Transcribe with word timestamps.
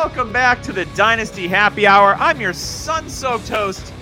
Welcome 0.00 0.32
back 0.32 0.62
to 0.62 0.72
the 0.72 0.84
Dynasty 0.94 1.48
Happy 1.48 1.84
Hour. 1.84 2.14
I'm 2.20 2.40
your 2.40 2.52
sun 2.52 3.10
soaked 3.10 3.48
host, 3.48 3.92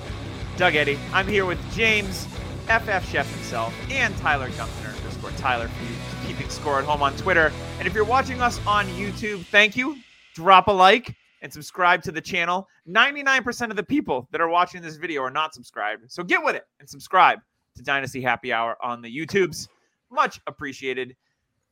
Doug 0.58 0.74
Eddy. 0.74 0.98
I'm 1.10 1.26
here 1.26 1.46
with 1.46 1.58
James, 1.72 2.26
FF 2.66 3.10
Chef 3.10 3.26
himself, 3.34 3.74
and 3.90 4.14
Tyler 4.18 4.50
Gumpner, 4.50 4.94
underscore 4.94 5.30
Tyler, 5.38 5.68
for 5.68 5.84
you 5.84 5.96
keeping 6.26 6.50
score 6.50 6.78
at 6.78 6.84
home 6.84 7.02
on 7.02 7.16
Twitter. 7.16 7.50
And 7.78 7.88
if 7.88 7.94
you're 7.94 8.04
watching 8.04 8.42
us 8.42 8.60
on 8.66 8.86
YouTube, 8.88 9.46
thank 9.46 9.74
you. 9.74 9.96
Drop 10.34 10.68
a 10.68 10.70
like 10.70 11.16
and 11.40 11.50
subscribe 11.50 12.02
to 12.02 12.12
the 12.12 12.20
channel. 12.20 12.68
99% 12.86 13.70
of 13.70 13.76
the 13.76 13.82
people 13.82 14.28
that 14.32 14.42
are 14.42 14.50
watching 14.50 14.82
this 14.82 14.96
video 14.96 15.22
are 15.22 15.30
not 15.30 15.54
subscribed. 15.54 16.12
So 16.12 16.22
get 16.22 16.44
with 16.44 16.56
it 16.56 16.64
and 16.78 16.86
subscribe 16.86 17.38
to 17.74 17.82
Dynasty 17.82 18.20
Happy 18.20 18.52
Hour 18.52 18.76
on 18.82 19.00
the 19.00 19.08
YouTubes. 19.08 19.68
Much 20.10 20.42
appreciated. 20.46 21.16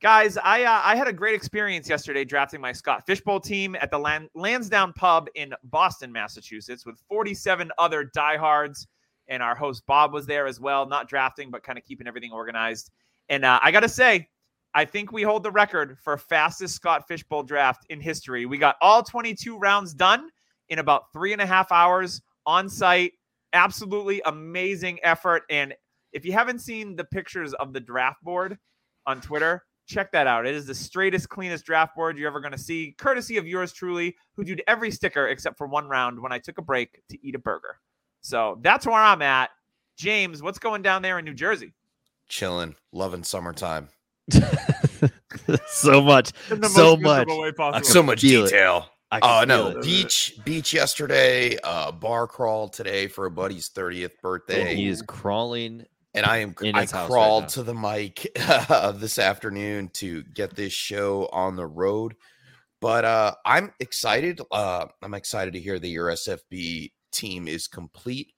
Guys, 0.01 0.37
I 0.37 0.63
uh, 0.63 0.81
I 0.83 0.95
had 0.95 1.07
a 1.07 1.13
great 1.13 1.35
experience 1.35 1.87
yesterday 1.87 2.25
drafting 2.25 2.59
my 2.59 2.73
Scott 2.73 3.03
Fishbowl 3.05 3.39
team 3.39 3.75
at 3.79 3.89
the 3.89 3.97
Lan- 3.97 4.29
Lansdowne 4.35 4.91
Pub 4.93 5.29
in 5.35 5.53
Boston, 5.63 6.11
Massachusetts, 6.11 6.85
with 6.85 6.99
47 7.07 7.71
other 7.77 8.03
diehards, 8.13 8.87
and 9.29 9.41
our 9.41 9.55
host 9.55 9.85
Bob 9.87 10.13
was 10.13 10.25
there 10.25 10.47
as 10.47 10.59
well, 10.59 10.85
not 10.85 11.07
drafting 11.07 11.49
but 11.49 11.63
kind 11.63 11.79
of 11.79 11.85
keeping 11.85 12.07
everything 12.07 12.33
organized. 12.33 12.91
And 13.29 13.45
uh, 13.45 13.59
I 13.63 13.71
got 13.71 13.79
to 13.79 13.89
say, 13.89 14.27
I 14.73 14.83
think 14.83 15.13
we 15.13 15.23
hold 15.23 15.43
the 15.43 15.51
record 15.51 15.97
for 16.03 16.17
fastest 16.17 16.75
Scott 16.75 17.07
Fishbowl 17.07 17.43
draft 17.43 17.85
in 17.89 18.01
history. 18.01 18.45
We 18.45 18.57
got 18.57 18.75
all 18.81 19.01
22 19.01 19.57
rounds 19.57 19.93
done 19.93 20.29
in 20.67 20.79
about 20.79 21.13
three 21.13 21.31
and 21.31 21.41
a 21.41 21.45
half 21.45 21.71
hours 21.71 22.21
on 22.45 22.67
site. 22.67 23.13
Absolutely 23.53 24.21
amazing 24.25 24.99
effort. 25.03 25.43
And 25.49 25.73
if 26.11 26.25
you 26.25 26.33
haven't 26.33 26.59
seen 26.59 26.97
the 26.97 27.05
pictures 27.05 27.53
of 27.53 27.71
the 27.71 27.79
draft 27.79 28.21
board 28.21 28.57
on 29.07 29.21
Twitter, 29.21 29.63
check 29.85 30.11
that 30.11 30.27
out. 30.27 30.45
It 30.45 30.55
is 30.55 30.65
the 30.65 30.75
straightest, 30.75 31.29
cleanest 31.29 31.65
draft 31.65 31.95
board 31.95 32.17
you're 32.17 32.27
ever 32.27 32.39
going 32.41 32.51
to 32.53 32.57
see, 32.57 32.95
courtesy 32.97 33.37
of 33.37 33.47
yours 33.47 33.71
truly, 33.73 34.15
who 34.35 34.43
did 34.43 34.61
every 34.67 34.91
sticker 34.91 35.27
except 35.27 35.57
for 35.57 35.67
one 35.67 35.87
round 35.87 36.19
when 36.19 36.31
I 36.31 36.39
took 36.39 36.57
a 36.57 36.61
break 36.61 37.01
to 37.09 37.25
eat 37.25 37.35
a 37.35 37.39
burger. 37.39 37.77
So 38.21 38.59
that's 38.61 38.85
where 38.85 38.95
I'm 38.95 39.21
at. 39.21 39.51
James, 39.97 40.41
what's 40.41 40.59
going 40.59 40.81
down 40.81 41.01
there 41.01 41.19
in 41.19 41.25
New 41.25 41.33
Jersey? 41.33 41.73
Chilling, 42.27 42.75
loving 42.91 43.23
summertime. 43.23 43.89
so 45.67 46.01
much, 46.01 46.31
so 46.69 46.97
much. 46.97 47.27
miserable 47.27 47.41
way 47.41 47.49
Uh, 47.49 47.53
possible. 47.53 47.85
so 47.85 48.03
much 48.03 48.21
detail. 48.21 48.89
Oh 49.11 49.39
feel 49.39 49.47
no, 49.47 49.67
it. 49.69 49.83
beach 49.83 50.33
beach 50.43 50.73
yesterday, 50.73 51.57
uh 51.63 51.91
bar 51.91 52.27
crawl 52.27 52.67
today 52.67 53.07
for 53.07 53.27
a 53.27 53.31
buddy's 53.31 53.69
30th 53.69 54.19
birthday. 54.21 54.75
He 54.75 54.87
is 54.87 55.01
crawling. 55.03 55.85
And 56.15 56.25
I 56.25 56.37
am 56.37 56.55
in 56.61 56.75
I 56.75 56.81
his 56.81 56.91
house 56.91 57.09
right 57.09 57.13
crawled 57.13 57.49
to 57.49 57.63
the 57.63 57.73
mic 57.73 58.27
uh, 58.39 58.91
this 58.93 59.19
afternoon 59.19 59.89
to 59.95 60.23
get 60.23 60.55
this 60.55 60.73
show 60.73 61.29
on 61.31 61.55
the 61.55 61.67
road. 61.67 62.15
But 62.81 63.05
uh 63.05 63.35
I'm 63.45 63.73
excited. 63.79 64.41
Uh 64.51 64.85
I'm 65.01 65.13
excited 65.13 65.53
to 65.53 65.59
hear 65.59 65.79
that 65.79 65.87
your 65.87 66.07
SFB 66.07 66.91
team 67.11 67.47
is 67.47 67.67
complete. 67.67 68.33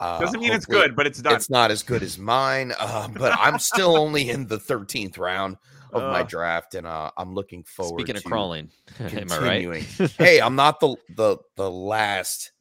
Uh 0.00 0.20
Doesn't 0.20 0.40
mean 0.40 0.52
it's 0.52 0.66
good, 0.66 0.96
but 0.96 1.06
it's 1.06 1.20
done. 1.20 1.34
It's 1.34 1.50
not 1.50 1.70
as 1.70 1.82
good 1.82 2.02
as 2.02 2.18
mine, 2.18 2.72
uh, 2.78 3.08
but 3.08 3.36
I'm 3.38 3.58
still 3.58 3.96
only 3.98 4.30
in 4.30 4.46
the 4.46 4.58
13th 4.58 5.18
round 5.18 5.56
of 5.92 6.02
my 6.02 6.22
draft, 6.22 6.74
and 6.74 6.86
uh, 6.86 7.10
I'm 7.16 7.32
looking 7.32 7.64
forward. 7.64 8.00
Speaking 8.00 8.16
of 8.16 8.22
to 8.22 8.28
crawling, 8.28 8.70
am 8.98 9.06
I 9.06 9.08
continuing. 9.08 9.86
right? 9.98 10.10
hey, 10.18 10.40
I'm 10.40 10.56
not 10.56 10.80
the 10.80 10.96
the 11.16 11.38
the 11.56 11.70
last 11.70 12.52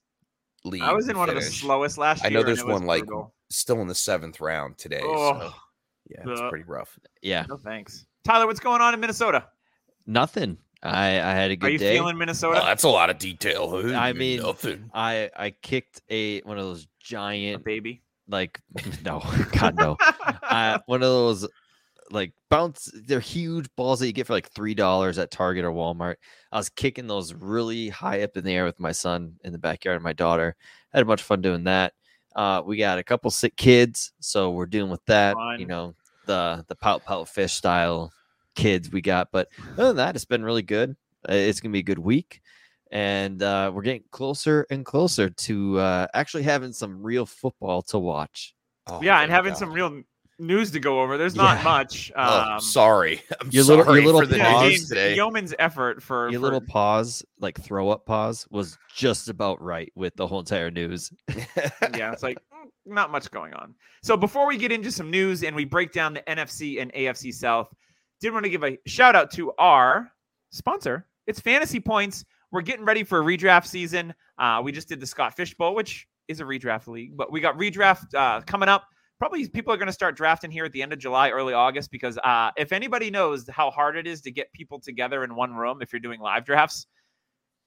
lead. 0.63 0.81
I 0.81 0.93
was 0.93 1.05
to 1.05 1.11
in 1.11 1.17
one 1.17 1.29
of 1.29 1.35
the 1.35 1.41
slowest 1.41 1.97
last 1.97 2.21
year. 2.21 2.27
I 2.27 2.29
year. 2.29 2.39
know 2.39 2.45
there's 2.45 2.61
and 2.61 2.69
it 2.69 2.73
was 2.73 2.81
one, 2.81 2.87
like, 2.87 3.05
brutal. 3.05 3.34
Still 3.49 3.81
in 3.81 3.87
the 3.87 3.95
seventh 3.95 4.41
round 4.41 4.77
today. 4.77 5.01
Oh, 5.03 5.39
so 5.39 5.51
yeah, 6.09 6.23
it's 6.31 6.41
Ugh. 6.41 6.49
pretty 6.49 6.65
rough. 6.65 6.97
yeah, 7.21 7.45
no 7.47 7.57
thanks. 7.57 8.05
Tyler, 8.23 8.47
what's 8.47 8.59
going 8.59 8.81
on 8.81 8.93
in 8.93 8.99
Minnesota? 8.99 9.45
nothing. 10.07 10.57
I 10.83 11.19
I 11.19 11.33
had 11.33 11.51
a 11.51 11.55
good 11.55 11.67
Are 11.67 11.71
you 11.71 11.77
day. 11.79 11.95
feeling 11.95 12.17
Minnesota? 12.17 12.57
Well, 12.59 12.65
that's 12.65 12.83
a 12.83 12.89
lot 12.89 13.09
of 13.09 13.17
detail. 13.17 13.81
I 13.95 14.13
mean, 14.13 14.41
nothing. 14.41 14.89
I 14.93 15.31
I 15.35 15.49
kicked 15.51 16.01
a 16.09 16.41
one 16.41 16.57
of 16.59 16.63
those 16.65 16.83
A 16.83 16.87
giant 17.03 17.63
baby. 17.63 18.03
like 18.27 18.61
no 19.03 19.23
God 19.53 19.75
no 19.75 19.97
uh, 20.43 20.79
one 20.85 21.01
of 21.01 21.07
those 21.09 21.47
like 22.11 22.33
bounce 22.51 22.91
they're 23.07 23.19
huge 23.19 23.67
balls 23.75 23.99
that 23.99 24.05
you 24.05 24.13
get 24.13 24.27
for 24.27 24.33
like 24.33 24.51
three 24.51 24.75
dollars 24.75 25.17
at 25.17 25.31
Target 25.31 25.65
or 25.65 25.71
Walmart. 25.71 26.15
I 26.51 26.57
was 26.57 26.69
kicking 26.69 27.07
those 27.07 27.33
really 27.33 27.89
high 27.89 28.21
up 28.21 28.37
in 28.37 28.43
the 28.43 28.53
air 28.53 28.65
with 28.65 28.79
my 28.79 28.91
son 28.91 29.37
in 29.43 29.53
the 29.53 29.57
backyard 29.57 29.95
and 29.95 30.03
my 30.03 30.13
daughter. 30.13 30.55
Had 30.93 31.01
a 31.01 31.05
bunch 31.05 31.21
of 31.21 31.25
fun 31.27 31.41
doing 31.41 31.63
that. 31.63 31.93
Uh, 32.35 32.61
we 32.65 32.77
got 32.77 32.97
a 32.99 33.03
couple 33.03 33.31
sick 33.31 33.55
kids, 33.55 34.11
so 34.19 34.51
we're 34.51 34.65
dealing 34.65 34.91
with 34.91 35.05
that. 35.05 35.35
You 35.59 35.65
know 35.67 35.95
the 36.25 36.65
the 36.67 36.75
pout 36.75 37.05
pout 37.05 37.29
fish 37.29 37.53
style 37.53 38.11
kids 38.55 38.91
we 38.91 39.01
got, 39.01 39.29
but 39.31 39.47
other 39.73 39.87
than 39.87 39.95
that, 39.97 40.15
it's 40.15 40.25
been 40.25 40.43
really 40.43 40.61
good. 40.61 40.95
Uh, 41.27 41.33
It's 41.33 41.59
gonna 41.59 41.71
be 41.73 41.79
a 41.79 41.83
good 41.83 41.99
week, 41.99 42.41
and 42.91 43.41
uh, 43.41 43.71
we're 43.73 43.83
getting 43.83 44.03
closer 44.11 44.65
and 44.69 44.85
closer 44.85 45.29
to 45.29 45.79
uh, 45.79 46.07
actually 46.13 46.43
having 46.43 46.73
some 46.73 47.01
real 47.01 47.25
football 47.25 47.81
to 47.83 47.99
watch. 47.99 48.53
Oh, 48.87 49.01
yeah, 49.01 49.21
and 49.21 49.31
having 49.31 49.53
God. 49.53 49.59
some 49.59 49.71
real 49.71 50.01
news 50.39 50.71
to 50.71 50.79
go 50.79 51.01
over. 51.01 51.17
There's 51.17 51.35
not 51.35 51.57
Yeah. 51.57 51.63
much. 51.63 52.11
Oh, 52.15 52.39
Um, 52.55 52.59
sorry. 52.59 53.21
I'm 53.41 53.49
your 53.51 53.63
little- 53.63 53.77
your 53.77 53.85
sorry 53.85 54.05
little 54.05 54.21
for 54.21 54.27
the 54.27 54.39
pause 54.39 54.63
news 54.63 54.71
James, 54.79 54.89
today. 54.89 55.15
yeoman's 55.15 55.53
effort 55.59 56.01
for 56.03 56.29
Your 56.29 56.39
for- 56.39 56.43
little 56.43 56.61
pause, 56.61 57.23
like 57.39 57.59
throw 57.61 57.89
up 57.89 58.05
pause, 58.05 58.47
was 58.49 58.77
just 58.93 59.29
about 59.29 59.61
right 59.61 59.91
with 59.95 60.15
the 60.15 60.27
whole 60.27 60.39
entire 60.39 60.71
news. 60.71 61.11
yeah, 61.35 62.11
it's 62.11 62.23
like 62.23 62.37
mm, 62.53 62.69
not 62.85 63.11
much 63.11 63.31
going 63.31 63.53
on. 63.53 63.75
So 64.03 64.15
before 64.17 64.45
we 64.47 64.57
get 64.57 64.71
into 64.71 64.91
some 64.91 65.09
news 65.09 65.43
and 65.43 65.55
we 65.55 65.65
break 65.65 65.91
down 65.91 66.13
the 66.13 66.21
NFC 66.21 66.81
and 66.81 66.91
AFC 66.93 67.33
South, 67.33 67.73
did 68.21 68.31
want 68.33 68.43
to 68.45 68.49
give 68.49 68.63
a 68.63 68.77
shout 68.85 69.15
out 69.15 69.31
to 69.31 69.51
our 69.57 70.11
sponsor. 70.51 71.07
It's 71.27 71.39
Fantasy 71.39 71.79
Points. 71.79 72.23
We're 72.51 72.61
getting 72.61 72.85
ready 72.85 73.03
for 73.03 73.19
a 73.19 73.23
redraft 73.23 73.65
season. 73.67 74.13
Uh, 74.37 74.61
we 74.63 74.71
just 74.71 74.87
did 74.87 74.99
the 74.99 75.07
Scott 75.07 75.35
Fish 75.35 75.53
Bowl, 75.55 75.75
which 75.75 76.07
is 76.27 76.39
a 76.39 76.43
redraft 76.43 76.87
league, 76.87 77.17
but 77.17 77.31
we 77.31 77.39
got 77.41 77.57
redraft 77.57 78.13
uh, 78.13 78.41
coming 78.41 78.69
up. 78.69 78.85
Probably 79.25 79.47
people 79.47 79.73
are 79.73 79.77
going 79.77 79.87
to 79.87 79.91
start 79.91 80.15
drafting 80.15 80.51
here 80.51 80.65
at 80.65 80.71
the 80.71 80.83
end 80.83 80.93
of 80.93 80.99
July, 80.99 81.31
early 81.31 81.55
August, 81.55 81.89
because 81.89 82.15
uh, 82.19 82.51
if 82.57 82.71
anybody 82.71 83.09
knows 83.09 83.49
how 83.49 83.71
hard 83.71 83.97
it 83.97 84.05
is 84.05 84.21
to 84.21 84.29
get 84.29 84.53
people 84.53 84.79
together 84.79 85.23
in 85.23 85.33
one 85.33 85.55
room 85.55 85.81
if 85.81 85.91
you're 85.91 85.99
doing 85.99 86.19
live 86.19 86.45
drafts, 86.45 86.85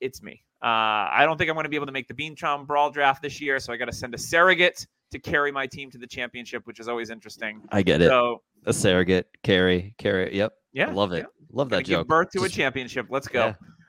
it's 0.00 0.22
me. 0.22 0.44
Uh, 0.62 1.10
I 1.10 1.24
don't 1.24 1.36
think 1.36 1.50
I'm 1.50 1.56
going 1.56 1.64
to 1.64 1.68
be 1.68 1.74
able 1.74 1.86
to 1.86 1.92
make 1.92 2.06
the 2.06 2.14
Beantown 2.14 2.64
Brawl 2.64 2.92
draft 2.92 3.22
this 3.22 3.41
year, 3.41 3.58
so 3.58 3.72
I 3.72 3.76
got 3.76 3.86
to 3.86 3.92
send 3.92 4.14
a 4.14 4.18
surrogate 4.18 4.86
to 5.10 5.18
carry 5.18 5.50
my 5.50 5.66
team 5.66 5.91
to 5.91 5.98
the 5.98 6.06
championship, 6.06 6.64
which 6.64 6.78
is 6.78 6.86
always 6.86 7.10
interesting. 7.10 7.60
I 7.72 7.82
get 7.82 8.02
it. 8.02 8.06
So 8.06 8.41
a 8.66 8.72
surrogate, 8.72 9.26
carry, 9.42 9.97
carry. 9.98 10.36
Yep. 10.36 10.52
yeah, 10.74 10.91
I 10.91 10.92
love 10.92 11.10
it. 11.12 11.26
yeah. 11.26 11.47
Love 11.50 11.70
that 11.70 11.84
give 11.84 12.06
birth 12.06 12.30
to 12.36 12.44
a 12.44 12.48
championship. 12.48 13.06
Let's 13.10 13.26
go. 13.26 13.47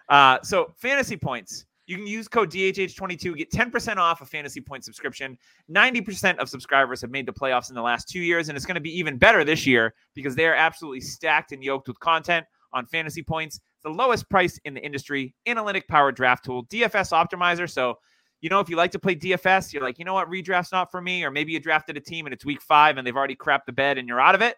Yeah. 0.09 0.17
Uh, 0.17 0.39
so 0.41 0.73
fantasy 0.79 1.17
points. 1.17 1.65
You 1.89 1.97
can 1.97 2.05
use 2.05 2.27
code 2.27 2.51
DHH22, 2.51 3.35
get 3.35 3.49
10% 3.49 3.97
off 3.97 4.21
a 4.21 4.25
fantasy 4.25 4.61
point 4.61 4.85
subscription. 4.85 5.35
90% 5.71 6.37
of 6.37 6.47
subscribers 6.47 7.01
have 7.01 7.09
made 7.09 7.25
the 7.25 7.33
playoffs 7.33 7.69
in 7.69 7.75
the 7.75 7.81
last 7.81 8.07
two 8.07 8.19
years, 8.19 8.47
and 8.47 8.55
it's 8.55 8.63
going 8.63 8.75
to 8.75 8.79
be 8.79 8.95
even 8.95 9.17
better 9.17 9.43
this 9.43 9.65
year 9.65 9.95
because 10.13 10.35
they 10.35 10.45
are 10.45 10.53
absolutely 10.53 11.01
stacked 11.01 11.51
and 11.51 11.63
yoked 11.63 11.87
with 11.87 11.99
content 11.99 12.45
on 12.73 12.85
fantasy 12.85 13.23
points. 13.23 13.59
The 13.81 13.89
lowest 13.89 14.29
price 14.29 14.59
in 14.65 14.75
the 14.75 14.85
industry, 14.85 15.33
analytic 15.47 15.87
powered 15.87 16.15
draft 16.15 16.45
tool, 16.45 16.67
DFS 16.67 17.11
optimizer. 17.11 17.67
So, 17.67 17.95
you 18.39 18.51
know, 18.51 18.59
if 18.59 18.69
you 18.69 18.75
like 18.75 18.91
to 18.91 18.99
play 18.99 19.15
DFS, 19.15 19.73
you're 19.73 19.81
like, 19.81 19.97
you 19.97 20.05
know 20.05 20.13
what, 20.13 20.29
redraft's 20.29 20.71
not 20.71 20.91
for 20.91 21.01
me, 21.01 21.23
or 21.23 21.31
maybe 21.31 21.53
you 21.53 21.59
drafted 21.59 21.97
a 21.97 22.01
team 22.01 22.27
and 22.27 22.33
it's 22.33 22.45
week 22.45 22.61
five 22.61 22.99
and 22.99 23.07
they've 23.07 23.17
already 23.17 23.35
crapped 23.35 23.65
the 23.65 23.73
bed 23.73 23.97
and 23.97 24.07
you're 24.07 24.21
out 24.21 24.35
of 24.35 24.43
it. 24.43 24.57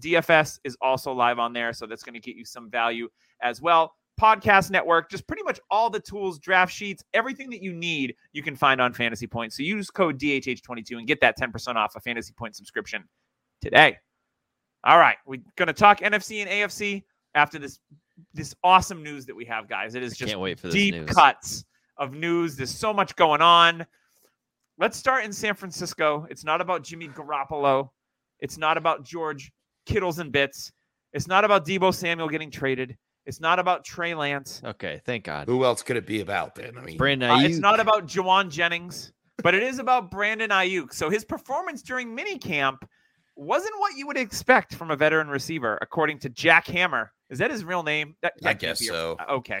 DFS 0.00 0.58
is 0.64 0.76
also 0.80 1.12
live 1.12 1.38
on 1.38 1.52
there, 1.52 1.72
so 1.72 1.86
that's 1.86 2.02
going 2.02 2.14
to 2.14 2.20
get 2.20 2.34
you 2.34 2.44
some 2.44 2.68
value 2.68 3.08
as 3.40 3.60
well. 3.60 3.94
Podcast 4.20 4.70
network, 4.70 5.10
just 5.10 5.26
pretty 5.26 5.42
much 5.42 5.58
all 5.70 5.90
the 5.90 6.00
tools, 6.00 6.38
draft 6.38 6.72
sheets, 6.72 7.02
everything 7.14 7.50
that 7.50 7.62
you 7.62 7.72
need, 7.72 8.14
you 8.32 8.42
can 8.42 8.54
find 8.54 8.80
on 8.80 8.92
Fantasy 8.92 9.26
Points. 9.26 9.56
So 9.56 9.62
use 9.62 9.90
code 9.90 10.18
DHH22 10.18 10.98
and 10.98 11.06
get 11.06 11.20
that 11.20 11.38
10% 11.38 11.74
off 11.74 11.96
a 11.96 12.00
Fantasy 12.00 12.32
Point 12.32 12.54
subscription 12.54 13.04
today. 13.60 13.98
All 14.84 14.98
right, 14.98 15.16
we're 15.26 15.40
going 15.56 15.66
to 15.66 15.72
talk 15.72 16.00
NFC 16.00 16.42
and 16.42 16.50
AFC 16.50 17.02
after 17.34 17.58
this 17.58 17.78
this 18.32 18.54
awesome 18.62 19.02
news 19.02 19.26
that 19.26 19.34
we 19.34 19.44
have, 19.44 19.68
guys. 19.68 19.94
It 19.94 20.02
is 20.02 20.16
just 20.16 20.30
Can't 20.30 20.40
wait 20.40 20.60
for 20.60 20.68
this 20.68 20.74
deep 20.74 20.94
news. 20.94 21.10
cuts 21.10 21.64
of 21.96 22.12
news. 22.12 22.56
There's 22.56 22.70
so 22.70 22.92
much 22.92 23.16
going 23.16 23.40
on. 23.42 23.84
Let's 24.78 24.96
start 24.96 25.24
in 25.24 25.32
San 25.32 25.54
Francisco. 25.54 26.26
It's 26.30 26.44
not 26.44 26.60
about 26.60 26.84
Jimmy 26.84 27.08
Garoppolo. 27.08 27.90
It's 28.40 28.58
not 28.58 28.76
about 28.76 29.04
George 29.04 29.52
Kittles 29.86 30.18
and 30.18 30.32
bits. 30.32 30.72
It's 31.12 31.28
not 31.28 31.44
about 31.44 31.66
Deebo 31.66 31.94
Samuel 31.94 32.28
getting 32.28 32.50
traded. 32.50 32.96
It's 33.26 33.40
not 33.40 33.58
about 33.58 33.84
Trey 33.84 34.14
Lance. 34.14 34.60
Okay, 34.64 35.00
thank 35.04 35.24
God. 35.24 35.46
Who 35.48 35.64
else 35.64 35.82
could 35.82 35.96
it 35.96 36.06
be 36.06 36.20
about 36.20 36.54
then? 36.54 36.76
I 36.76 36.82
mean, 36.82 36.96
Brandon 36.96 37.30
Uh, 37.30 37.38
it's 37.40 37.58
not 37.58 37.80
about 37.80 38.06
Jauan 38.06 38.50
Jennings, 38.50 39.12
but 39.42 39.54
it 39.54 39.62
is 39.62 39.78
about 39.78 40.10
Brandon 40.10 40.50
Aiyuk. 40.50 40.92
So 40.92 41.08
his 41.08 41.24
performance 41.24 41.82
during 41.82 42.14
minicamp 42.16 42.78
wasn't 43.36 43.72
what 43.78 43.96
you 43.96 44.06
would 44.06 44.16
expect 44.18 44.74
from 44.74 44.90
a 44.90 44.96
veteran 44.96 45.28
receiver, 45.28 45.78
according 45.80 46.18
to 46.20 46.28
Jack 46.28 46.66
Hammer. 46.66 47.12
Is 47.30 47.38
that 47.38 47.50
his 47.50 47.64
real 47.64 47.82
name? 47.82 48.14
That, 48.22 48.34
I 48.36 48.40
that 48.42 48.48
can't 48.48 48.60
guess 48.60 48.80
be 48.80 48.86
so. 48.86 49.16
uh, 49.18 49.32
okay. 49.34 49.60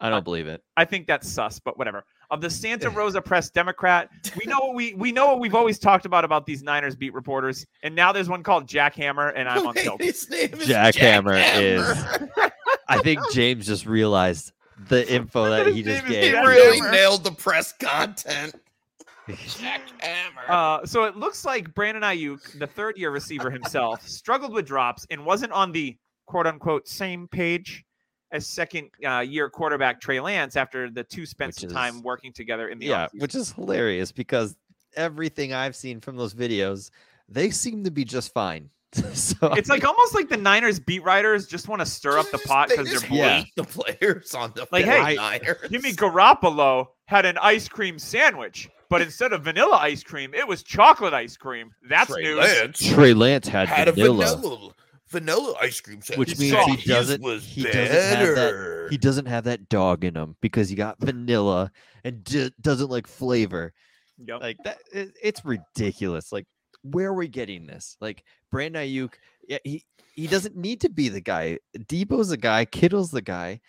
I 0.00 0.10
don't 0.10 0.24
believe 0.24 0.48
it. 0.48 0.64
I 0.76 0.84
think 0.84 1.06
that's 1.06 1.28
sus, 1.28 1.60
but 1.60 1.78
whatever. 1.78 2.04
Of 2.30 2.40
the 2.40 2.50
Santa 2.50 2.90
Rosa 2.90 3.22
Press 3.22 3.50
Democrat, 3.50 4.08
we 4.36 4.50
know 4.50 4.58
what 4.58 4.74
we 4.74 4.94
we 4.94 5.12
know 5.12 5.26
what 5.26 5.38
we've 5.38 5.54
always 5.54 5.78
talked 5.78 6.06
about 6.06 6.24
about 6.24 6.44
these 6.46 6.62
Niners 6.62 6.96
beat 6.96 7.12
reporters, 7.14 7.66
and 7.84 7.94
now 7.94 8.10
there's 8.10 8.28
one 8.28 8.42
called 8.42 8.66
Jack 8.66 8.94
Hammer, 8.96 9.28
and 9.28 9.48
I'm 9.48 9.66
on 9.66 9.74
Wait, 9.76 9.84
tilt. 9.84 10.02
his 10.02 10.28
name 10.30 10.54
is 10.54 10.66
Jackhammer 10.66 11.40
Jackhammer. 11.40 12.50
I 12.98 13.02
think 13.02 13.20
James 13.32 13.66
just 13.66 13.86
realized 13.86 14.52
the 14.88 15.10
info 15.12 15.48
that 15.50 15.66
he 15.68 15.82
just 15.82 16.04
name 16.04 16.12
is 16.12 16.26
he 16.28 16.32
really 16.34 16.78
Hammer. 16.78 16.90
nailed 16.92 17.24
the 17.24 17.32
press 17.32 17.72
content. 17.72 18.54
Jackhammer. 19.28 20.48
Uh, 20.48 20.84
so 20.86 21.04
it 21.04 21.16
looks 21.16 21.44
like 21.44 21.72
Brandon 21.74 22.02
Aiyuk, 22.02 22.58
the 22.58 22.66
third 22.66 22.98
year 22.98 23.10
receiver 23.10 23.50
himself, 23.50 24.02
struggled 24.08 24.52
with 24.52 24.66
drops 24.66 25.06
and 25.10 25.24
wasn't 25.24 25.52
on 25.52 25.72
the 25.72 25.96
quote 26.26 26.46
unquote 26.46 26.88
same 26.88 27.28
page 27.28 27.84
as 28.32 28.46
second 28.46 28.90
uh, 29.06 29.20
year 29.20 29.48
quarterback 29.50 30.00
Trey 30.00 30.18
Lance 30.20 30.56
after 30.56 30.90
the 30.90 31.04
two 31.04 31.26
spent 31.26 31.54
some 31.54 31.70
time 31.70 32.02
working 32.02 32.32
together 32.32 32.68
in 32.68 32.78
the 32.78 32.86
Yeah, 32.86 33.06
offseason. 33.06 33.20
which 33.20 33.34
is 33.34 33.52
hilarious 33.52 34.10
because 34.10 34.56
everything 34.96 35.52
I've 35.52 35.76
seen 35.76 36.00
from 36.00 36.16
those 36.16 36.34
videos, 36.34 36.90
they 37.28 37.50
seem 37.50 37.84
to 37.84 37.90
be 37.90 38.04
just 38.04 38.32
fine. 38.32 38.70
so 39.14 39.52
it's 39.54 39.70
like 39.70 39.84
almost 39.84 40.14
like 40.14 40.28
the 40.28 40.36
Niners 40.36 40.78
beat 40.78 41.02
writers 41.02 41.46
just 41.46 41.68
want 41.68 41.80
to 41.80 41.86
stir 41.86 42.18
up 42.18 42.30
the 42.30 42.38
pot 42.38 42.68
because 42.68 42.86
they're 42.86 43.00
just. 43.00 43.10
Yeah. 43.10 43.38
hate 43.38 43.52
the 43.56 43.64
players 43.64 44.34
on 44.34 44.52
the 44.54 44.66
Like, 44.70 44.86
like, 44.86 45.06
hey, 45.06 45.14
Niners. 45.14 45.70
Jimmy 45.70 45.92
Garoppolo 45.92 46.88
had 47.06 47.24
an 47.24 47.38
ice 47.38 47.68
cream 47.68 47.98
sandwich, 47.98 48.68
but 48.90 49.00
instead 49.00 49.32
of 49.32 49.44
vanilla 49.44 49.76
ice 49.76 50.02
cream, 50.02 50.34
it 50.34 50.46
was 50.46 50.62
chocolate 50.62 51.14
ice 51.14 51.36
cream. 51.36 51.70
That's 51.88 52.10
Trey 52.10 52.22
news. 52.22 52.38
Lance 52.38 52.88
Trey 52.90 53.14
Lance 53.14 53.48
had, 53.48 53.68
had 53.68 53.88
a 53.88 53.92
vanilla, 53.92 54.36
vanilla 54.36 54.72
vanilla 55.08 55.54
ice 55.60 55.80
cream 55.80 56.00
sandwich. 56.02 56.30
which 56.30 56.38
means 56.38 56.52
saw 56.52 56.66
he 56.66 56.88
doesn't 56.88 57.22
was 57.22 57.44
he 57.44 57.62
doesn't 57.62 58.18
have 58.18 58.34
that 58.34 58.88
he 58.90 58.98
doesn't 58.98 59.26
have 59.26 59.44
that 59.44 59.68
dog 59.68 60.04
in 60.04 60.16
him 60.16 60.36
because 60.40 60.68
he 60.68 60.74
got 60.74 60.98
vanilla 61.00 61.70
and 62.04 62.24
d- 62.24 62.52
doesn't 62.60 62.90
like 62.90 63.06
flavor. 63.06 63.72
Yep. 64.18 64.40
Like 64.40 64.56
that, 64.64 64.78
it, 64.92 65.12
it's 65.22 65.44
ridiculous. 65.44 66.32
Like, 66.32 66.46
where 66.82 67.08
are 67.08 67.14
we 67.14 67.28
getting 67.28 67.66
this? 67.66 67.96
Like, 68.00 68.24
Brandon 68.50 68.82
Aiyuk, 68.82 69.14
yeah, 69.48 69.58
he 69.64 69.84
he 70.14 70.26
doesn't 70.26 70.56
need 70.56 70.80
to 70.82 70.90
be 70.90 71.08
the 71.08 71.20
guy. 71.20 71.58
Deebo's 71.78 72.28
the 72.28 72.36
guy. 72.36 72.64
Kittle's 72.64 73.10
the 73.10 73.22
guy. 73.22 73.60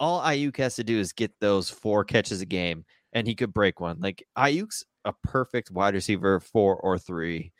All 0.00 0.20
Aiyuk 0.20 0.56
has 0.58 0.76
to 0.76 0.84
do 0.84 0.98
is 0.98 1.12
get 1.12 1.32
those 1.40 1.70
four 1.70 2.04
catches 2.04 2.40
a 2.40 2.46
game, 2.46 2.84
and 3.12 3.26
he 3.26 3.34
could 3.34 3.52
break 3.52 3.80
one. 3.80 3.98
Like 4.00 4.26
Aiyuk's 4.36 4.84
a 5.04 5.12
perfect 5.22 5.70
wide 5.70 5.94
receiver, 5.94 6.40
four 6.40 6.76
or 6.76 6.98
three. 6.98 7.52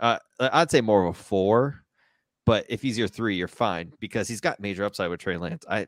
Uh, 0.00 0.18
I'd 0.40 0.70
say 0.70 0.80
more 0.80 1.04
of 1.06 1.10
a 1.10 1.18
four, 1.18 1.84
but 2.44 2.66
if 2.68 2.82
he's 2.82 2.98
your 2.98 3.08
three, 3.08 3.36
you're 3.36 3.48
fine 3.48 3.92
because 4.00 4.28
he's 4.28 4.40
got 4.40 4.60
major 4.60 4.84
upside 4.84 5.08
with 5.10 5.20
Trey 5.20 5.36
Lance. 5.36 5.64
I, 5.70 5.86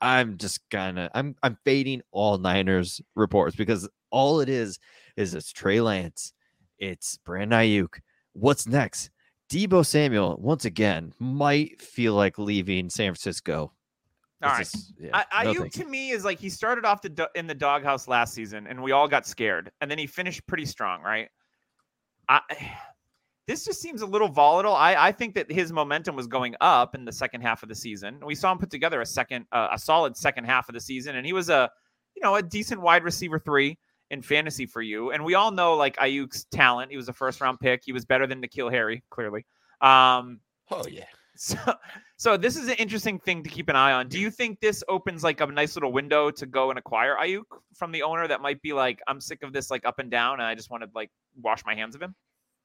I'm 0.00 0.36
just 0.36 0.60
of 0.72 1.10
I'm 1.14 1.34
I'm 1.42 1.58
fading 1.64 2.02
all 2.12 2.38
Niners 2.38 3.00
reports 3.14 3.56
because 3.56 3.88
all 4.10 4.40
it 4.40 4.48
is 4.48 4.78
is 5.16 5.34
it's 5.34 5.52
Trey 5.52 5.80
Lance, 5.80 6.32
it's 6.78 7.18
Brandon 7.18 7.60
Aiyuk. 7.60 8.00
What's 8.32 8.66
next? 8.66 9.10
Deebo 9.50 9.86
Samuel 9.86 10.36
once 10.40 10.64
again 10.64 11.12
might 11.18 11.80
feel 11.80 12.14
like 12.14 12.38
leaving 12.38 12.90
San 12.90 13.12
Francisco. 13.12 13.72
All 14.42 14.50
It's 14.50 14.52
right. 14.52 14.58
just- 14.58 14.92
yeah, 15.00 15.24
I, 15.32 15.44
no 15.44 15.54
Aiyuk 15.54 15.72
to 15.72 15.84
me 15.84 16.10
is 16.10 16.24
like 16.24 16.38
he 16.38 16.50
started 16.50 16.84
off 16.84 17.00
the 17.00 17.08
do- 17.08 17.28
in 17.34 17.46
the 17.46 17.54
doghouse 17.54 18.08
last 18.08 18.34
season, 18.34 18.66
and 18.66 18.82
we 18.82 18.92
all 18.92 19.08
got 19.08 19.26
scared, 19.26 19.70
and 19.80 19.90
then 19.90 19.98
he 19.98 20.06
finished 20.06 20.46
pretty 20.46 20.66
strong, 20.66 21.00
right? 21.02 21.28
I, 22.28 22.40
this 23.46 23.64
just 23.64 23.80
seems 23.80 24.02
a 24.02 24.06
little 24.06 24.28
volatile. 24.28 24.74
I, 24.74 24.94
I 24.96 25.12
think 25.12 25.34
that 25.36 25.50
his 25.50 25.72
momentum 25.72 26.16
was 26.16 26.26
going 26.26 26.56
up 26.60 26.94
in 26.96 27.04
the 27.04 27.12
second 27.12 27.42
half 27.42 27.62
of 27.62 27.68
the 27.68 27.74
season. 27.76 28.20
We 28.26 28.34
saw 28.34 28.50
him 28.52 28.58
put 28.58 28.70
together 28.70 29.00
a 29.00 29.06
second, 29.06 29.46
uh, 29.52 29.68
a 29.72 29.78
solid 29.78 30.16
second 30.16 30.44
half 30.44 30.68
of 30.68 30.74
the 30.74 30.80
season, 30.80 31.14
and 31.16 31.24
he 31.24 31.32
was 31.32 31.48
a, 31.48 31.70
you 32.16 32.22
know, 32.22 32.34
a 32.34 32.42
decent 32.42 32.80
wide 32.80 33.04
receiver 33.04 33.38
three 33.38 33.78
in 34.10 34.22
fantasy 34.22 34.66
for 34.66 34.82
you. 34.82 35.10
And 35.10 35.24
we 35.24 35.34
all 35.34 35.50
know 35.50 35.74
like 35.74 35.96
Aiyuk's 35.96 36.44
talent. 36.44 36.90
He 36.90 36.96
was 36.96 37.08
a 37.08 37.12
first 37.12 37.40
round 37.40 37.60
pick. 37.60 37.82
He 37.84 37.92
was 37.92 38.04
better 38.04 38.26
than 38.26 38.40
N'Keal 38.40 38.70
Harry, 38.70 39.02
clearly. 39.10 39.44
Um, 39.80 40.40
Oh 40.70 40.84
yeah. 40.88 41.04
so, 41.36 41.56
so 42.16 42.36
this 42.36 42.56
is 42.56 42.68
an 42.68 42.74
interesting 42.74 43.18
thing 43.18 43.42
to 43.42 43.50
keep 43.50 43.68
an 43.68 43.76
eye 43.76 43.92
on. 43.92 44.08
Do 44.08 44.18
you 44.18 44.30
think 44.30 44.60
this 44.60 44.82
opens 44.88 45.22
like 45.22 45.40
a 45.40 45.46
nice 45.46 45.76
little 45.76 45.92
window 45.92 46.30
to 46.30 46.46
go 46.46 46.70
and 46.70 46.78
acquire 46.78 47.16
Aiyuk 47.16 47.44
from 47.74 47.92
the 47.92 48.02
owner 48.02 48.26
that 48.26 48.40
might 48.40 48.60
be 48.62 48.72
like, 48.72 49.00
I'm 49.06 49.20
sick 49.20 49.42
of 49.42 49.52
this 49.52 49.70
like 49.70 49.84
up 49.84 49.98
and 49.98 50.10
down, 50.10 50.34
and 50.34 50.44
I 50.44 50.54
just 50.54 50.70
want 50.70 50.82
to 50.82 50.90
like 50.94 51.10
wash 51.40 51.64
my 51.66 51.74
hands 51.74 51.94
of 51.94 52.02
him? 52.02 52.14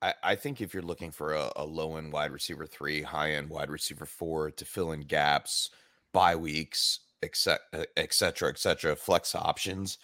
I, 0.01 0.13
I 0.23 0.35
think 0.35 0.61
if 0.61 0.73
you're 0.73 0.83
looking 0.83 1.11
for 1.11 1.33
a, 1.33 1.51
a 1.57 1.65
low 1.65 1.97
end 1.97 2.13
wide 2.13 2.31
receiver 2.31 2.65
three, 2.65 3.01
high 3.01 3.31
end 3.31 3.49
wide 3.49 3.69
receiver 3.69 4.05
four 4.05 4.51
to 4.51 4.65
fill 4.65 4.93
in 4.93 5.01
gaps, 5.01 5.69
bye 6.13 6.35
weeks, 6.35 7.01
etc., 7.21 7.59
et 7.97 8.13
cetera, 8.13 8.49
et 8.49 8.57
cetera, 8.57 8.95
flex 8.95 9.35
options, 9.35 9.97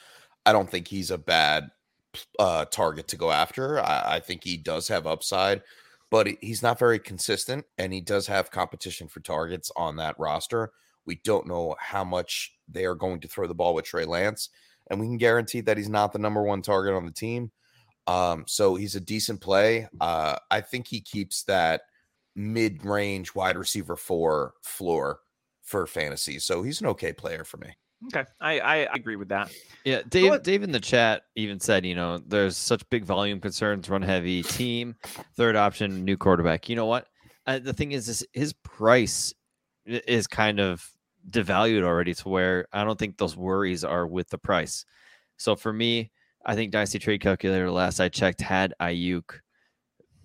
I 0.48 0.54
don't 0.54 0.72
think 0.72 0.88
he's 0.88 1.12
a 1.12 1.18
bad 1.18 1.70
uh, 2.40 2.64
target 2.66 3.10
to 3.10 3.18
go 3.18 3.32
after. 3.32 3.80
I, 3.82 4.16
I 4.16 4.20
think 4.22 4.46
he 4.46 4.56
does 4.56 4.88
have 4.88 5.06
upside, 5.06 5.62
but 6.10 6.30
he's 6.40 6.64
not 6.64 6.80
very 6.80 7.00
consistent, 7.00 7.66
and 7.78 7.92
he 7.92 8.00
does 8.00 8.28
have 8.28 8.50
competition 8.50 9.10
for 9.10 9.20
targets 9.20 9.72
on 9.76 9.98
that 9.98 10.18
roster. 10.18 10.72
We 11.06 11.20
don't 11.26 11.48
know 11.48 11.76
how 11.80 12.06
much 12.06 12.56
they 12.70 12.86
are 12.86 12.96
going 12.96 13.20
to 13.20 13.28
throw 13.28 13.46
the 13.46 13.54
ball 13.54 13.76
with 13.76 13.84
Trey 13.84 14.06
Lance, 14.06 14.50
and 14.90 15.02
we 15.02 15.06
can 15.08 15.18
guarantee 15.18 15.60
that 15.62 15.78
he's 15.78 15.90
not 15.90 16.14
the 16.14 16.20
number 16.20 16.42
one 16.42 16.62
target 16.62 16.94
on 16.94 17.06
the 17.06 17.12
team. 17.12 17.52
Um, 18.08 18.46
so 18.48 18.76
he's 18.76 18.96
a 18.96 19.02
decent 19.02 19.42
play. 19.42 19.90
Uh, 20.00 20.38
I 20.50 20.62
think 20.62 20.88
he 20.88 21.02
keeps 21.02 21.44
that 21.44 21.82
mid-range 22.38 23.36
wide 23.36 23.58
receiver 23.58 23.98
four 23.98 24.54
floor 24.64 25.20
for 25.62 25.86
fantasy. 25.88 26.40
So 26.40 26.64
he's 26.64 26.80
an 26.80 26.88
okay 26.88 27.12
player 27.12 27.44
for 27.44 27.58
me. 27.58 27.76
Okay, 28.06 28.24
I 28.40 28.60
I, 28.60 28.76
I 28.84 28.94
agree 28.96 29.16
with 29.16 29.30
that. 29.30 29.52
Yeah, 29.84 30.02
Dave. 30.08 30.30
what- 30.30 30.44
Dave 30.44 30.64
in 30.64 30.72
the 30.72 30.80
chat 30.80 31.24
even 31.36 31.60
said, 31.60 31.86
you 31.86 31.96
know, 31.96 32.20
there's 32.20 32.56
such 32.56 32.88
big 32.90 33.04
volume 33.06 33.40
concerns, 33.40 33.90
run 33.90 34.02
heavy 34.02 34.44
team, 34.44 34.96
third 35.36 35.56
option, 35.56 36.06
new 36.06 36.18
quarterback. 36.18 36.70
You 36.70 36.76
know 36.76 36.86
what? 36.86 37.08
Uh, 37.46 37.60
the 37.60 37.74
thing 37.74 37.94
is, 37.94 38.08
is 38.10 38.26
his 38.34 38.54
price 38.54 39.34
is 39.86 40.28
kind 40.28 40.60
of 40.60 40.88
devalued 41.30 41.84
already 41.84 42.14
to 42.14 42.30
where 42.30 42.68
I 42.72 42.84
don't 42.84 43.00
think 43.00 43.18
those 43.18 43.36
worries 43.36 43.84
are 43.84 44.06
with 44.06 44.30
the 44.30 44.38
price. 44.38 44.86
So 45.38 45.56
for 45.56 45.72
me, 45.74 46.12
I 46.46 46.56
think 46.56 46.72
Dynasty 46.72 47.00
Trade 47.00 47.22
Calculator 47.22 47.72
last 47.72 48.00
I 48.00 48.10
checked 48.10 48.42
had 48.42 48.74
Aiyuk 48.82 49.40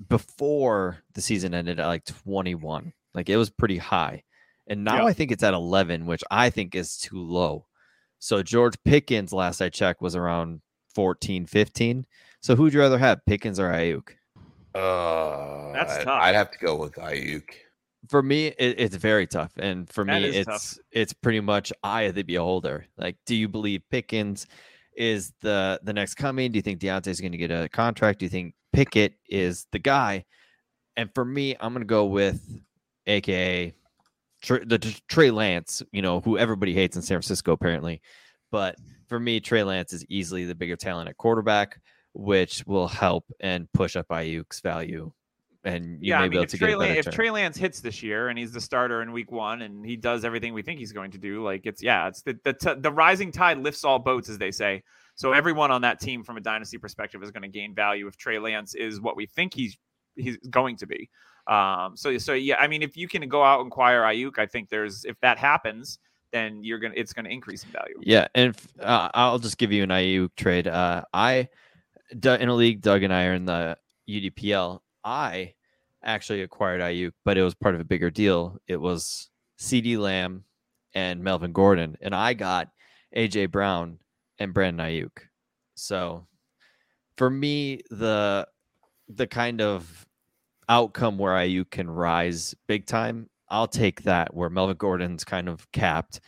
before 0.08 0.98
the 1.14 1.20
season 1.20 1.54
ended 1.54 1.80
at 1.80 1.86
like 1.86 2.04
21. 2.04 2.92
Like 3.14 3.28
it 3.28 3.36
was 3.36 3.50
pretty 3.50 3.78
high. 3.78 4.22
And 4.68 4.84
now 4.84 4.98
Yeah. 5.02 5.04
I 5.06 5.12
think 5.12 5.30
it's 5.32 5.42
at 5.42 5.54
11, 5.54 6.06
which 6.06 6.22
I 6.30 6.50
think 6.50 6.74
is 6.74 6.96
too 6.96 7.18
low. 7.20 7.66
So 8.18 8.42
George 8.42 8.74
Pickens, 8.84 9.32
last 9.32 9.60
I 9.60 9.68
checked, 9.68 10.00
was 10.00 10.14
around 10.14 10.60
14, 10.94 11.46
15. 11.46 12.06
So 12.40 12.54
who'd 12.54 12.72
you 12.72 12.80
rather 12.80 12.98
have, 12.98 13.24
Pickens 13.26 13.58
or 13.58 13.70
Aiyuk? 13.72 14.10
Uh, 14.74 15.72
That's 15.72 15.92
I'd, 15.98 16.04
tough. 16.04 16.22
I'd 16.22 16.34
have 16.34 16.50
to 16.50 16.58
go 16.58 16.76
with 16.76 16.94
Aiyuk. 16.94 17.44
For 18.08 18.22
me, 18.22 18.46
it, 18.48 18.80
it's 18.80 18.96
very 18.96 19.26
tough, 19.28 19.52
and 19.58 19.88
for 19.88 20.04
That 20.04 20.22
me, 20.22 20.28
it's 20.28 20.46
tough. 20.48 20.78
it's 20.90 21.12
pretty 21.12 21.40
much 21.40 21.72
eye 21.84 22.02
of 22.02 22.14
the 22.16 22.22
beholder. 22.24 22.86
Like, 22.96 23.16
do 23.26 23.36
you 23.36 23.48
believe 23.48 23.82
Pickens 23.90 24.46
is 24.96 25.32
the 25.40 25.78
the 25.84 25.92
next 25.92 26.14
coming? 26.14 26.50
Do 26.50 26.58
you 26.58 26.62
think 26.62 26.80
Diontae's 26.80 27.20
going 27.20 27.30
to 27.32 27.38
get 27.38 27.52
a 27.52 27.68
contract? 27.68 28.18
Do 28.18 28.24
you 28.24 28.28
think 28.30 28.54
Pickett 28.72 29.14
is 29.28 29.66
the 29.70 29.78
guy? 29.78 30.24
And 30.96 31.10
for 31.14 31.24
me, 31.24 31.54
I'm 31.60 31.72
going 31.72 31.82
to 31.86 31.86
go 31.88 32.06
with 32.06 32.42
AKA 33.06 33.70
Tr- 33.70 33.76
the 34.46 35.00
Trey 35.08 35.30
Lance. 35.30 35.82
You 35.92 36.02
know, 36.02 36.20
who 36.20 36.38
everybody 36.38 36.74
hates 36.74 36.96
in 36.96 37.02
San 37.02 37.16
Francisco 37.16 37.52
apparently, 37.52 38.00
but 38.50 38.76
for 39.08 39.20
me, 39.20 39.40
Trey 39.40 39.62
Lance 39.62 39.92
is 39.92 40.04
easily 40.08 40.44
the 40.44 40.54
bigger 40.54 40.76
talent 40.76 41.08
at 41.08 41.16
quarterback, 41.16 41.80
which 42.14 42.64
will 42.66 42.88
help 42.88 43.24
and 43.40 43.70
push 43.72 43.96
up 43.96 44.08
Aiyuk's 44.08 44.60
value. 44.60 45.12
And 45.64 45.98
you 46.02 46.10
yeah, 46.10 46.18
may 46.18 46.24
I 46.24 46.28
be 46.28 46.30
mean, 46.30 46.38
able 46.38 46.44
if 46.44 46.50
to 46.50 46.58
Trey, 46.58 46.70
get 46.70 46.80
a 46.80 46.98
if. 46.98 47.10
Trey 47.10 47.30
Lance 47.30 47.56
hits 47.56 47.80
this 47.80 48.02
year 48.02 48.28
and 48.28 48.38
he's 48.38 48.52
the 48.52 48.60
starter 48.60 49.00
in 49.00 49.12
Week 49.12 49.30
One 49.30 49.62
and 49.62 49.86
he 49.86 49.96
does 49.96 50.24
everything 50.24 50.54
we 50.54 50.62
think 50.62 50.80
he's 50.80 50.92
going 50.92 51.12
to 51.12 51.18
do, 51.18 51.44
like 51.44 51.66
it's 51.66 51.82
yeah, 51.82 52.08
it's 52.08 52.22
the 52.22 52.36
the, 52.42 52.52
t- 52.52 52.74
the 52.80 52.90
rising 52.90 53.30
tide 53.30 53.58
lifts 53.58 53.84
all 53.84 54.00
boats, 54.00 54.28
as 54.28 54.38
they 54.38 54.50
say. 54.50 54.82
So 55.14 55.32
everyone 55.32 55.70
on 55.70 55.82
that 55.82 56.00
team, 56.00 56.24
from 56.24 56.36
a 56.36 56.40
dynasty 56.40 56.78
perspective, 56.78 57.22
is 57.22 57.30
going 57.30 57.42
to 57.42 57.48
gain 57.48 57.74
value 57.74 58.06
if 58.08 58.16
Trey 58.16 58.38
Lance 58.38 58.74
is 58.74 59.00
what 59.00 59.14
we 59.14 59.26
think 59.26 59.54
he's 59.54 59.76
he's 60.16 60.36
going 60.50 60.76
to 60.78 60.86
be. 60.86 61.08
Um, 61.46 61.96
so 61.96 62.16
so 62.18 62.34
yeah, 62.34 62.56
I 62.56 62.68
mean, 62.68 62.82
if 62.82 62.96
you 62.96 63.08
can 63.08 63.28
go 63.28 63.42
out 63.42 63.60
and 63.60 63.68
acquire 63.68 64.02
Aiyuk, 64.02 64.38
I 64.38 64.46
think 64.46 64.68
there's 64.68 65.04
if 65.04 65.18
that 65.20 65.38
happens, 65.38 65.98
then 66.32 66.62
you're 66.62 66.78
gonna 66.78 66.94
it's 66.96 67.12
to 67.12 67.28
increase 67.28 67.64
in 67.64 67.70
value. 67.70 67.94
Yeah, 68.00 68.28
and 68.34 68.54
if, 68.54 68.68
uh, 68.80 69.08
I'll 69.14 69.38
just 69.38 69.58
give 69.58 69.72
you 69.72 69.82
an 69.82 69.90
Aiyuk 69.90 70.30
trade. 70.36 70.66
Uh, 70.66 71.02
I 71.12 71.48
in 72.10 72.48
a 72.48 72.54
league, 72.54 72.80
Doug 72.80 73.02
and 73.02 73.12
I 73.12 73.26
are 73.26 73.34
in 73.34 73.44
the 73.44 73.76
UDPL. 74.08 74.80
I 75.04 75.54
actually 76.04 76.42
acquired 76.42 76.80
Aiyuk, 76.80 77.12
but 77.24 77.36
it 77.38 77.42
was 77.42 77.54
part 77.54 77.74
of 77.74 77.80
a 77.80 77.84
bigger 77.84 78.10
deal. 78.10 78.58
It 78.66 78.80
was 78.80 79.30
CeeDee 79.58 79.98
Lamb 79.98 80.44
and 80.94 81.22
Melvin 81.22 81.52
Gordon, 81.52 81.96
and 82.00 82.14
I 82.14 82.34
got 82.34 82.68
AJ 83.16 83.50
Brown 83.50 83.98
and 84.38 84.54
Brandon 84.54 84.86
Aiyuk. 84.86 85.18
So 85.74 86.26
for 87.16 87.30
me, 87.30 87.80
the 87.90 88.46
the 89.08 89.26
kind 89.26 89.60
of 89.60 90.06
outcome 90.68 91.18
where 91.18 91.32
Aiyuk 91.32 91.70
can 91.70 91.90
rise 91.90 92.54
big 92.66 92.86
time, 92.86 93.28
I'll 93.48 93.68
take 93.68 94.02
that. 94.02 94.34
Where 94.34 94.50
Melvin 94.50 94.76
Gordon's 94.76 95.24
kind 95.24 95.48
of 95.48 95.70
capped, 95.72 96.20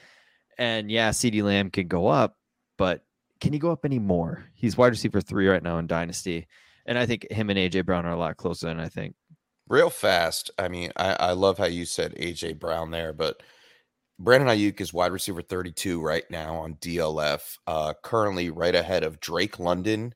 and 0.59 0.91
yeah, 0.91 1.11
CeeDee 1.11 1.43
Lamb 1.43 1.71
can 1.71 1.89
go 1.89 2.07
up, 2.07 2.37
but 2.77 3.05
can 3.41 3.53
he 3.53 3.59
go 3.59 3.71
up 3.73 3.85
any 3.85 3.99
more? 3.99 4.45
He's 4.55 4.77
wide 4.77 4.89
receiver 4.89 5.21
three 5.21 5.49
right 5.49 5.63
now 5.63 5.79
in 5.79 5.87
Dynasty, 5.87 6.47
and 6.87 6.99
I 6.99 7.07
think 7.07 7.31
him 7.31 7.51
and 7.51 7.59
AJ 7.59 7.87
Brown 7.87 8.07
are 8.07 8.13
a 8.13 8.19
lot 8.19 8.37
closer 8.37 8.67
than 8.67 8.81
I 8.81 8.89
think. 8.89 9.15
Real 9.69 9.91
fast. 9.91 10.51
I 10.59 10.69
mean, 10.69 10.93
I, 10.97 11.15
I 11.15 11.33
love 11.33 11.59
how 11.59 11.65
you 11.65 11.87
said 11.87 12.15
AJ 12.17 12.59
Brown 12.59 12.91
there, 12.91 13.13
but 13.13 13.43
Brandon 14.19 14.49
Aiyuk 14.49 14.81
is 14.81 14.93
wide 14.93 15.13
receiver 15.13 15.43
32 15.43 16.01
right 16.01 16.25
now 16.31 16.57
on 16.57 16.75
DLF, 16.75 17.59
uh, 17.67 17.95
currently 18.03 18.51
right 18.51 18.75
ahead 18.75 19.03
of 19.03 19.21
Drake 19.21 19.59
London, 19.59 20.15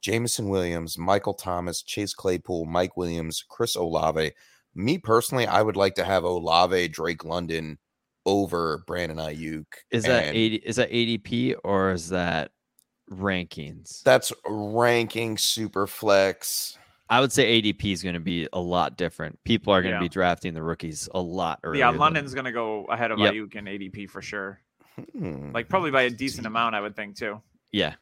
Jameson 0.00 0.48
Williams, 0.48 0.98
Michael 0.98 1.34
Thomas, 1.34 1.82
Chase 1.82 2.14
Claypool, 2.14 2.64
Mike 2.66 2.96
Williams, 2.96 3.44
Chris 3.48 3.76
Olave. 3.76 4.32
Me 4.74 4.98
personally, 4.98 5.46
I 5.46 5.62
would 5.62 5.76
like 5.76 5.94
to 5.96 6.04
have 6.04 6.24
Olave, 6.24 6.88
Drake 6.88 7.24
London 7.24 7.78
over 8.26 8.84
Brandon 8.86 9.18
Aiyuk. 9.18 9.64
Is 9.90 10.04
that 10.04 10.26
and 10.26 10.36
80 10.36 10.56
is 10.56 10.76
that 10.76 10.90
ADP 10.90 11.54
or 11.64 11.90
is 11.92 12.08
that 12.10 12.50
rankings? 13.10 14.02
That's 14.02 14.32
ranking 14.46 15.36
super 15.38 15.86
flex. 15.86 16.78
I 17.08 17.20
would 17.20 17.32
say 17.32 17.60
ADP 17.60 17.92
is 17.92 18.02
going 18.04 18.14
to 18.14 18.20
be 18.20 18.48
a 18.52 18.60
lot 18.60 18.96
different. 18.96 19.38
People 19.44 19.72
are 19.72 19.82
going 19.82 19.94
to 19.94 20.00
be 20.00 20.08
drafting 20.08 20.54
the 20.54 20.62
rookies 20.62 21.08
a 21.12 21.20
lot 21.20 21.58
earlier. 21.64 21.80
Yeah, 21.80 21.90
than- 21.90 22.00
London's 22.00 22.34
gonna 22.34 22.52
go 22.52 22.84
ahead 22.84 23.10
of 23.10 23.18
Yep. 23.18 23.34
Aiyuk 23.34 23.54
in 23.56 23.64
ADP 23.64 24.08
for 24.08 24.22
sure. 24.22 24.60
Hmm. 25.12 25.50
Like 25.52 25.68
probably 25.68 25.90
by 25.90 26.02
a 26.02 26.10
decent 26.10 26.46
amount, 26.46 26.74
I 26.76 26.80
would 26.80 26.94
think 26.94 27.16
too. 27.16 27.40
Yeah. 27.72 27.94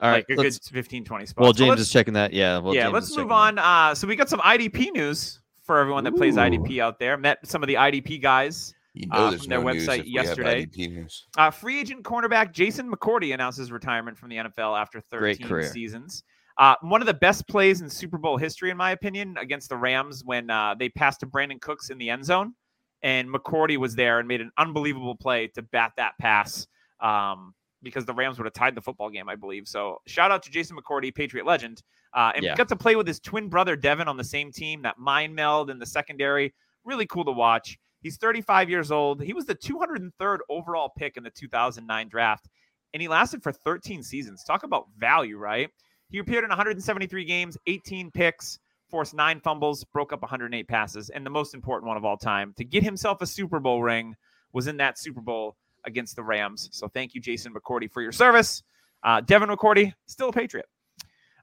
All 0.00 0.10
right. 0.10 0.16
like 0.16 0.24
a 0.28 0.34
good 0.36 0.44
let's- 0.44 0.68
15, 0.68 1.04
20 1.04 1.26
spots. 1.26 1.42
well, 1.42 1.52
James 1.52 1.70
let's- 1.70 1.82
is 1.82 1.92
checking 1.92 2.14
that. 2.14 2.32
Yeah. 2.32 2.58
Well, 2.58 2.74
yeah, 2.74 2.84
James 2.84 2.94
let's 2.94 3.10
move 3.10 3.28
checking 3.28 3.56
that. 3.56 3.64
on. 3.64 3.90
Uh, 3.90 3.94
so 3.94 4.06
we 4.08 4.16
got 4.16 4.28
some 4.28 4.40
IDP 4.40 4.92
news 4.92 5.40
for 5.62 5.78
everyone 5.78 6.04
that 6.04 6.16
plays 6.16 6.36
IDP 6.36 6.80
out 6.80 6.98
there. 6.98 7.16
Met 7.16 7.46
some 7.46 7.62
of 7.62 7.68
the 7.68 7.74
IDP 7.74 8.20
guys. 8.20 8.74
You 8.92 9.08
uh, 9.10 9.16
know, 9.18 9.30
there's 9.30 9.42
from 9.42 9.50
their 9.50 9.60
no 9.60 9.66
website 9.66 10.00
if 10.00 10.04
we 10.04 10.10
yesterday. 10.10 10.66
IDP 10.66 10.88
news. 10.90 11.26
Uh, 11.36 11.50
free 11.50 11.80
agent 11.80 12.04
cornerback 12.04 12.52
Jason 12.52 12.90
McCourty 12.90 13.34
announces 13.34 13.72
retirement 13.72 14.16
from 14.16 14.28
the 14.28 14.36
NFL 14.36 14.80
after 14.80 15.00
13 15.00 15.64
seasons. 15.64 16.22
Uh, 16.58 16.76
one 16.82 17.00
of 17.02 17.06
the 17.06 17.14
best 17.14 17.48
plays 17.48 17.80
in 17.80 17.90
Super 17.90 18.18
Bowl 18.18 18.36
history, 18.36 18.70
in 18.70 18.76
my 18.76 18.92
opinion, 18.92 19.36
against 19.40 19.68
the 19.68 19.76
Rams 19.76 20.22
when 20.24 20.50
uh, 20.50 20.74
they 20.78 20.88
passed 20.88 21.20
to 21.20 21.26
Brandin 21.26 21.60
Cooks 21.60 21.90
in 21.90 21.98
the 21.98 22.08
end 22.10 22.24
zone, 22.24 22.54
and 23.02 23.28
McCourty 23.28 23.76
was 23.76 23.96
there 23.96 24.20
and 24.20 24.28
made 24.28 24.40
an 24.40 24.52
unbelievable 24.56 25.16
play 25.16 25.48
to 25.48 25.62
bat 25.62 25.92
that 25.96 26.12
pass 26.20 26.68
um, 27.00 27.54
because 27.84 28.04
the 28.04 28.12
Rams 28.14 28.38
would 28.38 28.46
have 28.46 28.52
tied 28.54 28.74
the 28.74 28.80
football 28.80 29.10
game, 29.10 29.28
I 29.28 29.36
believe. 29.36 29.68
So 29.68 29.98
shout 30.06 30.30
out 30.32 30.42
to 30.44 30.50
Jason 30.50 30.76
McCourty, 30.76 31.14
Patriot 31.14 31.46
legend, 31.46 31.82
uh, 32.14 32.32
and 32.34 32.44
Yeah. 32.44 32.56
got 32.56 32.68
to 32.68 32.76
play 32.76 32.96
with 32.96 33.06
his 33.06 33.20
twin 33.20 33.48
brother 33.48 33.76
Devin 33.76 34.08
on 34.08 34.16
the 34.16 34.24
same 34.24 34.50
team. 34.50 34.82
That 34.82 34.98
mind 34.98 35.34
meld 35.34 35.70
in 35.70 35.78
the 35.78 35.86
secondary, 35.86 36.52
really 36.84 37.06
cool 37.06 37.24
to 37.24 37.32
watch. 37.32 37.78
He's 38.00 38.16
35 38.16 38.68
years 38.68 38.90
old. 38.90 39.22
He 39.22 39.32
was 39.32 39.46
the 39.46 39.54
203rd 39.54 40.38
overall 40.48 40.90
pick 40.98 41.16
in 41.16 41.22
the 41.22 41.30
2009 41.30 42.08
draft, 42.08 42.48
and 42.92 43.00
he 43.00 43.08
lasted 43.08 43.42
for 43.42 43.52
13 43.52 44.02
seasons. 44.02 44.42
Talk 44.44 44.62
about 44.62 44.86
value, 44.98 45.38
right? 45.38 45.70
He 46.10 46.18
appeared 46.18 46.44
in 46.44 46.50
173 46.50 47.24
games, 47.24 47.56
18 47.66 48.10
picks, 48.10 48.58
forced 48.90 49.14
nine 49.14 49.40
fumbles, 49.40 49.84
broke 49.84 50.12
up 50.12 50.20
108 50.22 50.68
passes, 50.68 51.10
and 51.10 51.24
the 51.24 51.30
most 51.30 51.54
important 51.54 51.88
one 51.88 51.96
of 51.96 52.04
all 52.04 52.16
time 52.18 52.52
to 52.58 52.64
get 52.64 52.82
himself 52.82 53.22
a 53.22 53.26
Super 53.26 53.58
Bowl 53.58 53.82
ring 53.82 54.14
was 54.52 54.66
in 54.66 54.76
that 54.76 54.98
Super 54.98 55.20
Bowl 55.20 55.56
against 55.86 56.16
the 56.16 56.22
Rams. 56.22 56.68
So 56.72 56.88
thank 56.88 57.14
you, 57.14 57.20
Jason 57.20 57.52
McCourty, 57.52 57.90
for 57.90 58.02
your 58.02 58.12
service. 58.12 58.62
Uh, 59.02 59.20
Devin 59.20 59.48
McCourty, 59.48 59.92
still 60.06 60.30
a 60.30 60.32
Patriot. 60.32 60.66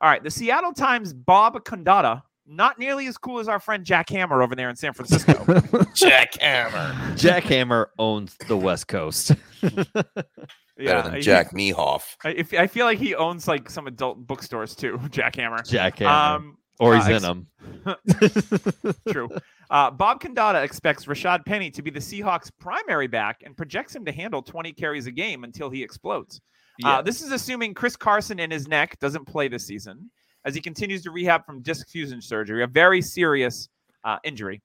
All 0.02 0.10
right, 0.10 0.24
the 0.24 0.32
Seattle 0.32 0.74
Times 0.74 1.14
Bob 1.14 1.64
Condotta, 1.64 2.24
not 2.48 2.80
nearly 2.80 3.06
as 3.06 3.18
cool 3.20 3.40
as 3.40 3.48
our 3.48 3.60
friend 3.60 3.86
Jack 3.86 4.10
Hammer 4.10 4.42
over 4.42 4.56
there 4.56 4.70
in 4.70 4.76
San 4.76 4.94
Francisco. 4.94 5.46
Jack 5.94 6.36
Hammer. 6.42 7.16
Jack 7.16 7.44
Hammer 7.44 7.92
owns 8.00 8.36
the 8.48 8.58
West 8.58 8.88
Coast. 8.88 9.34
Better 9.62 11.02
than 11.04 11.14
he- 11.16 11.22
Jack 11.22 11.52
Mehoff. 11.52 12.16
I, 12.24 12.44
I 12.58 12.68
feel 12.68 12.86
like 12.86 12.98
he 12.98 13.14
owns 13.14 13.48
like 13.48 13.70
some 13.70 13.86
adult 13.88 14.26
bookstores 14.26 14.76
too, 14.76 15.00
Jack 15.12 15.36
Hammer. 15.36 15.62
Jack 15.64 16.00
Hammer. 16.00 16.38
Um, 16.38 16.58
or 16.82 16.96
uh, 16.96 17.04
he's 17.04 17.16
in 17.16 17.22
them. 17.22 17.48
True. 19.10 19.30
Uh, 19.70 19.92
Bob 19.92 20.20
Condotta 20.20 20.64
expects 20.64 21.06
Rashad 21.06 21.46
Penny 21.46 21.70
to 21.72 21.82
be 21.82 21.92
the 21.92 22.00
Seahawks' 22.00 22.52
primary 22.60 23.08
back 23.08 23.44
and 23.46 23.56
projects 23.56 23.96
him 23.96 24.04
to 24.06 24.12
handle 24.12 24.42
20 24.42 24.74
carries 24.74 25.06
a 25.06 25.12
game 25.12 25.44
until 25.44 25.70
he 25.70 25.84
explodes. 25.84 26.42
Yeah. 26.80 26.98
Uh, 26.98 27.02
this 27.04 27.22
is 27.22 27.32
assuming 27.32 27.76
Chris 27.76 27.96
Carson 27.96 28.40
in 28.40 28.50
his 28.50 28.68
neck 28.68 28.98
doesn't 29.00 29.26
play 29.26 29.48
this 29.48 29.66
season 29.66 30.10
as 30.44 30.56
he 30.56 30.62
continues 30.62 31.04
to 31.04 31.12
rehab 31.12 31.46
from 31.46 31.62
disc 31.62 31.88
fusion 31.88 32.20
surgery, 32.20 32.64
a 32.64 32.68
very 32.68 33.02
serious 33.02 33.70
uh, 34.04 34.18
injury. 34.24 34.60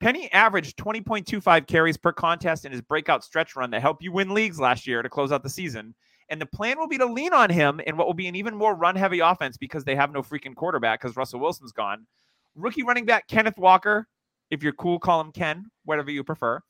Penny 0.00 0.30
averaged 0.32 0.76
20.25 0.76 1.66
carries 1.66 1.96
per 1.96 2.12
contest 2.12 2.66
in 2.66 2.72
his 2.72 2.82
breakout 2.82 3.24
stretch 3.24 3.56
run 3.56 3.70
that 3.70 3.80
helped 3.80 4.02
you 4.02 4.12
win 4.12 4.34
leagues 4.34 4.60
last 4.60 4.86
year 4.86 5.00
to 5.00 5.08
close 5.08 5.32
out 5.32 5.42
the 5.42 5.48
season. 5.48 5.94
And 6.28 6.40
the 6.40 6.46
plan 6.46 6.78
will 6.78 6.88
be 6.88 6.98
to 6.98 7.06
lean 7.06 7.32
on 7.32 7.50
him 7.50 7.80
in 7.80 7.96
what 7.96 8.06
will 8.06 8.14
be 8.14 8.26
an 8.28 8.34
even 8.34 8.54
more 8.54 8.74
run 8.74 8.96
heavy 8.96 9.20
offense 9.20 9.56
because 9.56 9.84
they 9.84 9.94
have 9.94 10.12
no 10.12 10.22
freaking 10.22 10.54
quarterback 10.54 11.00
because 11.00 11.16
Russell 11.16 11.40
Wilson's 11.40 11.72
gone. 11.72 12.06
Rookie 12.54 12.82
running 12.82 13.04
back 13.04 13.26
Kenneth 13.28 13.58
Walker, 13.58 14.06
if 14.50 14.62
you're 14.62 14.72
cool, 14.72 14.98
call 14.98 15.20
him 15.20 15.32
Ken, 15.32 15.66
whatever 15.84 16.10
you 16.10 16.24
prefer, 16.24 16.60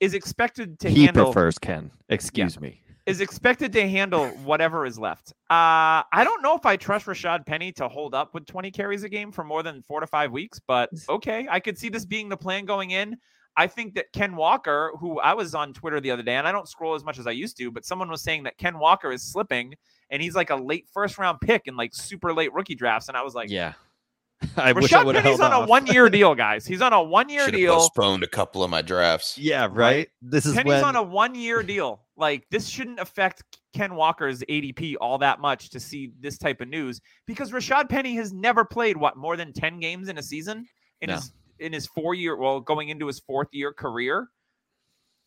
is 0.00 0.14
expected 0.14 0.78
to 0.80 0.88
he 0.88 1.04
handle 1.04 1.26
prefers 1.26 1.58
Ken. 1.58 1.90
Excuse 2.08 2.60
me. 2.60 2.80
is 3.06 3.20
expected 3.20 3.72
to 3.72 3.88
handle 3.88 4.28
whatever 4.44 4.86
is 4.86 4.98
left. 4.98 5.30
Uh, 5.50 6.06
I 6.12 6.22
don't 6.24 6.42
know 6.42 6.56
if 6.56 6.64
I 6.64 6.76
trust 6.76 7.06
Rashad 7.06 7.44
Penny 7.44 7.72
to 7.72 7.88
hold 7.88 8.14
up 8.14 8.32
with 8.34 8.46
20 8.46 8.70
carries 8.70 9.02
a 9.02 9.08
game 9.08 9.32
for 9.32 9.44
more 9.44 9.62
than 9.62 9.82
four 9.82 10.00
to 10.00 10.06
five 10.06 10.30
weeks, 10.32 10.60
but 10.66 10.90
okay, 11.08 11.46
I 11.50 11.60
could 11.60 11.76
see 11.76 11.88
this 11.88 12.04
being 12.04 12.28
the 12.28 12.36
plan 12.36 12.64
going 12.64 12.92
in. 12.92 13.16
I 13.56 13.66
think 13.66 13.94
that 13.94 14.06
Ken 14.12 14.34
Walker, 14.36 14.92
who 14.98 15.20
I 15.20 15.34
was 15.34 15.54
on 15.54 15.74
Twitter 15.74 16.00
the 16.00 16.10
other 16.10 16.22
day, 16.22 16.36
and 16.36 16.48
I 16.48 16.52
don't 16.52 16.68
scroll 16.68 16.94
as 16.94 17.04
much 17.04 17.18
as 17.18 17.26
I 17.26 17.32
used 17.32 17.56
to, 17.58 17.70
but 17.70 17.84
someone 17.84 18.08
was 18.08 18.22
saying 18.22 18.44
that 18.44 18.56
Ken 18.56 18.78
Walker 18.78 19.12
is 19.12 19.22
slipping 19.22 19.74
and 20.10 20.22
he's 20.22 20.34
like 20.34 20.50
a 20.50 20.56
late 20.56 20.86
first 20.92 21.18
round 21.18 21.38
pick 21.40 21.62
in 21.66 21.76
like 21.76 21.94
super 21.94 22.32
late 22.32 22.52
rookie 22.52 22.74
drafts. 22.74 23.08
And 23.08 23.16
I 23.16 23.22
was 23.22 23.34
like, 23.34 23.50
yeah. 23.50 23.74
I 24.56 24.72
wish 24.72 24.92
I 24.92 25.02
Rashad 25.02 25.06
would 25.06 25.14
have 25.14 25.24
Penny's 25.24 25.38
held 25.38 25.52
on 25.52 25.62
a 25.62 25.66
one 25.66 25.86
year 25.86 26.08
deal, 26.10 26.34
guys. 26.34 26.66
He's 26.66 26.82
on 26.82 26.92
a 26.92 27.02
one 27.02 27.28
year 27.28 27.44
Should 27.44 27.54
have 27.54 27.60
deal. 27.60 27.74
postponed 27.76 28.24
a 28.24 28.26
couple 28.26 28.64
of 28.64 28.70
my 28.70 28.82
drafts. 28.82 29.38
Yeah, 29.38 29.68
right. 29.70 30.08
This 30.20 30.46
is 30.46 30.54
Penny's 30.54 30.72
when 30.72 30.84
on 30.84 30.96
a 30.96 31.02
one 31.02 31.34
year 31.34 31.62
deal. 31.62 32.00
Like 32.16 32.44
this 32.50 32.66
shouldn't 32.68 32.98
affect 33.00 33.44
Ken 33.72 33.94
Walker's 33.94 34.40
ADP 34.48 34.96
all 35.00 35.18
that 35.18 35.40
much 35.40 35.70
to 35.70 35.80
see 35.80 36.12
this 36.20 36.38
type 36.38 36.60
of 36.60 36.68
news 36.68 37.00
because 37.26 37.52
Rashad 37.52 37.88
Penny 37.88 38.14
has 38.16 38.32
never 38.32 38.64
played 38.64 38.96
what 38.96 39.16
more 39.16 39.36
than 39.36 39.52
10 39.52 39.78
games 39.80 40.08
in 40.08 40.18
a 40.18 40.22
season 40.22 40.66
in 41.00 41.08
No. 41.08 41.16
his 41.16 41.32
in 41.62 41.72
his 41.72 41.86
four 41.86 42.14
year 42.14 42.36
well 42.36 42.60
going 42.60 42.88
into 42.90 43.06
his 43.06 43.20
fourth 43.20 43.48
year 43.52 43.72
career. 43.72 44.28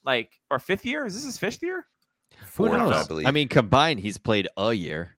Like 0.04 0.32
or 0.52 0.60
fifth 0.60 0.86
year? 0.86 1.06
Is 1.06 1.16
this 1.16 1.26
his 1.26 1.38
fifth 1.38 1.64
year? 1.64 1.86
who 2.38 2.46
Fourth, 2.46 2.74
I 2.74 2.78
knows? 2.78 3.08
believe. 3.08 3.26
I 3.28 3.32
mean, 3.32 3.48
combined, 3.48 4.00
he's 4.00 4.18
played 4.18 4.48
a 4.58 4.74
year. 4.74 5.18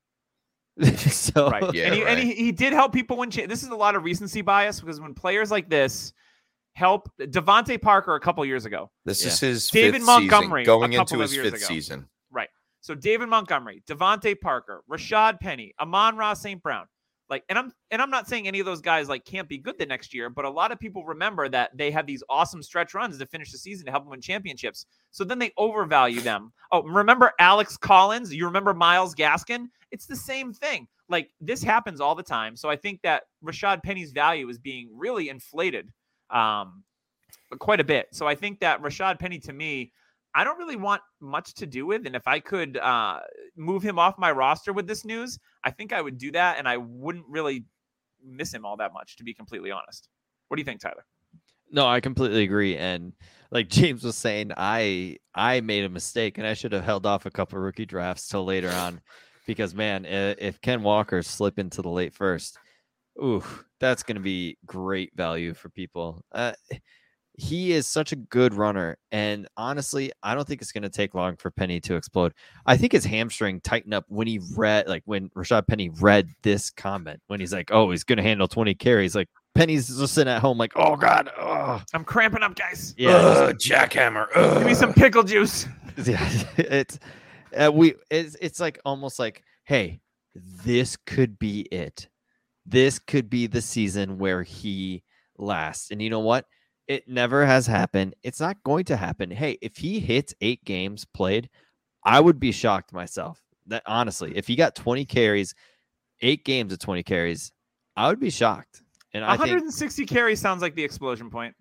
so 1.10 1.50
Right. 1.50 1.74
Yeah, 1.74 1.86
and 1.88 1.96
he, 1.96 2.04
and 2.06 2.20
he, 2.20 2.34
he 2.34 2.52
did 2.52 2.72
help 2.74 2.94
people 2.94 3.18
win. 3.18 3.32
Cha- 3.32 3.48
this 3.48 3.64
is 3.64 3.70
a 3.70 3.76
lot 3.76 3.96
of 3.96 4.04
recency 4.04 4.42
bias 4.42 4.80
because 4.80 5.02
when 5.02 5.14
players 5.16 5.50
like 5.50 5.70
this 5.70 6.14
help 6.74 7.10
DeVante 7.20 7.82
Parker 7.82 8.14
a 8.16 8.20
couple 8.20 8.46
years 8.46 8.66
ago, 8.66 8.92
This 9.04 9.24
Yeah. 9.24 9.30
is 9.30 9.40
his 9.40 9.68
David 9.70 9.96
fifth 9.96 10.06
Montgomery, 10.06 10.62
season, 10.62 10.80
going 10.80 10.94
into 10.94 11.20
his 11.20 11.36
fifth 11.36 11.48
ago. 11.56 11.66
season. 11.66 12.08
Right? 12.32 12.50
So 12.82 12.94
David 12.94 13.28
Montgomery, 13.30 13.82
DeVante 13.90 14.40
Parker, 14.40 14.84
Rashad 14.90 15.40
Penny, 15.40 15.74
Amon-Ra 15.80 16.34
St. 16.36 16.62
Brown. 16.62 16.86
Like, 17.30 17.44
and 17.50 17.58
I'm 17.58 17.74
and 17.92 18.02
I'm 18.02 18.10
not 18.10 18.28
saying 18.28 18.48
any 18.48 18.60
of 18.60 18.66
those 18.66 18.82
guys 18.82 19.10
like 19.10 19.26
can't 19.26 19.50
be 19.50 19.58
good 19.58 19.78
the 19.78 19.86
next 19.86 20.14
year, 20.14 20.30
but 20.30 20.46
a 20.46 20.50
lot 20.50 20.72
of 20.72 20.80
people 20.80 21.04
remember 21.06 21.50
that 21.50 21.76
they 21.78 21.92
had 21.92 22.08
these 22.08 22.24
awesome 22.30 22.64
stretch 22.64 22.94
runs 22.94 23.18
to 23.18 23.26
finish 23.26 23.52
the 23.52 23.58
season 23.58 23.86
to 23.86 23.92
help 23.92 24.04
them 24.04 24.12
win 24.12 24.22
championships. 24.22 24.86
So 25.12 25.24
then 25.24 25.40
they 25.40 25.52
overvalue 25.58 26.22
them. 26.22 26.54
Oh, 26.72 26.84
remember 26.84 27.34
Alex 27.40 27.76
Collins? 27.76 28.34
You 28.34 28.46
remember 28.46 28.74
Myles 28.74 29.14
Gaskin? 29.14 29.68
It's 29.92 30.06
the 30.06 30.16
same 30.16 30.54
thing. 30.54 30.88
Like 31.10 31.30
this 31.42 31.62
happens 31.62 32.00
all 32.00 32.16
the 32.16 32.24
time. 32.24 32.56
So 32.56 32.70
I 32.70 32.76
think 32.76 33.02
that 33.02 33.24
Rashad 33.44 33.84
Penny's 33.84 34.12
value 34.12 34.48
is 34.50 34.58
being 34.58 34.90
really 34.94 35.30
inflated 35.30 35.92
um 36.30 36.84
quite 37.60 37.80
a 37.80 37.86
bit. 37.86 38.08
So 38.12 38.28
I 38.28 38.36
think 38.36 38.60
that 38.60 38.82
Rashad 38.82 39.20
Penny 39.20 39.40
to 39.40 39.54
me, 39.54 39.92
I 40.38 40.44
don't 40.44 40.60
really 40.60 40.76
want 40.76 41.02
much 41.20 41.56
to 41.56 41.66
do 41.66 41.88
with. 41.88 42.06
And 42.06 42.16
if 42.16 42.28
I 42.28 42.40
could 42.40 42.78
uh, 42.78 43.22
move 43.56 43.82
him 43.82 43.98
off 43.98 44.20
my 44.20 44.32
roster 44.32 44.72
with 44.72 44.86
this 44.86 45.04
news, 45.04 45.40
I 45.64 45.72
think 45.72 45.92
I 45.92 46.00
would 46.00 46.20
do 46.20 46.32
that. 46.34 46.60
And 46.60 46.68
I 46.68 46.78
wouldn't 46.78 47.26
really 47.28 47.66
miss 48.24 48.54
him 48.54 48.64
all 48.64 48.78
that 48.78 48.94
much, 48.94 49.18
to 49.18 49.24
be 49.24 49.34
completely 49.34 49.72
honest. 49.72 50.10
What 50.48 50.58
do 50.58 50.62
you 50.62 50.66
think, 50.66 50.80
Tyler? 50.80 51.04
No, 51.72 51.88
I 51.88 52.02
completely 52.02 52.44
agree. 52.44 52.78
And 52.78 53.14
like 53.50 53.68
James 53.72 54.04
was 54.04 54.16
saying, 54.16 54.52
I 54.56 55.18
I 55.34 55.62
made 55.62 55.86
a 55.86 55.90
mistake 55.90 56.38
and 56.38 56.46
I 56.46 56.54
should 56.54 56.72
have 56.72 56.84
held 56.84 57.08
off 57.08 57.26
a 57.26 57.32
couple 57.32 57.58
rookie 57.58 57.88
drafts 57.88 58.28
till 58.28 58.46
later 58.46 58.70
on 58.70 59.02
because 59.48 59.74
man, 59.74 60.06
if 60.06 60.62
Ken 60.62 60.84
Walker 60.84 61.24
slip 61.24 61.58
into 61.58 61.82
the 61.82 61.90
late 61.90 62.14
first, 62.14 62.60
ooh, 63.20 63.44
that's 63.80 64.04
going 64.04 64.18
to 64.18 64.22
be 64.22 64.60
great 64.68 65.12
value 65.16 65.56
for 65.56 65.70
people. 65.70 66.24
Uh, 66.32 66.54
he 67.38 67.72
is 67.72 67.86
such 67.86 68.12
a 68.12 68.16
good 68.16 68.56
runner. 68.56 68.98
And 69.12 69.48
honestly, 69.56 70.12
I 70.24 70.34
don't 70.34 70.48
think 70.48 70.60
it's 70.62 70.72
going 70.72 70.84
to 70.84 70.90
take 70.90 71.14
long 71.14 71.38
for 71.38 71.52
Penny 71.52 71.80
to 71.82 71.96
explode. 71.96 72.34
I 72.66 72.78
think 72.78 72.94
his 72.94 73.06
hamstring 73.06 73.62
tightened 73.62 73.94
up 73.94 74.06
when 74.08 74.26
he 74.26 74.40
read, 74.56 74.88
like 74.88 75.04
when 75.06 75.30
Rashad 75.30 75.68
Penny 75.68 75.90
read 75.90 76.30
this 76.42 76.72
comment, 76.72 77.22
when 77.28 77.40
he's 77.40 77.54
like, 77.54 77.70
oh, 77.72 77.92
he's 77.92 78.04
going 78.04 78.18
to 78.18 78.24
handle 78.24 78.48
20 78.48 78.74
carries. 78.74 79.16
Like 79.16 79.30
Penny's 79.54 79.88
just 79.88 80.16
sitting 80.16 80.34
at 80.34 80.42
home, 80.42 80.58
like, 80.58 80.74
oh, 80.76 80.96
God. 80.96 81.30
Oh. 81.38 81.80
I'm 81.94 82.04
cramping 82.04 82.42
up, 82.42 82.56
guys. 82.56 82.96
Yeah. 82.98 83.12
Ugh, 83.12 83.56
jackhammer. 83.56 84.34
Give 84.34 84.66
me 84.66 84.74
some 84.74 84.94
pickle 84.94 85.24
juice. 85.24 85.68
yeah. 86.06 86.44
It's, 86.58 87.00
uh, 87.56 87.72
we, 87.72 87.94
it's, 88.10 88.36
it's 88.42 88.60
like 88.60 88.80
almost 88.84 89.20
like, 89.20 89.44
hey, 89.64 90.02
this 90.34 90.98
could 91.06 91.38
be 91.38 91.62
it. 91.72 92.10
This 92.66 92.98
could 92.98 93.30
be 93.30 93.46
the 93.46 93.62
season 93.62 94.18
where 94.18 94.42
he 94.42 95.04
lasts. 95.38 95.92
And 95.92 96.02
you 96.02 96.10
know 96.10 96.20
what? 96.20 96.46
It 96.88 97.08
never 97.08 97.46
has 97.46 97.68
happened. 97.68 98.16
It's 98.24 98.40
not 98.40 98.64
going 98.64 98.86
to 98.86 98.98
happen. 98.98 99.30
Hey, 99.30 99.58
if 99.62 99.78
he 99.78 100.00
hits 100.00 100.34
eight 100.42 100.64
games 100.64 101.06
played, 101.06 101.50
I 102.04 102.20
would 102.20 102.40
be 102.40 102.52
shocked 102.52 102.94
myself. 102.94 103.42
That 103.68 103.84
honestly, 103.86 104.38
if 104.38 104.48
he 104.48 104.56
got 104.56 104.76
20 104.76 105.04
carries, 105.06 105.54
eight 106.22 106.46
games 106.46 106.72
of 106.72 106.80
20 106.80 107.04
carries, 107.04 107.52
I 107.98 108.08
would 108.08 108.20
be 108.20 108.30
shocked. 108.30 108.84
And 109.14 109.26
I 109.26 109.32
think, 109.32 109.42
160 109.48 110.06
carries 110.06 110.40
sounds 110.40 110.62
like 110.62 110.76
the 110.76 110.84
explosion 110.84 111.30
point. 111.30 111.56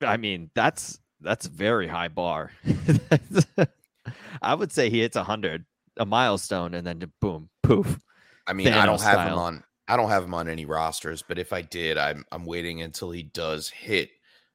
I 0.00 0.16
mean, 0.16 0.50
that's 0.54 0.98
that's 1.20 1.46
very 1.46 1.88
high 1.88 2.08
bar. 2.08 2.52
I 4.42 4.54
would 4.54 4.72
say 4.72 4.90
he 4.90 5.00
hits 5.00 5.16
100, 5.16 5.64
a 5.98 6.06
milestone, 6.06 6.74
and 6.74 6.86
then 6.86 7.02
boom, 7.20 7.48
poof. 7.62 7.98
I 8.46 8.52
mean, 8.52 8.68
I 8.68 8.86
don't 8.86 8.98
Thanos 8.98 9.02
have 9.02 9.28
him 9.28 9.38
on. 9.38 9.64
I 9.88 9.96
don't 9.96 10.08
have 10.08 10.24
him 10.24 10.34
on 10.34 10.48
any 10.48 10.64
rosters, 10.64 11.22
but 11.22 11.38
if 11.38 11.52
I 11.52 11.62
did, 11.62 11.98
I'm 11.98 12.24
I'm 12.32 12.44
waiting 12.44 12.82
until 12.82 13.10
he 13.10 13.22
does 13.22 13.68
hit 13.68 14.10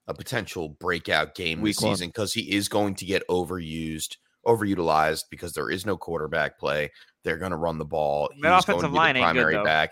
a 0.10 0.14
potential 0.14 0.68
breakout 0.70 1.36
game 1.36 1.62
Week 1.62 1.76
this 1.78 1.84
one. 1.84 1.96
season 1.96 2.10
because 2.10 2.34
he 2.34 2.42
is 2.52 2.68
going 2.68 2.96
to 2.96 3.06
get 3.06 3.26
overused, 3.30 4.18
overutilized 4.46 5.26
because 5.30 5.54
there 5.54 5.70
is 5.70 5.86
no 5.86 5.96
quarterback 5.96 6.58
play. 6.60 6.92
They're 7.24 7.38
going 7.38 7.52
to 7.52 7.58
run 7.58 7.78
the 7.78 7.86
ball. 7.86 8.28
That 8.42 8.56
He's 8.56 8.66
going 8.66 8.80
offensive 8.80 8.82
to 8.82 8.88
be 8.90 8.96
line 8.98 9.16
the 9.16 9.22
ain't 9.22 9.34
good, 9.38 9.54
though. 9.56 9.64
back, 9.64 9.92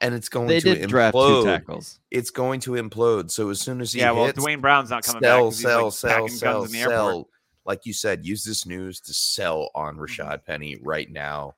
and 0.00 0.14
it's 0.14 0.28
going 0.28 0.46
They 0.48 0.60
to 0.60 0.74
did 0.76 0.88
draft 0.88 1.12
two 1.14 1.18
implode. 1.18 1.44
tackles. 1.44 2.00
It's 2.10 2.30
going 2.30 2.60
to 2.60 2.72
implode. 2.72 3.30
So 3.30 3.50
as 3.50 3.60
soon 3.60 3.80
as 3.80 3.92
he 3.92 4.00
yeah, 4.00 4.12
well, 4.12 4.26
hits, 4.26 4.38
Duane 4.38 4.60
Brown's 4.60 4.90
not 4.90 5.02
coming 5.04 5.22
sell, 5.22 5.36
back. 5.36 5.44
'cause 5.44 5.58
he's, 5.58 5.62
sell, 5.66 5.84
like, 5.84 5.92
sell, 5.92 6.10
packing 6.10 6.28
sell, 6.28 6.60
guns 6.60 6.66
in 6.66 6.72
the 6.72 6.80
airport. 6.82 6.96
Mm-hmm. 6.98 7.08
sell. 7.16 7.28
Like 7.64 7.84
you 7.86 7.92
said, 7.92 8.24
use 8.24 8.44
this 8.44 8.64
news 8.64 9.00
to 9.00 9.12
sell 9.12 9.70
on 9.74 9.96
Rashad 9.98 10.44
Penny 10.46 10.76
right 10.82 11.10
now. 11.10 11.56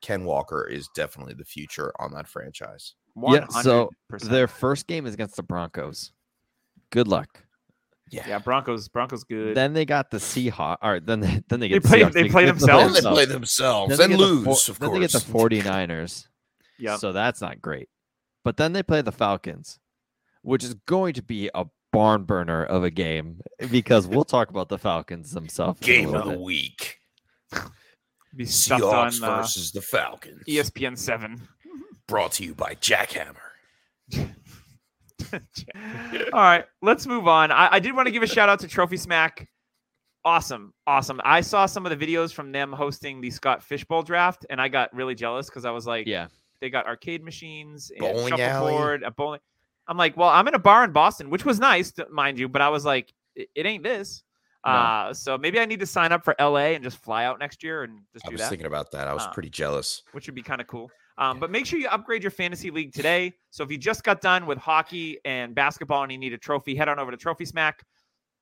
Ken 0.00 0.24
Walker 0.24 0.66
is 0.66 0.88
definitely 0.96 1.34
the 1.34 1.44
future 1.44 1.92
on 2.00 2.12
that 2.14 2.26
franchise. 2.26 2.94
Yeah, 3.28 3.46
so 3.48 3.90
100%. 4.10 4.22
Their 4.30 4.48
first 4.48 4.86
game 4.88 5.06
is 5.06 5.14
against 5.14 5.36
the 5.36 5.42
Broncos. 5.44 6.12
Good 6.94 7.08
luck. 7.08 7.42
yeah, 8.10 8.38
Broncos. 8.38 8.86
Broncos 8.88 9.24
good. 9.24 9.56
Then 9.56 9.72
they 9.72 9.84
got 9.84 10.10
the 10.12 10.18
Seahawks. 10.18 10.76
All 10.80 10.92
right, 10.92 11.04
then 11.04 11.18
they, 11.20 11.42
then 11.48 11.58
they 11.58 11.66
They 11.66 11.74
get 11.74 11.82
the 11.82 11.88
play- 11.88 12.00
Seahawks. 12.02 12.12
they 12.12 12.28
play 12.28 12.44
Then 12.44 12.54
themselves? 12.58 12.94
they 12.94 13.00
play 13.10 13.24
themselves 13.24 13.96
Then 13.98 14.04
and 14.04 14.12
they 14.12 14.16
get 14.16 14.22
the 14.22 14.32
lose, 14.32 14.44
four- 14.44 14.72
of 14.74 14.78
then 14.78 14.88
course. 14.90 15.12
they 15.12 15.18
get 15.18 15.26
the 15.26 15.32
49ers. 15.32 16.26
Yep. 16.78 16.98
So 17.00 17.12
that's 17.12 17.40
not 17.40 17.60
great. 17.62 17.88
But 18.44 18.56
then 18.56 18.72
they 18.72 18.82
play 18.82 19.00
the 19.02 19.12
Falcons, 19.12 19.78
which 20.42 20.62
is 20.64 20.74
going 20.74 21.14
to 21.14 21.22
be 21.22 21.48
a 21.54 21.66
barn 21.92 22.24
burner 22.24 22.64
of 22.64 22.82
a 22.82 22.90
game 22.90 23.40
because 23.70 24.08
we'll 24.08 24.24
talk 24.24 24.50
about 24.50 24.68
the 24.68 24.76
Falcons 24.78 25.30
themselves. 25.32 25.78
Game 25.80 26.12
of 26.14 26.24
the 26.24 26.30
bit. 26.30 26.40
week. 26.40 26.98
be 28.36 28.44
stuffed 28.44 28.82
on 28.82 29.10
Seahawks 29.10 29.22
uh, 29.22 29.36
versus 29.42 29.70
the 29.72 29.80
Falcons. 29.80 30.42
ESPN 30.48 30.98
seven. 30.98 31.46
Brought 32.08 32.32
to 32.32 32.44
you 32.44 32.54
by 32.56 32.74
Jackhammer. 32.74 33.36
All 36.32 36.40
right, 36.40 36.64
let's 36.82 37.06
move 37.06 37.26
on. 37.28 37.50
I, 37.50 37.74
I 37.74 37.78
did 37.78 37.94
want 37.94 38.06
to 38.06 38.12
give 38.12 38.22
a 38.22 38.26
shout 38.26 38.48
out 38.48 38.60
to 38.60 38.68
Trophy 38.68 38.96
Smack. 38.96 39.48
Awesome, 40.24 40.72
awesome. 40.86 41.20
I 41.24 41.42
saw 41.42 41.66
some 41.66 41.84
of 41.86 41.96
the 41.98 42.06
videos 42.06 42.32
from 42.32 42.50
them 42.50 42.72
hosting 42.72 43.20
the 43.20 43.30
Scott 43.30 43.62
Fishbowl 43.62 44.02
draft, 44.04 44.46
and 44.48 44.60
I 44.60 44.68
got 44.68 44.94
really 44.94 45.14
jealous 45.14 45.46
because 45.50 45.64
I 45.66 45.70
was 45.70 45.86
like, 45.86 46.06
Yeah. 46.06 46.28
they 46.60 46.70
got 46.70 46.86
arcade 46.86 47.22
machines 47.22 47.90
and 47.90 48.00
Bowling 48.00 48.32
alley. 48.32 48.72
shuffleboard, 48.72 49.02
a 49.02 49.10
bowling. 49.10 49.40
I'm 49.86 49.98
like, 49.98 50.16
well, 50.16 50.30
I'm 50.30 50.48
in 50.48 50.54
a 50.54 50.58
bar 50.58 50.82
in 50.84 50.92
Boston, 50.92 51.28
which 51.28 51.44
was 51.44 51.60
nice, 51.60 51.92
mind 52.10 52.38
you, 52.38 52.48
but 52.48 52.62
I 52.62 52.70
was 52.70 52.86
like, 52.86 53.12
it, 53.34 53.50
it 53.54 53.66
ain't 53.66 53.82
this. 53.82 54.22
No. 54.64 54.72
Uh, 54.72 55.12
so 55.12 55.36
maybe 55.36 55.60
I 55.60 55.66
need 55.66 55.80
to 55.80 55.86
sign 55.86 56.10
up 56.10 56.24
for 56.24 56.34
LA 56.40 56.72
and 56.72 56.82
just 56.82 56.96
fly 56.96 57.26
out 57.26 57.38
next 57.38 57.62
year 57.62 57.82
and 57.82 58.00
just 58.14 58.24
I 58.24 58.30
do 58.30 58.32
was 58.32 58.40
that 58.40 58.48
thinking 58.48 58.66
about 58.66 58.92
that. 58.92 59.06
I 59.06 59.12
was 59.12 59.24
Uh, 59.24 59.30
pretty 59.32 59.50
jealous. 59.50 60.02
which 60.12 60.26
would 60.26 60.34
be 60.34 60.40
kind 60.40 60.62
of 60.62 60.66
cool. 60.68 60.90
Um, 61.16 61.38
but 61.38 61.50
make 61.50 61.64
sure 61.64 61.78
you 61.78 61.88
upgrade 61.88 62.22
your 62.22 62.30
fantasy 62.30 62.70
league 62.70 62.92
today. 62.92 63.32
So 63.50 63.62
if 63.62 63.70
you 63.70 63.78
just 63.78 64.02
got 64.02 64.20
done 64.20 64.46
with 64.46 64.58
hockey 64.58 65.18
and 65.24 65.54
basketball 65.54 66.02
and 66.02 66.10
you 66.10 66.18
need 66.18 66.32
a 66.32 66.38
trophy, 66.38 66.74
head 66.74 66.88
on 66.88 66.98
over 66.98 67.10
to 67.10 67.16
Trophy 67.16 67.44
Smack. 67.44 67.84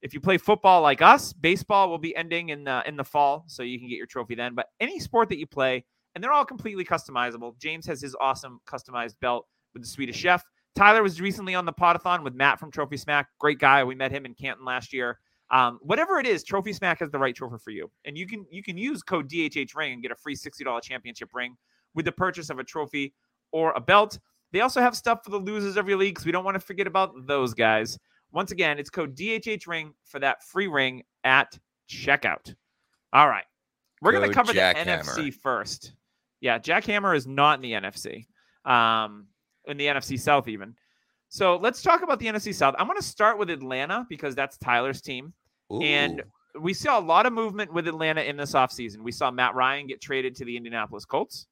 If 0.01 0.15
you 0.15 0.21
play 0.21 0.39
football 0.39 0.81
like 0.83 1.03
us, 1.03 1.33
baseball 1.33 1.89
will 1.89 1.99
be 1.99 2.17
ending 2.17 2.49
in 2.49 2.65
the 2.65 2.83
in 2.87 2.97
the 2.97 3.05
fall, 3.05 3.45
so 3.47 3.63
you 3.63 3.79
can 3.79 3.89
get 3.89 3.97
your 3.97 4.07
trophy 4.07 4.35
then. 4.35 4.55
But 4.55 4.67
any 4.81 4.99
sport 4.99 5.29
that 5.29 5.39
you 5.39 5.47
play, 5.47 5.85
and 6.15 6.25
they're 6.25 6.33
all 6.33 6.45
completely 6.45 6.85
customizable. 6.85 7.57
James 7.61 7.87
has 7.87 8.01
his 8.01 8.17
awesome 8.21 8.61
customized 8.67 9.15
belt 9.21 9.47
with 9.75 9.83
the 9.83 9.89
Swedish 9.89 10.17
Chef. 10.17 10.43
Tyler 10.75 11.03
was 11.03 11.21
recently 11.21 11.55
on 11.55 11.67
the 11.67 11.73
podathon 11.73 12.25
with 12.25 12.35
Matt 12.35 12.59
from 12.59 12.71
Trophy 12.73 12.97
Smack. 12.97 13.29
Great 13.39 13.61
guy. 13.61 13.85
We 13.85 13.95
met 13.95 14.11
him 14.11 14.27
in 14.27 14.35
Canton 14.35 14.65
last 14.65 14.93
year. 14.93 15.19
Um, 15.51 15.79
whatever 15.83 16.19
it 16.19 16.27
is, 16.27 16.43
Trophy 16.43 16.73
Smack 16.73 16.99
has 17.01 17.11
the 17.11 17.19
right 17.19 17.35
trophy 17.35 17.59
for 17.63 17.71
you, 17.71 17.89
and 18.05 18.19
you 18.19 18.27
can 18.27 18.45
you 18.51 18.63
can 18.63 18.77
use 18.77 19.05
code 19.05 19.31
DHH 19.31 19.77
Ring 19.77 19.93
and 19.93 20.03
get 20.03 20.11
a 20.11 20.17
free 20.17 20.35
sixty 20.35 20.65
dollars 20.65 20.85
championship 20.85 21.29
ring 21.33 21.57
with 21.95 22.05
the 22.05 22.13
purchase 22.13 22.51
of 22.51 22.59
a 22.59 22.65
trophy 22.65 23.15
or 23.53 23.73
a 23.73 23.81
belt. 23.81 24.19
They 24.53 24.61
also 24.61 24.81
have 24.81 24.97
stuff 24.97 25.25
for 25.25 25.31
the 25.31 25.39
losers 25.39 25.77
of 25.77 25.89
your 25.89 25.99
league 25.99 26.15
because 26.15 26.27
we 26.27 26.33
don't 26.33 26.45
want 26.45 26.55
to 26.55 26.61
forget 26.61 26.87
about 26.87 27.27
those 27.27 27.55
guys. 27.55 27.99
Once 28.33 28.51
again, 28.51 28.79
it's 28.79 28.91
code 28.91 29.17
DHH 29.17 29.67
Ring 29.67 29.93
for 30.05 30.19
that 30.19 30.43
free 30.43 30.67
ring 30.67 31.03
at 31.25 31.59
checkout. 31.89 32.55
All 33.13 33.29
right. 33.29 33.45
We're 34.01 34.13
going 34.13 34.29
to 34.29 34.35
cover 34.35 34.53
the 34.53 34.59
Jackhammer. 34.59 35.05
NFC 35.05 35.33
first. 35.33 35.95
Yeah, 36.41 36.59
Jackhammer 36.59 37.17
is 37.17 37.27
not 37.27 37.57
in 37.57 37.63
the 37.63 37.73
NFC, 37.73 38.27
um, 38.65 39.27
in 39.67 39.77
the 39.77 39.87
NFC 39.87 40.19
South, 40.19 40.49
even. 40.49 40.75
So 41.29 41.57
let's 41.57 41.83
talk 41.83 42.03
about 42.03 42.19
the 42.19 42.27
NFC 42.27 42.53
South. 42.53 42.75
I'm 42.79 42.87
going 42.87 42.99
to 42.99 43.05
start 43.05 43.39
with 43.39 43.49
Atlanta 43.49 44.05
because 44.09 44.35
that's 44.35 44.59
Tyler's 44.59 45.01
team. 45.01 45.33
And 45.81 46.23
we 46.61 46.75
saw 46.75 46.99
a 46.99 47.01
lot 47.01 47.25
of 47.25 47.33
movement 47.33 47.73
with 47.73 47.89
Atlanta 47.89 48.21
in 48.21 48.37
this 48.37 48.53
offseason. 48.53 48.99
We 48.99 49.13
saw 49.13 49.31
Matt 49.31 49.55
Ryan 49.55 49.87
get 49.87 50.03
traded 50.03 50.35
to 50.37 50.45
the 50.45 50.57
Indianapolis 50.57 51.07
Colts. 51.07 51.47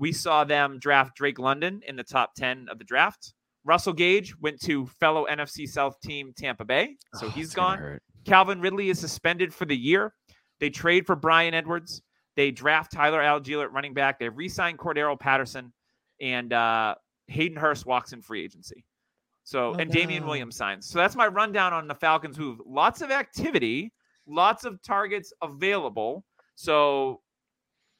We 0.00 0.12
saw 0.12 0.42
them 0.44 0.78
draft 0.80 1.14
Drake 1.14 1.38
London 1.38 1.82
in 1.86 1.94
the 1.94 2.02
top 2.02 2.34
10 2.34 2.66
of 2.70 2.78
the 2.78 2.84
draft. 2.84 3.34
Russell 3.64 3.92
Gage 3.92 4.34
went 4.40 4.58
to 4.62 4.86
fellow 4.86 5.26
NFC 5.30 5.68
South 5.68 6.00
team 6.00 6.32
Tampa 6.36 6.64
Bay, 6.64 6.96
so 7.14 7.26
Oh, 7.26 7.30
he's 7.30 7.54
gone. 7.54 7.98
Calvin 8.24 8.60
Ridley 8.60 8.88
is 8.88 8.98
suspended 8.98 9.52
for 9.54 9.66
the 9.66 9.76
year. 9.76 10.14
They 10.58 10.70
trade 10.70 11.06
for 11.06 11.14
Bryan 11.14 11.52
Edwards. 11.54 12.02
They 12.36 12.50
draft 12.50 12.90
Tyler 12.92 13.20
Allgeier 13.20 13.62
at 13.62 13.72
running 13.72 13.92
back. 13.94 14.18
They 14.18 14.28
re-sign 14.30 14.76
Cordarrelle 14.78 15.20
Patterson, 15.20 15.72
and 16.20 16.52
uh, 16.52 16.94
Hayden 17.28 17.56
Hurst 17.58 17.84
walks 17.86 18.12
in 18.14 18.22
free 18.22 18.42
agency. 18.42 18.84
So 19.44 19.74
Oh, 19.74 19.74
and 19.74 19.90
Damien 19.90 20.22
no. 20.22 20.28
Williams 20.28 20.56
signs. 20.56 20.86
So 20.86 20.98
that's 20.98 21.16
my 21.16 21.26
rundown 21.26 21.72
on 21.74 21.86
the 21.88 21.94
Falcons. 21.94 22.36
Who've 22.38 22.60
lots 22.64 23.02
of 23.02 23.10
activity, 23.10 23.92
lots 24.26 24.64
of 24.64 24.80
targets 24.82 25.32
available. 25.42 26.24
So 26.54 27.20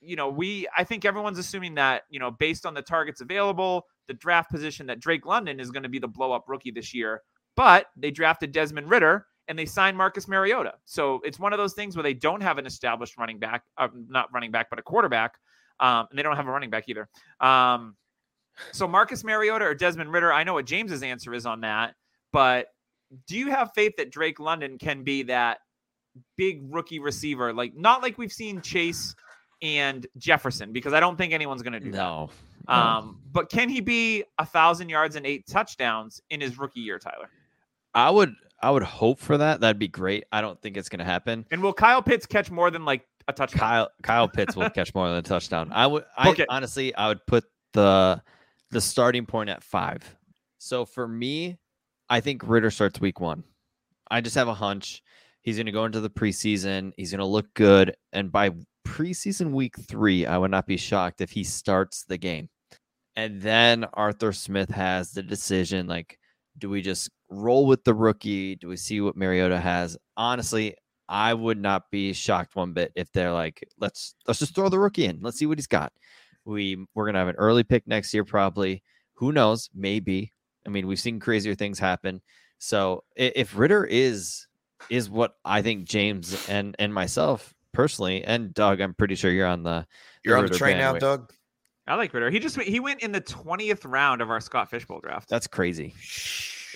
you 0.01 0.17
know, 0.17 0.29
we 0.29 0.67
I 0.77 0.85
think 0.85 1.05
everyone's 1.05 1.39
assuming 1.39 1.75
that, 1.77 2.03
you 2.11 2.19
know, 2.19 2.31
based 2.31 2.67
on 2.67 2.75
the 2.75 2.83
targets 2.83 3.21
available, 3.21 3.87
the 4.09 4.15
draft 4.15 4.51
position 4.51 4.87
that 4.87 5.01
Drake 5.01 5.27
London 5.27 5.61
is 5.61 5.71
going 5.71 5.83
to 5.83 5.89
be 5.89 5.99
the 5.99 6.09
blow 6.09 6.33
up 6.33 6.45
rookie 6.49 6.71
this 6.71 6.95
year. 6.95 7.23
But 7.57 7.87
they 7.97 8.11
drafted 8.11 8.53
Desmond 8.53 8.89
Ridder 8.89 9.27
and 9.49 9.59
they 9.59 9.67
signed 9.67 9.97
Marcus 9.97 10.29
Mariota. 10.29 10.75
So 10.85 11.21
it's 11.25 11.39
one 11.39 11.53
of 11.53 11.59
those 11.59 11.75
things 11.75 11.97
where 11.97 12.03
they 12.03 12.15
don't 12.15 12.41
have 12.41 12.59
an 12.59 12.67
established 12.67 13.19
running 13.19 13.39
back, 13.39 13.65
uh, 13.77 13.89
not 14.09 14.33
running 14.33 14.51
back, 14.51 14.71
but 14.71 14.79
a 14.79 14.83
quarterback. 14.83 15.35
Um, 15.81 16.07
and 16.11 16.19
they 16.19 16.23
don't 16.23 16.37
have 16.37 16.47
a 16.47 16.51
running 16.51 16.71
back 16.71 16.85
either. 16.89 17.09
Um, 17.41 17.97
so 18.73 18.87
Marcus 18.87 19.25
Mariota 19.25 19.65
or 19.65 19.75
Desmond 19.75 20.13
Ridder, 20.13 20.33
I 20.33 20.45
know 20.45 20.55
what 20.55 20.67
James's 20.67 21.03
answer 21.03 21.35
is 21.35 21.47
on 21.47 21.63
that, 21.63 21.95
but 22.33 22.69
do 23.27 23.37
you 23.37 23.51
have 23.51 23.73
faith 23.75 23.95
that 23.97 24.11
Drake 24.11 24.39
London 24.39 24.79
can 24.79 25.03
be 25.03 25.25
that 25.25 25.59
big 26.37 26.63
rookie 26.73 26.99
receiver? 26.99 27.53
Like 27.53 27.75
not 27.75 28.03
like 28.03 28.19
we've 28.19 28.33
seen 28.33 28.61
Chase 28.61 29.15
and 29.63 30.07
Jefferson, 30.19 30.73
because 30.73 30.93
I 30.93 31.01
don't 31.01 31.17
think 31.17 31.33
anyone's 31.33 31.63
going 31.63 31.73
to 31.75 31.81
do 31.81 31.91
that. 31.93 31.97
No. 31.99 32.31
Um, 32.69 33.19
but 33.33 33.51
can 33.51 33.69
he 33.69 33.81
be 33.81 34.25
a 34.39 34.47
thousand 34.47 34.89
yards 34.91 35.17
and 35.17 35.27
eight 35.27 35.47
touchdowns 35.47 36.21
in 36.31 36.41
his 36.41 36.59
rookie 36.59 36.81
year, 36.81 36.99
Tyler? 36.99 37.29
I 37.95 38.11
would 38.11 38.35
I 38.63 38.71
would 38.71 38.83
hope 38.83 39.19
for 39.19 39.39
that. 39.39 39.61
That'd 39.61 39.79
be 39.79 39.89
great. 39.89 40.25
I 40.31 40.41
don't 40.41 40.61
think 40.61 40.77
it's 40.77 40.89
gonna 40.89 41.05
happen. 41.05 41.45
And 41.51 41.63
will 41.63 41.73
Kyle 41.73 42.03
Pitts 42.03 42.27
catch 42.27 42.51
more 42.51 42.71
than 42.71 42.85
like 42.85 43.05
a 43.27 43.33
touchdown? 43.33 43.59
Kyle 43.59 43.89
Kyle 44.03 44.29
Pitts 44.33 44.55
will 44.55 44.71
catch 44.71 44.95
more 44.95 45.09
than 45.09 45.17
a 45.17 45.23
touchdown. 45.23 45.71
I 45.73 45.87
would 45.87 46.05
I 46.17 46.25
Book 46.25 46.39
it. 46.39 46.47
honestly 46.49 46.95
I 46.95 47.09
would 47.09 47.27
put 47.27 47.45
the 47.73 48.23
the 48.71 48.81
starting 48.81 49.27
point 49.27 49.51
at 49.51 49.65
five. 49.65 50.03
So 50.59 50.85
for 50.85 51.09
me, 51.09 51.59
I 52.09 52.21
think 52.21 52.43
Ridder 52.47 52.71
starts 52.71 53.01
week 53.01 53.19
one. 53.19 53.43
I 54.11 54.21
just 54.21 54.37
have 54.37 54.49
a 54.49 54.55
hunch. 54.55 55.03
He's 55.43 55.57
gonna 55.57 55.73
go 55.73 55.87
into 55.87 56.01
the 56.01 56.11
preseason. 56.11 56.93
He's 56.97 57.11
gonna 57.11 57.27
look 57.27 57.53
good. 57.55 57.97
And 58.13 58.31
by 58.31 58.51
preseason 58.91 59.53
week 59.53 59.77
three, 59.89 60.27
I 60.27 60.37
would 60.37 60.51
not 60.51 60.67
be 60.67 60.77
shocked 60.77 61.21
if 61.21 61.31
he 61.31 61.45
starts 61.45 62.05
the 62.05 62.19
game. 62.19 62.49
And 63.15 63.41
then 63.41 63.87
Arthur 63.95 64.33
Smith 64.33 64.71
has 64.71 65.13
the 65.13 65.23
decision 65.23 65.87
like, 65.87 66.19
do 66.59 66.69
we 66.69 66.83
just 66.83 67.09
roll 67.29 67.67
with 67.67 67.85
the 67.85 67.95
rookie? 67.95 68.57
Do 68.57 68.69
we 68.69 68.77
see 68.77 69.01
what 69.01 69.17
Mariota 69.17 69.59
has? 69.59 69.97
Honestly, 70.17 70.75
I 71.09 71.35
would 71.35 71.59
not 71.59 71.91
be 71.91 72.13
shocked 72.13 72.57
one 72.57 72.73
bit 72.73 72.93
if 72.97 73.11
they're 73.13 73.33
like, 73.33 73.67
let's 73.79 74.15
let's 74.27 74.41
just 74.41 74.55
throw 74.55 74.69
the 74.69 74.79
rookie 74.79 75.07
in. 75.07 75.21
Let's 75.23 75.39
see 75.39 75.47
what 75.47 75.59
he's 75.59 75.67
got. 75.67 75.93
We 76.45 76.85
we're 76.95 77.07
gonna 77.07 77.19
have 77.19 77.29
an 77.29 77.37
early 77.37 77.63
pick 77.63 77.87
next 77.87 78.13
year, 78.13 78.25
probably. 78.25 78.83
Who 79.15 79.33
knows? 79.33 79.71
Maybe. 79.75 80.33
I 80.67 80.71
mean, 80.71 80.87
we've 80.87 81.01
seen 81.01 81.21
crazier 81.21 81.55
things 81.55 81.79
happen. 81.79 82.21
So 82.59 83.05
if 83.17 83.57
Ridder 83.57 83.85
is 83.85 84.47
is 84.89 85.09
what 85.09 85.35
I 85.45 85.63
think 85.63 85.89
James 85.89 86.49
and 86.49 86.75
and 86.79 86.93
myself 86.93 87.55
personally 87.73 88.25
and 88.25 88.53
Doug, 88.55 88.81
I'm 88.81 88.95
pretty 88.95 89.15
sure 89.15 89.31
you're 89.31 89.47
on 89.47 89.63
the 89.63 89.87
you're 90.25 90.37
on 90.37 90.47
the 90.47 90.57
train 90.57 90.79
now, 90.79 90.93
bandwagon. 90.93 91.21
Doug. 91.21 91.33
I 91.87 91.95
like 91.97 92.15
Ridder. 92.15 92.31
He 92.31 92.39
just 92.39 92.61
he 92.61 92.79
went 92.79 93.01
in 93.01 93.13
the 93.13 93.21
twentieth 93.21 93.85
round 93.85 94.21
of 94.21 94.31
our 94.31 94.41
Scott 94.41 94.71
Fishbowl 94.71 95.01
draft. 95.01 95.29
That's 95.29 95.47
crazy. 95.47 95.95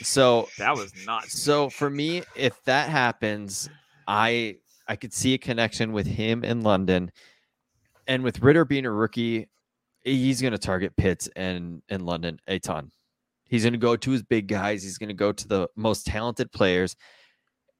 So 0.02 0.48
that 0.58 0.74
was 0.74 0.92
not 1.06 1.26
so 1.26 1.70
for 1.70 1.88
me, 1.88 2.22
if 2.34 2.60
that 2.64 2.88
happens, 2.88 3.68
I 4.08 4.56
I 4.88 4.96
could 4.96 5.12
see 5.12 5.34
a 5.34 5.38
connection 5.38 5.92
with 5.92 6.06
him 6.06 6.44
in 6.44 6.62
London, 6.62 7.12
and 8.06 8.24
with 8.24 8.40
Ridder 8.40 8.64
being 8.64 8.86
a 8.86 8.90
rookie, 8.90 9.48
he's 10.02 10.40
going 10.40 10.52
to 10.52 10.58
target 10.58 10.96
Pitts 10.96 11.28
and 11.36 11.82
in 11.88 12.04
London 12.04 12.38
a 12.48 12.58
ton. 12.58 12.90
He's 13.44 13.62
going 13.62 13.74
to 13.74 13.78
go 13.78 13.94
to 13.94 14.10
his 14.10 14.22
big 14.22 14.48
guys. 14.48 14.82
He's 14.82 14.98
going 14.98 15.08
to 15.08 15.14
go 15.14 15.30
to 15.30 15.48
the 15.48 15.68
most 15.76 16.06
talented 16.06 16.50
players. 16.50 16.96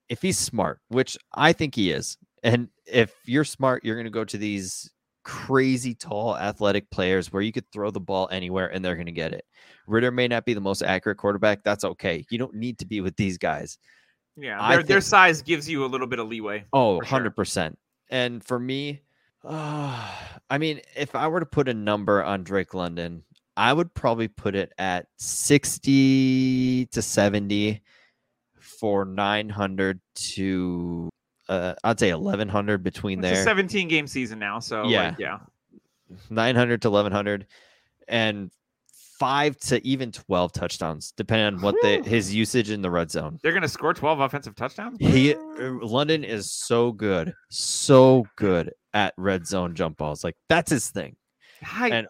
If 0.09 0.23
he's 0.23 0.39
smart, 0.39 0.81
which 0.89 1.17
I 1.35 1.53
think 1.53 1.75
he 1.75 1.91
is, 1.91 2.17
and 2.45 2.69
if 2.87 3.13
you're 3.25 3.45
smart, 3.45 3.85
you're 3.85 3.97
going 3.97 4.05
to 4.05 4.11
go 4.11 4.25
to 4.25 4.39
these 4.39 4.91
crazy 5.25 5.95
tall 5.95 6.37
athletic 6.37 6.91
players 6.91 7.33
where 7.33 7.43
you 7.43 7.51
could 7.51 7.69
throw 7.73 7.91
the 7.91 7.99
ball 7.99 8.29
anywhere 8.31 8.69
and 8.69 8.85
they're 8.85 8.95
going 8.95 9.07
to 9.07 9.13
get 9.13 9.33
it. 9.33 9.45
Ridder 9.87 10.11
may 10.11 10.29
not 10.29 10.45
be 10.45 10.53
the 10.53 10.61
most 10.61 10.83
accurate 10.83 11.17
quarterback. 11.17 11.65
That's 11.65 11.85
okay. 11.85 12.25
You 12.31 12.39
don't 12.39 12.55
need 12.55 12.79
to 12.79 12.87
be 12.87 13.01
with 13.01 13.17
these 13.17 13.39
guys. 13.39 13.79
yeah, 14.37 14.69
their, 14.69 14.83
their 14.83 15.01
size 15.01 15.41
gives 15.41 15.69
you 15.69 15.85
a 15.85 15.89
little 15.89 16.07
bit 16.07 16.19
of 16.19 16.29
leeway. 16.29 16.67
Oh, 16.75 17.01
100%. 17.03 17.75
And 18.11 18.45
for 18.45 18.59
me, 18.59 19.01
uh, 19.43 20.11
I 20.51 20.59
mean, 20.59 20.83
if 20.95 21.15
I 21.15 21.27
were 21.27 21.41
to 21.41 21.47
put 21.47 21.69
a 21.69 21.75
number 21.75 22.23
on 22.23 22.45
Drake 22.45 22.75
London, 22.75 23.25
I 23.57 23.73
would 23.73 23.95
probably 23.95 24.29
put 24.29 24.55
it 24.55 24.73
at 24.79 25.07
60 25.17 26.87
to 26.87 27.01
70 27.01 27.83
for 28.59 29.07
900 29.07 30.01
to, 30.15 31.09
uh, 31.49 31.75
I'd 31.85 31.99
say 32.01 32.13
1100 32.13 32.83
between 32.83 33.19
It's 33.25 33.29
a 33.33 33.35
there. 33.35 33.45
17 33.45 33.89
game 33.89 34.07
season 34.07 34.39
now, 34.39 34.59
so 34.61 34.87
Yeah. 34.87 35.09
like, 35.11 35.19
yeah. 35.19 35.39
900 36.31 36.83
to 36.83 36.91
1100 36.91 37.47
and 38.09 38.51
five 39.19 39.57
to 39.59 39.85
even 39.87 40.13
12 40.13 40.53
touchdowns, 40.53 41.13
depending 41.17 41.55
on 41.57 41.63
what 41.63 41.75
the, 41.83 42.03
his 42.03 42.35
usage 42.35 42.71
in 42.71 42.83
the 42.83 42.91
red 42.91 43.11
zone. 43.11 43.39
They're 43.43 43.53
gonna 43.53 43.69
score 43.69 43.95
12 43.95 44.21
offensive 44.21 44.55
touchdowns. 44.55 44.99
He 45.01 45.35
uh, 45.35 45.39
London 45.83 46.25
is 46.25 46.51
so 46.53 46.93
good, 46.93 47.33
so 47.49 48.27
good 48.37 48.73
at 48.93 49.15
red 49.17 49.47
zone 49.47 49.75
jump 49.75 49.97
balls. 49.99 50.25
Like 50.25 50.37
that's 50.49 50.71
his 50.71 50.91
thing. 50.91 51.17
I, 51.73 51.89
And- 51.91 52.09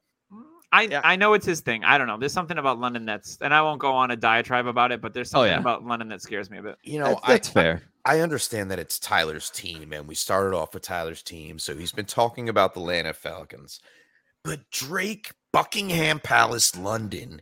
I, 0.74 0.82
Yeah. 0.82 1.00
I 1.04 1.16
know 1.16 1.34
it's 1.34 1.46
his 1.46 1.60
thing. 1.60 1.84
I 1.84 1.96
don't 1.98 2.06
know. 2.06 2.18
There's 2.18 2.32
something 2.32 2.58
about 2.58 2.78
London 2.80 3.04
that's, 3.06 3.38
and 3.40 3.54
I 3.54 3.62
won't 3.62 3.80
go 3.80 3.92
on 3.92 4.10
a 4.10 4.16
diatribe 4.16 4.66
about 4.66 4.90
it, 4.92 5.00
but 5.00 5.14
there's 5.14 5.28
Oh, 5.32 5.38
something 5.38 5.52
yeah. 5.52 5.58
about 5.60 5.84
London 5.84 6.08
that 6.08 6.20
scares 6.22 6.50
me 6.50 6.58
a 6.58 6.62
bit. 6.62 6.76
You 6.82 6.98
know, 6.98 7.06
That's, 7.10 7.20
I, 7.24 7.32
that's 7.32 7.48
fair. 7.48 7.82
I 8.04 8.20
understand 8.20 8.70
that 8.70 8.78
it's 8.78 8.98
Tyler's 8.98 9.50
team, 9.50 9.92
and 9.92 10.06
we 10.08 10.14
started 10.14 10.54
off 10.54 10.74
with 10.74 10.82
Tyler's 10.82 11.22
team, 11.22 11.58
so 11.58 11.74
he's 11.76 11.92
been 11.92 12.04
talking 12.06 12.48
about 12.48 12.74
the 12.74 12.80
Atlanta 12.80 13.12
Falcons. 13.14 13.80
But 14.42 14.68
Drake 14.70 15.30
Buckingham 15.52 16.20
Palace 16.20 16.76
London, 16.76 17.40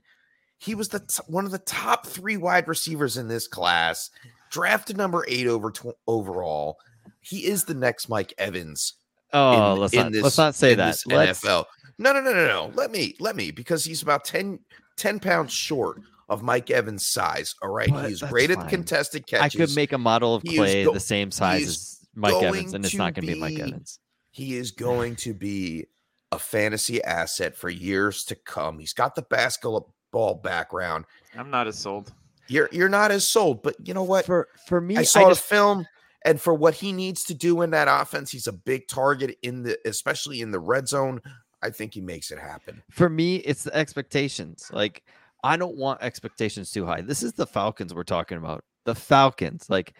he 0.58 0.74
was 0.76 0.90
the 0.90 1.00
t- 1.00 1.22
one 1.26 1.44
of 1.46 1.50
the 1.50 1.58
top 1.58 2.06
three 2.06 2.36
wide 2.36 2.68
receivers 2.68 3.16
in 3.16 3.26
this 3.26 3.48
class, 3.48 4.10
drafted 4.50 4.96
number 4.96 5.24
eight 5.26 5.46
over 5.48 5.70
tw- 5.72 5.96
overall. 6.06 6.76
He 7.20 7.46
is 7.46 7.64
the 7.64 7.74
next 7.74 8.08
Mike 8.08 8.32
Evans 8.38 8.94
Oh, 9.32 9.72
in- 9.74 9.80
let's 9.80 9.94
in 9.94 10.00
not 10.00 10.12
this- 10.12 10.22
let's 10.22 10.38
not 10.38 10.54
say 10.54 10.72
in 10.72 10.78
that. 10.78 10.86
this 10.92 11.06
Let's, 11.06 11.40
NFL. 11.42 11.64
No, 11.98 12.12
no, 12.12 12.20
no, 12.20 12.32
no, 12.32 12.46
no. 12.46 12.72
Let 12.74 12.90
me, 12.90 13.14
let 13.20 13.36
me, 13.36 13.50
because 13.50 13.84
he's 13.84 14.02
about 14.02 14.24
10, 14.24 14.58
10 14.96 15.20
pounds 15.20 15.52
short 15.52 16.00
of 16.28 16.42
Mike 16.42 16.70
Evans' 16.70 17.06
size. 17.06 17.54
All 17.62 17.70
right, 17.70 17.88
But 17.90 18.08
he's 18.08 18.20
that's 18.20 18.32
great 18.32 18.50
at 18.50 18.56
the 18.56 18.62
fine. 18.62 18.70
contested 18.70 19.24
I 19.34 19.38
catches. 19.48 19.60
could 19.60 19.76
make 19.76 19.92
a 19.92 19.98
model 19.98 20.34
of 20.34 20.42
He 20.42 20.56
Clay 20.56 20.84
go- 20.84 20.92
the 20.92 21.00
same 21.00 21.30
size 21.30 21.68
as 21.68 22.06
Mike 22.14 22.42
Evans, 22.42 22.74
and 22.74 22.84
it's 22.84 22.94
not 22.94 23.14
going 23.14 23.26
to 23.26 23.34
be 23.34 23.38
Mike 23.40 23.58
Evans. 23.58 23.98
He 24.30 24.56
is 24.56 24.70
going 24.72 25.16
to 25.16 25.34
be 25.34 25.86
a 26.30 26.38
fantasy 26.38 27.02
asset 27.04 27.54
for 27.56 27.68
years 27.68 28.24
to 28.24 28.34
come. 28.34 28.78
He's 28.78 28.94
got 28.94 29.14
the 29.14 29.22
basketball 29.22 30.34
background. 30.42 31.04
I'm 31.36 31.50
not 31.50 31.66
as 31.66 31.78
sold. 31.78 32.12
You're 32.48 32.68
you're 32.72 32.88
not 32.88 33.10
as 33.10 33.26
sold, 33.26 33.62
but 33.62 33.76
you 33.86 33.94
know 33.94 34.02
what? 34.02 34.24
For 34.26 34.48
for 34.66 34.80
me, 34.80 34.96
I 34.96 35.00
I, 35.00 35.04
saw 35.04 35.28
just 35.28 35.48
the 35.48 35.54
film, 35.54 35.86
and 36.24 36.40
for 36.40 36.52
what 36.54 36.74
he 36.74 36.92
needs 36.92 37.24
to 37.24 37.34
do 37.34 37.62
in 37.62 37.70
that 37.70 37.88
offense, 37.88 38.30
he's 38.30 38.46
a 38.46 38.52
big 38.52 38.88
target 38.88 39.38
in 39.42 39.62
the, 39.62 39.78
especially 39.86 40.40
in 40.40 40.50
the 40.50 40.58
red 40.60 40.88
zone. 40.88 41.20
I 41.62 41.70
think 41.70 41.94
he 41.94 42.00
makes 42.00 42.30
it 42.30 42.38
happen. 42.38 42.82
for 42.90 43.08
me, 43.08 43.36
it's 43.36 43.64
the 43.64 43.74
expectations. 43.74 44.68
Like, 44.72 45.02
I 45.44 45.56
don't 45.56 45.76
want 45.76 46.02
expectations 46.02 46.70
too 46.70 46.84
high. 46.86 47.00
This 47.00 47.22
is 47.22 47.32
the 47.32 47.46
Falcons 47.46 47.94
we're 47.94 48.04
talking 48.04 48.38
about. 48.38 48.64
The 48.84 48.94
Falcons. 48.94 49.68
Like, 49.68 49.94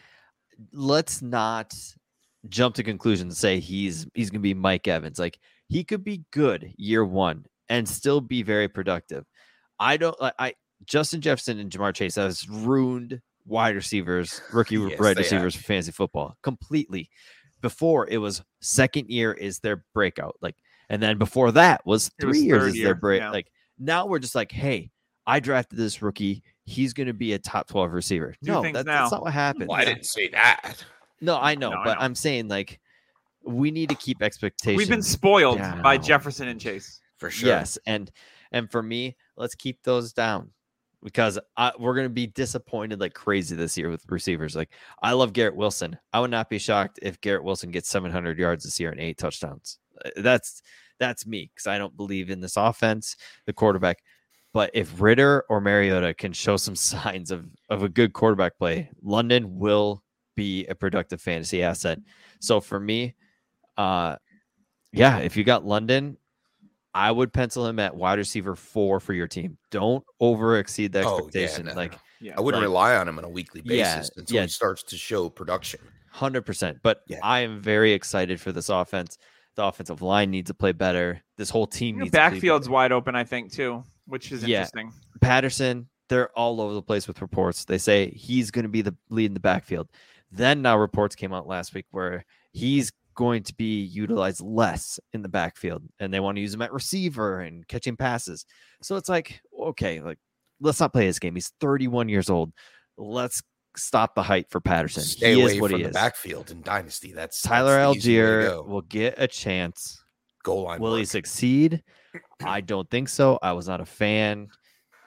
let's 0.73 1.23
not 1.23 1.75
jump 2.49 2.75
to 2.75 2.83
conclusions 2.83 3.33
and 3.33 3.37
say 3.37 3.61
he's 3.61 4.07
he's 4.15 4.31
gonna 4.31 4.41
be 4.41 4.55
Mike 4.55 4.89
Evans. 4.89 5.19
Like, 5.19 5.39
he 5.69 5.85
could 5.85 6.05
be 6.05 6.25
good 6.33 6.73
year 6.77 7.05
one 7.05 7.47
and 7.69 7.89
still 7.89 8.21
be 8.21 8.43
very 8.43 8.69
productive. 8.69 9.25
I 9.79 9.97
don't 9.97 10.21
like 10.21 10.35
I 10.39 10.55
Justin 10.85 11.21
Jefferson 11.21 11.59
and 11.59 11.71
Ja'Marr 11.71 11.95
Chase 11.95 12.17
has 12.17 12.49
ruined 12.49 13.21
wide 13.47 13.75
receivers, 13.77 14.41
rookie 14.53 14.77
Yes, 14.77 14.99
wide 14.99 15.17
receivers 15.17 15.55
have. 15.55 15.63
for 15.63 15.67
fantasy 15.69 15.93
football 15.93 16.37
completely. 16.43 17.09
Before 17.61 18.09
it 18.09 18.19
was 18.19 18.43
second 18.61 19.09
year 19.09 19.33
is 19.33 19.61
their 19.61 19.85
breakout. 19.95 20.37
Like 20.43 20.57
and 20.89 21.03
then 21.03 21.19
before 21.19 21.53
that 21.53 21.85
was 21.87 22.11
It 22.19 22.27
was 22.27 22.37
three 22.37 22.47
years 22.47 22.69
is 22.69 22.77
year, 22.77 22.87
their 22.87 22.95
break. 22.95 23.21
yeah. 23.21 23.31
Like 23.31 23.51
now 23.79 24.07
we're 24.07 24.19
just 24.19 24.35
like, 24.35 24.53
hey, 24.53 24.91
I 25.27 25.41
drafted 25.41 25.79
this 25.79 26.03
rookie. 26.03 26.43
He's 26.65 26.93
going 26.93 27.07
to 27.07 27.15
be 27.15 27.33
a 27.33 27.39
top 27.39 27.69
twelve 27.69 27.93
receiver. 27.93 28.35
Do 28.43 28.53
no, 28.53 28.63
things 28.63 28.75
that's, 28.85 29.13
not 29.13 29.23
what 29.23 29.33
happened. 29.33 29.69
Well, 29.69 29.79
I 29.79 29.85
didn't 29.85 30.07
say 30.07 30.29
that. 30.29 30.85
No, 31.21 31.39
I 31.39 31.55
know, 31.55 31.71
No, 31.71 31.79
I 31.79 31.85
but 31.85 31.95
know. 31.95 32.01
I'm 32.01 32.15
saying 32.15 32.49
like 32.49 32.81
we 33.45 33.71
need 33.71 33.89
to 33.89 33.95
keep 33.95 34.23
expectations. 34.23 34.79
We've 34.79 34.89
been 34.89 35.03
spoiled 35.03 35.59
by. 35.83 35.99
Jefferson 35.99 36.49
and 36.49 36.61
Chase. 36.61 37.01
For 37.19 37.31
sure. 37.31 37.49
Yes, 37.49 37.79
and 37.87 38.11
and 38.51 38.71
for 38.71 38.83
me, 38.83 39.17
let's 39.37 39.55
keep 39.55 39.83
those 39.85 40.13
down 40.13 40.51
because 41.03 41.39
I, 41.57 41.73
we're 41.79 41.95
going 41.95 42.07
to 42.07 42.11
be 42.11 42.27
disappointed 42.27 43.01
like 43.01 43.15
crazy 43.15 43.57
this 43.57 43.77
year 43.77 43.91
with 43.91 44.05
receivers. 44.09 44.57
Like 44.57 44.71
I 45.03 45.13
love 45.13 45.33
Garrett 45.33 45.57
Wilson. 45.57 45.97
I 46.13 46.21
would 46.21 46.31
not 46.31 46.51
be 46.51 46.59
shocked 46.59 46.99
if 47.03 47.21
Garrett 47.21 47.45
Wilson 47.45 47.71
gets 47.71 47.89
700 47.89 48.39
yards 48.39 48.65
this 48.65 48.79
year 48.81 48.91
and 48.91 49.01
eight 49.01 49.19
touchdowns. 49.19 49.79
That's 50.17 50.63
that's 50.99 51.27
me 51.27 51.51
because 51.55 51.67
I 51.67 51.79
don't 51.79 51.97
believe 51.97 52.31
in 52.31 52.41
this 52.41 52.57
offense, 52.57 53.17
the 53.47 53.53
quarterback. 53.53 53.99
But 54.53 54.71
if 54.75 55.01
Ridder 55.01 55.45
or 55.49 55.61
Mariota 55.61 56.15
can 56.15 56.33
show 56.33 56.57
some 56.57 56.77
signs 56.91 57.31
of 57.31 57.47
of 57.71 57.83
a 57.83 57.89
good 57.89 58.13
quarterback 58.13 58.59
play, 58.59 58.91
London 59.03 59.59
will 59.59 60.03
be 60.37 60.67
a 60.67 60.75
productive 60.75 61.21
fantasy 61.21 61.63
asset. 61.63 61.99
So 62.41 62.61
for 62.61 62.79
me, 62.81 63.15
uh, 63.77 64.17
yeah, 64.93 65.19
if 65.19 65.37
you 65.37 65.45
got 65.45 65.65
London, 65.65 66.17
I 66.95 67.11
would 67.11 67.33
pencil 67.33 67.67
him 67.67 67.79
at 67.79 67.95
wide 67.97 68.19
receiver 68.19 68.55
four 68.57 69.01
for 69.01 69.15
your 69.15 69.27
team. 69.27 69.57
Don't 69.71 70.05
over 70.21 70.59
exceed 70.59 70.93
the 70.93 71.03
Oh, 71.03 71.03
yeah, 71.03 71.17
expectation. 71.17 71.67
no, 71.67 71.75
like 71.75 71.93
no. 71.93 71.99
Yeah. 72.21 72.35
I 72.37 72.41
wouldn't 72.41 72.61
like- 72.63 72.69
rely 72.69 72.97
on 72.97 73.09
him 73.09 73.19
on 73.19 73.25
a 73.25 73.29
weekly 73.29 73.63
Yeah, 73.65 73.97
basis 73.97 74.11
until 74.17 74.37
yeah. 74.37 74.43
he 74.43 74.49
starts 74.49 74.83
to 74.85 74.97
show 74.97 75.29
production. 75.31 75.81
hundred 76.11 76.43
percent. 76.43 76.79
But 76.83 77.03
Yeah. 77.09 77.19
I 77.23 77.41
am 77.41 77.61
very 77.63 77.93
excited 77.93 78.39
for 78.41 78.53
this 78.53 78.69
offense. 78.69 79.17
The 79.57 79.65
offensive 79.65 80.01
line 80.03 80.31
needs 80.31 80.49
to 80.49 80.55
play 80.55 80.73
better. 80.73 81.23
This 81.37 81.51
whole 81.51 81.67
team 81.67 81.97
Your 81.97 82.05
needs 82.05 82.13
to 82.13 82.19
play 82.19 82.31
backfield's 82.31 82.69
wide 82.69 82.93
open, 82.93 83.15
I 83.15 83.25
think, 83.25 83.53
too, 83.53 83.85
which 84.07 84.33
is 84.33 84.43
Yeah. 84.45 84.59
interesting. 84.61 84.93
Patterson, 85.21 85.89
they're 86.09 86.31
all 86.39 86.61
over 86.61 86.75
the 86.75 86.83
place 86.83 87.07
with 87.07 87.21
reports. 87.21 87.65
They 87.65 87.79
say 87.79 88.11
he's 88.11 88.51
going 88.51 88.65
to 88.65 88.69
be 88.71 88.83
the 88.83 88.97
lead 89.11 89.27
in 89.27 89.35
the 89.35 89.41
backfield. 89.41 89.89
Then 90.31 90.63
now 90.63 90.79
reports 90.79 91.15
came 91.15 91.33
out 91.33 91.47
last 91.47 91.75
week 91.75 91.87
where 91.91 92.25
he's 92.53 92.93
going 93.15 93.43
to 93.43 93.55
be 93.55 93.83
utilized 93.83 94.41
less 94.41 94.99
in 95.13 95.21
the 95.21 95.29
backfield 95.29 95.83
and 96.01 96.13
they 96.13 96.21
want 96.21 96.37
to 96.37 96.41
use 96.41 96.55
him 96.55 96.63
at 96.63 96.73
receiver 96.73 97.41
and 97.41 97.69
catching 97.69 97.97
passes. 97.97 98.47
So 98.81 98.97
it's 98.97 99.11
like, 99.11 99.43
okay, 99.61 100.01
like 100.01 100.19
let's 100.61 100.81
not 100.81 100.95
play 100.95 101.05
his 101.05 101.19
game. 101.19 101.35
He's 101.35 101.53
31 101.61 102.09
years 102.09 102.31
old. 102.31 102.53
Let's 102.97 103.43
stop 103.77 104.15
the 104.15 104.23
height 104.23 104.51
for 104.51 104.61
Patterson. 104.61 105.03
Stay 105.03 105.35
he 105.35 105.43
away 105.43 105.55
is 105.57 105.61
what 105.61 105.71
from 105.71 105.79
he 105.79 105.85
the 105.85 105.91
is. 105.91 105.95
backfield 105.95 106.51
in 106.51 106.63
Dynasty. 106.63 107.13
That's 107.13 107.41
Tyler 107.43 107.77
that's 107.77 107.95
the 107.95 107.99
easy 107.99 108.17
way 108.21 108.27
to 108.27 108.33
Allgeier 108.51 108.67
will 108.67 108.81
get 108.83 109.15
a 109.19 109.27
chance. 109.29 110.03
goal 110.43 110.63
line. 110.65 110.81
Will 110.81 110.97
he 110.97 111.05
succeed? 111.05 111.83
I 112.45 112.61
don't 112.61 112.89
think 112.91 113.09
so. 113.09 113.39
I 113.43 113.53
was 113.53 113.69
not 113.69 113.81
a 113.81 113.87
fan. 113.87 114.49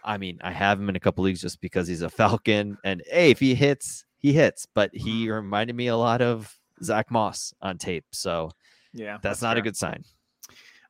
I 0.04 0.18
mean, 0.18 0.40
I 0.44 0.52
have 0.52 0.80
him 0.80 0.90
in 0.90 0.96
a 0.96 1.00
couple 1.00 1.24
leagues 1.24 1.42
just 1.42 1.60
because 1.62 1.88
he's 1.88 2.02
a 2.02 2.10
Falcon. 2.10 2.78
And 2.84 3.02
hey, 3.10 3.32
if 3.32 3.40
he 3.40 3.56
hits, 3.56 4.06
he 4.20 4.34
hits. 4.34 4.68
But 4.74 4.92
he 4.94 5.30
reminded 5.32 5.76
me 5.76 5.88
a 5.88 5.98
lot 5.98 6.22
of 6.22 6.54
Zach 6.84 7.10
Moss 7.12 7.54
on 7.62 7.78
tape. 7.78 8.06
So 8.12 8.52
Yeah. 8.94 9.18
that's, 9.22 9.42
not 9.42 9.54
fair. 9.54 9.60
a 9.60 9.64
good 9.64 9.76
sign. 9.78 10.04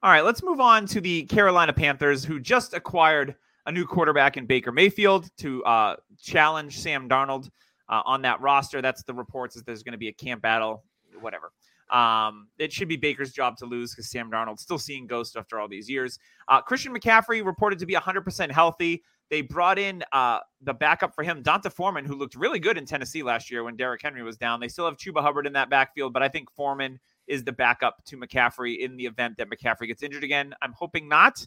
All 0.03 0.11
right, 0.11 0.23
let's 0.23 0.43
move 0.43 0.59
on 0.59 0.85
to 0.87 1.01
the 1.01 1.23
Carolina 1.23 1.73
Panthers, 1.73 2.23
who 2.23 2.39
just 2.39 2.73
acquired 2.73 3.35
a 3.65 3.71
new 3.71 3.85
quarterback 3.87 4.37
in 4.37 4.45
Baker 4.45 4.71
Mayfield 4.71 5.27
to 5.37 5.63
uh, 5.63 5.95
challenge 6.21 6.77
Sam 6.79 7.09
Darnold 7.09 7.49
uh, 7.89 8.01
on 8.05 8.21
that 8.23 8.41
roster. 8.41 8.81
That's 8.81 9.03
the 9.03 9.13
reports 9.13 9.55
is 9.55 9.63
there's 9.63 9.83
going 9.83 9.93
to 9.93 9.97
be 9.97 10.07
a 10.07 10.13
camp 10.13 10.41
battle, 10.41 10.83
whatever. 11.19 11.51
Um, 11.89 12.47
it 12.57 12.73
should 12.73 12.87
be 12.87 12.97
Baker's 12.97 13.31
job 13.31 13.57
to 13.57 13.65
lose 13.65 13.91
because 13.93 14.09
Sam 14.09 14.31
Darnold's 14.31 14.61
still 14.61 14.79
seeing 14.79 15.05
ghosts 15.05 15.35
after 15.35 15.59
all 15.59 15.67
these 15.67 15.89
years. 15.89 16.17
Uh, 16.47 16.61
Christian 16.61 16.93
McCaffrey 16.93 17.45
reported 17.45 17.79
to 17.79 17.85
be 17.85 17.93
100% 17.93 18.51
healthy. 18.51 19.03
They 19.29 19.41
brought 19.41 19.79
in 19.79 20.03
uh, 20.11 20.39
the 20.61 20.73
backup 20.73 21.15
for 21.15 21.23
him, 21.23 21.41
D'Onta 21.41 21.71
Foreman, 21.71 22.05
who 22.05 22.15
looked 22.15 22.35
really 22.35 22.59
good 22.59 22.77
in 22.77 22.85
Tennessee 22.85 23.23
last 23.23 23.49
year 23.49 23.63
when 23.63 23.75
Derrick 23.75 24.01
Henry 24.01 24.21
was 24.21 24.37
down. 24.37 24.59
They 24.59 24.67
still 24.67 24.85
have 24.85 24.97
Chuba 24.97 25.21
Hubbard 25.21 25.47
in 25.47 25.53
that 25.53 25.69
backfield, 25.69 26.13
but 26.13 26.21
I 26.21 26.29
think 26.29 26.51
Foreman 26.51 26.99
is 27.27 27.43
the 27.43 27.51
backup 27.51 28.03
to 28.05 28.17
McCaffrey 28.17 28.79
in 28.79 28.97
the 28.97 29.05
event 29.05 29.37
that 29.37 29.49
McCaffrey 29.49 29.87
gets 29.87 30.03
injured 30.03 30.23
again. 30.23 30.53
I'm 30.61 30.73
hoping 30.73 31.09
not 31.09 31.45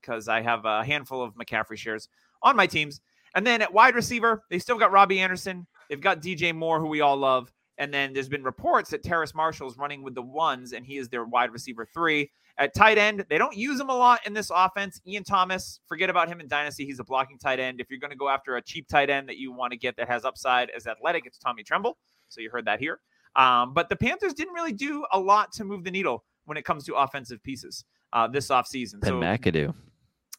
because 0.00 0.26
I 0.26 0.42
have 0.42 0.64
a 0.64 0.84
handful 0.84 1.22
of 1.22 1.34
McCaffrey 1.34 1.76
shares 1.76 2.08
on 2.42 2.56
my 2.56 2.66
teams. 2.66 3.00
And 3.34 3.46
then 3.46 3.62
at 3.62 3.72
wide 3.72 3.94
receiver, 3.94 4.42
they 4.50 4.58
still 4.58 4.78
got 4.78 4.92
Robbie 4.92 5.20
Anderson. 5.20 5.66
They've 5.92 6.00
got 6.00 6.22
DJ 6.22 6.54
Moore, 6.54 6.80
who 6.80 6.86
we 6.86 7.02
all 7.02 7.18
love. 7.18 7.52
And 7.76 7.92
then 7.92 8.14
there's 8.14 8.30
been 8.30 8.42
reports 8.42 8.88
that 8.92 9.02
Terrace 9.02 9.34
Marshall 9.34 9.68
is 9.68 9.76
running 9.76 10.02
with 10.02 10.14
the 10.14 10.22
ones, 10.22 10.72
and 10.72 10.86
he 10.86 10.96
is 10.96 11.10
their 11.10 11.26
wide 11.26 11.52
receiver 11.52 11.86
three. 11.92 12.30
At 12.56 12.74
tight 12.74 12.96
end, 12.96 13.26
they 13.28 13.36
don't 13.36 13.54
use 13.54 13.78
him 13.78 13.90
a 13.90 13.94
lot 13.94 14.26
in 14.26 14.32
this 14.32 14.48
offense. 14.48 15.02
Ian 15.06 15.22
Thomas, 15.22 15.80
forget 15.86 16.08
about 16.08 16.28
him 16.28 16.40
in 16.40 16.48
Dynasty. 16.48 16.86
He's 16.86 16.98
a 16.98 17.04
blocking 17.04 17.38
tight 17.38 17.60
end. 17.60 17.78
If 17.78 17.90
you're 17.90 18.00
going 18.00 18.10
to 18.10 18.16
go 18.16 18.30
after 18.30 18.56
a 18.56 18.62
cheap 18.62 18.88
tight 18.88 19.10
end 19.10 19.28
that 19.28 19.36
you 19.36 19.52
want 19.52 19.72
to 19.72 19.76
get 19.76 19.94
that 19.98 20.08
has 20.08 20.24
upside 20.24 20.70
as 20.70 20.86
athletic, 20.86 21.26
it's 21.26 21.36
Tommy 21.36 21.62
Tremble. 21.62 21.98
So 22.30 22.40
you 22.40 22.48
heard 22.48 22.64
that 22.64 22.80
here. 22.80 23.00
Um, 23.36 23.74
but 23.74 23.90
the 23.90 23.96
Panthers 23.96 24.32
didn't 24.32 24.54
really 24.54 24.72
do 24.72 25.04
a 25.12 25.20
lot 25.20 25.52
to 25.52 25.64
move 25.64 25.84
the 25.84 25.90
needle 25.90 26.24
when 26.46 26.56
it 26.56 26.64
comes 26.64 26.86
to 26.86 26.94
offensive 26.94 27.42
pieces 27.42 27.84
uh, 28.14 28.26
this 28.26 28.48
offseason. 28.48 29.00
Ben 29.00 29.10
so 29.10 29.20
McAdoo. 29.20 29.74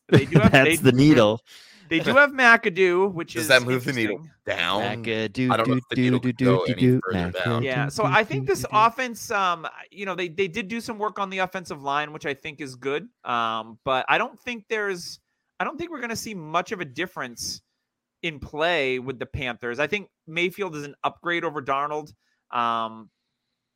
They 0.10 0.26
do 0.26 0.40
have 0.40 0.52
That's 0.52 0.70
they, 0.70 0.92
the 0.92 0.92
needle. 0.92 1.42
They 1.90 2.00
do 2.00 2.16
have 2.16 2.32
McAdoo, 2.32 3.14
which 3.14 3.34
Does 3.34 3.44
is 3.44 3.48
that 3.50 3.64
move 3.64 3.86
the 3.86 3.94
needle 3.94 4.22
down? 4.46 5.04
McAdoo. 5.04 5.52
I 5.52 5.58
don't 5.58 5.68
know 5.68 5.76
if 5.76 5.84
the 5.90 5.96
needle 5.96 6.20
could 6.20 6.38
go 6.38 6.64
any 6.64 7.00
further 7.00 7.32
down. 7.32 7.62
Yeah, 7.64 7.88
so 7.90 8.04
I 8.04 8.24
think 8.24 8.48
this 8.48 8.66
offense, 8.72 9.30
um, 9.30 9.68
you 9.92 10.06
know, 10.06 10.16
they 10.16 10.28
they 10.28 10.48
did 10.48 10.68
do 10.68 10.82
some 10.82 10.98
work 10.98 11.20
on 11.20 11.30
the 11.30 11.40
offensive 11.40 11.84
line, 11.84 12.12
which 12.14 12.26
I 12.26 12.34
think 12.34 12.62
is 12.62 12.76
good. 12.76 13.08
Um, 13.24 13.78
but 13.84 14.06
I 14.10 14.18
don't 14.18 14.40
think 14.40 14.66
there's, 14.70 15.20
I 15.60 15.66
don't 15.66 15.78
think 15.78 15.92
we're 15.92 16.00
going 16.00 16.10
to 16.10 16.16
see 16.16 16.34
much 16.34 16.72
of 16.72 16.82
a 16.82 16.86
difference 16.86 17.62
in 18.24 18.40
play 18.40 19.00
with 19.00 19.20
the 19.20 19.26
Panthers. 19.26 19.80
I 19.80 19.88
think 19.88 20.10
Mayfield 20.26 20.76
is 20.76 20.84
an 20.84 20.96
upgrade 21.04 21.44
over 21.44 21.62
Darnold. 21.62 22.10
Um, 22.50 23.10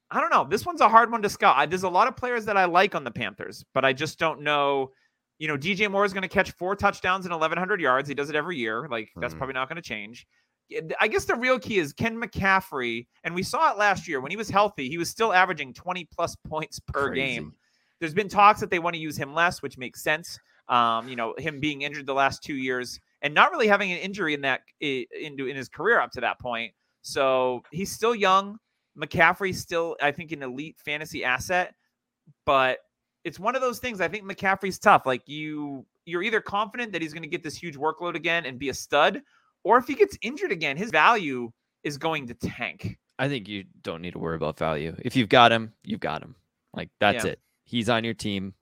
I 0.09 0.21
don't 0.21 0.29
know. 0.29 0.45
This 0.49 0.65
one's 0.65 0.81
a 0.81 0.87
hard 0.87 1.11
one 1.11 1.21
to 1.21 1.29
scout. 1.29 1.55
I, 1.57 1.65
there's 1.65 1.83
a 1.83 1.89
lot 1.89 2.07
of 2.07 2.15
players 2.15 2.45
that 2.45 2.55
I 2.55 2.65
like 2.65 2.95
on 2.95 3.03
the 3.03 3.11
Panthers, 3.11 3.65
but 3.73 3.83
I 3.83 3.91
just 3.91 4.17
don't 4.17 4.41
know. 4.41 4.91
You 5.39 5.47
know, 5.47 5.57
DJ 5.57 5.89
Moore 5.89 6.03
is 6.05 6.13
going 6.13 6.23
to 6.23 6.27
catch 6.27 6.51
four 6.51 6.75
touchdowns 6.75 7.25
and 7.25 7.31
1,100 7.31 7.79
yards. 7.79 8.07
He 8.09 8.15
does 8.15 8.29
it 8.29 8.35
every 8.35 8.57
year. 8.57 8.87
Like 8.89 9.09
that's 9.17 9.33
Mhm. 9.33 9.37
probably 9.37 9.53
not 9.53 9.69
going 9.69 9.75
to 9.75 9.81
change. 9.81 10.25
I 10.99 11.07
guess 11.07 11.23
the 11.25 11.35
real 11.35 11.59
key 11.59 11.77
is 11.79 11.93
Ken 11.93 12.19
McCaffrey, 12.21 13.07
and 13.23 13.33
we 13.33 13.41
saw 13.43 13.71
it 13.71 13.77
last 13.77 14.07
year 14.07 14.19
when 14.19 14.31
he 14.31 14.35
was 14.37 14.49
healthy. 14.49 14.89
He 14.89 14.97
was 14.97 15.09
still 15.09 15.31
averaging 15.31 15.73
20 15.73 16.05
plus 16.05 16.35
points 16.47 16.79
per 16.79 17.09
Crazy. 17.09 17.35
game. 17.35 17.53
There's 17.99 18.13
been 18.13 18.27
talks 18.29 18.59
that 18.59 18.69
they 18.69 18.79
want 18.79 18.95
to 18.95 18.99
use 18.99 19.15
him 19.17 19.33
less, 19.33 19.61
which 19.61 19.77
makes 19.77 20.03
sense. 20.03 20.37
Um, 20.67 21.07
you 21.07 21.15
know, 21.15 21.33
him 21.37 21.59
being 21.61 21.83
injured 21.83 22.05
the 22.05 22.13
last 22.13 22.43
two 22.43 22.55
years 22.55 22.99
and 23.21 23.33
not 23.33 23.51
really 23.51 23.67
having 23.67 23.91
an 23.91 23.97
injury 23.99 24.33
in 24.33 24.41
that 24.41 24.61
i- 24.83 25.07
into 25.19 25.47
in 25.47 25.55
his 25.55 25.69
career 25.69 25.99
up 26.01 26.11
to 26.11 26.21
that 26.21 26.39
point. 26.39 26.73
So 27.01 27.63
he's 27.71 27.89
still 27.91 28.13
young. 28.13 28.57
McCaffrey's 28.99 29.61
still, 29.61 29.95
I 30.01 30.11
think, 30.11 30.31
an 30.33 30.43
elite 30.43 30.77
fantasy 30.83 31.23
asset, 31.23 31.73
but 32.45 32.79
it's 33.27 33.39
one 33.39 33.55
of 33.55 33.61
those 33.61 33.79
things. 33.79 34.01
I 34.01 34.07
think 34.07 34.23
McCaffrey's 34.23 34.79
tough. 34.79 35.05
Like 35.05 35.27
you, 35.27 35.85
you're 36.05 36.23
either 36.23 36.41
confident 36.41 36.91
that 36.93 37.01
he's 37.01 37.13
going 37.13 37.23
to 37.23 37.29
get 37.29 37.43
this 37.43 37.55
huge 37.55 37.75
workload 37.77 38.15
again 38.15 38.45
and 38.45 38.57
be 38.57 38.69
a 38.69 38.73
stud, 38.73 39.21
or 39.63 39.77
if 39.77 39.85
he 39.87 39.93
gets 39.95 40.17
injured 40.21 40.51
again, 40.51 40.77
his 40.77 40.89
value 40.89 41.51
is 41.83 41.97
going 41.97 42.27
to 42.27 42.33
tank. 42.33 42.97
I 43.19 43.27
think 43.27 43.47
you 43.47 43.65
don't 43.81 44.01
need 44.01 44.13
to 44.13 44.19
worry 44.19 44.35
about 44.35 44.57
value. 44.57 44.95
If 44.99 45.15
you've 45.15 45.29
got 45.29 45.51
him, 45.51 45.73
you've 45.83 45.99
got 45.99 46.21
him. 46.23 46.35
Like 46.73 46.89
that's 46.99 47.25
Yeah. 47.25 47.31
it. 47.31 47.39
He's 47.65 47.89
on 47.89 48.03
your 48.03 48.13
team. 48.13 48.53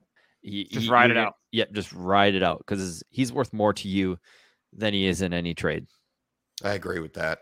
He, 0.42 0.64
Just 0.66 0.86
he- 0.86 0.92
ride 0.92 1.12
it 1.12 1.18
out. 1.18 1.36
Yep, 1.52 1.72
just 1.74 1.94
ride 1.94 2.36
it 2.36 2.44
out 2.44 2.60
because 2.60 3.04
he's 3.10 3.32
worth 3.32 3.54
more 3.54 3.74
to 3.74 3.88
you 3.88 4.18
than 4.74 4.94
he 4.94 5.06
is 5.08 5.22
in 5.22 5.34
any 5.34 5.54
trade. 5.54 5.86
I 6.64 6.74
agree 6.74 7.00
with 7.00 7.14
that. 7.14 7.40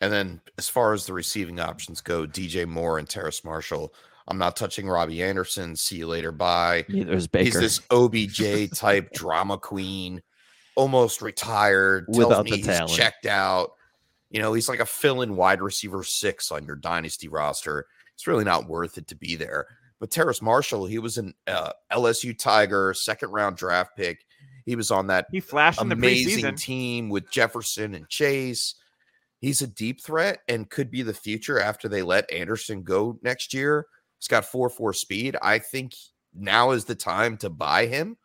And 0.00 0.12
then 0.12 0.40
as 0.58 0.68
far 0.68 0.92
as 0.92 1.06
the 1.06 1.12
receiving 1.12 1.60
options 1.60 2.00
go, 2.00 2.26
DJ 2.26 2.66
Moore 2.66 2.98
and 2.98 3.08
Terrace 3.08 3.44
Marshall. 3.44 3.92
I'm 4.26 4.38
not 4.38 4.56
touching 4.56 4.88
Robbie 4.88 5.22
Anderson. 5.22 5.76
See 5.76 5.96
you 5.96 6.06
later. 6.06 6.32
Bye. 6.32 6.84
Neither 6.88 7.12
is 7.12 7.26
Baker. 7.26 7.60
He's 7.60 7.78
this 7.78 7.80
OBJ 7.90 8.70
type 8.76 9.12
drama 9.14 9.58
queen, 9.58 10.22
almost 10.76 11.20
retired, 11.20 12.06
tells 12.06 12.18
Without 12.28 12.44
me 12.44 12.52
the 12.52 12.56
he's 12.58 12.66
talent. 12.66 12.90
checked 12.92 13.26
out. 13.26 13.72
You 14.30 14.40
know, 14.40 14.52
he's 14.52 14.68
like 14.68 14.80
a 14.80 14.86
fill-in 14.86 15.36
wide 15.36 15.60
receiver 15.60 16.02
six 16.02 16.50
on 16.50 16.64
your 16.64 16.76
dynasty 16.76 17.28
roster. 17.28 17.86
It's 18.14 18.26
really 18.26 18.44
not 18.44 18.66
worth 18.68 18.96
it 18.98 19.06
to 19.08 19.14
be 19.14 19.36
there. 19.36 19.66
But 20.00 20.10
Terrace 20.10 20.42
Marshall, 20.42 20.86
he 20.86 20.98
was 20.98 21.18
an 21.18 21.34
uh, 21.46 21.72
LSU 21.92 22.36
Tiger, 22.36 22.94
second 22.94 23.30
round 23.30 23.56
draft 23.56 23.96
pick. 23.96 24.24
He 24.64 24.76
was 24.76 24.90
on 24.90 25.06
that 25.08 25.26
He 25.30 25.40
flashed 25.40 25.80
in 25.80 25.88
the 25.88 25.94
amazing 25.94 26.56
team 26.56 27.10
with 27.10 27.30
Jefferson 27.30 27.94
and 27.94 28.08
Chase. 28.08 28.76
He's 29.40 29.60
a 29.60 29.66
deep 29.66 30.00
threat 30.00 30.38
and 30.48 30.68
could 30.70 30.90
be 30.90 31.02
the 31.02 31.12
future 31.12 31.60
after 31.60 31.88
they 31.88 32.02
let 32.02 32.30
Anderson 32.32 32.82
go 32.82 33.18
next 33.22 33.52
year. 33.52 33.86
He's 34.24 34.28
got 34.28 34.46
4 34.46 34.70
4 34.70 34.94
speed. 34.94 35.36
I 35.42 35.58
think 35.58 35.92
now 36.34 36.70
is 36.70 36.86
the 36.86 36.94
time 36.94 37.36
to 37.38 37.50
buy 37.50 37.84
him 37.84 38.16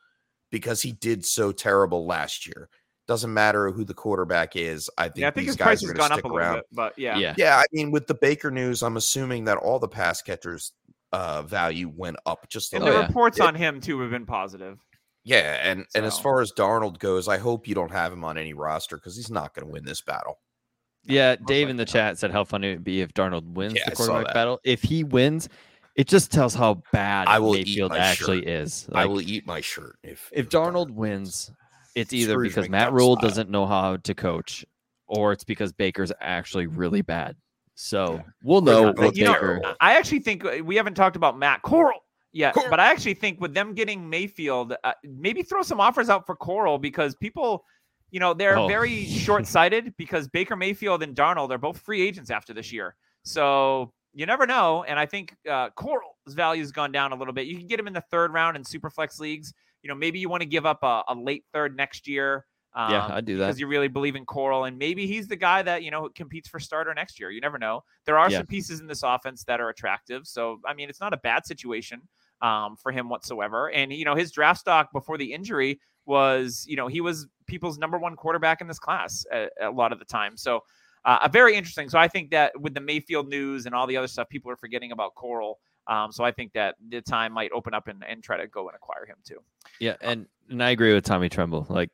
because 0.49 0.81
he 0.81 0.93
did 0.93 1.25
so 1.25 1.51
terrible 1.51 2.05
last 2.07 2.47
year. 2.47 2.69
Doesn't 3.05 3.33
matter 3.33 3.69
who 3.71 3.83
the 3.83 3.93
quarterback 3.93 4.55
is. 4.55 4.89
I 4.97 5.09
think, 5.09 5.17
Yeah, 5.17 5.27
I 5.27 5.31
think 5.31 5.35
these 5.47 5.47
his 5.47 5.55
guys 5.57 5.81
has 5.81 5.89
are 5.89 5.93
gone 5.93 6.09
going 6.09 6.11
up 6.11 6.11
to 6.11 6.13
a 6.13 6.17
stick 6.19 6.23
little 6.25 6.37
around. 6.37 6.55
bit, 6.55 6.65
but 6.71 6.97
yeah. 6.97 7.17
yeah. 7.17 7.33
Yeah, 7.37 7.57
I 7.57 7.63
mean, 7.73 7.91
with 7.91 8.07
the 8.07 8.13
Baker 8.13 8.49
news, 8.49 8.81
I'm 8.81 8.95
assuming 8.95 9.43
that 9.45 9.57
all 9.57 9.77
the 9.79 9.87
pass 9.89 10.21
catchers' 10.21 10.71
uh, 11.11 11.41
value 11.41 11.91
went 11.93 12.15
up 12.25 12.47
just 12.49 12.71
a 12.71 12.77
And 12.77 12.83
the 12.83 12.85
little. 12.87 13.01
yeah. 13.01 13.07
reports 13.07 13.39
It- 13.39 13.43
on 13.45 13.55
him 13.55 13.81
too 13.81 13.99
have 13.99 14.11
been 14.11 14.25
positive. 14.25 14.79
Yeah, 15.25 15.59
and 15.61 15.85
and 15.93 16.05
as 16.05 16.17
far 16.17 16.39
as 16.39 16.53
Darnold 16.53 16.97
goes, 16.97 17.27
I 17.27 17.37
hope 17.39 17.67
you 17.67 17.75
don't 17.75 17.91
have 17.91 18.13
him 18.13 18.23
on 18.23 18.37
any 18.37 18.53
roster 18.53 18.95
because 18.95 19.17
he's 19.17 19.29
not 19.29 19.53
going 19.53 19.67
to 19.67 19.71
win 19.71 19.83
this 19.83 20.01
battle. 20.01 20.39
Yeah, 21.03 21.35
Dave 21.35 21.67
in 21.69 21.75
the 21.77 21.85
chat 21.85 22.17
said 22.17 22.31
how 22.31 22.43
funny 22.45 22.69
it 22.69 22.75
would 22.75 22.83
be 22.83 23.01
if 23.01 23.13
Darnold 23.13 23.43
wins 23.53 23.73
Yeah, 23.75 23.83
the 23.89 23.95
quarterback 23.95 24.33
battle. 24.33 24.59
If 24.63 24.81
he 24.81 25.03
wins, 25.03 25.49
it 25.99 26.07
just 26.07 26.31
tells 26.31 26.55
how 26.55 26.81
bad 26.93 27.27
I 27.27 27.39
will 27.39 27.55
eat 27.57 27.67
Mayfield 27.67 27.91
actually 27.93 28.39
shirt. 28.39 28.47
is. 28.47 28.89
I 28.93 29.05
will 29.05 29.21
eat 29.21 29.45
my 29.45 29.59
shirt 29.61 29.97
if 30.03 30.29
if 30.33 30.49
Darnold 30.49 30.91
wins, 30.91 31.51
it's 31.95 32.13
either 32.13 32.33
Scrooge 32.33 32.49
because 32.55 32.69
Matt 32.69 32.93
Rhule 32.93 33.15
style. 33.17 33.29
doesn't 33.29 33.49
know 33.49 33.65
how 33.65 33.97
to 33.97 34.13
coach, 34.15 34.65
or 35.07 35.33
it's 35.33 35.43
because 35.43 35.73
Baker's 35.73 36.11
actually 36.21 36.67
really 36.67 37.01
bad. 37.01 37.35
So 37.75 38.21
we'll 38.43 38.61
know 38.61 38.93
you 39.13 39.25
know, 39.25 39.33
Baker. 39.33 39.61
I 39.81 39.97
actually 39.97 40.19
think 40.19 40.45
uh, 40.45 40.57
we 40.63 40.75
haven't 40.77 40.95
talked 40.95 41.15
about 41.15 41.37
Matt 41.37 41.61
Corral 41.63 42.01
yet, 42.31 42.53
Corral. 42.53 42.69
but 42.69 42.79
I 42.79 42.91
actually 42.91 43.13
think 43.15 43.39
with 43.41 43.53
them 43.53 43.73
getting 43.73 44.09
Mayfield, 44.09 44.75
uh, 44.83 44.93
maybe 45.03 45.43
throw 45.43 45.61
some 45.63 45.79
offers 45.81 46.09
out 46.09 46.25
for 46.25 46.35
Corral 46.35 46.77
because 46.77 47.15
people, 47.15 47.63
you 48.11 48.19
know, 48.19 48.33
they're 48.33 48.57
Oh. 48.57 48.67
very 48.67 49.05
short-sighted 49.05 49.93
because 49.97 50.27
Baker 50.27 50.55
Mayfield 50.55 51.03
and 51.03 51.15
Darnold 51.15 51.51
are 51.51 51.57
both 51.57 51.77
free 51.79 52.01
agents 52.01 52.29
after 52.29 52.53
this 52.53 52.71
year. 52.71 52.95
So 53.23 53.93
you 54.13 54.25
never 54.25 54.45
know, 54.45 54.83
and 54.83 54.97
I 54.99 55.05
think 55.05 55.35
uh, 55.49 55.69
Corral's 55.71 56.33
value 56.33 56.61
has 56.61 56.71
gone 56.71 56.91
down 56.91 57.11
a 57.11 57.15
little 57.15 57.33
bit. 57.33 57.47
You 57.47 57.57
can 57.57 57.67
get 57.67 57.79
him 57.79 57.87
in 57.87 57.93
the 57.93 58.03
third 58.11 58.33
round 58.33 58.57
in 58.57 58.63
Superflex 58.63 59.19
leagues. 59.19 59.53
You 59.83 59.87
know, 59.87 59.95
maybe 59.95 60.19
you 60.19 60.29
want 60.29 60.41
to 60.41 60.47
give 60.47 60.65
up 60.65 60.79
a, 60.83 61.03
a 61.07 61.15
late 61.15 61.45
third 61.53 61.75
next 61.75 62.07
year. 62.07 62.45
Um, 62.73 62.91
Yeah, 62.91 63.07
I'd 63.11 63.25
do 63.25 63.37
that. 63.37 63.47
because 63.47 63.59
you 63.59 63.67
really 63.67 63.87
believe 63.87 64.15
in 64.15 64.25
Corral, 64.25 64.65
and 64.65 64.77
maybe 64.77 65.07
he's 65.07 65.27
the 65.27 65.35
guy 65.35 65.61
that 65.63 65.83
you 65.83 65.91
know 65.91 66.09
competes 66.09 66.47
for 66.49 66.59
starter 66.59 66.93
next 66.93 67.19
year. 67.19 67.31
You 67.31 67.41
never 67.41 67.57
know. 67.57 67.83
There 68.05 68.17
are 68.17 68.29
Yeah. 68.29 68.37
some 68.39 68.47
pieces 68.47 68.79
in 68.79 68.87
this 68.87 69.03
offense 69.03 69.43
that 69.45 69.59
are 69.59 69.69
attractive, 69.69 70.27
so 70.27 70.59
I 70.65 70.73
mean, 70.73 70.89
it's 70.89 70.99
not 70.99 71.13
a 71.13 71.17
bad 71.17 71.45
situation 71.45 72.01
um, 72.41 72.75
for 72.77 72.91
him 72.91 73.09
whatsoever. 73.09 73.71
And 73.71 73.91
you 73.93 74.05
know, 74.05 74.15
his 74.15 74.31
draft 74.31 74.59
stock 74.59 74.91
before 74.91 75.17
the 75.17 75.33
injury 75.33 75.79
was, 76.05 76.65
you 76.67 76.75
know, 76.75 76.87
he 76.87 77.01
was 77.01 77.27
people's 77.47 77.77
number 77.77 77.97
one 77.97 78.15
quarterback 78.15 78.61
in 78.61 78.67
this 78.67 78.79
class 78.79 79.25
a, 79.31 79.47
a 79.61 79.69
lot 79.71 79.91
of 79.91 79.99
the 79.99 80.05
time. 80.05 80.35
So, 80.37 80.61
uh, 81.05 81.19
a 81.23 81.29
very 81.29 81.55
interesting. 81.55 81.89
So 81.89 81.97
I 81.97 82.07
think 82.07 82.31
that 82.31 82.59
with 82.59 82.73
the 82.73 82.81
Mayfield 82.81 83.27
news 83.29 83.65
and 83.65 83.73
all 83.75 83.87
the 83.87 83.97
other 83.97 84.07
stuff, 84.07 84.29
people 84.29 84.51
are 84.51 84.55
forgetting 84.57 84.91
about 84.91 85.15
Corral. 85.15 85.59
Um, 85.87 86.11
so 86.11 86.23
I 86.23 86.31
think 86.31 86.53
that 86.53 86.75
the 86.89 87.01
time 87.01 87.33
might 87.33 87.51
open 87.51 87.73
up 87.73 87.87
and, 87.87 88.03
and 88.07 88.23
try 88.23 88.37
to 88.37 88.47
go 88.47 88.67
and 88.67 88.75
acquire 88.75 89.05
him 89.05 89.17
too. 89.23 89.39
Yeah, 89.79 89.95
and 90.01 90.27
and 90.49 90.63
I 90.63 90.69
agree 90.71 90.93
with 90.93 91.03
Tommy 91.05 91.29
Tremble. 91.29 91.65
Like, 91.69 91.89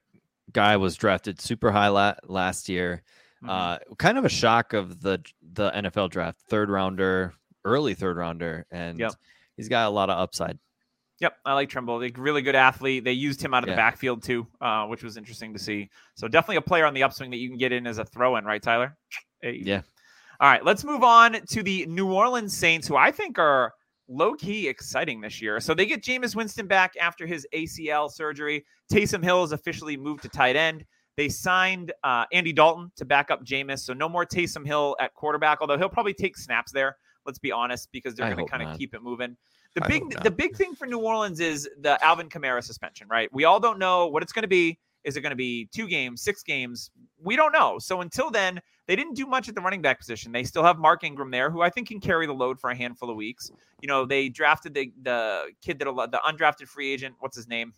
guy 0.51 0.75
was 0.77 0.95
drafted 0.95 1.39
super 1.39 1.71
high 1.71 1.87
la- 1.89 2.15
last 2.25 2.67
year. 2.69 3.03
Mhm. 3.43 3.49
Uh, 3.49 3.95
kind 3.97 4.17
of 4.17 4.25
a 4.25 4.29
shock 4.29 4.73
of 4.73 5.01
the 5.01 5.23
the 5.53 5.71
NFL 5.71 6.09
draft, 6.09 6.39
third 6.49 6.69
rounder, 6.69 7.33
early 7.63 7.93
third 7.93 8.17
rounder, 8.17 8.65
and 8.71 8.99
Yep. 8.99 9.13
he's 9.55 9.69
got 9.69 9.87
a 9.87 9.89
lot 9.89 10.09
of 10.09 10.17
upside. 10.17 10.57
Yep, 11.21 11.37
I 11.45 11.53
like 11.53 11.69
Tremble. 11.69 11.99
Like 11.99 12.17
really 12.17 12.41
good 12.41 12.55
athlete. 12.55 13.03
They 13.03 13.13
used 13.13 13.41
him 13.41 13.53
out 13.53 13.63
of 13.63 13.69
Yeah. 13.69 13.75
the 13.75 13.77
backfield 13.79 14.21
too, 14.23 14.47
uh, 14.59 14.85
which 14.87 15.03
was 15.03 15.15
interesting 15.15 15.53
to 15.53 15.59
see. 15.59 15.89
So 16.15 16.27
definitely 16.27 16.57
a 16.57 16.61
player 16.61 16.85
on 16.85 16.93
the 16.93 17.03
upswing 17.03 17.31
that 17.31 17.37
you 17.37 17.47
can 17.49 17.57
get 17.57 17.71
in 17.71 17.87
as 17.87 17.97
a 17.99 18.05
throw-in, 18.05 18.43
right, 18.43 18.61
Tyler? 18.61 18.97
Hey. 19.41 19.61
Yeah. 19.63 19.81
All 20.41 20.49
right, 20.49 20.63
let's 20.65 20.83
move 20.83 21.03
on 21.03 21.37
to 21.51 21.63
the 21.63 21.85
New 21.85 22.11
Orleans 22.11 22.55
Saints, 22.55 22.87
who 22.87 22.97
I 22.97 23.11
think 23.11 23.39
are 23.39 23.73
low 24.09 24.33
key 24.33 24.67
exciting 24.67 25.21
this 25.21 25.41
year. 25.41 25.59
So 25.61 25.73
they 25.73 25.85
get 25.85 26.03
Jameis 26.03 26.35
Winston 26.35 26.67
back 26.67 26.93
after 26.99 27.25
his 27.25 27.47
ACL 27.53 28.11
surgery. 28.11 28.65
Taysom 28.91 29.23
Hill 29.23 29.43
is 29.43 29.53
officially 29.53 29.95
moved 29.95 30.23
to 30.23 30.29
tight 30.29 30.57
end. 30.57 30.85
They 31.15 31.29
signed 31.29 31.93
uh, 32.03 32.25
Andy 32.33 32.51
Dalton 32.51 32.91
to 32.97 33.05
back 33.05 33.31
up 33.31 33.45
Jameis, 33.45 33.79
so 33.79 33.93
no 33.93 34.09
more 34.09 34.25
Taysom 34.25 34.65
Hill 34.67 34.97
at 34.99 35.13
quarterback. 35.13 35.59
Although 35.61 35.77
he'll 35.77 35.87
probably 35.87 36.13
take 36.13 36.35
snaps 36.37 36.73
there. 36.73 36.97
Let's 37.25 37.39
be 37.39 37.51
honest, 37.53 37.89
because 37.93 38.13
they're 38.13 38.29
going 38.29 38.45
to 38.45 38.51
kind 38.51 38.61
of 38.61 38.77
keep 38.77 38.93
it 38.93 39.01
moving. 39.01 39.37
The 39.75 39.83
I 39.83 39.87
big 39.87 40.23
the 40.23 40.31
big 40.31 40.55
thing 40.55 40.73
for 40.73 40.85
New 40.85 40.99
Orleans 40.99 41.39
is 41.41 41.69
the 41.81 42.03
Alvin 42.03 42.29
Kamara 42.29 42.63
suspension, 42.63 43.07
right? 43.09 43.29
We 43.33 43.43
all 43.43 43.59
don't 43.59 43.77
know 43.77 44.07
what 44.07 44.23
it's 44.23 44.31
going 44.31 44.43
to 44.43 44.47
be. 44.47 44.79
Is 45.03 45.17
it 45.17 45.21
going 45.21 45.31
to 45.31 45.35
be 45.35 45.69
two 45.71 45.87
games, 45.87 46.21
six 46.21 46.41
games? 46.41 46.89
We 47.21 47.35
don't 47.35 47.51
know. 47.51 47.77
So 47.77 48.01
until 48.01 48.31
then, 48.31 48.59
they 48.87 48.95
didn't 48.95 49.13
do 49.13 49.25
much 49.25 49.49
at 49.49 49.53
the 49.53 49.61
running 49.61 49.81
back 49.81 49.99
position. 49.99 50.31
They 50.31 50.43
still 50.43 50.63
have 50.63 50.79
Mark 50.79 51.03
Ingram 51.03 51.29
there, 51.29 51.51
who 51.51 51.61
I 51.61 51.69
think 51.69 51.89
can 51.89 51.99
carry 51.99 52.25
the 52.25 52.33
load 52.33 52.59
for 52.59 52.71
a 52.71 52.75
handful 52.75 53.09
of 53.09 53.15
weeks. 53.15 53.51
You 53.81 53.87
know, 53.87 54.05
they 54.05 54.29
drafted 54.29 54.73
the 54.73 54.91
the 55.03 55.51
kid 55.61 55.77
that 55.79 55.85
the 55.85 56.19
undrafted 56.25 56.67
free 56.67 56.91
agent. 56.91 57.15
What's 57.19 57.35
his 57.35 57.47
name? 57.47 57.73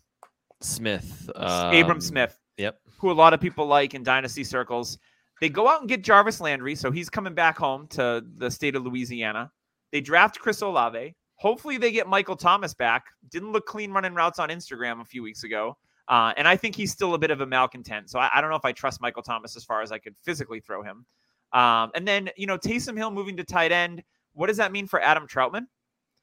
Smith. 0.60 1.28
Abram 1.34 1.90
um, 1.96 2.00
Smith. 2.00 2.38
Yep. 2.58 2.78
who 2.98 3.10
a 3.10 3.12
lot 3.12 3.34
of 3.34 3.40
people 3.40 3.66
like 3.66 3.94
in 3.94 4.02
dynasty 4.02 4.44
circles. 4.44 4.98
They 5.40 5.48
go 5.48 5.68
out 5.68 5.80
and 5.80 5.88
get 5.88 6.02
Jarvis 6.02 6.40
Landry, 6.40 6.74
so 6.74 6.90
he's 6.90 7.08
coming 7.08 7.34
back 7.34 7.56
home 7.56 7.86
to 7.88 8.24
the 8.38 8.50
state 8.50 8.74
of 8.74 8.84
Louisiana. 8.84 9.52
They 9.92 10.00
draft 10.00 10.40
Chris 10.40 10.60
Olave. 10.62 11.14
Hopefully, 11.38 11.78
they 11.78 11.90
get 11.90 12.06
Michael 12.06 12.36
Thomas 12.36 12.74
back. 12.74 13.06
Didn't 13.30 13.52
look 13.52 13.66
clean 13.66 13.92
running 13.92 14.14
routes 14.14 14.38
on 14.38 14.48
Instagram 14.48 15.00
a 15.00 15.04
few 15.04 15.22
weeks 15.22 15.44
ago. 15.44 15.76
Uh, 16.08 16.32
and 16.36 16.48
I 16.48 16.56
think 16.56 16.74
he's 16.74 16.90
still 16.90 17.14
a 17.14 17.18
bit 17.18 17.30
of 17.30 17.42
a 17.42 17.46
malcontent. 17.46 18.10
So 18.10 18.18
I, 18.18 18.30
I 18.34 18.40
don't 18.40 18.50
know 18.50 18.56
if 18.56 18.64
I 18.64 18.72
trust 18.72 19.00
Michael 19.00 19.22
Thomas 19.22 19.56
as 19.56 19.64
far 19.64 19.82
as 19.82 19.92
I 19.92 19.98
could 19.98 20.16
physically 20.24 20.60
throw 20.60 20.82
him. 20.82 21.04
Um, 21.52 21.90
and 21.94 22.08
then, 22.08 22.30
you 22.36 22.46
know, 22.46 22.58
Taysom 22.58 22.96
Hill 22.96 23.10
moving 23.10 23.36
to 23.36 23.44
tight 23.44 23.72
end. 23.72 24.02
What 24.32 24.46
does 24.46 24.56
that 24.56 24.72
mean 24.72 24.86
for 24.86 25.00
Adam 25.00 25.26
Trautman? 25.26 25.66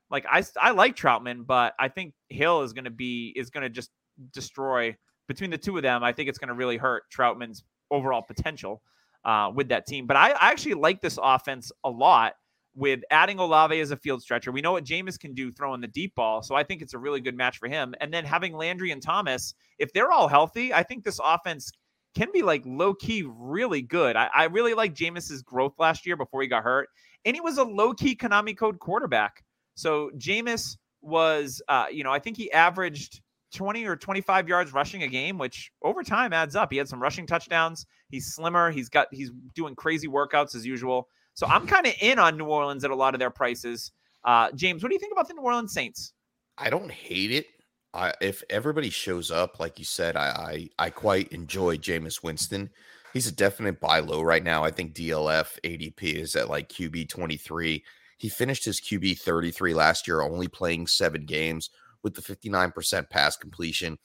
Like 0.09 0.25
I, 0.29 0.43
I 0.59 0.71
like 0.71 0.95
Trautman, 0.95 1.45
but 1.45 1.73
I 1.79 1.87
think 1.87 2.13
Hill 2.29 2.61
is 2.61 2.73
going 2.73 2.85
to 2.85 2.91
be 2.91 3.33
is 3.35 3.49
going 3.49 3.63
to 3.63 3.69
just 3.69 3.91
destroy 4.33 4.95
between 5.27 5.49
the 5.49 5.57
two 5.57 5.77
of 5.77 5.83
them. 5.83 6.03
I 6.03 6.11
think 6.11 6.29
it's 6.29 6.37
going 6.37 6.49
to 6.49 6.53
really 6.53 6.77
hurt 6.77 7.03
Trautman's 7.15 7.63
overall 7.89 8.21
potential 8.21 8.81
uh, 9.23 9.51
with 9.53 9.69
that 9.69 9.87
team. 9.87 10.05
But 10.05 10.17
I, 10.17 10.31
I 10.31 10.51
actually 10.51 10.75
like 10.75 11.01
this 11.01 11.17
offense 11.21 11.71
a 11.83 11.89
lot 11.89 12.33
with 12.75 13.01
adding 13.09 13.39
Olave 13.39 13.79
as 13.79 13.91
a 13.91 13.97
field 13.97 14.21
stretcher. 14.21 14.51
We 14.51 14.61
know 14.61 14.73
what 14.73 14.83
Jameis 14.83 15.17
can 15.17 15.33
do 15.33 15.51
throwing 15.51 15.81
the 15.81 15.87
deep 15.87 16.13
ball, 16.15 16.41
so 16.43 16.55
I 16.55 16.63
think 16.63 16.81
it's 16.81 16.93
a 16.93 16.97
really 16.99 17.21
good 17.21 17.35
match 17.35 17.57
for 17.57 17.67
him. 17.67 17.95
And 18.01 18.13
then 18.13 18.25
having 18.25 18.55
Landry 18.55 18.91
and 18.91 19.01
Thomas, 19.01 19.53
if 19.79 19.93
they're 19.93 20.11
all 20.11 20.27
healthy, 20.27 20.73
I 20.73 20.83
think 20.83 21.03
this 21.03 21.19
offense 21.23 21.71
can 22.15 22.29
be 22.33 22.41
like 22.41 22.63
low 22.65 22.93
key 22.93 23.23
really 23.27 23.81
good. 23.81 24.15
I, 24.15 24.29
I 24.33 24.43
really 24.45 24.73
like 24.73 24.93
Jameis's 24.93 25.41
growth 25.41 25.73
last 25.79 26.05
year 26.05 26.17
before 26.17 26.41
he 26.41 26.47
got 26.47 26.63
hurt, 26.63 26.89
and 27.23 27.35
he 27.35 27.41
was 27.41 27.57
a 27.57 27.63
low 27.63 27.93
key 27.93 28.15
Konami 28.15 28.57
code 28.57 28.79
quarterback. 28.79 29.43
So 29.75 30.11
Jameis 30.17 30.77
was, 31.01 31.61
uh, 31.67 31.85
you 31.91 32.03
know, 32.03 32.11
I 32.11 32.19
think 32.19 32.35
he 32.35 32.51
averaged 32.51 33.21
20 33.53 33.85
or 33.85 33.95
25 33.95 34.49
yards 34.49 34.73
rushing 34.73 35.03
a 35.03 35.07
game, 35.07 35.37
which 35.37 35.71
over 35.81 36.03
time 36.03 36.33
adds 36.33 36.55
up. 36.55 36.71
He 36.71 36.77
had 36.77 36.89
some 36.89 37.01
rushing 37.01 37.25
touchdowns. 37.25 37.85
He's 38.09 38.33
slimmer. 38.33 38.71
He's 38.71 38.89
got 38.89 39.07
he's 39.11 39.31
doing 39.53 39.75
crazy 39.75 40.07
workouts 40.07 40.55
as 40.55 40.65
usual. 40.65 41.07
So 41.35 41.45
I'm 41.45 41.67
kind 41.67 41.85
of 41.85 41.93
in 42.01 42.17
on 42.17 42.37
New 42.37 42.45
Orleans 42.45 42.83
at 42.83 42.91
a 42.91 42.95
lot 42.95 43.13
of 43.13 43.19
their 43.19 43.29
prices. 43.29 43.91
Uh, 44.23 44.51
James, 44.55 44.81
what 44.81 44.89
do 44.89 44.95
you 44.95 44.99
think 44.99 45.11
about 45.11 45.27
the 45.27 45.33
New 45.35 45.41
Orleans 45.41 45.73
Saints? 45.73 46.13
I 46.57 46.69
don't 46.69 46.91
hate 46.91 47.31
it. 47.31 47.45
I, 47.93 48.13
if 48.21 48.41
everybody 48.49 48.89
shows 48.89 49.31
up, 49.31 49.59
like 49.59 49.77
you 49.77 49.85
said, 49.85 50.17
I, 50.17 50.69
I 50.79 50.85
I 50.85 50.89
quite 50.89 51.29
enjoy 51.29 51.77
Jameis 51.77 52.23
Winston. 52.23 52.69
He's 53.13 53.27
a 53.27 53.31
definite 53.31 53.79
buy 53.79 53.99
low 53.99 54.21
right 54.21 54.43
now. 54.43 54.63
I 54.63 54.71
think 54.71 54.93
DLF 54.93 55.57
ADP 55.63 56.03
is 56.03 56.35
at 56.35 56.49
like 56.49 56.67
QB 56.67 57.07
23. 57.07 57.83
He 58.17 58.29
finished 58.29 58.65
his 58.65 58.81
QB 58.81 59.19
33 59.19 59.73
last 59.73 60.07
year, 60.07 60.21
only 60.21 60.47
playing 60.47 60.87
seven 60.87 61.25
games 61.25 61.69
with 62.03 62.13
the 62.13 62.21
59% 62.21 63.09
pass 63.09 63.35
completion, 63.37 63.97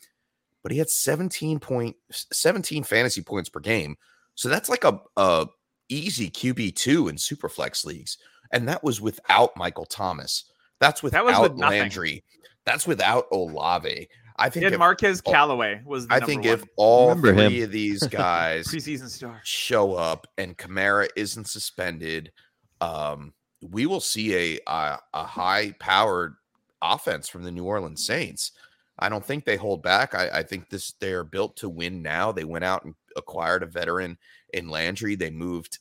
but 0.63 0.73
he 0.73 0.79
had 0.79 0.89
17 0.89 1.61
point 1.61 1.97
17 2.11 2.85
fantasy 2.85 3.23
points 3.23 3.49
per 3.49 3.61
game. 3.61 3.97
So 4.37 4.49
that's 4.49 4.69
like 4.69 4.85
a, 4.85 5.01
a 5.17 5.47
easy 5.91 6.31
QB2 6.31 7.11
in 7.11 7.17
superflex 7.17 7.85
leagues. 7.85 8.19
And 8.53 8.69
that 8.69 8.83
was 8.83 9.01
without 9.01 9.57
Michael 9.57 9.85
Thomas. 9.85 10.45
That's 10.81 11.01
That 11.03 11.25
without 11.25 11.41
was 11.43 11.51
with 11.51 11.59
nothing. 11.59 11.81
Landry. 11.81 12.25
That's 12.65 12.87
without 12.87 13.27
Olave. 13.33 14.09
I 14.37 14.49
think 14.49 14.65
if, 14.65 14.79
Marquez 14.79 15.23
oh, 15.27 15.31
Callaway 15.31 15.83
was 15.85 16.09
the 16.09 16.15
I 16.15 16.21
think 16.21 16.45
one 16.45 16.55
if 16.55 16.65
all 16.77 17.11
Remember 17.11 17.35
three 17.35 17.59
him. 17.59 17.65
of 17.65 17.71
these 17.71 18.03
guys 18.09 18.69
preseason 18.69 19.09
star. 19.11 19.41
show 19.45 19.95
up 19.95 20.27
and 20.39 20.57
Kamara 20.57 21.09
isn't 21.15 21.47
suspended, 21.47 22.33
um, 22.81 23.35
we 23.61 23.85
will 23.85 24.01
see 24.01 24.35
a 24.35 24.59
a, 24.67 24.99
a 25.13 25.25
high 25.25 25.73
powered 25.79 26.37
offense 26.81 27.29
from 27.29 27.43
the 27.43 27.51
New 27.51 27.65
Orleans 27.65 28.05
Saints. 28.05 28.53
I 28.99 29.11
don't 29.11 29.25
think 29.25 29.45
they 29.45 29.57
hold 29.57 29.83
back. 29.83 30.15
I, 30.15 30.29
I 30.31 30.43
think 30.43 30.71
this 30.71 30.93
they're 31.01 31.25
built 31.25 31.57
to 31.59 31.69
win 31.69 32.01
now. 32.01 32.33
They 32.33 32.45
went 32.45 32.65
out 32.65 32.85
and 32.85 32.95
acquired 33.17 33.63
a 33.63 33.67
veteran 33.67 34.17
in 34.55 34.69
Landry. 34.69 35.15
They 35.17 35.31
moved 35.31 35.79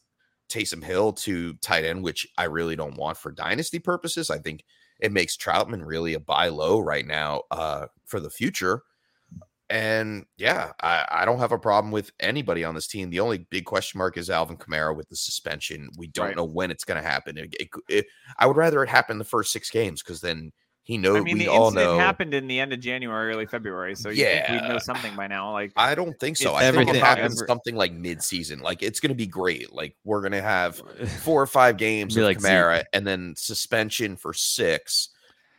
Taysom 0.50 0.84
Hill 0.84 1.14
to 1.14 1.54
tight 1.56 1.86
end, 1.86 2.04
which 2.04 2.28
I 2.38 2.46
really 2.46 2.76
don't 2.76 2.98
want 2.98 3.18
for 3.18 3.32
dynasty 3.32 3.80
purposes. 3.80 4.30
I 4.30 4.40
think 4.40 4.64
it 5.00 5.12
makes 5.12 5.38
Trautman 5.38 5.86
really 5.86 6.14
a 6.16 6.20
buy 6.20 6.50
low 6.50 6.80
right 6.80 7.06
now 7.06 7.44
uh, 7.52 7.88
for 8.06 8.20
the 8.20 8.30
future. 8.30 8.82
And 9.72 10.26
yeah, 10.38 10.72
I, 10.82 11.06
I 11.12 11.26
don't 11.26 11.38
have 11.38 11.52
a 11.52 11.60
problem 11.60 11.92
with 11.92 12.12
anybody 12.20 12.64
on 12.64 12.74
this 12.74 12.88
team. 12.88 13.12
The 13.12 13.20
only 13.20 13.46
big 13.52 13.66
question 13.66 14.00
mark 14.00 14.18
is 14.18 14.30
Alvin 14.32 14.58
Kamara 14.58 14.96
with 14.96 15.08
the 15.10 15.16
suspension. 15.16 15.90
We 15.96 16.08
don't 16.08 16.28
Right. 16.28 16.36
know 16.36 16.44
when 16.46 16.72
it's 16.72 16.84
going 16.84 17.00
to 17.02 17.08
happen. 17.08 17.38
It, 17.38 17.56
it, 17.60 17.70
it- 17.88 18.06
I 18.40 18.48
would 18.48 18.58
rather 18.58 18.82
it 18.84 18.90
happen 18.90 19.20
the 19.20 19.24
first 19.24 19.52
six 19.52 19.70
games 19.70 20.02
because 20.02 20.22
then 20.22 20.52
he 20.90 20.98
knows. 20.98 21.18
I 21.18 21.20
mean, 21.22 21.38
we 21.38 21.44
the 21.46 21.50
all 21.50 21.68
incident 21.68 21.92
know. 21.92 22.00
happened 22.00 22.34
in 22.34 22.48
the 22.48 22.60
end 22.60 22.74
of 22.74 22.80
January, 22.80 23.32
early 23.32 23.46
February, 23.46 23.94
so 23.96 24.10
you 24.10 24.26
think 24.26 24.50
we'd 24.50 24.68
know 24.68 24.80
something 24.80 25.16
by 25.16 25.28
now. 25.28 25.52
Like, 25.52 25.72
I 25.78 25.94
don't 25.94 26.20
think 26.20 26.36
so. 26.36 26.50
It's 26.50 26.58
I 26.58 26.72
think 26.72 26.74
it 26.74 26.80
everything- 26.82 27.02
happens 27.02 27.40
ever- 27.40 27.48
something 27.48 27.76
like 27.76 27.94
mid-season. 27.94 28.62
Like 28.62 28.82
it's 28.82 29.00
going 29.00 29.12
to 29.12 29.16
be 29.16 29.28
great. 29.28 29.72
Like 29.72 29.96
we're 30.04 30.22
going 30.22 30.32
to 30.32 30.42
have 30.42 30.82
four 31.22 31.40
or 31.42 31.46
five 31.46 31.78
games 31.78 32.16
Be 32.16 32.22
of 32.22 32.26
like 32.26 32.42
Zeke. 32.42 32.50
Kamara, 32.52 32.84
and 32.92 33.06
then 33.06 33.36
suspension 33.38 34.16
for 34.16 34.34
six, 34.34 35.10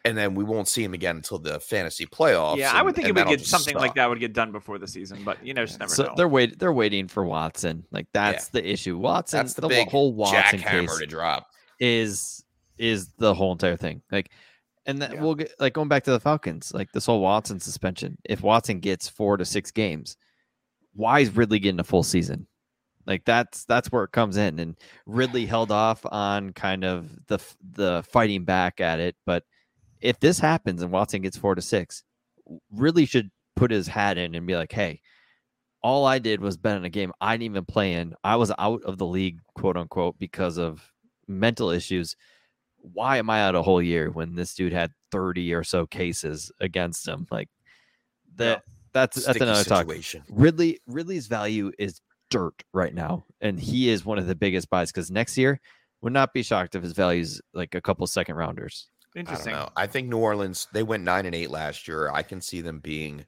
and 0.04 0.18
then 0.18 0.34
we 0.34 0.42
won't 0.42 0.66
see 0.66 0.82
him 0.82 0.94
again 0.94 1.14
until 1.14 1.38
the 1.38 1.60
fantasy 1.60 2.06
playoffs. 2.06 2.56
yeah, 2.56 2.72
I 2.74 2.82
would 2.82 2.96
think 2.96 3.06
and 3.06 3.16
it 3.16 3.20
would 3.24 3.30
get 3.30 3.38
just 3.38 3.52
something 3.52 3.76
like 3.76 3.94
that 3.94 4.08
would 4.08 4.18
get 4.18 4.32
done 4.32 4.50
before 4.50 4.78
the 4.78 4.88
season, 4.88 5.22
but 5.24 5.46
you 5.46 5.54
know, 5.54 5.64
just 5.64 5.78
never 5.78 5.92
so 5.94 6.06
know. 6.06 6.14
they're 6.16 6.26
wait 6.28 6.58
they're 6.58 6.72
waiting 6.72 7.06
for 7.06 7.24
Watson. 7.24 7.84
Like 7.92 8.08
that's 8.12 8.48
the 8.48 8.68
issue. 8.68 8.98
Watson, 8.98 9.38
That's 9.38 9.54
the 9.54 9.60
the, 9.62 9.68
big 9.68 9.88
whole 9.90 10.12
Watson 10.12 10.58
jackhammer 10.58 10.88
case 10.88 10.98
to 10.98 11.06
drop. 11.06 11.46
is 11.78 12.44
is 12.78 13.08
the 13.18 13.32
whole 13.34 13.52
entire 13.52 13.76
thing. 13.76 14.00
Like, 14.10 14.30
and 14.90 15.02
that 15.02 15.14
Yeah. 15.14 15.20
we'll 15.22 15.34
get 15.34 15.54
like 15.58 15.72
going 15.72 15.88
back 15.88 16.04
to 16.04 16.10
the 16.10 16.20
Falcons. 16.20 16.72
Like 16.74 16.92
this 16.92 17.06
whole 17.06 17.20
Watson 17.20 17.60
suspension. 17.60 18.18
If 18.24 18.42
Watson 18.42 18.80
gets 18.80 19.08
four 19.08 19.36
to 19.36 19.44
six 19.44 19.70
games, 19.70 20.16
why 20.94 21.20
is 21.20 21.34
Ridley 21.34 21.58
getting 21.58 21.80
a 21.80 21.84
full 21.84 22.02
season? 22.02 22.46
Like 23.06 23.24
that's 23.24 23.64
that's 23.64 23.90
where 23.90 24.04
it 24.04 24.12
comes 24.12 24.36
in. 24.36 24.58
And 24.58 24.76
Ridley 25.06 25.46
held 25.46 25.70
off 25.72 26.04
on 26.04 26.52
kind 26.52 26.84
of 26.84 27.08
the 27.26 27.38
the 27.72 28.04
fighting 28.10 28.44
back 28.44 28.80
at 28.80 29.00
it. 29.00 29.16
But 29.24 29.44
if 30.00 30.20
this 30.20 30.38
happens 30.38 30.82
and 30.82 30.92
Watson 30.92 31.22
gets 31.22 31.36
four 31.36 31.54
to 31.54 31.62
six, 31.62 32.02
Ridley 32.70 33.06
should 33.06 33.30
put 33.56 33.70
his 33.70 33.88
hat 33.88 34.18
in 34.18 34.34
and 34.34 34.46
be 34.46 34.56
like, 34.56 34.72
hey. 34.72 35.00
All 35.82 36.04
I 36.04 36.18
did 36.18 36.42
was 36.42 36.58
bet 36.58 36.76
on 36.76 36.84
a 36.84 36.90
game 36.90 37.10
I 37.22 37.32
didn't 37.38 37.52
even 37.52 37.64
play 37.64 37.94
in. 37.94 38.14
I 38.22 38.36
was 38.36 38.52
out 38.58 38.82
of 38.82 38.98
the 38.98 39.06
league, 39.06 39.38
quote 39.54 39.78
unquote, 39.78 40.18
because 40.18 40.58
of 40.58 40.82
mental 41.26 41.70
issues. 41.70 42.16
Why 42.82 43.18
am 43.18 43.30
I 43.30 43.42
out 43.42 43.54
a 43.54 43.62
whole 43.62 43.82
year 43.82 44.10
when 44.10 44.34
this 44.34 44.54
dude 44.54 44.72
had 44.72 44.92
30 45.12 45.54
or 45.54 45.64
so 45.64 45.86
cases 45.86 46.50
against 46.60 47.06
him? 47.06 47.26
Like 47.30 47.48
that 48.36 48.62
that's 48.92 49.16
that's 49.16 49.36
Sticky 49.36 49.44
another 49.44 49.64
talk. 49.64 49.80
situation. 49.86 50.22
Ridley 50.30 50.80
Ridley's 50.86 51.26
value 51.26 51.72
is 51.78 52.00
dirt 52.30 52.62
right 52.72 52.94
now, 52.94 53.24
and 53.40 53.58
he 53.60 53.88
is 53.90 54.04
one 54.04 54.18
of 54.18 54.26
the 54.26 54.34
biggest 54.34 54.70
buys 54.70 54.90
because 54.90 55.10
next 55.10 55.36
year 55.38 55.60
would 56.00 56.12
not 56.12 56.32
be 56.32 56.42
shocked 56.42 56.74
if 56.74 56.82
his 56.82 56.92
value's 56.92 57.40
like 57.52 57.74
a 57.74 57.80
couple 57.80 58.06
second 58.06 58.36
rounders. 58.36 58.88
I 59.14 59.18
don't 59.18 59.20
Interesting. 59.28 59.52
know. 59.52 59.68
I 59.76 59.86
think 59.86 60.08
New 60.08 60.18
Orleans 60.18 60.66
they 60.72 60.82
went 60.82 61.02
nine 61.04 61.26
and 61.26 61.34
eight 61.34 61.50
last 61.50 61.86
year. 61.88 62.10
I 62.12 62.22
can 62.22 62.40
see 62.40 62.60
them 62.60 62.78
being 62.80 63.24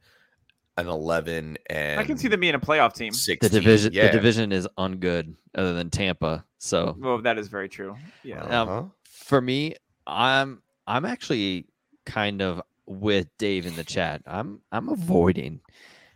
an 0.78 0.86
eleven 0.88 1.58
and 1.68 2.00
I 2.00 2.04
can 2.04 2.16
see 2.16 2.28
them 2.28 2.40
being 2.40 2.54
a 2.54 2.58
playoff 2.60 2.94
team. 2.94 3.12
16. 3.12 3.50
The 3.50 3.60
division 3.60 3.92
Yeah. 3.92 4.06
the 4.06 4.12
division 4.12 4.52
is 4.52 4.66
ungood 4.78 5.34
other 5.54 5.74
than 5.74 5.90
Tampa. 5.90 6.44
So 6.58 6.96
Well, 6.98 7.20
that 7.22 7.36
is 7.38 7.48
very 7.48 7.68
true. 7.68 7.96
Yeah. 8.22 8.40
Um, 8.42 8.68
Uh-huh. 8.68 8.84
For 9.22 9.40
me, 9.40 9.74
I'm 10.06 10.62
I'm 10.86 11.04
actually 11.04 11.66
kind 12.04 12.42
of 12.42 12.60
with 12.86 13.28
Dave 13.38 13.66
in 13.66 13.76
the 13.76 13.84
chat. 13.84 14.22
I'm 14.26 14.60
I'm 14.70 14.88
avoiding. 14.88 15.60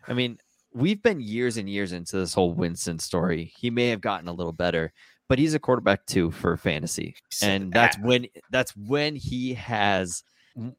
I 0.08 0.12
mean, 0.12 0.38
we've 0.74 1.02
been 1.02 1.20
years 1.20 1.56
and 1.56 1.68
years 1.68 1.92
into 1.92 2.16
this 2.16 2.34
whole 2.34 2.52
Winston 2.52 2.98
story. 2.98 3.52
He 3.56 3.70
may 3.70 3.88
have 3.88 4.00
gotten 4.00 4.28
a 4.28 4.32
little 4.32 4.52
better, 4.52 4.92
but 5.28 5.38
he's 5.38 5.54
a 5.54 5.58
quarterback 5.58 6.06
too 6.06 6.30
for 6.30 6.56
fantasy. 6.56 7.16
And 7.42 7.72
that's 7.72 7.98
when 7.98 8.26
that's 8.50 8.72
when 8.76 9.16
he 9.16 9.54
has 9.54 10.22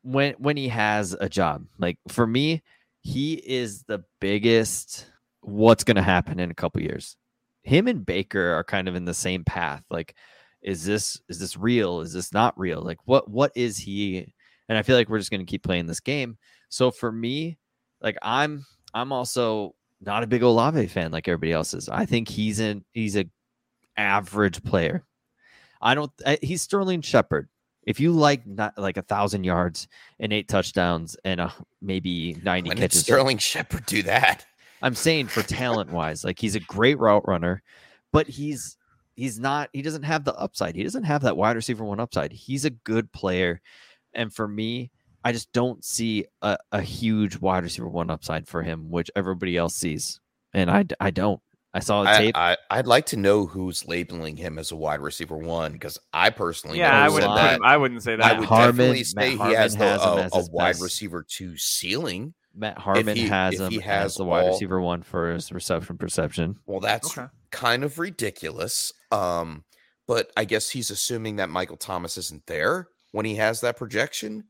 when 0.01 0.34
when 0.38 0.57
he 0.57 0.67
has 0.67 1.15
a 1.19 1.30
job. 1.30 1.65
Like 1.78 1.97
for 2.07 2.28
me, 2.28 2.61
he 3.01 3.34
is 3.36 3.84
the 3.84 4.03
biggest 4.19 5.07
what's 5.41 5.84
going 5.84 5.95
to 5.95 6.01
happen 6.01 6.39
in 6.39 6.51
a 6.51 6.55
couple 6.55 6.82
years. 6.82 7.15
Him 7.63 7.88
and 7.88 8.05
Baker 8.05 8.53
are 8.53 8.63
kind 8.63 8.88
of 8.88 8.95
in 8.95 9.05
the 9.05 9.13
same 9.13 9.43
path. 9.43 9.84
Like 9.89 10.15
is 10.62 10.84
this 10.84 11.22
is 11.30 11.39
this 11.39 11.58
real? 11.58 12.01
Is 12.01 12.14
this 12.14 12.34
not 12.34 12.58
real? 12.60 12.82
Like 12.82 12.99
what 13.05 13.30
what 13.30 13.51
is 13.55 13.78
he? 13.78 14.34
And 14.70 14.78
I 14.78 14.82
feel 14.82 14.97
like 14.97 15.10
we're 15.10 15.20
just 15.20 15.32
going 15.32 15.45
to 15.45 15.49
keep 15.49 15.64
playing 15.64 15.86
this 15.86 15.99
game. 16.01 16.38
So 16.70 16.91
for 16.91 17.12
me, 17.12 17.58
like 18.01 18.18
I'm 18.22 18.66
I'm 18.93 19.12
also 19.12 19.76
not 20.01 20.24
a 20.24 20.28
big 20.28 20.43
Olave 20.43 20.88
fan 20.88 21.12
like 21.12 21.28
everybody 21.28 21.53
else 21.53 21.74
is. 21.74 21.89
I 21.89 22.05
think 22.05 22.28
he's 22.28 22.60
in 22.60 22.84
he's 22.93 23.18
a 23.18 23.26
average 23.95 24.64
player. 24.64 25.05
I 25.82 25.95
don't 25.95 26.12
eh, 26.26 26.38
he's 26.41 26.62
Sterling 26.62 27.01
Shepard. 27.01 27.49
If 27.84 27.99
you 27.99 28.12
like 28.12 28.45
not 28.45 28.78
like 28.78 28.97
a 28.97 29.01
thousand 29.01 29.45
yards 29.45 29.88
and 30.20 30.34
eight 30.34 30.49
touchdowns 30.49 31.16
and 31.24 31.39
a, 31.39 31.53
maybe 31.82 32.36
90 32.43 32.70
When 32.70 32.78
catches, 32.78 33.01
Sterling 33.01 33.38
Shepard 33.38 33.86
do 33.86 34.03
that? 34.03 34.45
I'm 34.82 34.93
saying 34.93 35.28
for 35.28 35.41
talent 35.41 35.91
wise, 35.91 36.24
like 36.24 36.38
he's 36.38 36.55
a 36.55 36.60
great 36.60 36.99
route 36.99 37.26
runner, 37.26 37.64
but 38.12 38.28
he's 38.28 38.78
he's 39.18 39.38
not 39.39 39.70
he 39.74 39.82
doesn't 39.82 40.03
have 40.03 40.24
the 40.24 40.34
upside. 40.36 40.76
He 40.76 40.84
doesn't 40.84 41.03
have 41.03 41.24
that 41.24 41.36
wide 41.36 41.57
receiver 41.57 41.84
one 41.84 41.99
upside. 41.99 42.32
He's 42.32 42.63
a 42.63 42.70
good 42.70 43.11
player. 43.11 43.59
And 44.13 44.34
for 44.34 44.47
me, 44.47 44.91
I 45.26 45.34
just 45.34 45.51
don't 45.51 45.84
see 45.84 46.26
a, 46.41 46.57
a 46.72 46.82
huge 46.82 47.38
wide 47.38 47.63
receiver 47.63 47.89
one 47.89 48.09
upside 48.09 48.47
for 48.47 48.63
him, 48.63 48.89
which 48.89 49.11
everybody 49.15 49.57
else 49.57 49.76
sees. 49.76 50.22
And 50.53 50.72
I, 50.72 50.86
I 51.01 51.11
don't. 51.11 51.41
I 51.74 51.80
saw 51.80 52.03
the 52.03 52.11
tape. 52.11 52.36
I, 52.38 52.57
I'd 52.72 52.88
like 52.88 53.07
to 53.07 53.18
know 53.18 53.45
who's 53.45 53.86
labeling 53.88 54.38
him 54.38 54.57
as 54.57 54.72
a 54.72 54.76
wide 54.76 55.01
receiver 55.01 55.38
one 55.38 55.74
because 55.74 55.99
I 56.13 56.30
personally 56.32 56.80
Yeah, 56.80 56.91
never 56.91 57.03
I 57.03 57.09
wouldn't. 57.09 57.36
That. 57.36 57.55
him, 57.57 57.63
I 57.65 57.78
wouldn't 57.78 58.03
say 58.03 58.15
that. 58.15 58.26
I 58.26 58.39
would 58.39 58.47
Harmon- 58.47 58.76
definitely 58.78 58.99
Matt 58.99 59.07
say 59.07 59.32
he 59.49 59.53
has, 59.53 59.76
the, 59.76 59.84
has 59.86 60.01
him 60.03 60.09
a, 60.09 60.22
as 60.22 60.34
a 60.34 60.51
wide 60.51 60.70
best. 60.72 60.82
receiver 60.82 61.26
two 61.28 61.57
ceiling. 61.57 62.34
Matt 62.55 62.80
Harmon 62.80 63.15
he- 63.15 63.28
has 63.28 63.55
if 63.55 63.59
him 63.59 63.72
he 63.72 63.78
as 63.80 63.84
has 63.86 64.15
the 64.15 64.24
wide 64.26 64.45
all- 64.45 64.53
receiver 64.53 64.82
one 64.82 65.03
for 65.03 65.34
his 65.34 65.51
reception 65.51 65.97
perception. 65.97 66.55
Well, 66.65 66.80
that's 66.80 67.15
Okay. 67.15 67.28
kind 67.51 67.84
of 67.84 67.99
ridiculous. 67.99 68.93
Um, 69.12 69.64
but 70.08 70.32
I 70.38 70.45
guess 70.45 70.70
he's 70.70 70.91
assuming 70.91 71.38
that 71.38 71.49
Michael 71.49 71.78
Thomas 71.78 72.18
isn't 72.18 72.45
there 72.45 72.88
when 73.12 73.26
he 73.26 73.36
has 73.36 73.62
that 73.62 73.78
projection. 73.78 74.45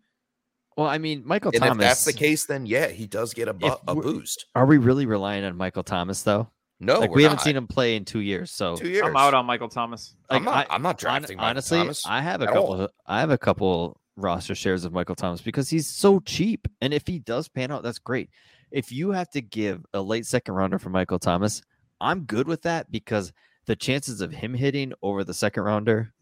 Well, 0.76 0.88
I 0.88 1.00
mean, 1.00 1.24
Michael 1.26 1.52
and 1.54 1.62
Thomas. 1.64 1.76
if 1.76 1.90
that's 1.90 2.06
the 2.06 2.14
case, 2.14 2.46
then 2.46 2.66
yeah, 2.68 2.88
he 2.88 3.08
does 3.08 3.34
get 3.34 3.48
a, 3.48 3.54
bu- 3.54 3.76
a 3.88 3.96
boost. 3.96 4.46
Are 4.54 4.66
we 4.68 4.78
really 4.78 5.08
relying 5.08 5.44
on 5.44 5.58
Michael 5.58 5.84
Thomas 5.84 6.22
though? 6.22 6.50
No, 6.80 7.00
like 7.00 7.10
we're 7.10 7.16
we 7.16 7.24
haven't 7.24 7.38
not. 7.38 7.44
seen 7.44 7.56
him 7.56 7.66
play 7.66 7.96
in 7.96 8.06
two 8.06 8.20
years. 8.20 8.52
So 8.52 8.76
two 8.76 8.90
years. 8.90 9.04
I'm 9.04 9.18
out 9.18 9.34
on 9.34 9.48
Michael 9.48 9.70
Thomas. 9.70 10.16
I'm 10.30 10.46
like, 10.46 10.54
not. 10.54 10.72
I- 10.72 10.76
I'm 10.76 10.82
not 10.84 11.02
Hon- 11.02 11.10
drafting. 11.22 11.38
Michael 11.38 11.50
honestly, 11.50 11.80
Thomas 11.80 12.06
I 12.06 12.22
have 12.22 12.42
a 12.44 12.46
couple. 12.46 12.64
all. 12.66 12.82
Of, 12.82 12.92
I 13.08 13.20
have 13.20 13.32
a 13.32 13.38
couple 13.40 14.00
roster 14.16 14.54
shares 14.54 14.86
of 14.86 14.94
Michael 14.94 15.16
Thomas 15.16 15.42
because 15.42 15.68
he's 15.68 15.88
so 15.88 16.20
cheap, 16.20 16.68
and 16.82 16.94
if 16.94 17.08
he 17.08 17.18
does 17.18 17.48
pan 17.48 17.72
out, 17.72 17.82
that's 17.82 17.98
great. 18.00 18.30
If 18.70 18.92
you 18.92 19.10
have 19.12 19.30
to 19.32 19.42
give 19.42 19.84
a 19.96 20.02
late 20.02 20.28
second 20.28 20.54
rounder 20.54 20.78
for 20.78 20.90
Michael 20.92 21.18
Thomas, 21.18 21.64
I'm 22.00 22.26
good 22.26 22.48
with 22.48 22.62
that 22.64 22.92
because 22.92 23.34
the 23.68 23.76
chances 23.76 24.22
of 24.22 24.32
him 24.32 24.54
hitting 24.54 24.94
over 25.02 25.24
the 25.24 25.34
second 25.34 25.64
rounder, 25.64 26.14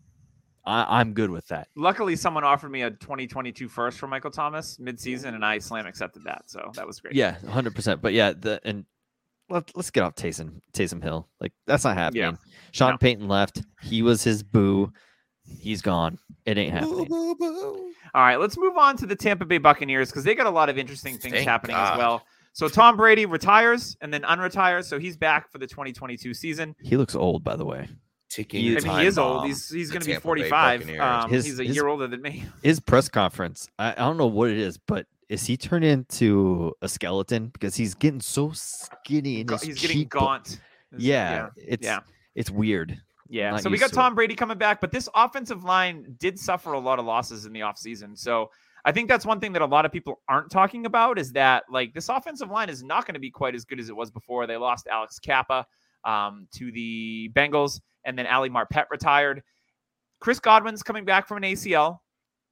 I, 0.65 0.99
I'm 0.99 1.13
good 1.13 1.29
with 1.29 1.47
that. 1.47 1.69
Luckily, 1.75 2.15
someone 2.15 2.43
offered 2.43 2.69
me 2.69 2.81
a 2.81 2.89
2022 2.91 3.69
first 3.69 3.97
for 3.99 4.07
Michael 4.07 4.31
Thomas 4.31 4.77
midseason, 4.81 5.35
and 5.35 5.45
I 5.45 5.59
slam 5.59 5.85
accepted 5.85 6.23
that. 6.25 6.43
So 6.47 6.71
that 6.75 6.85
was 6.85 6.99
great. 6.99 7.13
Yeah, 7.13 7.37
hundred 7.47 7.75
percent. 7.75 8.01
But 8.01 8.13
yeah, 8.13 8.33
the 8.33 8.59
and 8.65 8.85
let, 9.49 9.71
let's 9.75 9.91
get 9.91 10.03
off 10.03 10.15
Taysom 10.15 10.59
Taysom 10.73 11.01
Hill. 11.01 11.29
Like 11.39 11.53
that's 11.67 11.83
not 11.83 11.95
happening. 11.95 12.37
Sean 12.71 12.91
No. 12.91 12.97
Payton 12.97 13.27
left. 13.27 13.61
He 13.81 14.01
was 14.01 14.23
his 14.23 14.43
boo. 14.43 14.91
He's 15.43 15.83
gone. 15.83 16.17
It 16.45 16.57
ain't 16.57 16.73
happening. 16.73 17.05
boo, 17.05 17.35
boo. 17.35 17.91
All 18.15 18.21
right, 18.21 18.39
let's 18.39 18.57
move 18.57 18.77
on 18.77 18.97
to 18.97 19.05
the 19.05 19.15
Tampa 19.15 19.45
Bay 19.45 19.57
Buccaneers 19.59 20.09
because 20.09 20.23
they 20.23 20.33
got 20.33 20.47
a 20.47 20.51
lot 20.51 20.69
of 20.69 20.77
interesting 20.77 21.17
things 21.17 21.33
Thank 21.33 21.47
happening 21.47 21.75
as 21.75 21.97
well. 21.97 22.23
So 22.55 22.69
Tom 22.69 22.95
Brady 22.95 23.25
retires 23.25 23.97
and 23.99 24.13
then 24.13 24.21
unretires, 24.21 24.85
so 24.85 24.97
he's 24.97 25.17
back 25.17 25.51
for 25.51 25.57
the 25.57 25.67
2022 25.67 26.33
season. 26.33 26.73
He 26.81 26.95
looks 26.95 27.13
old, 27.13 27.43
by 27.43 27.57
the 27.57 27.65
way. 27.65 27.89
Ticking 28.29 28.61
He- 28.61 28.77
I 28.77 28.79
mean, 28.79 28.99
he 29.01 29.05
is 29.07 29.17
old. 29.17 29.45
He's 29.45 29.69
he's 29.69 29.91
going 29.91 30.01
to 30.03 30.07
be 30.07 30.15
45. 30.15 30.89
Um, 30.97 31.29
His- 31.29 31.43
he's 31.45 31.59
a 31.59 31.65
his- 31.65 31.75
year 31.75 31.87
older 31.87 32.07
than 32.07 32.21
me. 32.21 32.45
his 32.63 32.79
press 32.79 33.09
conference 33.09 33.67
I, 33.77 33.91
I 33.91 33.95
don't 33.95 34.17
know 34.17 34.27
what 34.27 34.49
it 34.49 34.57
is 34.57 34.77
but 34.77 35.05
is 35.27 35.45
he 35.45 35.57
turned 35.57 35.83
into 35.83 36.71
a 36.81 36.87
skeleton 36.87 37.47
because 37.47 37.75
he's 37.75 37.93
getting 37.93 38.21
so 38.21 38.51
skinny 38.53 39.41
and 39.41 39.49
Ga- 39.49 39.57
his 39.57 39.63
He's 39.67 39.81
getting 39.81 39.97
cheekbone- 39.97 40.21
gaunt. 40.23 40.47
Is- 40.47 40.59
yeah, 40.97 41.49
it's 41.57 41.85
yeah. 41.85 41.99
it's 42.35 42.49
weird 42.49 42.97
Yeah. 43.27 43.57
So 43.57 43.69
we 43.69 43.77
got 43.77 43.87
to 43.89 43.93
it. 43.93 43.95
Tom 43.95 44.15
Brady 44.15 44.33
coming 44.35 44.57
back, 44.57 44.79
but 44.79 44.91
this 44.91 45.09
offensive 45.13 45.65
line 45.65 46.15
did 46.19 46.39
suffer 46.39 46.71
a 46.71 46.79
lot 46.79 46.99
of 46.99 47.05
losses 47.05 47.45
in 47.45 47.51
the 47.51 47.59
offseason. 47.61 48.17
So 48.17 48.49
I 48.87 48.91
think 48.91 49.09
that's 49.09 49.25
one 49.25 49.39
thing 49.39 49.51
that 49.53 49.63
a 49.63 49.65
lot 49.65 49.85
of 49.85 49.91
people 49.91 50.21
aren't 50.29 50.51
talking 50.51 50.85
about 50.85 51.17
is 51.17 51.31
that 51.31 51.63
like 51.71 51.93
this 51.93 52.07
offensive 52.07 52.51
line 52.51 52.69
is 52.69 52.83
not 52.83 53.05
going 53.07 53.15
to 53.15 53.19
be 53.19 53.31
quite 53.31 53.55
as 53.55 53.65
good 53.65 53.79
as 53.79 53.89
it 53.89 53.95
was 53.95 54.11
before. 54.11 54.45
They 54.45 54.57
lost 54.57 54.87
Alex 54.87 55.17
Cappa 55.17 55.65
um, 56.03 56.47
to 56.53 56.71
the 56.71 57.31
Bengals, 57.35 57.81
and 58.05 58.17
then 58.17 58.27
Ali 58.27 58.49
Marpet 58.49 58.85
retired. 58.91 59.41
Chris 60.19 60.39
Godwin's 60.39 60.83
coming 60.83 61.03
back 61.03 61.27
from 61.27 61.37
an 61.37 61.43
ACL. 61.43 61.99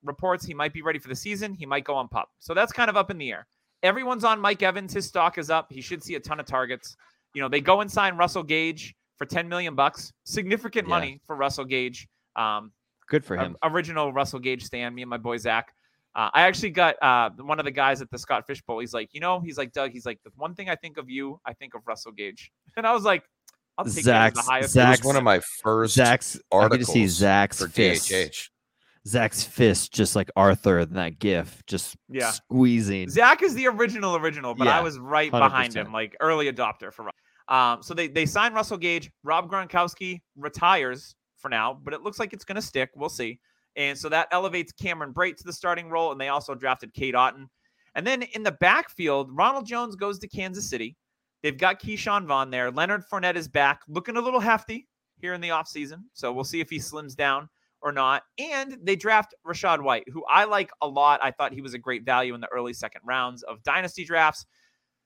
Reports 0.03 0.43
he 0.45 0.53
might 0.53 0.73
be 0.73 0.81
ready 0.81 0.99
for 0.99 1.07
the 1.07 1.15
season. 1.15 1.53
He 1.53 1.65
might 1.65 1.86
go 1.86 1.95
on 1.95 2.07
pup. 2.09 2.29
So 2.39 2.53
that's 2.53 2.73
kind 2.73 2.89
of 2.89 2.97
up 2.97 3.11
in 3.11 3.17
the 3.17 3.31
air. 3.31 3.47
Everyone's 3.84 4.23
on 4.23 4.39
Mike 4.41 4.63
Evans. 4.63 4.93
His 4.93 5.05
stock 5.05 5.38
is 5.38 5.49
up. 5.49 5.71
He 5.71 5.81
should 5.81 6.03
see 6.03 6.15
a 6.15 6.19
ton 6.19 6.39
of 6.39 6.45
targets. 6.45 6.97
You 7.34 7.41
know, 7.41 7.47
they 7.47 7.61
go 7.61 7.81
and 7.81 7.89
sign 7.89 8.17
Russell 8.17 8.43
Gage 8.43 8.95
for 9.17 9.25
10 9.25 9.47
million 9.47 9.75
bucks. 9.75 10.11
Significant 10.25 10.88
Yeah. 10.88 10.95
money 10.95 11.21
for 11.25 11.36
Russell 11.36 11.65
Gage. 11.65 12.07
Um, 12.36 12.71
good 13.07 13.23
for 13.23 13.38
him 13.38 13.55
original 13.63 14.11
Russell 14.11 14.39
Gage 14.39 14.63
stand, 14.63 14.95
me 14.95 15.03
and 15.03 15.09
my 15.09 15.17
boy 15.17 15.38
Zach. 15.38 15.73
Uh, 16.16 16.30
I 16.34 16.43
actually 16.43 16.70
got 16.70 16.95
uh, 17.01 17.30
one 17.41 17.59
of 17.59 17.66
the 17.66 17.72
guys 17.72 18.01
at 18.01 18.09
the 18.11 18.18
Scott 18.20 18.45
Fish 18.45 18.61
Bowl. 18.61 18.80
He's 18.80 18.93
like, 18.93 19.09
you 19.14 19.20
know, 19.20 19.39
he's 19.39 19.57
like, 19.57 19.72
Doug, 19.74 19.91
he's 19.91 20.05
like, 20.05 20.20
the 20.24 20.32
one 20.36 20.53
thing 20.53 20.70
I 20.70 20.76
think 20.76 20.97
of 20.97 21.09
you, 21.09 21.39
I 21.45 21.53
think 21.53 21.74
of 21.74 21.82
Russell 21.88 22.11
Gage. 22.11 22.51
And 22.78 22.86
I 22.86 22.93
was 22.93 23.03
like, 23.03 23.24
I'll 23.78 23.86
take 23.86 24.03
that 24.05 24.28
as 24.28 24.34
the 24.34 24.41
Zach's- 24.41 24.47
highest. 24.47 24.76
It 24.76 24.80
was 24.80 24.88
Zach's- 24.97 25.03
one 25.05 25.16
of 25.16 25.24
my 25.24 25.41
first 25.64 25.95
zach's 25.95 26.39
articles 26.51 26.66
i 26.66 26.70
could 26.70 26.80
just 26.82 26.93
see 26.93 27.07
zach's 27.07 27.59
for 27.59 27.68
fist 27.68 28.09
DHH. 28.11 28.49
zach's 29.07 29.43
fist 29.43 29.91
just 29.91 30.16
like 30.16 30.30
arthur 30.36 30.80
in 30.80 30.93
that 30.93 31.18
gif 31.20 31.64
just 31.66 31.95
Yeah. 32.09 32.30
squeezing 32.32 33.09
Zach 33.09 33.41
is 33.41 33.55
the 33.55 33.68
original 33.68 34.16
original, 34.16 34.53
but 34.53 34.68
I 34.68 34.82
was 34.82 34.99
right 34.99 35.32
behind 35.32 35.74
him, 35.76 35.91
like 35.91 36.16
early 36.20 36.51
adopter 36.51 36.93
for. 36.93 37.05
Ru- 37.05 37.11
Um, 37.55 37.82
so 37.84 37.93
they 37.95 38.07
they 38.07 38.26
signed 38.28 38.53
Russell 38.55 38.78
Gage. 38.78 39.09
Rob 39.24 39.49
Gronkowski 39.49 40.22
retires 40.38 41.16
for 41.38 41.49
now, 41.49 41.74
but 41.84 41.93
it 41.93 42.01
looks 42.01 42.20
like 42.20 42.32
it's 42.34 42.45
going 42.45 42.55
to 42.55 42.61
stick. 42.61 42.89
We'll 42.95 43.09
see. 43.09 43.39
And 43.76 43.97
so 43.97 44.09
that 44.09 44.28
elevates 44.32 44.71
Cameron 44.71 45.13
Brate 45.13 45.38
to 45.38 45.43
the 45.43 45.53
starting 45.53 45.89
role, 45.89 46.11
and 46.11 46.21
they 46.21 46.30
also 46.30 46.55
drafted 46.55 46.93
Cade 46.93 47.15
Otton. 47.15 47.47
And 47.95 48.05
then 48.05 48.21
in 48.21 48.43
the 48.43 48.51
backfield, 48.51 49.30
Ronald 49.32 49.65
Jones 49.65 49.95
goes 49.95 50.19
to 50.19 50.28
Kansas 50.28 50.69
City. 50.69 50.95
They've 51.41 51.57
got 51.57 51.82
Ke'Shawn 51.82 52.26
Vaughn 52.26 52.49
there. 52.49 52.71
Leonard 52.71 53.03
Fournette 53.11 53.36
is 53.36 53.47
back, 53.47 53.82
looking 53.88 54.17
a 54.17 54.21
little 54.21 54.39
hefty 54.39 54.88
here 55.17 55.34
in 55.34 55.41
the 55.41 55.49
offseason. 55.49 56.03
So 56.13 56.32
we'll 56.32 56.43
see 56.43 56.61
if 56.61 56.69
he 56.69 56.78
slims 56.78 57.15
down 57.15 57.49
or 57.82 57.91
not. 57.91 58.24
And 58.39 58.78
they 58.82 58.95
draft 58.95 59.36
Rachaad 59.45 59.82
White, 59.82 60.07
who 60.11 60.24
I 60.26 60.45
like 60.45 60.71
a 60.82 60.88
lot. 60.88 61.19
I 61.21 61.32
thought 61.32 61.53
he 61.53 61.61
was 61.61 61.74
a 61.74 61.80
great 61.80 62.03
value 62.05 62.34
in 62.34 62.41
the 62.41 62.47
early 62.47 62.74
second 62.74 63.01
rounds 63.03 63.43
of 63.43 63.61
dynasty 63.63 64.05
drafts. 64.05 64.45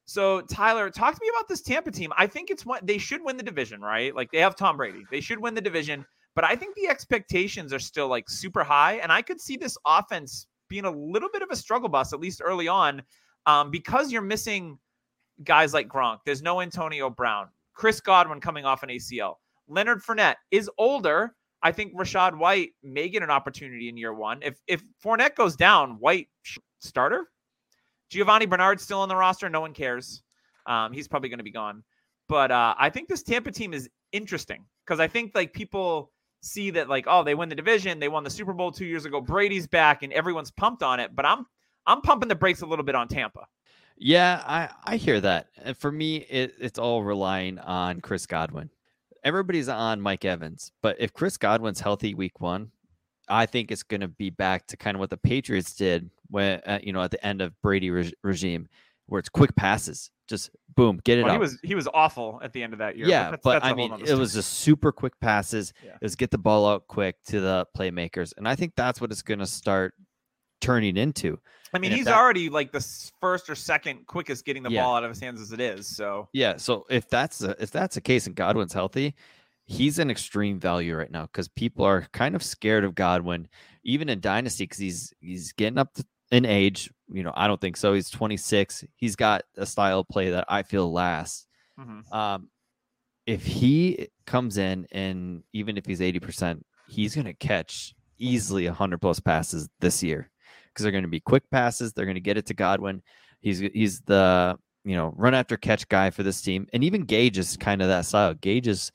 So 0.05 0.41
Tyler, 0.41 0.89
talk 0.89 1.15
to 1.15 1.19
me 1.21 1.29
about 1.35 1.49
this 1.49 1.61
Tampa 1.61 1.91
team. 1.91 2.13
I 2.17 2.27
think 2.27 2.49
it's 2.49 2.65
what 2.65 2.85
they 2.85 2.97
should 2.97 3.21
win 3.23 3.35
the 3.35 3.43
division, 3.43 3.81
right? 3.81 4.15
Like 4.15 4.31
they 4.31 4.39
have 4.39 4.55
Tom 4.55 4.77
Brady. 4.77 5.03
They 5.11 5.19
should 5.21 5.39
win 5.39 5.53
the 5.53 5.61
division, 5.61 6.05
but 6.37 6.45
I 6.45 6.55
think 6.55 6.75
the 6.75 6.87
expectations 6.87 7.73
are 7.73 7.79
still 7.79 8.07
like 8.09 8.29
super 8.29 8.63
high. 8.63 8.97
And 8.97 9.11
I 9.11 9.23
could 9.23 9.41
see 9.41 9.57
this 9.57 9.75
offense 9.87 10.45
being 10.69 10.85
a 10.85 10.91
little 10.91 11.29
bit 11.33 11.41
of 11.41 11.49
a 11.49 11.55
struggle 11.55 11.89
bus, 11.89 12.13
at 12.13 12.19
least 12.19 12.43
early 12.45 12.67
on, 12.67 13.01
um, 13.47 13.71
because 13.71 14.11
you're 14.11 14.21
missing 14.21 14.77
guys 15.43 15.73
like 15.73 15.87
Gronk. 15.87 16.19
There's 16.27 16.43
no 16.43 16.61
Antonio 16.61 17.09
Brown. 17.09 17.47
Chris 17.73 17.99
Godwin 17.99 18.39
coming 18.39 18.65
off 18.65 18.83
an 18.83 18.89
ACL. 18.89 19.37
Leonard 19.67 20.03
Fournette 20.03 20.35
is 20.51 20.69
older. 20.77 21.33
I 21.63 21.71
think 21.71 21.95
Rachaad 21.95 22.37
White 22.37 22.69
may 22.83 23.09
get 23.09 23.23
an 23.23 23.31
opportunity 23.31 23.89
in 23.89 23.97
year 23.97 24.13
one. 24.13 24.37
If 24.43 24.61
if 24.67 24.83
Fournette 25.03 25.33
goes 25.33 25.55
down, 25.55 25.93
White 25.99 26.27
starter. 26.77 27.29
Giovani 28.11 28.45
Bernard's 28.45 28.83
still 28.83 28.99
on 28.99 29.09
the 29.09 29.15
roster. 29.15 29.49
No 29.49 29.61
one 29.61 29.73
cares. 29.73 30.21
Um, 30.67 30.93
he's 30.93 31.07
probably 31.07 31.29
going 31.29 31.39
to 31.39 31.43
be 31.43 31.49
gone. 31.49 31.83
But 32.29 32.51
uh, 32.51 32.75
I 32.77 32.91
think 32.91 33.07
this 33.07 33.23
Tampa 33.23 33.51
team 33.51 33.73
is 33.73 33.89
interesting 34.11 34.65
because 34.85 34.99
I 34.99 35.07
think 35.07 35.31
like 35.33 35.51
people 35.51 36.11
see 36.47 36.71
that 36.71 36.89
like 36.89 37.05
oh 37.07 37.23
they 37.23 37.35
win 37.35 37.49
the 37.49 37.55
division, 37.55 37.99
they 37.99 38.07
won 38.07 38.23
the 38.23 38.29
Super 38.29 38.53
Bowl 38.53 38.71
two 38.71 38.85
years 38.85 39.05
ago. 39.05 39.21
Brady's 39.21 39.67
back 39.67 40.03
and 40.03 40.11
everyone's 40.13 40.51
pumped 40.51 40.83
on 40.83 40.99
it. 40.99 41.15
But 41.15 41.25
I'm 41.25 41.45
I'm 41.85 42.01
pumping 42.01 42.29
the 42.29 42.35
brakes 42.35 42.61
a 42.61 42.65
little 42.65 42.85
bit 42.85 42.95
on 42.95 43.07
Tampa. 43.07 43.47
Yeah, 43.97 44.43
I, 44.45 44.69
I 44.93 44.97
hear 44.97 45.19
that. 45.21 45.47
And 45.63 45.75
for 45.75 45.91
me, 45.91 46.17
it, 46.17 46.53
it's 46.59 46.77
all 46.77 47.03
relying 47.03 47.57
on 47.57 47.99
Chris 48.01 48.27
Godwin. 48.27 48.69
Everybody's 49.23 49.69
on 49.69 49.99
Mike 49.99 50.23
Evans, 50.23 50.71
but 50.81 50.97
if 50.99 51.13
Chris 51.13 51.35
Godwin's 51.37 51.79
healthy 51.79 52.13
week 52.13 52.39
one, 52.39 52.71
I 53.27 53.45
think 53.45 53.71
it's 53.71 53.83
going 53.83 54.01
to 54.01 54.07
be 54.07 54.29
back 54.29 54.67
to 54.67 54.77
kind 54.77 54.95
of 54.95 54.99
what 54.99 55.09
the 55.09 55.17
Patriots 55.17 55.73
did 55.73 56.09
when 56.29 56.61
uh, 56.65 56.79
you 56.81 56.93
know 56.93 57.01
at 57.01 57.11
the 57.11 57.25
end 57.25 57.41
of 57.41 57.59
Brady 57.61 57.89
reg- 57.89 58.13
regime, 58.23 58.67
where 59.07 59.19
it's 59.19 59.29
quick 59.29 59.55
passes, 59.55 60.11
just 60.29 60.51
boom, 60.75 60.99
get 61.03 61.17
it 61.17 61.23
Well, 61.23 61.31
out. 61.31 61.35
he 61.35 61.39
was 61.39 61.59
he 61.63 61.75
was 61.75 61.87
awful 61.93 62.39
at 62.43 62.53
the 62.53 62.61
end 62.61 62.73
of 62.73 62.79
that 62.79 62.97
year. 62.97 63.07
yeah, 63.07 63.31
that's, 63.31 63.41
but 63.43 63.53
that's 63.61 63.65
I 63.65 63.73
mean, 63.73 63.91
it 64.05 64.13
was 64.13 64.33
just 64.33 64.53
super 64.59 64.91
quick 64.91 65.19
passes. 65.19 65.73
Yeah. 65.83 65.91
It 65.95 66.01
was 66.03 66.15
get 66.15 66.29
the 66.31 66.37
ball 66.37 66.67
out 66.67 66.87
quick 66.87 67.15
to 67.27 67.39
the 67.39 67.65
playmakers, 67.77 68.33
and 68.37 68.47
I 68.47 68.55
think 68.55 68.73
that's 68.75 69.01
what 69.01 69.11
it's 69.11 69.21
going 69.21 69.39
to 69.39 69.45
start 69.45 69.93
turning 70.61 70.97
into. 70.97 71.39
I 71.73 71.79
mean, 71.79 71.91
and 71.91 71.97
he's 71.97 72.05
that- 72.05 72.17
already 72.17 72.49
like 72.49 72.71
the 72.71 72.85
first 73.21 73.49
or 73.49 73.55
second 73.55 74.07
quickest 74.07 74.45
getting 74.45 74.63
the 74.63 74.71
Yeah. 74.71 74.83
ball 74.83 74.95
out 74.95 75.03
of 75.03 75.09
his 75.09 75.19
hands 75.19 75.41
as 75.41 75.51
it 75.51 75.59
is. 75.59 75.87
So 75.87 76.29
Yeah, 76.33 76.57
so 76.57 76.85
if 76.89 77.09
that's 77.09 77.43
a, 77.43 77.55
if 77.61 77.71
that's 77.71 77.95
the 77.95 78.01
case 78.01 78.25
and 78.25 78.35
Godwin's 78.35 78.73
healthy, 78.73 79.15
he's 79.65 79.99
an 79.99 80.09
extreme 80.09 80.59
value 80.59 80.95
right 80.95 81.11
now 81.11 81.23
because 81.23 81.47
people 81.49 81.83
are 81.85 82.07
kind 82.13 82.35
of 82.35 82.41
scared 82.43 82.85
of 82.85 82.95
Godwin, 82.95 83.47
even 83.83 84.07
in 84.09 84.19
Dynasty, 84.21 84.63
because 84.63 84.79
he's 84.79 85.13
he's 85.19 85.51
getting 85.53 85.77
up 85.77 85.93
to, 85.95 86.05
in 86.31 86.45
age. 86.45 86.91
You 87.09 87.23
know, 87.23 87.33
I 87.35 87.47
don't 87.47 87.59
think 87.61 87.77
so. 87.77 87.93
He's 87.93 88.09
26. 88.09 88.83
He's 88.95 89.15
got 89.15 89.43
a 89.57 89.65
style 89.65 89.99
of 89.99 90.07
play 90.09 90.31
that 90.31 90.45
I 90.49 90.63
feel 90.63 90.91
lasts. 90.91 91.47
Mhm. 91.79 92.11
Um, 92.13 92.49
if 93.25 93.45
he 93.45 94.07
comes 94.25 94.57
in 94.57 94.87
and 94.91 95.43
even 95.53 95.77
if 95.77 95.85
he's 95.85 95.99
80%, 96.01 96.63
he's 96.87 97.13
going 97.15 97.25
to 97.25 97.33
catch 97.33 97.93
easily 98.17 98.65
100 98.67 98.99
plus 98.99 99.19
passes 99.19 99.69
this 99.79 100.01
year 100.01 100.29
because 100.67 100.83
they're 100.83 100.91
going 100.91 101.03
to 101.03 101.09
be 101.09 101.19
quick 101.19 101.43
passes. 101.51 101.93
They're 101.93 102.05
going 102.05 102.15
to 102.15 102.21
get 102.21 102.37
it 102.37 102.45
to 102.47 102.53
Godwin. 102.53 103.03
He's 103.41 103.59
he's 103.59 104.01
the 104.01 104.57
you 104.83 104.95
know 104.95 105.13
run 105.17 105.33
after 105.33 105.57
catch 105.57 105.87
guy 105.89 106.09
for 106.09 106.23
this 106.23 106.41
team, 106.41 106.67
and 106.73 106.83
even 106.83 107.01
Gage 107.03 107.37
is 107.37 107.55
kind 107.57 107.81
of 107.81 107.89
that 107.89 108.05
style. 108.05 108.33
Gage 108.33 108.67
is 108.67 108.91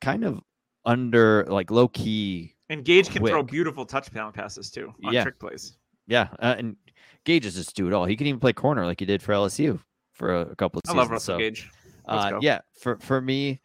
kind 0.00 0.24
of 0.24 0.40
under 0.84 1.44
like 1.44 1.70
low 1.70 1.88
key. 1.88 2.56
And 2.68 2.84
Gage 2.84 3.08
can 3.10 3.24
throw 3.24 3.42
Quick. 3.42 3.52
beautiful 3.52 3.86
touchdown 3.86 4.32
passes 4.32 4.70
too 4.70 4.92
on 5.04 5.12
Yeah. 5.12 5.22
trick 5.22 5.38
plays. 5.38 5.76
Yeah, 6.06 6.28
uh, 6.38 6.54
and 6.58 6.76
Gage 7.24 7.46
is 7.46 7.54
just 7.54 7.74
do 7.74 7.86
it 7.86 7.92
all. 7.92 8.04
He 8.04 8.16
can 8.16 8.26
even 8.26 8.40
play 8.40 8.52
corner 8.52 8.86
like 8.86 9.00
he 9.00 9.06
did 9.06 9.22
for 9.22 9.32
LSU 9.32 9.80
for 10.12 10.34
a, 10.34 10.40
a 10.42 10.56
couple 10.56 10.78
of 10.78 10.82
seasons. 10.86 10.98
I 10.98 11.02
love 11.02 11.10
Russell 11.10 11.34
so, 11.34 11.38
Gage. 11.38 11.70
Uh, 12.06 12.38
yeah, 12.40 12.60
for 12.80 12.98
for 12.98 13.20
me, 13.20 13.60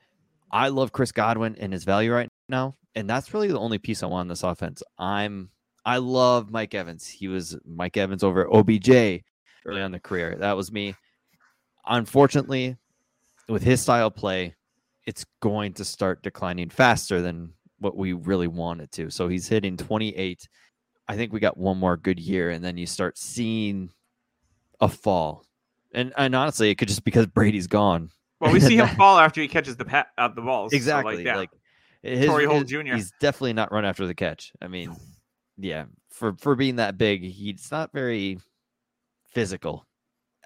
I 0.51 0.69
love 0.69 0.91
Chris 0.91 1.11
Godwin 1.11 1.55
and 1.59 1.71
his 1.71 1.83
value 1.83 2.11
right 2.11 2.29
now, 2.49 2.75
and 2.95 3.09
that's 3.09 3.33
really 3.33 3.47
the 3.47 3.59
only 3.59 3.77
piece 3.77 4.03
I 4.03 4.07
want 4.07 4.25
in 4.25 4.29
this 4.29 4.43
offense. 4.43 4.81
I'm 4.97 5.49
I 5.85 5.97
love 5.97 6.51
Mike 6.51 6.73
Evans. 6.73 7.07
He 7.07 7.27
was 7.27 7.57
Mike 7.65 7.97
Evans 7.97 8.23
over 8.23 8.47
OBJ 8.51 8.89
early 9.65 9.81
on 9.81 9.87
in 9.87 9.91
the 9.91 9.99
career. 9.99 10.35
That 10.39 10.57
was 10.57 10.71
me. 10.71 10.95
Unfortunately, 11.85 12.77
with 13.47 13.63
his 13.63 13.81
style 13.81 14.07
of 14.07 14.15
play, 14.15 14.55
it's 15.05 15.25
going 15.41 15.73
to 15.73 15.85
start 15.85 16.23
declining 16.23 16.69
faster 16.69 17.21
than 17.21 17.53
what 17.79 17.97
we 17.97 18.13
really 18.13 18.47
want 18.47 18.81
it 18.81 18.91
to. 18.93 19.09
So 19.09 19.27
he's 19.27 19.47
hitting 19.47 19.77
28. 19.77 20.47
I 21.07 21.15
think 21.17 21.33
we 21.33 21.39
got 21.39 21.57
one 21.57 21.77
more 21.77 21.97
good 21.97 22.19
year, 22.19 22.49
and 22.49 22.63
then 22.63 22.77
you 22.77 22.85
start 22.85 23.17
seeing 23.17 23.89
a 24.79 24.87
fall. 24.87 25.45
And 25.93 26.13
and 26.17 26.35
honestly, 26.35 26.69
it 26.69 26.75
could 26.75 26.87
just 26.87 27.03
because 27.03 27.27
Brady's 27.27 27.67
gone. 27.67 28.11
Well, 28.39 28.53
we 28.53 28.59
see 28.59 28.75
him 28.77 28.87
fall 28.95 29.19
after 29.19 29.41
he 29.41 29.47
catches 29.47 29.75
the 29.77 29.85
pat 29.85 30.07
out 30.17 30.31
uh, 30.31 30.33
the 30.35 30.41
balls. 30.41 30.71
so, 30.71 30.75
Exactly. 30.75 31.17
like, 31.17 31.25
yeah. 31.25 31.35
Like 31.37 31.49
his, 32.01 32.25
Torrey 32.27 32.45
Holt 32.45 32.65
Jr.. 32.67 32.95
He's 32.95 33.11
definitely 33.19 33.53
not 33.53 33.71
run 33.71 33.85
after 33.85 34.07
the 34.07 34.15
catch. 34.15 34.51
I 34.61 34.67
mean, 34.67 34.95
yeah, 35.57 35.85
for 36.09 36.33
for 36.39 36.55
being 36.55 36.77
that 36.77 36.97
big, 36.97 37.23
he's 37.23 37.69
not 37.71 37.91
very 37.93 38.39
physical 39.33 39.85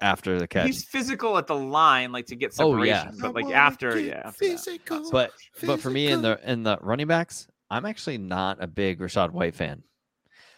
after 0.00 0.38
the 0.38 0.46
catch. 0.46 0.66
he's 0.66 0.84
physical 0.84 1.38
at 1.38 1.46
the 1.46 1.54
line, 1.54 2.12
like 2.12 2.26
to 2.26 2.36
get 2.36 2.52
Oh, 2.58 2.72
separation. 2.72 3.14
yeah. 3.14 3.20
But 3.20 3.34
like 3.34 3.46
after, 3.54 3.98
yeah. 3.98 4.22
after 4.26 4.38
physical. 4.44 5.04
so 5.04 5.10
but 5.10 5.30
much. 5.30 5.66
but 5.66 5.80
for 5.80 5.90
me 5.90 6.08
in 6.08 6.22
the 6.22 6.38
in 6.50 6.62
the 6.64 6.76
running 6.82 7.06
backs, 7.06 7.46
I'm 7.70 7.86
actually 7.86 8.18
not 8.18 8.62
a 8.62 8.66
big 8.66 8.98
Rachaad 9.00 9.30
White 9.30 9.54
fan. 9.54 9.82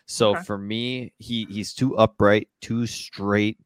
So 0.08 0.36
Okay. 0.36 0.44
for 0.44 0.58
me, 0.58 1.12
he 1.18 1.46
he's 1.46 1.74
too 1.74 1.96
upright, 1.96 2.48
too 2.62 2.86
straight. 2.86 3.58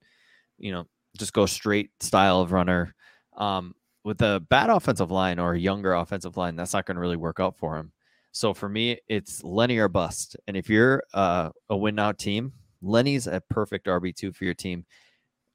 You 0.59 0.73
know, 0.73 0.87
just 1.19 1.33
go 1.33 1.47
straight 1.47 1.91
style 2.01 2.41
of 2.41 2.53
runner. 2.53 2.95
Um, 3.37 3.75
with 4.05 4.21
a 4.23 4.41
bad 4.51 4.71
offensive 4.71 5.11
line 5.13 5.39
or 5.39 5.55
a 5.55 5.59
younger 5.61 5.95
offensive 5.95 6.37
line, 6.37 6.57
that's 6.57 6.73
not 6.75 6.87
going 6.87 6.97
to 6.97 7.01
really 7.01 7.17
work 7.17 7.41
out 7.41 7.57
for 7.59 7.77
him. 7.79 7.93
So 8.33 8.55
for 8.55 8.69
me, 8.69 8.99
it's 9.09 9.45
Lenny 9.45 9.79
or 9.79 9.89
bust. 9.89 10.37
And 10.49 10.57
if 10.57 10.69
you're 10.69 11.05
uh, 11.15 11.51
a 11.71 11.77
win 11.77 11.95
now 11.97 12.13
team, 12.13 12.53
Lenny's 12.83 13.27
a 13.29 13.41
perfect 13.51 13.87
RB 13.87 14.15
two 14.15 14.33
for 14.33 14.45
your 14.45 14.55
team. 14.55 14.85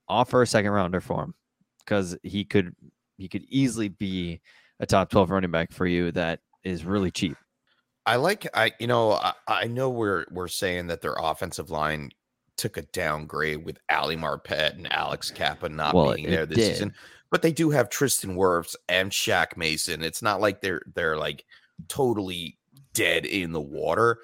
Offer 0.09 0.43
a 0.43 0.47
second 0.47 0.71
rounder 0.71 1.01
for 1.01 1.23
him 1.23 1.33
because 1.79 2.17
he 2.23 2.45
could 2.45 2.75
he 3.17 3.27
could 3.27 3.43
easily 3.49 3.89
be 3.89 4.41
a 4.79 4.85
top 4.85 5.09
12 5.09 5.31
running 5.31 5.51
back 5.51 5.71
for 5.71 5.85
you 5.87 6.11
that 6.13 6.39
is 6.63 6.85
really 6.85 7.11
cheap. 7.11 7.37
I 8.07 8.15
like 8.15 8.47
I 8.53 8.71
you 8.79 8.87
know 8.87 9.11
I, 9.11 9.33
I 9.47 9.65
know 9.65 9.89
we're 9.89 10.25
we're 10.31 10.47
saying 10.47 10.87
that 10.87 11.01
their 11.01 11.15
offensive 11.19 11.69
line 11.69 12.11
took 12.55 12.77
a 12.77 12.81
downgrade 12.81 13.63
with 13.65 13.77
Ali 13.91 14.15
Marpet 14.15 14.73
and 14.75 14.91
Alex 14.91 15.29
Cappa 15.29 15.69
not 15.69 15.93
Well, 15.93 16.15
being 16.15 16.29
there 16.29 16.45
this 16.45 16.57
did. 16.57 16.67
season, 16.73 16.93
but 17.29 17.41
they 17.41 17.51
do 17.51 17.69
have 17.69 17.89
Tristan 17.89 18.35
Wirfs 18.35 18.75
and 18.87 19.11
Shaq 19.11 19.57
Mason. 19.57 20.01
It's 20.01 20.21
not 20.21 20.39
like 20.39 20.61
they're 20.61 20.81
they're 20.95 21.17
like 21.17 21.45
totally 21.89 22.57
dead 22.93 23.25
in 23.25 23.51
the 23.51 23.61
water, 23.61 24.19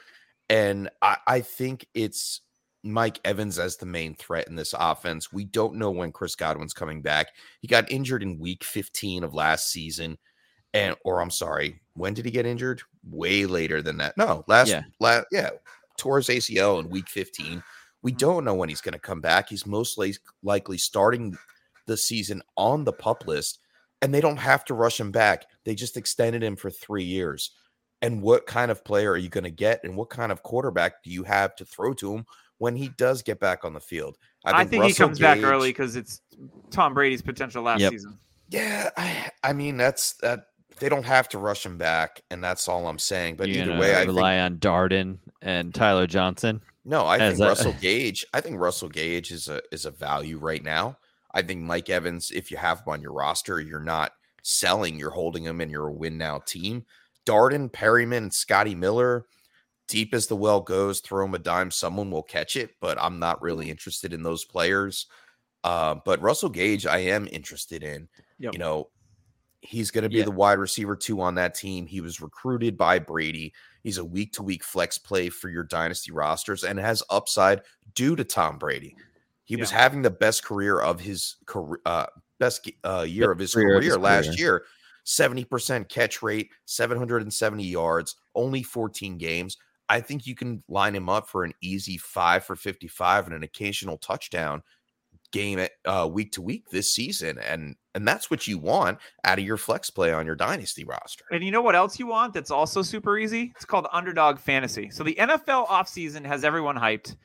and 0.50 0.90
I, 1.02 1.18
I 1.28 1.42
think 1.42 1.86
it's 1.94 2.40
Mike 2.84 3.20
Evans 3.26 3.60
as 3.60 3.76
the 3.78 3.86
main 3.86 4.16
threat 4.16 4.48
in 4.48 4.56
this 4.56 4.74
offense. 4.78 5.32
We 5.32 5.44
don't 5.44 5.76
know 5.76 5.92
when 5.92 6.14
Chris 6.14 6.36
Godwin's 6.36 6.74
coming 6.74 7.02
back. 7.02 7.28
He 7.60 7.68
got 7.68 7.92
injured 7.92 8.24
in 8.24 8.40
Week 8.40 8.64
15 8.64 9.26
of 9.26 9.34
last 9.34 9.70
season 9.70 10.18
and 10.74 10.96
or 11.06 11.22
I'm 11.22 11.32
sorry, 11.32 11.82
when 11.96 12.14
did 12.14 12.26
he 12.26 12.32
get 12.32 12.46
injured? 12.46 12.82
Way 13.10 13.46
later 13.46 13.82
than 13.82 13.98
that. 13.98 14.18
No, 14.18 14.44
last 14.48 14.70
Yeah. 14.70 14.84
la- 15.00 15.24
yeah, 15.32 15.52
his 15.98 16.30
ACL 16.30 16.80
in 16.80 16.90
week 16.90 17.08
15. 17.10 17.64
We 18.02 18.12
mm-hmm. 18.12 18.18
don't 18.18 18.46
know 18.46 18.56
when 18.56 18.70
he's 18.70 18.82
going 18.82 18.94
to 18.94 19.00
come 19.00 19.22
back. 19.22 19.50
He's 19.50 19.66
mostly 19.66 20.16
likely 20.42 20.78
starting 20.78 21.38
the 21.86 21.98
season 21.98 22.42
on 22.58 22.84
the 22.84 22.94
pup 22.94 23.28
list, 23.28 23.60
and 24.02 24.14
they 24.14 24.22
don't 24.22 24.38
have 24.38 24.66
to 24.66 24.74
rush 24.74 25.00
him 25.00 25.12
back. 25.12 25.46
They 25.64 25.76
just 25.76 25.98
extended 25.98 26.44
him 26.44 26.56
for 26.56 26.70
three 26.70 27.04
years. 27.04 27.52
And 28.02 28.22
what 28.22 28.46
kind 28.46 28.70
of 28.70 28.84
player 28.84 29.12
are 29.12 29.18
you 29.18 29.30
going 29.30 29.46
to 29.46 29.52
get, 29.52 29.82
and 29.84 29.96
what 29.96 30.10
kind 30.10 30.32
of 30.32 30.44
quarterback 30.44 31.04
do 31.04 31.10
you 31.10 31.24
have 31.24 31.56
to 31.56 31.66
throw 31.66 31.94
to 31.96 32.14
him 32.14 32.26
when 32.58 32.76
he 32.76 32.90
does 32.98 33.22
get 33.22 33.40
back 33.40 33.64
on 33.64 33.74
the 33.74 33.80
field? 33.80 34.18
I 34.46 34.66
think, 34.66 34.84
he 34.84 34.90
Russell 34.90 35.08
comes 35.08 35.20
back 35.20 35.42
early 35.42 35.70
because 35.70 35.96
it's 35.96 36.22
Tom 36.70 36.94
Brady's 36.94 37.22
potential 37.22 37.64
last 37.64 37.80
Yep. 37.80 37.92
season. 37.92 38.20
Yeah, 38.50 38.90
I, 38.98 39.32
I 39.42 39.54
mean 39.54 39.78
that's 39.78 40.14
that 40.16 40.48
they 40.84 40.90
don't 40.90 41.06
have 41.06 41.30
to 41.30 41.38
rush 41.38 41.66
him 41.66 41.78
back, 41.78 42.22
and 42.30 42.44
that's 42.44 42.68
all 42.68 42.90
I'm 42.90 43.00
saying. 43.00 43.38
But 43.38 43.48
You're 43.48 43.60
either 43.60 43.68
gonna 43.68 43.80
way, 43.80 43.94
I 43.94 44.00
think 44.00 44.08
rely 44.08 44.40
on 44.40 44.58
Darden 44.58 45.20
and 45.42 45.74
Tyler 45.74 46.08
Johnson. 46.08 46.62
no, 46.84 47.06
I 47.06 47.18
think 47.20 47.40
a- 47.40 47.44
Russell 47.46 47.74
Gage. 47.80 48.26
I 48.34 48.42
think 48.42 48.60
Russell 48.60 48.90
Gage 48.90 49.32
is 49.32 49.48
a 49.48 49.62
is 49.72 49.86
a 49.86 49.92
value 49.92 50.38
right 50.38 50.62
now. 50.62 50.98
I 51.34 51.42
think 51.42 51.62
Mike 51.62 51.90
Evans, 51.90 52.32
if 52.32 52.52
you 52.52 52.58
have 52.58 52.80
him 52.80 52.90
on 52.90 53.02
your 53.02 53.14
roster, 53.14 53.62
you're 53.62 53.80
not 53.80 54.12
selling, 54.44 55.00
you're 55.00 55.10
holding 55.12 55.46
him, 55.46 55.62
and 55.62 55.72
you're 55.72 55.88
a 55.88 55.94
win 55.94 56.18
now 56.18 56.40
team. 56.40 56.86
Darden, 57.26 57.72
Perriman, 57.72 58.34
Scotty 58.34 58.76
Miller, 58.76 59.26
deep 59.88 60.14
as 60.14 60.28
the 60.28 60.36
well 60.36 60.60
goes, 60.60 61.00
throw 61.00 61.24
him 61.24 61.34
a 61.34 61.40
dime, 61.40 61.72
someone 61.72 62.12
will 62.12 62.24
catch 62.24 62.58
it. 62.58 62.72
But 62.82 63.02
I'm 63.02 63.20
not 63.20 63.42
really 63.42 63.70
interested 63.70 64.12
in 64.12 64.22
those 64.22 64.44
players. 64.44 65.06
Uh, 65.64 65.96
but 66.04 66.22
Russell 66.22 66.50
Gage, 66.50 66.86
I 66.86 66.98
am 66.98 67.26
interested 67.32 67.84
in. 67.84 68.10
Yep. 68.40 68.52
You 68.52 68.60
know, 68.60 68.90
he's 69.64 69.92
going 69.92 70.04
to 70.04 70.10
be 70.10 70.18
Yeah. 70.18 70.26
the 70.26 70.32
wide 70.32 70.60
receiver 70.60 70.96
two 70.96 71.22
on 71.22 71.36
that 71.36 71.56
team. 71.56 71.88
He 71.88 72.02
was 72.02 72.22
recruited 72.22 72.78
by 72.78 73.00
Brady. 73.00 73.54
He's 73.82 73.98
a 73.98 74.06
week 74.06 74.34
to 74.34 74.44
week 74.44 74.64
flex 74.64 74.98
play 74.98 75.30
for 75.30 75.50
your 75.50 75.64
dynasty 75.64 76.12
rosters 76.12 76.64
and 76.64 76.78
has 76.80 77.02
upside 77.10 77.62
due 77.96 78.16
to 78.16 78.24
Tom 78.24 78.58
Brady. 78.58 78.96
He 79.46 79.56
was 79.56 79.72
having 79.72 80.02
the 80.02 80.10
best 80.10 80.44
career 80.46 80.80
of 80.80 81.00
his 81.00 81.38
career, 81.46 81.80
uh, 81.86 82.06
best 82.40 82.70
uh, 82.86 83.06
year 83.08 83.32
of 83.32 83.40
his 83.40 83.54
career 83.54 83.68
career, 83.68 83.78
of 83.78 83.84
his 83.84 83.98
last 83.98 84.26
career. 84.26 84.38
year. 84.38 84.64
70% 85.06 85.90
catch 85.90 86.22
rate, 86.22 86.50
770 86.66 87.64
yards, 87.64 88.16
only 88.36 88.64
14 88.64 89.18
games. 89.18 89.58
I 89.90 90.00
think 90.00 90.26
you 90.26 90.34
can 90.34 90.64
line 90.70 90.96
him 90.96 91.10
up 91.10 91.28
for 91.28 91.44
an 91.44 91.54
easy 91.62 91.98
five 91.98 92.46
for 92.46 92.56
55 92.56 93.26
and 93.26 93.36
an 93.36 93.44
occasional 93.44 93.98
touchdown 93.98 94.64
game 95.32 95.60
at 95.60 95.72
uh, 95.84 96.08
week 96.12 96.32
to 96.34 96.42
week 96.42 96.70
this 96.70 96.90
season. 96.90 97.38
And 97.38 97.76
and 97.96 98.08
that's 98.08 98.32
what 98.32 98.48
you 98.48 98.58
want 98.58 99.00
out 99.24 99.40
of 99.40 99.46
your 99.46 99.58
flex 99.58 99.90
play 99.90 100.14
on 100.14 100.26
your 100.26 100.36
dynasty 100.36 100.84
roster. 100.84 101.26
And 101.32 101.44
you 101.44 101.52
know 101.52 101.62
what 101.62 101.76
else 101.76 102.00
you 102.00 102.08
want 102.08 102.34
that's 102.34 102.52
also 102.52 102.82
super 102.82 103.18
easy? 103.18 103.54
It's 103.56 103.66
called 103.66 103.88
underdog 103.92 104.40
fantasy. 104.40 104.90
So 104.90 105.04
the 105.04 105.16
NFL 105.16 105.68
offseason 105.68 106.26
has 106.26 106.44
everyone 106.44 106.76
hyped, 106.76 107.16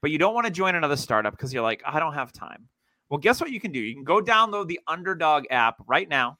but 0.00 0.10
you 0.10 0.18
don't 0.18 0.34
want 0.34 0.46
to 0.46 0.52
join 0.52 0.74
another 0.74 0.96
startup 0.96 1.32
because 1.32 1.52
you're 1.52 1.62
like, 1.62 1.82
I 1.84 1.98
don't 1.98 2.14
have 2.14 2.32
time. 2.32 2.68
Well, 3.08 3.18
guess 3.18 3.40
what 3.40 3.50
you 3.50 3.60
can 3.60 3.72
do? 3.72 3.80
You 3.80 3.94
can 3.94 4.04
go 4.04 4.22
download 4.22 4.68
the 4.68 4.80
underdog 4.86 5.44
app 5.50 5.76
right 5.86 6.08
now, 6.08 6.38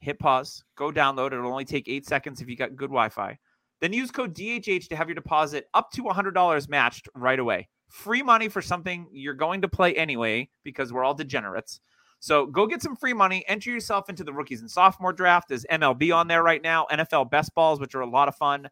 hit 0.00 0.18
pause, 0.18 0.62
go 0.76 0.92
download 0.92 1.28
it. 1.28 1.34
It'll 1.34 1.50
only 1.50 1.64
take 1.64 1.88
eight 1.88 2.06
seconds 2.06 2.40
if 2.40 2.48
you 2.48 2.56
got 2.56 2.76
good 2.76 2.90
Wi 2.90 3.08
Fi. 3.08 3.38
Then 3.80 3.92
use 3.92 4.12
code 4.12 4.32
DHH 4.32 4.88
to 4.88 4.96
have 4.96 5.08
your 5.08 5.16
deposit 5.16 5.66
up 5.74 5.90
to 5.92 6.04
$100 6.04 6.68
matched 6.68 7.08
right 7.16 7.40
away. 7.40 7.68
Free 7.88 8.22
money 8.22 8.48
for 8.48 8.62
something 8.62 9.08
you're 9.10 9.34
going 9.34 9.62
to 9.62 9.68
play 9.68 9.94
anyway 9.96 10.48
because 10.62 10.92
we're 10.92 11.02
all 11.02 11.14
degenerates. 11.14 11.80
So 12.22 12.46
go 12.46 12.68
get 12.68 12.80
some 12.80 12.94
free 12.94 13.14
money. 13.14 13.44
Enter 13.48 13.72
yourself 13.72 14.08
into 14.08 14.22
the 14.22 14.32
rookies 14.32 14.60
and 14.60 14.70
sophomore 14.70 15.12
draft. 15.12 15.48
There's 15.48 15.66
MLB 15.68 16.14
on 16.14 16.28
there 16.28 16.44
right 16.44 16.62
now, 16.62 16.86
NFL 16.88 17.32
best 17.32 17.52
balls, 17.52 17.80
which 17.80 17.96
are 17.96 18.00
a 18.02 18.08
lot 18.08 18.28
of 18.28 18.36
fun. 18.36 18.68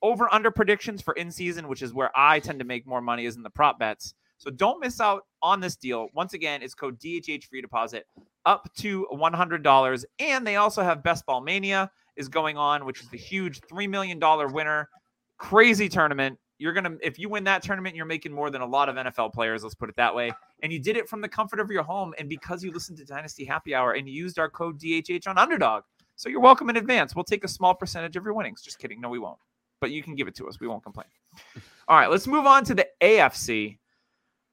Over 0.00 0.32
under 0.32 0.50
predictions 0.50 1.02
for 1.02 1.12
in 1.12 1.30
season, 1.30 1.68
which 1.68 1.82
is 1.82 1.92
where 1.92 2.10
I 2.16 2.40
tend 2.40 2.58
to 2.60 2.64
make 2.64 2.86
more 2.86 3.02
money, 3.02 3.26
is 3.26 3.36
in 3.36 3.42
the 3.42 3.50
prop 3.50 3.78
bets. 3.78 4.14
So 4.38 4.50
don't 4.50 4.80
miss 4.80 4.98
out 4.98 5.24
on 5.42 5.60
this 5.60 5.76
deal. 5.76 6.08
Once 6.14 6.32
again, 6.32 6.62
it's 6.62 6.72
code 6.72 6.98
DHH 6.98 7.44
free 7.44 7.60
deposit 7.60 8.06
up 8.46 8.66
to 8.78 9.06
$100. 9.12 10.04
And 10.18 10.46
they 10.46 10.56
also 10.56 10.82
have 10.82 11.02
Best 11.02 11.26
Ball 11.26 11.42
Mania 11.42 11.90
is 12.16 12.30
going 12.30 12.56
on, 12.56 12.86
which 12.86 13.02
is 13.02 13.10
the 13.10 13.18
huge 13.18 13.60
$3 13.60 13.90
million 13.90 14.18
winner. 14.54 14.88
Crazy 15.36 15.90
tournament. 15.90 16.38
You're 16.58 16.72
going 16.72 16.84
to, 16.84 16.98
if 17.06 17.18
you 17.18 17.28
win 17.28 17.44
that 17.44 17.62
tournament, 17.62 17.94
you're 17.96 18.06
making 18.06 18.32
more 18.32 18.50
than 18.50 18.62
a 18.62 18.66
lot 18.66 18.88
of 18.88 18.96
NFL 18.96 19.32
players. 19.34 19.62
Let's 19.62 19.74
put 19.74 19.90
it 19.90 19.96
that 19.96 20.14
way. 20.14 20.32
And 20.62 20.72
you 20.72 20.78
did 20.78 20.96
it 20.96 21.08
from 21.08 21.20
the 21.20 21.28
comfort 21.28 21.60
of 21.60 21.70
your 21.70 21.82
home. 21.82 22.14
And 22.18 22.28
because 22.28 22.64
you 22.64 22.72
listened 22.72 22.98
to 22.98 23.04
Dynasty 23.04 23.44
Happy 23.44 23.74
Hour 23.74 23.92
and 23.92 24.08
you 24.08 24.14
used 24.14 24.38
our 24.38 24.48
code 24.48 24.80
DHH 24.80 25.26
on 25.26 25.36
Underdog. 25.36 25.82
So 26.16 26.30
you're 26.30 26.40
welcome 26.40 26.70
in 26.70 26.76
advance. 26.78 27.14
We'll 27.14 27.24
take 27.24 27.44
a 27.44 27.48
small 27.48 27.74
percentage 27.74 28.16
of 28.16 28.24
your 28.24 28.32
winnings. 28.32 28.62
Just 28.62 28.78
kidding. 28.78 29.00
No, 29.00 29.10
we 29.10 29.18
won't. 29.18 29.38
But 29.80 29.90
you 29.90 30.02
can 30.02 30.14
give 30.14 30.28
it 30.28 30.34
to 30.36 30.48
us. 30.48 30.58
We 30.58 30.66
won't 30.66 30.82
complain. 30.82 31.08
All 31.88 31.98
right, 31.98 32.10
let's 32.10 32.26
move 32.26 32.46
on 32.46 32.64
to 32.64 32.74
the 32.74 32.88
AFC. 33.02 33.76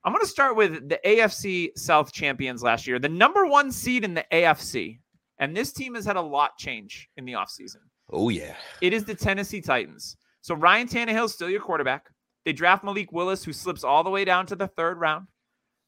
I'm 0.04 0.12
going 0.12 0.24
to 0.24 0.30
start 0.30 0.58
with 0.58 0.90
the 0.90 1.00
AFC 1.06 1.78
South 1.78 2.12
champions 2.12 2.62
last 2.62 2.86
year, 2.86 3.00
the 3.00 3.08
number 3.08 3.46
one 3.46 3.72
seed 3.72 4.04
in 4.04 4.14
the 4.14 4.26
AFC. 4.34 5.00
And 5.40 5.56
this 5.56 5.72
team 5.72 5.96
has 5.96 6.06
had 6.06 6.18
a 6.18 6.22
lot 6.22 6.58
change 6.58 7.10
in 7.16 7.26
the 7.26 7.34
offseason. 7.34 7.78
Oh 8.12 8.30
yeah. 8.30 8.56
It 8.82 8.94
is 8.94 9.06
the 9.06 9.16
Tennessee 9.16 9.62
Titans. 9.62 10.18
So 10.44 10.54
Ryan 10.56 10.88
Tannehill 10.88 11.26
is 11.26 11.34
still 11.34 11.50
your 11.50 11.62
quarterback. 11.62 12.10
They 12.44 12.52
draft 12.52 12.84
Malik 12.84 13.14
Willis, 13.14 13.44
who 13.46 13.54
slips 13.54 13.84
all 13.86 14.04
the 14.04 14.10
way 14.10 14.26
down 14.26 14.46
to 14.48 14.56
the 14.58 14.68
third 14.68 15.00
round. 15.00 15.28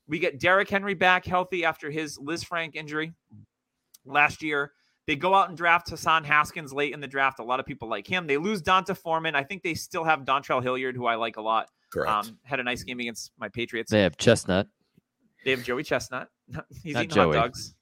We 0.08 0.18
get 0.18 0.40
Derrick 0.40 0.70
Henry 0.70 0.94
back 0.94 1.26
healthy 1.26 1.66
after 1.66 1.92
his 1.92 2.18
Lisfranc 2.18 2.74
injury 2.76 3.14
last 4.06 4.42
year. 4.42 4.72
They 5.08 5.18
go 5.18 5.36
out 5.36 5.50
and 5.50 5.58
draft 5.58 5.90
Hassan 5.90 6.24
Haskins 6.24 6.72
late 6.74 6.94
in 6.94 7.02
the 7.02 7.08
draft. 7.08 7.40
A 7.40 7.44
lot 7.44 7.60
of 7.60 7.66
people 7.66 7.90
like 7.90 8.08
him. 8.08 8.26
They 8.28 8.38
lose 8.38 8.62
D'Onta 8.62 8.96
Foreman. 8.96 9.36
I 9.36 9.44
think 9.44 9.62
they 9.62 9.74
still 9.74 10.04
have 10.06 10.22
Dontrell 10.22 10.64
Hilliard, 10.64 10.96
who 10.96 11.06
I 11.06 11.16
like 11.16 11.36
a 11.38 11.42
lot. 11.42 11.68
Correct. 11.92 12.10
Um, 12.10 12.40
had 12.44 12.60
a 12.60 12.64
nice 12.64 12.84
game 12.84 13.00
against 13.02 13.32
my 13.38 13.50
Patriots. 13.50 13.92
They 13.92 14.02
have 14.02 14.16
Chestnut. 14.18 14.68
They 15.44 15.52
have 15.52 15.64
Joey 15.64 15.84
Chestnut. 15.84 16.30
He's 16.84 16.94
Not 16.96 17.04
eating 17.04 17.16
Joey. 17.16 17.36
hot 17.36 17.44
dogs. 17.44 17.76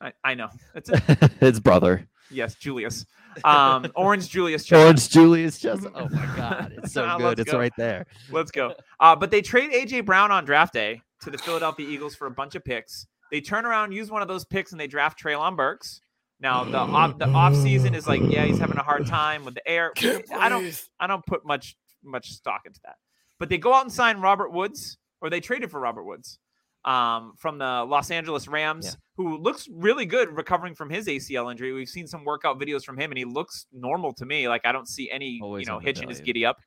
I, 0.00 0.12
I 0.22 0.34
know. 0.34 0.48
It's 0.74 0.90
it. 0.90 1.32
His 1.40 1.60
brother. 1.60 2.06
yes, 2.30 2.54
Julius. 2.54 3.04
Um, 3.44 3.90
Orange 3.94 4.28
Julius 4.28 4.64
Chestnut. 4.64 4.84
Orange 4.86 5.08
Julius 5.08 5.58
Chestnut. 5.58 5.92
Oh 5.94 6.08
my 6.10 6.26
God. 6.36 6.74
It's 6.76 6.92
so 6.92 7.16
good. 7.18 7.38
It's 7.38 7.52
go. 7.52 7.58
right 7.58 7.72
there. 7.76 8.06
Let's 8.30 8.50
go. 8.50 8.74
Uh, 8.98 9.16
but 9.16 9.30
they 9.30 9.42
trade 9.42 9.72
AJ 9.72 10.04
Brown 10.04 10.30
on 10.30 10.44
draft 10.44 10.72
day 10.72 11.02
to 11.22 11.30
the 11.30 11.38
Philadelphia 11.38 11.88
Eagles 11.88 12.14
for 12.14 12.26
a 12.26 12.30
bunch 12.30 12.54
of 12.54 12.64
picks. 12.64 13.06
They 13.30 13.40
turn 13.40 13.64
around, 13.64 13.92
use 13.92 14.10
one 14.10 14.22
of 14.22 14.28
those 14.28 14.44
picks, 14.44 14.72
and 14.72 14.80
they 14.80 14.86
draft 14.86 15.22
Treylon 15.22 15.56
Burks. 15.56 16.00
Now 16.40 16.64
the 16.64 16.78
off 16.78 17.18
the 17.18 17.28
off 17.28 17.54
season 17.54 17.94
is 17.94 18.08
like, 18.08 18.22
yeah, 18.24 18.44
he's 18.46 18.58
having 18.58 18.78
a 18.78 18.82
hard 18.82 19.06
time 19.06 19.44
with 19.44 19.54
the 19.54 19.68
air. 19.68 19.92
I 20.34 20.48
don't 20.48 20.88
I 20.98 21.06
don't 21.06 21.24
put 21.26 21.44
much 21.44 21.76
much 22.02 22.30
stock 22.30 22.62
into 22.64 22.80
that. 22.84 22.96
But 23.38 23.50
they 23.50 23.58
go 23.58 23.74
out 23.74 23.82
and 23.82 23.92
sign 23.92 24.20
Robert 24.20 24.52
Woods, 24.52 24.96
or 25.20 25.28
they 25.28 25.40
traded 25.40 25.70
for 25.70 25.80
Robert 25.80 26.04
Woods 26.04 26.38
um, 26.84 27.34
from 27.36 27.58
the 27.58 27.84
Los 27.84 28.10
Angeles 28.10 28.48
Rams, 28.48 28.86
Yeah. 28.86 28.92
who 29.16 29.36
looks 29.38 29.68
really 29.70 30.06
good 30.06 30.34
recovering 30.36 30.74
from 30.74 30.88
his 30.90 31.06
ACL 31.06 31.50
injury. 31.50 31.72
We've 31.72 31.88
seen 31.88 32.06
some 32.06 32.24
workout 32.24 32.58
videos 32.60 32.84
from 32.84 32.98
him, 32.98 33.10
and 33.10 33.18
he 33.18 33.24
looks 33.24 33.66
normal 33.72 34.12
to 34.14 34.24
me. 34.24 34.48
Like 34.48 34.64
I 34.64 34.72
don't 34.72 34.88
see 34.88 35.10
any 35.10 35.40
Always 35.42 35.62
you 35.62 35.66
know 35.66 35.76
on 35.76 35.82
the 35.82 35.88
hitch 35.88 36.00
in 36.02 36.08
his 36.08 36.20
giddy 36.20 36.44
up. 36.46 36.58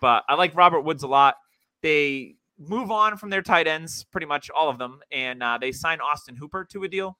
But 0.00 0.24
I 0.28 0.34
like 0.34 0.54
Robert 0.56 0.80
Woods 0.80 1.02
a 1.02 1.08
lot. 1.08 1.36
They 1.82 2.36
move 2.58 2.90
on 2.90 3.16
from 3.16 3.30
their 3.30 3.42
tight 3.42 3.66
ends, 3.66 4.04
pretty 4.10 4.26
much 4.26 4.50
all 4.50 4.68
of 4.68 4.78
them, 4.78 5.00
and 5.12 5.42
uh, 5.42 5.58
they 5.60 5.72
sign 5.72 6.00
Austin 6.00 6.36
Hooper 6.36 6.64
to 6.72 6.84
a 6.84 6.88
deal. 6.88 7.16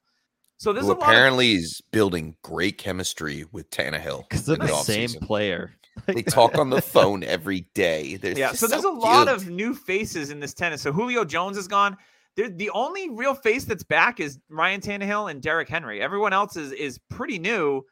So 0.58 0.72
there's 0.74 0.86
Who 0.86 0.92
a 0.92 0.94
lot. 0.94 1.02
Of, 1.04 1.08
apparently 1.08 1.52
is 1.52 1.80
building 1.90 2.36
great 2.42 2.76
chemistry 2.78 3.46
with 3.50 3.70
Tannehill. 3.70 4.28
Because 4.28 4.44
they're 4.44 4.56
the 4.56 4.66
the 4.66 4.76
same 4.82 5.08
offseason. 5.08 5.22
player. 5.22 5.74
They 6.06 6.22
talk 6.22 6.58
on 6.58 6.68
the 6.70 6.82
phone 6.94 7.22
every 7.24 7.66
day. 7.74 8.16
They're 8.16 8.36
yeah, 8.36 8.48
just 8.48 8.60
so 8.60 8.66
there's 8.66 8.84
a 8.84 8.90
lot 8.90 9.26
cute. 9.26 9.36
of 9.36 9.48
new 9.48 9.74
faces 9.74 10.30
in 10.30 10.40
this 10.40 10.52
tennis. 10.54 10.82
So 10.82 10.92
Julio 10.92 11.24
Jones 11.24 11.56
is 11.56 11.66
gone. 11.68 11.96
The 12.48 12.70
only 12.70 13.10
real 13.10 13.34
face 13.34 13.64
that's 13.64 13.82
back 13.82 14.20
is 14.20 14.38
Ryan 14.48 14.80
Tannehill 14.80 15.30
and 15.30 15.42
Derrick 15.42 15.68
Henry. 15.68 16.00
Everyone 16.00 16.32
else 16.32 16.56
is 16.56 16.72
is 16.72 16.98
pretty 17.10 17.38
new. 17.38 17.84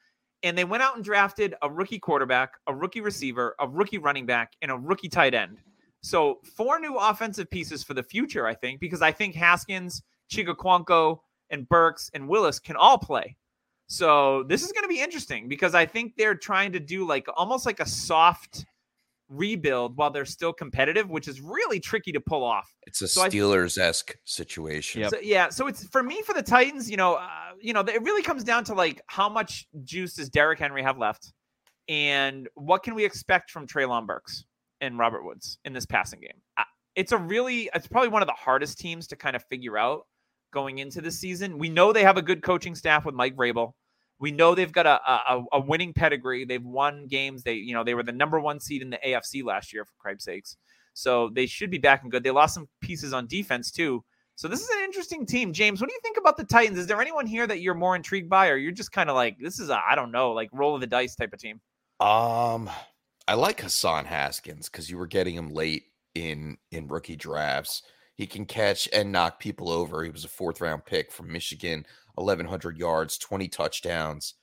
And 0.44 0.56
they 0.56 0.64
went 0.64 0.84
out 0.84 0.94
and 0.94 1.04
drafted 1.04 1.56
a 1.62 1.70
rookie 1.70 1.98
quarterback, 1.98 2.52
a 2.68 2.74
rookie 2.74 3.00
receiver, 3.00 3.56
a 3.58 3.66
rookie 3.66 3.98
running 3.98 4.24
back, 4.24 4.52
and 4.62 4.70
a 4.70 4.76
rookie 4.76 5.08
tight 5.08 5.34
end. 5.34 5.58
So 6.00 6.38
four 6.56 6.78
new 6.78 6.96
offensive 6.96 7.50
pieces 7.50 7.82
for 7.82 7.94
the 7.94 8.04
future, 8.04 8.46
I 8.46 8.54
think, 8.54 8.78
because 8.78 9.02
I 9.02 9.10
think 9.10 9.34
Haskins, 9.34 10.00
Chig 10.30 10.46
Okonkwo, 10.46 11.18
and 11.50 11.68
Burks 11.68 12.10
and 12.14 12.28
Willis 12.28 12.60
can 12.60 12.76
all 12.76 12.98
play. 12.98 13.36
So 13.88 14.44
this 14.44 14.62
is 14.62 14.70
going 14.70 14.84
to 14.84 14.88
be 14.88 15.00
interesting 15.00 15.48
because 15.48 15.74
I 15.74 15.86
think 15.86 16.14
they're 16.16 16.34
trying 16.34 16.72
to 16.72 16.80
do 16.80 17.06
like 17.06 17.26
almost 17.36 17.66
like 17.66 17.80
a 17.80 17.86
soft 17.86 18.64
rebuild 19.28 19.96
while 19.96 20.10
they're 20.10 20.24
still 20.24 20.52
competitive, 20.52 21.10
which 21.10 21.28
is 21.28 21.40
really 21.40 21.80
tricky 21.80 22.12
to 22.12 22.20
pull 22.20 22.44
off. 22.44 22.72
It's 22.86 23.02
a 23.02 23.08
so 23.08 23.28
Steelers 23.28 23.78
esque 23.78 24.16
situation. 24.24 25.02
Yep. 25.02 25.10
So 25.10 25.18
yeah, 25.22 25.48
so 25.50 25.66
it's 25.66 25.86
for 25.88 26.02
me 26.02 26.22
for 26.22 26.34
the 26.34 26.42
Titans. 26.42 26.90
You 26.90 26.96
know, 26.96 27.14
uh, 27.14 27.28
you 27.60 27.72
know, 27.72 27.80
it 27.80 28.02
really 28.02 28.22
comes 28.22 28.44
down 28.44 28.64
to 28.64 28.74
like 28.74 29.02
how 29.06 29.28
much 29.28 29.66
juice 29.84 30.14
does 30.14 30.30
Derrick 30.30 30.58
Henry 30.58 30.82
have 30.82 30.98
left, 30.98 31.32
and 31.88 32.48
what 32.54 32.82
can 32.82 32.94
we 32.94 33.04
expect 33.04 33.50
from 33.50 33.66
Treylon 33.66 34.06
Burks 34.06 34.44
and 34.80 34.98
Robert 34.98 35.24
Woods 35.24 35.58
in 35.64 35.72
this 35.72 35.86
passing 35.86 36.20
game? 36.20 36.40
Uh, 36.56 36.64
It's 36.94 37.12
a 37.12 37.18
really, 37.18 37.70
it's 37.74 37.86
probably 37.86 38.08
one 38.08 38.22
of 38.22 38.28
the 38.28 38.34
hardest 38.34 38.78
teams 38.78 39.06
to 39.08 39.16
kind 39.16 39.36
of 39.36 39.44
figure 39.44 39.78
out 39.78 40.02
going 40.52 40.78
into 40.78 41.00
the 41.00 41.10
season. 41.10 41.58
We 41.58 41.68
know 41.68 41.92
they 41.92 42.02
have 42.02 42.16
a 42.16 42.22
good 42.22 42.42
coaching 42.42 42.74
staff 42.74 43.04
with 43.04 43.14
Mike 43.14 43.36
Vrabel. 43.36 43.72
We 44.20 44.32
know 44.32 44.54
they've 44.54 44.72
got 44.72 44.86
a, 44.86 45.00
a 45.06 45.44
a 45.52 45.60
winning 45.60 45.92
pedigree. 45.92 46.44
They've 46.44 46.64
won 46.64 47.06
games. 47.06 47.42
They 47.42 47.54
you 47.54 47.74
know 47.74 47.84
they 47.84 47.94
were 47.94 48.02
the 48.02 48.12
number 48.12 48.40
one 48.40 48.60
seed 48.60 48.82
in 48.82 48.90
the 48.90 48.98
AFC 49.04 49.44
last 49.44 49.72
year 49.72 49.84
for 49.84 49.92
Christ's 49.98 50.24
sakes. 50.24 50.56
So 50.94 51.30
they 51.32 51.46
should 51.46 51.70
be 51.70 51.78
back 51.78 52.02
and 52.02 52.10
good. 52.10 52.24
They 52.24 52.30
lost 52.30 52.54
some 52.54 52.68
pieces 52.80 53.12
on 53.12 53.28
defense 53.28 53.70
too. 53.70 54.04
So 54.34 54.46
this 54.46 54.60
is 54.60 54.68
an 54.68 54.84
interesting 54.84 55.26
team. 55.26 55.52
James, 55.52 55.80
what 55.80 55.88
do 55.88 55.94
you 55.94 56.00
think 56.00 56.16
about 56.16 56.36
the 56.36 56.44
Titans? 56.44 56.78
Is 56.78 56.86
there 56.86 57.00
anyone 57.00 57.26
here 57.26 57.46
that 57.46 57.60
you're 57.60 57.74
more 57.74 57.96
intrigued 57.96 58.30
by, 58.30 58.48
or 58.48 58.56
you're 58.56 58.72
just 58.72 58.92
kind 58.92 59.10
of 59.10 59.16
like 59.16 59.36
this 59.40 59.58
is 59.58 59.68
a 59.68 59.80
I 59.88 59.94
don't 59.94 60.12
know 60.12 60.32
like 60.32 60.48
roll 60.52 60.74
of 60.74 60.80
the 60.80 60.86
dice 60.86 61.14
type 61.14 61.32
of 61.32 61.40
team? 61.40 61.60
Um, 62.00 62.70
I 63.26 63.34
like 63.34 63.60
Hassan 63.60 64.04
Haskins 64.04 64.68
because 64.68 64.88
you 64.88 64.96
were 64.96 65.06
getting 65.06 65.34
him 65.34 65.52
late 65.52 65.84
in 66.14 66.56
in 66.70 66.88
rookie 66.88 67.16
drafts. 67.16 67.82
He 68.14 68.26
can 68.26 68.46
catch 68.46 68.88
and 68.92 69.12
knock 69.12 69.38
people 69.38 69.70
over. 69.70 70.02
He 70.02 70.10
was 70.10 70.24
a 70.24 70.28
fourth 70.28 70.60
round 70.60 70.84
pick 70.84 71.12
from 71.12 71.32
Michigan, 71.32 71.84
1,100 72.20 72.78
yards, 72.78 73.18
20 73.18 73.48
touchdowns, 73.48 74.34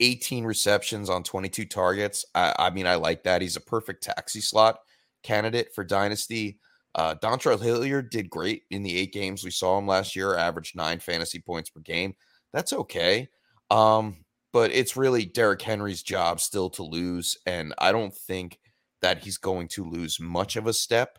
18 0.00 0.44
receptions 0.44 1.08
on 1.08 1.22
22 1.22 1.64
targets. 1.64 2.24
I, 2.34 2.54
I 2.58 2.70
mean, 2.70 2.86
I 2.86 2.96
like 2.96 3.22
that. 3.24 3.42
He's 3.42 3.56
a 3.56 3.60
perfect 3.60 4.02
taxi 4.02 4.40
slot 4.40 4.78
candidate 5.22 5.74
for 5.74 5.84
Dynasty. 5.84 6.58
Uh, 6.94 7.14
Dontrell 7.16 7.60
Hilliard 7.60 8.10
did 8.10 8.30
great 8.30 8.62
in 8.70 8.82
the 8.82 8.96
eight 8.96 9.12
games 9.12 9.44
we 9.44 9.50
saw 9.50 9.78
him 9.78 9.86
last 9.86 10.16
year, 10.16 10.36
averaged 10.36 10.76
nine 10.76 10.98
fantasy 10.98 11.40
points 11.40 11.68
per 11.68 11.80
game. 11.80 12.14
That's 12.52 12.72
okay. 12.72 13.28
Um, 13.70 14.16
but 14.52 14.72
it's 14.72 14.96
really 14.96 15.26
Derrick 15.26 15.60
Henry's 15.60 16.02
job 16.02 16.40
still 16.40 16.70
to 16.70 16.82
lose. 16.82 17.36
And 17.44 17.74
I 17.76 17.92
don't 17.92 18.14
think 18.14 18.58
that 19.02 19.22
he's 19.22 19.36
going 19.36 19.68
to 19.68 19.84
lose 19.84 20.18
much 20.18 20.56
of 20.56 20.66
a 20.66 20.72
step 20.72 21.18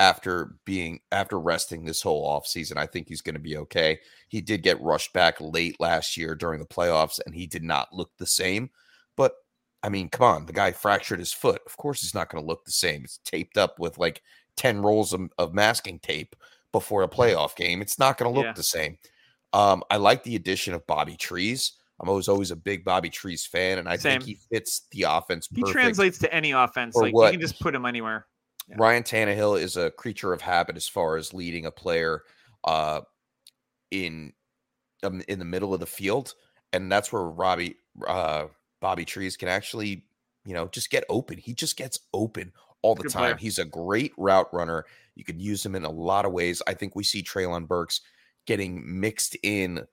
after 0.00 0.54
being 0.64 0.98
after 1.12 1.38
resting 1.38 1.84
this 1.84 2.00
whole 2.00 2.26
offseason. 2.26 2.78
I 2.78 2.86
think 2.86 3.06
he's 3.06 3.20
going 3.20 3.34
to 3.34 3.38
be 3.40 3.58
okay. 3.58 4.00
He 4.28 4.40
did 4.40 4.62
get 4.62 4.80
rushed 4.80 5.12
back 5.12 5.36
late 5.40 5.78
last 5.78 6.16
year 6.16 6.34
during 6.34 6.58
the 6.58 6.66
playoffs, 6.66 7.20
and 7.26 7.34
he 7.34 7.46
did 7.46 7.62
not 7.62 7.92
look 7.92 8.10
the 8.16 8.26
same. 8.26 8.70
But 9.14 9.34
I 9.82 9.90
mean, 9.90 10.08
come 10.08 10.24
on, 10.26 10.46
the 10.46 10.54
guy 10.54 10.72
fractured 10.72 11.18
his 11.18 11.34
foot. 11.34 11.60
Of 11.66 11.76
course, 11.76 12.00
he's 12.00 12.14
not 12.14 12.30
going 12.30 12.42
to 12.42 12.48
look 12.48 12.64
the 12.64 12.70
same. 12.72 13.04
It's 13.04 13.18
taped 13.26 13.58
up 13.58 13.78
with 13.78 13.98
like 13.98 14.22
10 14.56 14.80
rolls 14.80 15.12
of, 15.12 15.28
of 15.36 15.52
masking 15.52 15.98
tape 15.98 16.34
before 16.72 17.02
a 17.02 17.08
playoff 17.08 17.54
game. 17.54 17.82
It's 17.82 17.98
not 17.98 18.16
going 18.16 18.32
to 18.32 18.34
look 18.34 18.46
Yeah. 18.46 18.52
the 18.54 18.62
same. 18.62 18.96
Um, 19.52 19.82
I 19.90 19.96
like 19.98 20.22
the 20.22 20.36
addition 20.36 20.72
of 20.72 20.86
Bobby 20.86 21.16
Trees. 21.16 21.72
I'm 22.00 22.08
always 22.08 22.28
always 22.28 22.50
a 22.50 22.56
big 22.56 22.84
Bobby 22.86 23.10
Trees 23.10 23.44
fan, 23.44 23.76
and 23.78 23.86
I 23.86 23.96
Same. 23.98 24.20
think 24.20 24.24
he 24.24 24.38
fits 24.50 24.86
the 24.92 25.02
offense 25.02 25.46
He 25.54 25.60
perfect. 25.60 25.74
translates 25.74 26.18
to 26.20 26.32
any 26.32 26.52
offense. 26.52 26.96
Or 26.96 27.02
Like 27.02 27.12
what? 27.14 27.26
you 27.26 27.38
can 27.38 27.46
just 27.46 27.60
put 27.60 27.74
him 27.74 27.84
anywhere. 27.84 28.26
Yeah. 28.70 28.76
Ryan 28.78 29.02
Tannehill 29.02 29.60
is 29.60 29.76
a 29.76 29.90
creature 29.90 30.32
of 30.32 30.40
habit 30.40 30.76
as 30.76 30.88
far 30.88 31.16
as 31.16 31.34
leading 31.34 31.66
a 31.66 31.70
player 31.70 32.22
uh, 32.64 33.00
in 33.90 34.32
um, 35.02 35.22
in 35.28 35.38
the 35.38 35.44
middle 35.44 35.74
of 35.74 35.80
the 35.80 35.86
field, 35.86 36.34
and 36.72 36.90
that's 36.90 37.12
where 37.12 37.22
Robbie 37.24 37.76
uh, 38.06 38.46
Bobby 38.80 39.04
Trees 39.04 39.36
can 39.36 39.48
actually, 39.48 40.04
you 40.44 40.54
know, 40.54 40.68
just 40.68 40.90
get 40.90 41.04
open. 41.08 41.38
He 41.38 41.52
just 41.54 41.76
gets 41.76 41.98
open 42.14 42.52
all 42.82 42.94
the 42.94 43.02
Good 43.02 43.12
time. 43.12 43.20
player. 43.22 43.36
He's 43.36 43.58
a 43.58 43.64
great 43.64 44.12
route 44.16 44.48
runner. 44.52 44.84
You 45.16 45.24
could 45.24 45.40
use 45.42 45.66
him 45.66 45.74
in 45.74 45.84
a 45.84 45.90
lot 45.90 46.24
of 46.24 46.32
ways. 46.32 46.62
I 46.66 46.74
think 46.74 46.94
we 46.94 47.02
see 47.04 47.22
Treylon 47.22 47.66
Burks 47.66 48.00
getting 48.46 49.00
mixed 49.00 49.36
in 49.42 49.86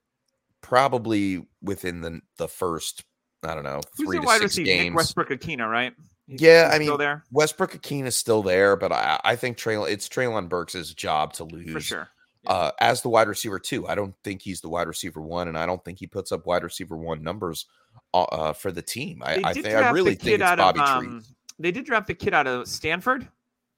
probably 0.62 1.46
within 1.62 2.02
the 2.02 2.22
the 2.38 2.48
first 2.48 3.04
I 3.44 3.56
don't 3.56 3.64
know 3.64 3.82
Who's 3.98 4.08
three 4.08 4.20
to 4.20 4.28
six 4.28 4.42
receiver? 4.44 4.66
games. 4.66 4.86
Nick 4.90 4.96
Westbrook 4.98 5.30
Akina, 5.30 5.70
right? 5.70 5.94
He's- 6.28 6.42
Yeah, 6.42 6.66
he's 6.66 6.74
I 6.74 6.84
still 6.84 6.92
mean, 6.94 6.98
there 7.00 7.24
Westbrook-Ikhine 7.32 8.06
is 8.06 8.16
still 8.16 8.42
there, 8.44 8.76
but 8.76 8.92
I, 8.92 9.20
I 9.24 9.36
think 9.36 9.58
Treylon 9.58 9.90
it's 9.90 10.08
Treylon 10.10 10.50
Burks' 10.50 10.94
job 10.94 11.34
to 11.34 11.44
lose 11.46 11.72
for 11.72 11.80
sure. 11.80 12.10
uh, 12.48 12.72
as 12.82 13.02
the 13.02 13.10
wide 13.10 13.28
receiver 13.28 13.60
too. 13.60 13.88
I 13.88 13.96
don't 13.96 14.14
think 14.24 14.42
he's 14.42 14.62
the 14.62 14.70
wide 14.70 14.88
receiver 14.88 15.22
one, 15.22 15.48
and 15.48 15.58
I 15.58 15.66
don't 15.66 15.84
think 15.86 16.00
he 16.00 16.08
puts 16.08 16.32
up 16.32 16.46
wide 16.46 16.64
receiver 16.64 16.98
one 16.98 17.24
numbers 17.24 17.66
uh, 18.14 18.24
uh, 18.24 18.54
for 18.54 18.72
the 18.72 18.82
team. 18.82 19.22
I, 19.26 19.42
I 19.44 19.54
did 19.54 19.64
think 19.64 19.76
I 19.76 19.90
really 19.92 20.16
the 20.16 20.24
think 20.24 20.34
it's 20.36 20.44
out 20.44 20.58
Bobby 20.58 20.80
of, 20.82 20.88
um, 20.88 21.24
They 21.60 21.72
did 21.72 21.86
draft 21.86 22.08
the 22.08 22.14
kid 22.14 22.34
out 22.34 22.46
of 22.48 22.68
Stanford, 22.68 23.28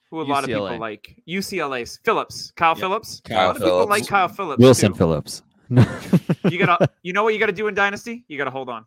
who 0.09 0.21
a 0.21 0.23
lot 0.23 0.43
of 0.43 0.47
people 0.47 0.77
like. 0.79 1.15
UCLA's 1.27 1.99
Philips, 2.03 2.51
Kyle 2.55 2.71
Yep. 2.71 2.79
Philips. 2.79 3.21
a 3.25 3.29
Kyle 3.29 3.47
lot 3.47 3.55
of 3.57 3.61
people 3.61 3.87
like 3.87 4.07
Kyle 4.07 4.27
Philips. 4.27 4.59
Wilson 4.59 4.91
too. 4.93 4.97
Philips. 4.97 5.43
You 5.69 6.57
gotta, 6.57 6.89
you 7.03 7.13
know 7.13 7.23
what 7.23 7.33
you 7.35 7.39
gotta 7.39 7.51
do 7.51 7.67
in 7.67 7.75
Dynasty? 7.75 8.25
You 8.27 8.37
gotta 8.39 8.49
hold 8.49 8.69
on. 8.69 8.85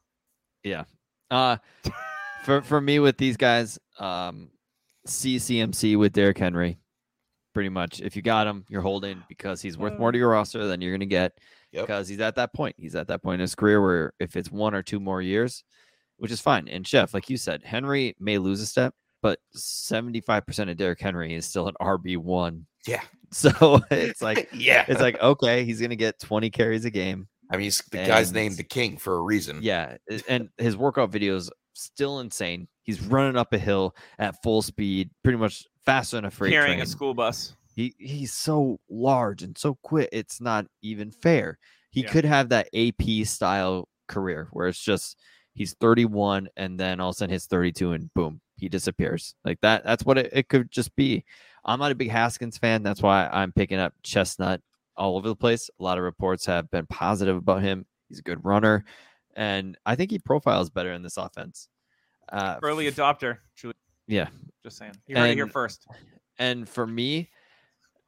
Yeah. 0.64 0.84
Uh, 1.30 1.56
for 2.44 2.62
for 2.62 2.80
me 2.80 2.98
with 2.98 3.16
these 3.16 3.36
guys, 3.36 3.78
um, 3.98 4.50
CCMC 5.06 5.98
with 5.98 6.12
Derrick 6.12 6.38
Henry, 6.38 6.78
pretty 7.54 7.68
much. 7.68 8.00
If 8.00 8.16
you 8.16 8.22
got 8.22 8.46
him, 8.46 8.64
you're 8.68 8.82
holding 8.82 9.22
because 9.28 9.60
he's 9.60 9.78
worth 9.78 9.98
more 9.98 10.12
to 10.12 10.18
your 10.18 10.30
roster 10.30 10.66
than 10.66 10.80
you're 10.80 10.92
gonna 10.92 11.06
get. 11.06 11.32
Yep. 11.72 11.86
because 11.86 12.06
he's 12.08 12.20
at 12.20 12.34
that 12.34 12.52
point. 12.52 12.76
He's 12.78 12.94
at 12.94 13.08
that 13.08 13.22
point 13.22 13.36
in 13.36 13.40
his 13.40 13.54
career 13.54 13.80
where 13.80 14.12
if 14.20 14.36
it's 14.36 14.50
one 14.50 14.74
or 14.74 14.82
two 14.82 15.00
more 15.00 15.22
years, 15.22 15.64
which 16.18 16.30
is 16.30 16.40
fine. 16.40 16.68
And 16.68 16.86
Chef, 16.86 17.14
like 17.14 17.30
you 17.30 17.36
said, 17.36 17.62
Henry 17.64 18.14
may 18.20 18.38
lose 18.38 18.60
a 18.60 18.66
step, 18.66 18.94
but 19.22 19.38
75% 19.56 20.70
of 20.70 20.76
Derrick 20.76 21.00
Henry 21.00 21.34
is 21.34 21.46
still 21.46 21.68
an 21.68 21.74
RB1. 21.80 22.64
Yeah. 22.86 23.02
So 23.34 23.80
it's 23.90 24.20
like, 24.20 24.50
yeah. 24.52 24.84
it's 24.86 25.00
like, 25.00 25.18
okay, 25.18 25.64
he's 25.64 25.78
going 25.78 25.88
to 25.88 25.96
get 25.96 26.20
20 26.20 26.50
carries 26.50 26.84
a 26.84 26.90
game. 26.90 27.28
I 27.50 27.56
mean, 27.56 27.64
he's, 27.64 27.78
the 27.90 28.04
guy's 28.04 28.30
named 28.30 28.58
the 28.58 28.62
king 28.62 28.98
for 28.98 29.16
a 29.16 29.22
reason. 29.22 29.60
Yeah. 29.62 29.96
And 30.28 30.50
his 30.58 30.76
workout 30.76 31.10
videos 31.10 31.48
still 31.74 32.20
insane. 32.20 32.68
He's 32.82 33.00
running 33.02 33.36
up 33.36 33.52
a 33.52 33.58
hill 33.58 33.94
at 34.18 34.42
full 34.42 34.62
speed, 34.62 35.10
pretty 35.22 35.38
much 35.38 35.64
faster 35.84 36.16
than 36.16 36.24
a 36.26 36.30
freight 36.30 36.52
Carrying 36.52 36.78
train. 36.78 36.82
a 36.82 36.86
school 36.86 37.14
bus. 37.14 37.56
He 37.74 37.94
he's 37.98 38.32
so 38.32 38.78
large 38.90 39.42
and 39.42 39.56
so 39.56 39.78
quick. 39.82 40.08
It's 40.12 40.40
not 40.40 40.66
even 40.82 41.10
fair. 41.10 41.58
He 41.90 42.02
Yeah. 42.02 42.10
could 42.10 42.24
have 42.24 42.48
that 42.50 42.68
AP 42.74 43.24
style 43.24 43.88
career 44.08 44.48
where 44.52 44.68
it's 44.68 44.82
just 44.82 45.16
he's 45.54 45.74
31 45.80 46.48
and 46.56 46.78
then 46.78 47.00
all 47.00 47.10
of 47.10 47.14
a 47.14 47.16
sudden 47.16 47.32
he's 47.32 47.46
32 47.46 47.92
and 47.92 48.12
boom, 48.14 48.40
he 48.56 48.68
disappears. 48.68 49.34
Like 49.44 49.60
that. 49.62 49.84
That's 49.84 50.04
what 50.04 50.18
it, 50.18 50.30
it 50.32 50.48
could 50.48 50.70
just 50.70 50.94
be. 50.96 51.24
I'm 51.64 51.78
not 51.78 51.92
a 51.92 51.94
big 51.94 52.10
Haskins 52.10 52.58
fan. 52.58 52.82
That's 52.82 53.00
why 53.02 53.28
I'm 53.32 53.52
picking 53.52 53.78
up 53.78 53.94
Chestnut 54.02 54.60
all 54.96 55.16
over 55.16 55.28
the 55.28 55.36
place. 55.36 55.70
A 55.80 55.82
lot 55.82 55.96
of 55.98 56.04
reports 56.04 56.44
have 56.46 56.70
been 56.70 56.86
positive 56.86 57.36
about 57.36 57.62
him. 57.62 57.86
He's 58.08 58.18
a 58.18 58.22
good 58.22 58.44
runner, 58.44 58.84
and 59.36 59.76
I 59.86 59.94
think 59.96 60.10
he 60.10 60.18
profiles 60.18 60.70
better 60.70 60.92
in 60.92 61.02
this 61.02 61.16
offense. 61.16 61.68
Uh, 62.30 62.58
Early 62.62 62.90
adopter. 62.90 63.38
Truly. 63.56 63.74
Yeah. 64.06 64.28
Just 64.62 64.78
saying. 64.78 64.94
You 65.06 65.16
heard 65.16 65.30
it 65.30 65.34
here 65.34 65.44
And- 65.44 65.52
first. 65.52 65.86
and 66.38 66.68
for 66.68 66.86
me, 66.86 67.30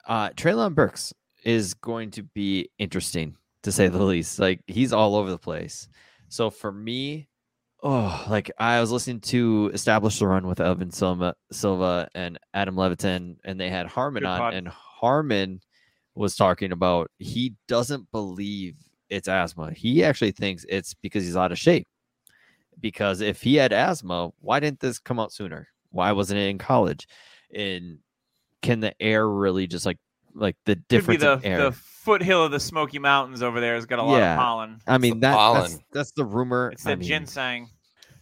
uh 0.07 0.31
Treylon 0.31 0.75
Burks 0.75 1.13
is 1.45 1.75
going 1.75 2.11
to 2.13 2.23
be 2.23 2.71
interesting 2.79 3.37
to 3.63 3.73
say 3.73 3.89
the 3.89 4.03
least. 4.03 4.39
Like 4.39 4.61
he's 4.67 4.93
all 4.93 5.17
over 5.17 5.31
the 5.31 5.39
place. 5.39 5.89
So 6.29 6.51
for 6.51 6.73
me, 6.73 7.29
oh, 7.83 8.25
like 8.29 8.51
I 8.59 8.81
was 8.81 8.91
listening 8.91 9.21
to 9.21 9.71
Establish 9.75 10.19
the 10.19 10.27
Run 10.27 10.47
with 10.47 10.61
Evan 10.61 10.91
Silva, 10.91 11.35
Silva 11.53 12.09
and 12.15 12.39
Adam 12.53 12.77
Levitan, 12.77 13.37
and 13.45 13.61
they 13.61 13.71
had 13.71 13.87
Harmon 13.87 14.23
Good 14.23 14.29
on, 14.29 14.39
pod. 14.39 14.55
and 14.55 14.69
Harmon 14.69 15.61
was 16.15 16.37
talking 16.37 16.73
about 16.73 17.11
he 17.19 17.55
doesn't 17.69 18.11
believe 18.13 18.77
it's 19.11 19.29
asthma. 19.29 19.73
He 19.73 20.03
actually 20.05 20.33
thinks 20.33 20.65
it's 20.69 20.95
because 20.95 21.25
he's 21.25 21.37
out 21.37 21.53
of 21.53 21.59
shape. 21.59 21.87
Because 22.81 23.21
if 23.21 23.43
he 23.43 23.55
had 23.57 23.73
asthma, 23.73 24.31
why 24.41 24.61
didn't 24.61 24.81
this 24.81 24.99
come 24.99 25.21
out 25.21 25.33
sooner? 25.33 25.69
Why 25.91 26.13
wasn't 26.13 26.41
it 26.41 26.49
in 26.49 26.59
college? 26.59 27.07
And 27.55 27.99
can 28.63 28.81
the 28.81 29.01
air 29.01 29.29
really 29.29 29.67
just 29.67 29.87
like 29.87 29.99
like 30.35 30.57
the 30.65 30.75
difference 30.75 31.21
the, 31.21 31.35
in 31.35 31.45
air? 31.45 31.63
the 31.65 31.73
foothill 31.73 32.45
of 32.45 32.51
the 32.51 32.59
Smoky 32.59 32.99
Mountains 32.99 33.43
over 33.43 33.61
there 33.61 33.77
has 33.77 33.87
got 33.87 34.01
a 34.01 34.03
lot 34.03 34.19
Yeah. 34.19 34.35
of 34.35 34.39
pollen. 34.41 34.79
I 34.87 34.99
mean 34.99 35.21
that, 35.21 35.29
that's 35.29 35.37
pollen. 35.37 35.85
that's 35.93 36.11
the 36.13 36.25
rumor. 36.25 36.71
It's 36.73 36.85
I 36.85 36.91
that 36.91 36.99
mean, 36.99 37.09
ginseng. 37.09 37.69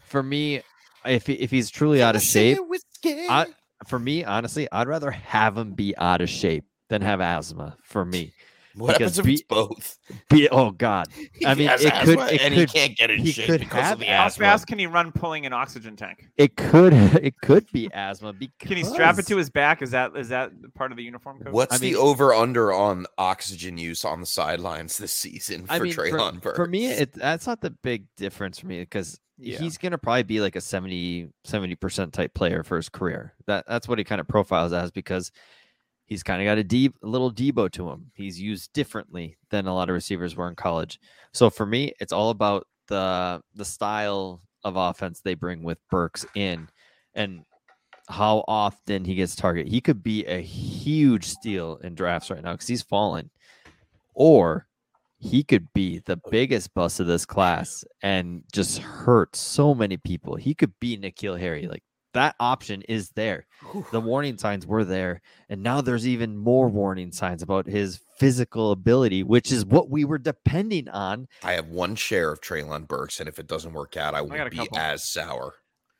For 0.06 0.22
me, 0.22 0.60
if 1.06 1.28
if 1.28 1.50
he's 1.50 1.70
truly 1.70 2.02
out 2.02 2.14
of 2.14 2.22
shape, 2.22 2.58
I, 3.06 3.46
for 3.86 3.98
me 3.98 4.24
honestly, 4.24 4.68
I'd 4.70 4.86
rather 4.86 5.10
have 5.10 5.56
him 5.56 5.72
be 5.72 5.96
out 5.96 6.20
of 6.20 6.28
shape 6.28 6.64
than 6.90 7.00
have 7.00 7.20
asthma. 7.22 7.78
For 7.82 8.04
me, 8.04 8.32
what 8.74 8.96
because 8.98 9.16
happens 9.16 9.18
if 9.18 9.24
be- 9.24 9.32
it's 9.34 9.42
both? 9.42 9.98
be 10.30 10.48
oh 10.50 10.70
god, 10.70 11.06
I 11.46 11.54
mean, 11.54 11.68
has 11.68 11.84
it 11.84 11.92
could- 12.04 12.18
it 12.18 12.40
and 12.40 12.54
could- 12.54 12.70
he 12.70 12.78
can't 12.78 12.96
get 12.96 13.10
in 13.10 13.18
he 13.20 13.32
shape 13.32 13.46
could 13.46 13.60
because 13.60 13.80
have 13.82 13.92
of 13.94 13.98
the 14.00 14.06
How 14.06 14.28
fast 14.28 14.66
can 14.66 14.78
he 14.78 14.86
run 14.86 15.12
pulling 15.12 15.46
an 15.46 15.52
oxygen 15.52 15.96
tank? 15.96 16.28
it 16.36 16.56
could 16.56 16.92
it 17.22 17.34
could 17.42 17.66
be 17.72 17.88
asthma. 17.92 18.32
Because 18.32 18.68
Can 18.68 18.76
he 18.76 18.84
strap 18.84 19.18
it 19.18 19.26
to 19.26 19.36
his 19.36 19.50
back? 19.50 19.82
Is 19.82 19.90
that 19.92 20.16
is 20.16 20.28
that 20.30 20.50
part 20.74 20.90
of 20.90 20.96
the 20.96 21.02
uniform 21.04 21.38
code? 21.38 21.52
What's 21.52 21.74
I 21.74 21.78
the 21.78 21.92
mean- 21.92 21.96
over 21.96 22.32
under 22.34 22.72
on 22.72 23.06
oxygen 23.18 23.78
use 23.78 24.04
on 24.04 24.20
the 24.20 24.26
sidelines 24.26 24.98
this 24.98 25.12
season 25.12 25.66
for 25.66 25.72
I 25.72 25.78
mean, 25.78 25.92
Treylon 25.92 26.34
for, 26.34 26.40
Burks? 26.40 26.56
for 26.56 26.66
me, 26.66 26.86
it 26.86 27.12
that's 27.12 27.46
not 27.46 27.60
the 27.60 27.70
big 27.70 28.06
difference 28.16 28.58
for 28.58 28.66
me 28.66 28.80
because 28.80 29.20
Yeah. 29.38 29.58
he's 29.58 29.78
gonna 29.78 29.98
probably 29.98 30.22
be 30.22 30.40
like 30.40 30.56
a 30.56 30.60
70 30.60 31.30
percent 31.80 32.12
type 32.12 32.34
player 32.34 32.62
for 32.62 32.76
his 32.76 32.88
career. 32.88 33.34
That 33.46 33.64
that's 33.66 33.88
what 33.88 33.98
he 33.98 34.04
kind 34.04 34.20
of 34.20 34.28
profiles 34.28 34.72
as 34.72 34.90
because 34.90 35.30
he's 36.06 36.22
kind 36.22 36.42
of 36.42 36.46
got 36.46 36.58
a 36.58 36.64
deep 36.64 36.94
little 37.02 37.32
Deebo 37.32 37.70
to 37.72 37.88
him. 37.88 38.10
He's 38.14 38.40
used 38.40 38.72
differently 38.72 39.36
than 39.50 39.66
a 39.66 39.74
lot 39.74 39.88
of 39.88 39.94
receivers 39.94 40.36
were 40.36 40.48
in 40.48 40.54
college. 40.54 41.00
So 41.32 41.50
for 41.50 41.66
me, 41.66 41.92
it's 42.00 42.12
all 42.12 42.30
about 42.30 42.66
the 42.88 43.40
the 43.54 43.64
style 43.64 44.42
of 44.64 44.76
offense 44.76 45.20
they 45.20 45.34
bring 45.34 45.62
with 45.62 45.78
Burks 45.90 46.24
in 46.34 46.68
and 47.14 47.44
how 48.08 48.44
often 48.48 49.04
he 49.04 49.14
gets 49.14 49.34
target. 49.34 49.66
He 49.66 49.80
could 49.80 50.02
be 50.02 50.24
a 50.26 50.40
huge 50.40 51.26
steal 51.26 51.76
in 51.82 51.94
drafts 51.94 52.30
right 52.30 52.42
now 52.42 52.52
because 52.52 52.68
he's 52.68 52.82
fallen. 52.82 53.30
Or 54.14 54.66
he 55.18 55.44
could 55.44 55.72
be 55.72 56.00
the 56.00 56.20
biggest 56.30 56.74
bust 56.74 57.00
of 57.00 57.06
this 57.06 57.24
class 57.24 57.84
and 58.02 58.42
just 58.52 58.78
hurt 58.78 59.34
so 59.36 59.74
many 59.74 59.96
people. 59.96 60.34
He 60.34 60.54
could 60.54 60.72
be 60.80 60.98
N'Keal 60.98 61.38
Harry. 61.38 61.66
Like 61.68 61.82
that 62.14 62.34
option 62.40 62.82
is 62.82 63.10
there. 63.10 63.46
The 63.90 64.00
warning 64.00 64.38
signs 64.38 64.66
were 64.66 64.84
there. 64.84 65.22
And 65.48 65.62
now 65.62 65.80
there's 65.80 66.06
even 66.06 66.36
more 66.36 66.68
warning 66.68 67.12
signs 67.12 67.42
about 67.42 67.66
his 67.66 68.00
physical 68.18 68.72
ability, 68.72 69.22
which 69.22 69.50
is 69.52 69.64
what 69.64 69.90
we 69.90 70.04
were 70.04 70.18
depending 70.18 70.88
on. 70.88 71.28
I 71.42 71.52
have 71.52 71.68
one 71.68 71.94
share 71.94 72.30
of 72.32 72.40
Treylon 72.40 72.86
Burks, 72.86 73.20
and 73.20 73.28
if 73.28 73.38
it 73.38 73.46
doesn't 73.46 73.72
work 73.72 73.96
out, 73.96 74.14
I 74.14 74.20
will 74.22 74.30
got 74.30 74.46
a 74.46 74.50
be 74.50 74.56
couple. 74.56 74.78
as 74.78 75.04
sour. 75.04 75.54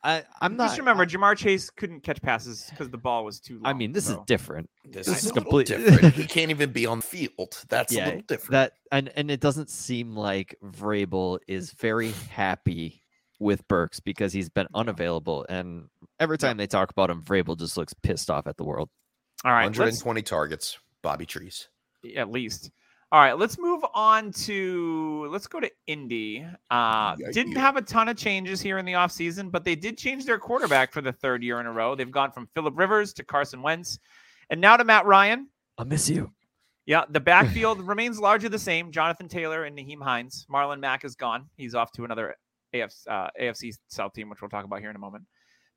I, 0.05 0.25
I'm 0.41 0.57
not 0.57 0.67
Just 0.69 0.79
remember, 0.79 1.07
Ja'Marr 1.07 1.37
Chase 1.37 1.71
couldn't 1.71 2.01
catch 2.01 2.21
passes 2.21 2.67
because 2.69 2.91
the 2.91 2.99
ball 2.99 3.25
was 3.25 3.39
too 3.39 3.55
long. 3.55 3.67
I 3.67 3.73
mean, 3.73 3.93
this 3.93 4.09
is 4.11 4.17
different. 4.27 4.69
This, 4.85 5.07
This 5.07 5.19
is 5.19 5.25
is 5.27 5.37
a 5.37 5.63
different. 5.65 6.15
He 6.15 6.25
can't 6.27 6.51
even 6.51 6.73
be 6.73 6.87
on 6.87 6.99
the 6.99 7.07
field. 7.07 7.63
That's 7.69 7.93
a 7.93 7.97
Yeah, 7.97 8.05
little 8.07 8.23
different. 8.23 8.51
That 8.51 8.73
and 8.91 9.11
and 9.15 9.31
it 9.31 9.39
doesn't 9.39 9.71
seem 9.71 10.17
like 10.17 10.57
Vrabel 10.65 11.39
is 11.47 11.71
very 11.71 12.11
happy 12.31 13.01
with 13.39 13.67
Burks 13.69 14.01
because 14.01 14.33
he's 14.33 14.49
been 14.49 14.67
unavailable. 14.75 15.47
And 15.49 15.85
every 16.23 16.39
time 16.39 16.57
they 16.57 16.66
talk 16.66 16.91
about 16.91 17.11
him, 17.11 17.23
Vrabel 17.23 17.59
just 17.59 17.77
looks 17.77 17.93
pissed 17.93 18.31
off 18.31 18.47
at 18.47 18.57
the 18.57 18.64
world. 18.64 18.89
All 19.45 19.53
right, 19.53 19.64
let's, 19.66 19.79
120 19.79 20.23
targets. 20.23 20.79
Bobby 21.03 21.27
Trees. 21.27 21.68
at 22.16 22.31
least. 22.31 22.70
All 23.11 23.20
right, 23.20 23.37
let's 23.37 23.59
move 23.59 23.85
on 23.93 24.33
to 24.33 25.27
let's 25.31 25.47
go 25.47 25.61
to 25.61 25.70
Indy. 25.87 26.47
Uh, 26.70 27.14
Yeah, 27.18 27.31
didn't 27.33 27.53
yeah. 27.53 27.59
have 27.61 27.77
a 27.77 27.83
ton 27.83 28.09
of 28.09 28.16
changes 28.16 28.61
here 28.62 28.79
in 28.79 28.87
the 28.87 28.93
offseason, 28.93 29.51
but 29.51 29.64
they 29.64 29.75
did 29.75 29.99
change 29.99 30.25
their 30.25 30.39
quarterback 30.39 30.93
for 30.93 31.03
the 31.03 31.12
third 31.12 31.43
year 31.43 31.61
in 31.61 31.66
a 31.66 31.73
row. 31.73 31.95
They've 31.95 32.11
gone 32.11 32.31
from 32.33 32.49
Philip 32.55 32.79
Rivers 32.79 33.12
to 33.14 33.25
Carson 33.25 33.61
Wentz, 33.61 33.99
and 34.49 34.61
now 34.61 34.77
to 34.79 34.85
Matt 34.85 35.05
Ryan. 35.05 35.49
I 35.77 35.85
miss 35.85 36.09
you. 36.09 36.33
Yeah, 36.87 37.05
the 37.11 37.20
backfield 37.20 37.81
remains 37.87 38.18
largely 38.18 38.49
the 38.49 38.59
same. 38.59 38.91
Jonathan 38.93 39.29
Taylor 39.29 39.64
and 39.64 39.77
Nyheim 39.77 40.03
Hines. 40.03 40.47
Marlon 40.51 40.81
Mack 40.81 41.05
is 41.05 41.14
gone. 41.14 41.51
He's 41.57 41.75
off 41.75 41.93
to 41.93 42.05
another 42.05 42.35
AFC, 42.75 43.07
uh, 43.09 43.29
AFC 43.41 43.75
South 43.89 44.14
team, 44.14 44.31
which 44.31 44.41
we'll 44.41 44.49
talk 44.49 44.64
about 44.64 44.81
here 44.81 44.91
in 44.91 44.97
a 44.97 45.01
moment. 45.01 45.25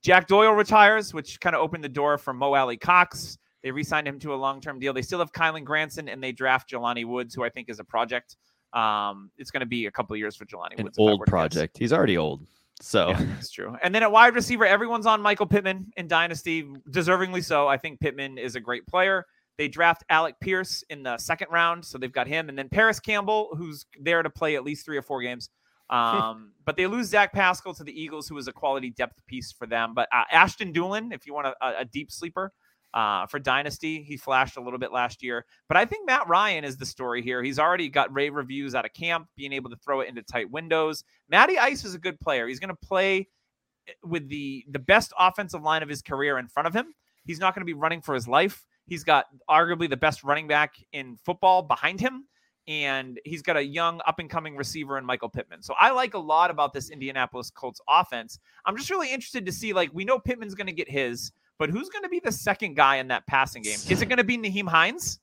Jack 0.06 0.28
Doyle 0.28 0.51
retires, 0.51 1.16
which 1.16 1.39
kind 1.39 1.56
of 1.56 1.64
opened 1.64 1.84
the 1.84 1.89
door 1.89 2.20
for 2.20 2.32
Mo 2.32 2.53
Alie-Cox. 2.53 3.39
They 3.64 3.72
re-signed 3.72 4.08
him 4.08 4.20
to 4.20 4.36
a 4.36 4.38
long-term 4.38 4.78
deal. 4.78 4.93
They 4.93 5.01
still 5.01 5.18
have 5.18 5.32
Kylen 5.32 5.64
Granson, 5.64 6.10
and 6.10 6.24
they 6.24 6.32
draft 6.32 6.70
Jelani 6.70 7.06
Woods, 7.06 7.34
who 7.34 7.43
I 7.43 7.49
think 7.49 7.70
is 7.70 7.80
a 7.80 7.84
project. 7.84 8.38
Um, 8.74 9.32
it's 9.39 9.49
going 9.49 9.62
to 9.62 9.66
be 9.66 9.88
a 9.88 9.91
couple 9.91 10.14
of 10.14 10.20
years 10.20 10.36
for 10.36 10.45
Jelani 10.45 10.78
An 10.78 10.84
Woods. 10.84 10.99
old 10.99 11.26
project. 11.26 11.76
He's 11.80 11.91
already 11.91 12.20
old. 12.20 12.45
So 12.82 13.10
Yeah, 13.10 13.24
that's 13.34 13.49
true. 13.49 13.76
And 13.82 13.95
then 13.95 14.03
at 14.03 14.12
wide 14.12 14.36
receiver, 14.36 14.64
everyone's 14.64 15.08
on 15.08 15.24
Michael 15.24 15.47
Pittman 15.47 15.91
in 15.97 16.08
Dynasty, 16.08 16.70
deservingly 16.91 17.43
so. 17.43 17.68
I 17.68 17.78
think 17.78 17.99
Pittman 17.99 18.38
is 18.38 18.56
a 18.56 18.60
great 18.60 18.86
player. 18.86 19.26
They 19.58 19.68
draft 19.68 20.03
Alec 20.12 20.36
Pierce 20.39 20.84
in 20.91 21.01
the 21.01 21.18
second 21.18 21.47
round, 21.49 21.84
so 21.84 21.97
they've 21.97 22.12
got 22.12 22.28
him. 22.28 22.47
And 22.49 22.56
then 22.56 22.70
Parris 22.70 22.99
Campbell, 22.99 23.56
who's 23.58 23.88
there 23.99 24.22
to 24.22 24.30
play 24.30 24.56
at 24.56 24.64
least 24.64 24.86
three 24.86 24.97
or 24.97 25.01
four 25.01 25.24
games. 25.24 25.49
Um, 25.90 26.52
but 26.66 26.78
they 26.78 26.88
lose 26.88 27.08
Zach 27.10 27.34
Pascal 27.34 27.74
to 27.76 27.84
the 27.84 28.00
Eagles, 28.00 28.28
who 28.28 28.36
was 28.36 28.48
a 28.48 28.54
quality 28.54 28.90
depth 28.90 29.26
piece 29.28 29.52
for 29.52 29.68
them. 29.68 29.94
But 29.94 30.10
uh, 30.12 30.24
Ashton 30.32 30.74
Dulin, 30.74 31.14
if 31.14 31.26
you 31.26 31.34
want 31.34 31.48
a, 31.48 31.56
a- 31.80 31.86
deep 31.86 32.12
sleeper 32.12 32.52
uh, 32.94 33.28
for 33.28 33.40
Dynasty, 33.40 34.02
he 34.02 34.18
flashed 34.18 34.58
a 34.58 34.62
little 34.62 34.80
bit 34.80 34.92
last 34.92 35.22
year. 35.22 35.46
But 35.68 35.78
I 35.78 35.86
think 35.86 36.08
Matt 36.08 36.28
Ryan 36.28 36.64
is 36.64 36.78
the 36.78 36.86
story 36.86 37.22
here. 37.22 37.44
He's 37.44 37.60
already 37.60 37.90
got 37.90 38.14
rave 38.14 38.34
reviews 38.34 38.74
out 38.74 38.86
of 38.86 38.94
camp, 38.94 39.28
being 39.36 39.54
able 39.54 39.70
to 39.70 39.76
throw 39.78 40.02
it 40.02 40.10
into 40.10 40.24
tight 40.24 40.50
windows. 40.50 41.04
Matty 41.30 41.58
Ice 41.58 41.84
is 41.84 41.94
a 41.94 42.00
good 42.00 42.20
player. 42.20 42.48
He's 42.48 42.60
going 42.60 42.76
to 42.76 42.88
play 42.88 43.28
eh, 43.88 43.92
with 44.04 44.30
the 44.30 44.66
the 44.70 44.80
best 44.80 45.14
offensive 45.20 45.62
line 45.62 45.84
of 45.84 45.90
his 45.90 46.02
career 46.02 46.38
in 46.40 46.48
front 46.48 46.68
of 46.68 46.74
him. 46.74 46.94
He's 47.26 47.40
not 47.40 47.54
going 47.54 47.62
to 47.62 47.66
be 47.66 47.74
running 47.74 48.02
for 48.02 48.16
his 48.16 48.28
life. 48.28 48.66
He's 48.88 49.04
got 49.04 49.26
arguably 49.50 49.90
the 49.90 49.98
best 49.98 50.24
running 50.24 50.48
back 50.48 50.76
in 50.94 51.18
football 51.18 51.64
behind 51.64 52.00
him, 52.00 52.26
and 52.68 53.20
he's 53.26 53.41
got 53.41 53.57
a 53.57 53.63
young 53.63 54.01
up 54.07 54.20
and 54.20 54.30
coming 54.30 54.55
receiver 54.55 54.97
in 54.97 55.05
Michael 55.05 55.30
Pittman. 55.30 55.61
So 55.61 55.76
I 55.80 55.91
like 55.91 56.13
a 56.16 56.20
lot 56.20 56.49
about 56.51 56.74
this 56.74 56.89
Indianapolis 56.89 57.49
Colts 57.51 57.80
offense. 57.88 58.39
I'm 58.66 58.76
just 58.78 58.89
really 58.89 59.11
interested 59.11 59.45
to 59.45 59.51
see 59.51 59.74
like 59.74 59.89
we 59.93 60.05
know 60.05 60.18
Pittman's 60.20 60.55
going 60.55 60.68
to 60.68 60.74
get 60.74 60.89
his, 60.89 61.32
but 61.59 61.70
who's 61.70 61.89
going 61.89 62.03
to 62.03 62.09
be 62.09 62.20
the 62.20 62.32
second 62.32 62.76
guy 62.76 62.97
in 62.97 63.07
that 63.09 63.26
passing 63.28 63.61
game? 63.61 63.78
Is 63.89 64.01
it 64.01 64.07
going 64.07 64.18
to 64.18 64.24
be 64.24 64.38
Nyheim 64.38 64.68
Hines? 64.68 65.20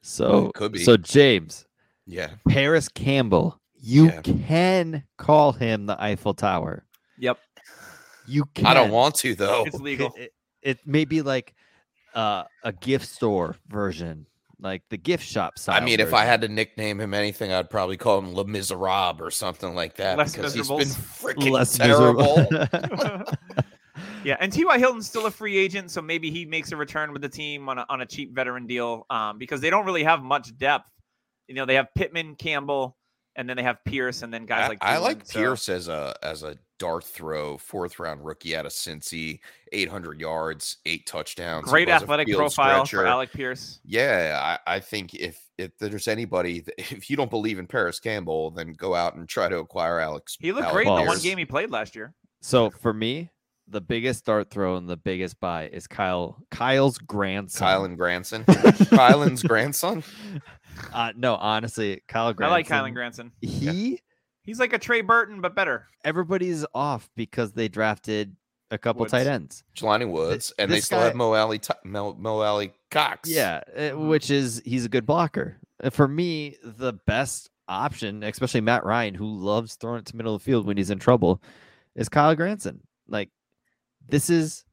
so 0.00 0.50
could 0.54 0.72
be. 0.72 0.78
so 0.78 0.96
James, 0.96 1.66
Yeah. 2.06 2.30
Parris 2.48 2.88
Campbell, 2.88 3.60
you 3.74 4.06
Yeah. 4.06 4.20
can 4.22 5.04
call 5.16 5.52
him 5.52 5.86
the 5.86 6.00
Eiffel 6.02 6.34
Tower. 6.34 6.84
Yep, 7.18 7.38
You 8.26 8.44
can. 8.54 8.66
I 8.66 8.74
don't 8.74 8.90
want 8.92 9.16
to, 9.16 9.34
though. 9.34 9.64
it's 9.66 9.80
legal. 9.80 10.12
It, 10.16 10.32
it 10.62 10.78
may 10.86 11.04
be 11.04 11.22
like 11.22 11.54
uh, 12.14 12.44
a 12.64 12.72
gift 12.72 13.06
store 13.08 13.56
version 13.68 14.26
like 14.60 14.82
the 14.90 14.96
gift 14.96 15.24
shop 15.24 15.58
side. 15.58 15.72
I 15.72 15.76
style. 15.76 15.86
mean, 15.86 16.00
if 16.00 16.12
I 16.14 16.24
had 16.24 16.40
to 16.42 16.48
nickname 16.48 17.00
him 17.00 17.14
anything, 17.14 17.52
I'd 17.52 17.70
probably 17.70 17.96
call 17.96 18.18
him 18.18 18.34
Le 18.34 18.44
Miserable 18.44 19.24
or 19.24 19.30
something 19.30 19.74
like 19.74 19.96
that 19.96 20.18
Less 20.18 20.34
because 20.34 20.54
he's 20.54 20.68
been 20.68 20.78
freaking 20.78 21.50
less 21.50 21.76
terrible. 21.76 22.46
yeah, 24.24 24.36
and 24.40 24.52
T.Y. 24.52 24.78
Hilton's 24.78 25.06
still 25.06 25.26
a 25.26 25.30
free 25.30 25.56
agent, 25.56 25.90
so 25.90 26.02
maybe 26.02 26.30
he 26.30 26.44
makes 26.44 26.72
a 26.72 26.76
return 26.76 27.12
with 27.12 27.22
the 27.22 27.28
team 27.28 27.68
on 27.68 27.78
a, 27.78 27.86
on 27.88 28.00
a 28.00 28.06
cheap 28.06 28.34
veteran 28.34 28.66
deal 28.66 29.06
um, 29.10 29.38
because 29.38 29.60
they 29.60 29.70
don't 29.70 29.86
really 29.86 30.04
have 30.04 30.22
much 30.22 30.56
depth. 30.58 30.90
You 31.46 31.54
know, 31.54 31.64
they 31.64 31.76
have 31.76 31.88
Pittman, 31.94 32.34
Campbell, 32.34 32.97
and 33.38 33.48
then 33.48 33.56
they 33.56 33.62
have 33.62 33.82
Pierce, 33.84 34.22
and 34.22 34.34
then 34.34 34.44
guys 34.44 34.64
I, 34.64 34.68
like 34.68 34.78
I 34.82 34.98
like 34.98 35.24
so- 35.24 35.38
Pierce 35.38 35.68
as 35.68 35.88
a 35.88 36.14
as 36.22 36.42
a 36.42 36.56
dart 36.78 37.04
throw, 37.04 37.56
fourth 37.56 37.98
round 37.98 38.24
rookie 38.24 38.54
out 38.54 38.66
of 38.66 38.72
Cincy, 38.72 39.40
800 39.72 40.20
yards, 40.20 40.78
eight 40.86 41.06
touchdowns. 41.06 41.68
Great 41.68 41.88
athletic 41.88 42.28
profile 42.28 42.84
stretcher. 42.84 43.04
for 43.04 43.06
Alec 43.06 43.32
Pierce. 43.32 43.80
Yeah, 43.84 44.58
I, 44.66 44.74
I 44.76 44.80
think 44.80 45.14
if 45.14 45.40
if 45.56 45.70
there's 45.78 46.08
anybody, 46.08 46.60
that, 46.60 46.74
if 46.78 47.08
you 47.08 47.16
don't 47.16 47.30
believe 47.30 47.58
in 47.60 47.68
Parris 47.68 48.00
Campbell, 48.00 48.50
then 48.50 48.72
go 48.72 48.94
out 48.94 49.14
and 49.14 49.28
try 49.28 49.48
to 49.48 49.58
acquire 49.58 50.00
Alex. 50.00 50.36
He 50.40 50.50
looked 50.52 50.64
Alec 50.66 50.74
great 50.74 50.88
in 50.88 50.96
the 50.96 51.08
one 51.08 51.18
game 51.20 51.38
he 51.38 51.44
played 51.44 51.70
last 51.70 51.94
year. 51.94 52.14
so 52.42 52.70
for 52.70 52.92
me, 52.92 53.30
the 53.70 53.80
biggest 53.80 54.24
dart 54.24 54.50
throw 54.50 54.76
and 54.76 54.88
the 54.88 54.96
biggest 54.96 55.38
buy 55.40 55.68
is 55.68 55.86
Kyle 55.86 56.42
Kyle's 56.50 56.98
grandson. 56.98 57.66
Kylen 57.68 57.96
Granson, 57.96 58.44
Kylan's 58.44 59.42
grandson. 59.42 60.02
Uh, 60.92 61.12
no, 61.16 61.34
honestly, 61.36 62.02
Kyle 62.08 62.28
I 62.28 62.32
Granson. 62.32 62.52
like 62.52 62.68
Kylen 62.68 62.94
Granson. 62.94 63.32
He 63.40 64.00
He's 64.42 64.58
like 64.58 64.72
a 64.72 64.78
Trey 64.78 65.02
Burton, 65.02 65.40
but 65.42 65.54
better. 65.54 65.86
everybody's 66.04 66.64
off 66.74 67.10
because 67.16 67.52
they 67.52 67.68
drafted 67.68 68.34
a 68.70 68.78
couple 68.78 69.04
tight 69.06 69.26
ends. 69.26 69.62
Jelani 69.76 70.08
Woods, 70.10 70.52
and 70.58 70.70
they 70.70 70.80
still 70.80 70.98
guy- 71.00 71.04
have 71.06 71.14
Mo 71.14 71.34
Alie, 71.34 71.58
Ti- 71.58 71.74
Mo, 71.84 72.14
Mo 72.14 72.42
Alley 72.42 72.72
Cox. 72.90 73.28
Yeah, 73.28 73.60
uh, 73.76 73.80
Mhm. 73.80 74.08
which 74.08 74.30
is 74.30 74.62
he's 74.64 74.84
a 74.84 74.88
good 74.88 75.04
blocker. 75.06 75.58
Uh, 75.82 75.90
For 75.90 76.08
me, 76.08 76.56
the 76.62 76.92
best 76.94 77.50
option, 77.68 78.22
especially 78.22 78.62
Matt 78.62 78.84
Ryan, 78.84 79.14
who 79.14 79.26
loves 79.26 79.74
throwing 79.74 80.00
it 80.00 80.06
to 80.06 80.16
middle 80.16 80.34
of 80.34 80.40
the 80.42 80.44
field 80.44 80.66
when 80.66 80.76
he's 80.78 80.90
in 80.90 80.98
trouble, 80.98 81.42
is 81.94 82.08
Kyle 82.08 82.34
Granson. 82.34 82.80
Like 83.06 83.30
this 84.08 84.30
is 84.30 84.64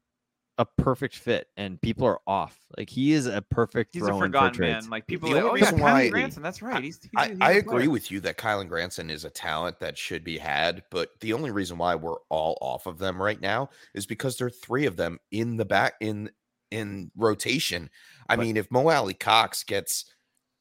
a 0.57 0.65
perfect 0.65 1.15
fit, 1.15 1.47
and 1.57 1.81
people 1.81 2.05
are 2.07 2.19
off. 2.25 2.57
Like 2.77 2.89
he 2.89 3.11
is 3.11 3.25
a 3.25 3.41
perfect 3.41 3.93
He's 3.93 4.03
a 4.03 4.07
throw 4.07 4.17
for 4.19 4.25
forgotten 4.25 4.61
man. 4.61 4.89
Like 4.89 5.05
people, 5.05 5.29
The 5.29 5.39
are 5.39 5.43
like, 5.43 5.51
oh 5.51 5.55
yeah, 5.55 5.63
reason 5.65 5.79
Kylen 5.79 5.81
why- 5.81 6.09
Granson. 6.09 6.43
That's 6.43 6.61
right. 6.61 6.83
He's, 6.83 6.99
he's, 7.01 7.11
I, 7.17 7.27
he's 7.29 7.37
I 7.41 7.51
a 7.51 7.57
agree 7.59 7.79
player. 7.79 7.89
with 7.89 8.09
you 8.11 8.19
that 8.21 8.37
Kylen 8.37 8.69
Granson 8.69 9.09
is 9.09 9.25
a 9.25 9.29
talent 9.29 9.79
that 9.79 9.97
should 9.97 10.23
be 10.23 10.37
had, 10.37 10.83
but 10.91 11.09
the 11.19 11.33
only 11.33 11.51
reason 11.51 11.77
why 11.77 11.95
we're 11.95 12.19
all 12.29 12.57
off 12.61 12.85
of 12.85 12.97
them 12.99 13.21
right 13.21 13.39
now 13.41 13.69
is 13.93 14.05
because 14.05 14.37
there 14.37 14.47
are 14.47 14.51
three 14.51 14.85
of 14.85 14.95
them 14.95 15.19
in 15.31 15.57
the 15.57 15.65
back 15.65 15.95
in 15.99 16.29
in 16.71 17.11
rotation. 17.17 17.89
I 18.29 18.35
But- 18.35 18.43
mean, 18.43 18.57
if 18.57 18.71
Mo 18.71 18.89
Alie-Cox 18.89 19.63
gets 19.65 20.05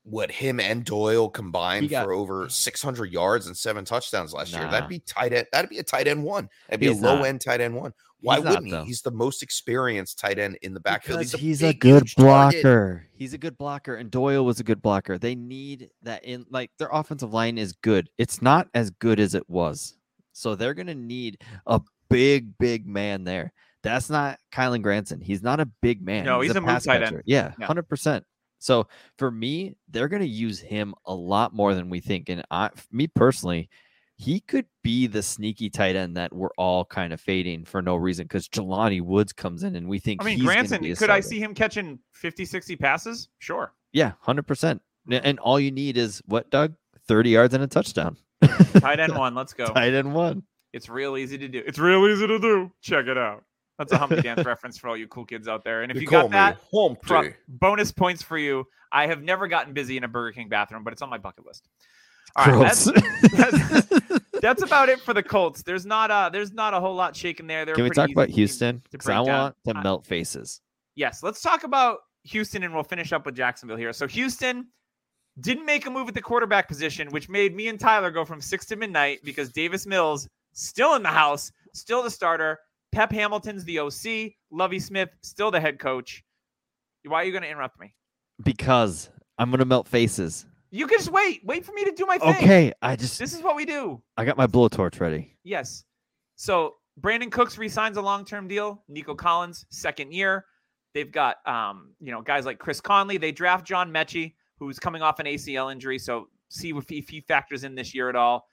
what 0.07 0.31
him 0.31 0.61
and 0.61 0.85
Doyle 0.85 1.31
combined 1.31 1.89
got- 1.89 2.05
for 2.05 2.13
over 2.13 2.47
600 2.49 3.11
yards 3.11 3.47
and 3.47 3.57
seven 3.57 3.85
touchdowns 3.87 4.35
last 4.35 4.53
year, 4.53 4.69
that'd 4.71 4.89
be 4.89 4.99
tight 4.99 5.33
end. 5.33 5.47
That'd 5.51 5.71
be 5.71 5.79
a 5.79 5.83
tight 5.83 6.07
end 6.09 6.23
one. 6.23 6.51
That'd 6.69 6.81
be 6.81 6.89
He's 6.89 7.01
a 7.01 7.03
low 7.05 7.17
not. 7.17 7.27
end 7.27 7.41
tight 7.41 7.63
end 7.63 7.75
one. 7.75 7.95
Why 8.25 8.37
He's 8.37 8.45
wouldn't 8.45 8.65
he? 8.67 8.71
though. 8.73 8.85
He's 8.85 9.03
the 9.03 9.11
most 9.11 9.43
experienced 9.43 10.19
tight 10.19 10.39
end 10.39 10.57
in 10.63 10.75
the 10.75 10.81
backfield. 10.81 11.19
Because 11.21 11.33
He's 11.33 11.41
a, 11.41 11.45
he's 11.45 11.63
a 11.63 11.75
good 11.75 12.03
huge 12.03 12.15
target. 12.17 12.63
blocker. 12.63 13.07
He's 13.15 13.35
a 13.35 13.39
good 13.39 13.57
blocker, 13.59 13.95
and 13.97 14.11
Doyle 14.11 14.45
was 14.45 14.61
a 14.61 14.65
good 14.65 14.81
blocker. 14.83 15.19
They 15.19 15.35
need 15.35 15.91
that 16.03 16.25
in 16.25 16.47
like 16.51 16.71
their 16.79 16.89
offensive 16.93 17.33
line 17.33 17.59
is 17.59 17.73
good. 17.75 18.09
It's 18.19 18.41
not 18.43 18.69
as 18.75 18.91
good 18.91 19.21
as 19.21 19.35
it 19.35 19.49
was, 19.49 19.97
so 20.33 20.55
they're 20.55 20.75
gonna 20.75 20.95
need 20.95 21.43
a 21.67 21.81
big, 22.11 22.57
big 22.59 22.87
man 22.87 23.25
there. 23.25 23.53
That's 23.83 24.09
not 24.09 24.39
Kylen 24.53 24.81
Granson. 24.83 25.21
He's 25.21 25.43
not 25.43 25.61
a 25.61 25.67
big 25.83 26.01
man. 26.03 26.25
No, 26.25 26.41
he's 26.41 26.53
a 26.53 26.61
move 26.61 26.69
pass 26.69 26.85
tight 26.85 27.01
catcher. 27.03 27.23
Yeah, 27.27 27.53
Yeah. 27.59 27.67
hundred 27.67 27.87
percent. 27.89 28.25
So 28.59 28.89
for 29.19 29.31
me, 29.31 29.77
they're 29.91 30.09
gonna 30.09 30.25
use 30.25 30.59
him 30.59 30.95
a 31.05 31.15
lot 31.15 31.53
more 31.55 31.75
than 31.75 31.91
we 31.91 32.01
think. 32.01 32.31
And 32.31 32.43
I, 32.51 32.71
me 32.91 33.07
personally, 33.09 33.69
he 34.17 34.41
could 34.41 34.67
be 34.83 35.07
the 35.07 35.23
sneaky 35.23 35.69
tight 35.71 35.97
end 35.97 36.17
that 36.17 36.33
we're 36.33 36.53
all 36.57 36.85
kind 36.85 37.13
of 37.13 37.21
fading 37.21 37.65
for 37.65 37.83
no 37.83 37.97
reason 37.97 38.25
because 38.25 38.49
Jelani 38.49 39.01
Woods 39.03 39.33
comes 39.33 39.63
in 39.65 39.75
and 39.77 39.89
we 39.89 39.99
think 39.99 40.23
I 40.23 40.25
mean, 40.27 40.37
he's 40.37 40.47
Granson, 40.47 40.83
be 40.83 40.93
a 40.93 40.97
could 40.97 41.11
I 41.11 41.21
see 41.21 41.41
him 41.41 41.55
catching 41.55 41.99
50, 42.13 42.45
60 42.45 42.77
passes? 42.77 43.29
Sure. 43.39 43.73
Yeah, 43.93 44.13
hundred 44.21 44.47
percent. 44.47 44.83
And 45.11 45.39
all 45.39 45.61
you 45.61 45.71
need 45.71 45.97
is 45.97 46.23
what, 46.27 46.51
Doug? 46.51 46.75
Thirty 47.07 47.31
yards 47.31 47.55
and 47.55 47.63
a 47.63 47.67
touchdown. 47.67 48.17
Tight 48.79 48.99
end 48.99 49.17
one. 49.17 49.35
Let's 49.35 49.53
go. 49.55 49.67
Tight 49.67 49.95
end 49.95 50.15
one. 50.15 50.43
It's 50.73 50.89
real 50.89 51.17
easy 51.17 51.39
to 51.39 51.47
do. 51.49 51.63
It's 51.67 51.79
real 51.79 52.07
easy 52.09 52.27
to 52.27 52.39
do. 52.39 52.73
Check 52.81 53.07
it 53.07 53.19
out. 53.19 53.45
That's 53.79 53.93
a 53.93 53.99
Humpty 53.99 54.23
Dance 54.23 54.45
reference 54.47 54.79
for 54.79 54.89
all 54.89 54.97
you 54.97 55.07
cool 55.09 55.25
kids 55.25 55.47
out 55.49 55.65
there. 55.65 55.83
And 55.83 55.91
if 55.93 55.97
They 55.97 56.03
you 56.03 56.09
call 56.09 56.29
got 56.29 56.31
that, 56.31 56.57
me 56.73 56.97
Humpty. 57.07 57.37
bonus 57.49 57.93
points 57.93 58.23
for 58.23 58.39
you. 58.39 58.67
I 58.91 59.07
have 59.07 59.23
never 59.23 59.47
gotten 59.49 59.73
busy 59.75 59.97
in 59.97 60.05
a 60.05 60.09
Burger 60.09 60.33
King 60.33 60.49
bathroom, 60.49 60.83
but 60.85 60.93
it's 60.93 61.03
on 61.03 61.11
my 61.11 61.19
bucket 61.19 61.45
list. 61.47 61.69
All 62.37 62.47
right, 62.47 62.63
that's, 62.63 62.85
that's, 63.33 64.11
that's 64.41 64.63
about 64.63 64.89
it 64.89 65.01
for 65.01 65.15
the 65.15 65.23
Colts. 65.23 65.63
There's 65.63 65.87
not 65.87 66.11
a 66.11 66.31
there's 66.33 66.53
not 66.53 66.75
a 66.75 66.81
whole 66.81 66.95
lot 66.95 67.15
shaking 67.15 67.47
there. 67.47 67.65
They're 67.65 67.75
Can 67.75 67.85
we 67.85 67.91
talk 67.91 68.11
about 68.11 68.29
Houston? 68.29 68.83
Because 68.91 69.09
I 69.09 69.15
break 69.17 69.27
down. 69.27 69.37
want 69.37 69.57
to 69.67 69.83
melt 69.83 70.05
faces. 70.05 70.61
Yes, 70.97 71.23
let's 71.23 71.41
talk 71.41 71.65
about 71.65 71.99
Houston 72.25 72.63
and 72.63 72.75
we'll 72.75 72.83
finish 72.83 73.13
up 73.13 73.27
with 73.27 73.37
Jacksonville 73.37 73.77
here. 73.77 73.93
So 73.93 74.07
Houston 74.09 74.67
didn't 75.41 75.65
make 75.65 75.87
a 75.87 75.91
move 75.91 76.09
at 76.09 76.15
the 76.15 76.23
quarterback 76.23 76.69
position, 76.69 77.09
which 77.11 77.29
made 77.29 77.55
me 77.55 77.69
and 77.69 77.79
Tyler 77.79 78.11
go 78.11 78.25
from 78.25 78.41
six 78.41 78.67
to 78.67 78.77
midnight 78.77 79.21
because 79.25 79.51
Davis 79.51 79.87
Mills 79.87 80.29
still 80.53 80.95
in 80.95 81.03
the 81.03 81.09
house, 81.09 81.51
still 81.73 82.03
the 82.03 82.11
starter. 82.11 82.59
Pep 82.93 83.11
Hamilton's 83.11 83.65
the 83.65 83.81
OC. 83.81 84.33
Lovie 84.53 84.79
Smith 84.79 85.11
still 85.23 85.51
the 85.51 85.61
head 85.61 85.79
coach. 85.79 86.23
Why 87.05 87.23
are 87.23 87.25
you 87.25 87.33
going 87.33 87.43
to 87.43 87.51
interrupt 87.51 87.79
me? 87.81 87.93
Because 88.43 89.11
I'm 89.39 89.51
gonna 89.51 89.65
melt 89.65 89.89
faces. 89.89 90.47
You 90.75 90.89
can 90.89 90.99
just 90.99 91.13
wait. 91.13 91.41
Wait 91.45 91.65
for 91.65 91.73
me 91.73 91.85
to 91.85 91.93
do 91.93 92.05
my 92.05 92.19
thing. 92.19 92.35
Okay, 92.35 92.73
I 92.83 92.97
just 92.97 93.21
This 93.21 93.33
is 93.33 93.43
what 93.45 93.55
we 93.55 93.65
do. 93.65 94.03
I 94.17 94.25
got 94.25 94.37
my 94.37 94.49
blowtorch 94.49 94.99
ready. 94.99 95.37
Yes. 95.45 95.85
So 96.35 96.75
Brandin 97.01 97.31
Cooks 97.31 97.57
resigns 97.57 97.97
a 97.97 98.03
long-term 98.03 98.49
deal. 98.49 98.83
Nico 98.89 99.15
Collins, 99.15 99.67
second 99.71 100.13
year. 100.13 100.47
They've 100.93 101.13
got 101.13 101.37
um, 101.47 101.95
you 102.01 102.11
know, 102.11 102.23
guys 102.23 102.45
like 102.45 102.59
Chris 102.59 102.81
Conley. 102.81 103.19
They 103.19 103.31
draft 103.31 103.65
John 103.65 103.93
Metchie, 103.93 104.35
who's 104.59 104.81
coming 104.81 105.01
off 105.01 105.21
an 105.21 105.27
ACL 105.27 105.71
injury. 105.71 105.97
So 105.97 106.27
see 106.49 106.71
if 106.71 106.89
he, 106.89 106.99
if 106.99 107.09
he 107.09 107.21
factors 107.21 107.63
in 107.63 107.77
this 107.77 107.95
year 107.95 108.09
at 108.09 108.17
all. 108.17 108.49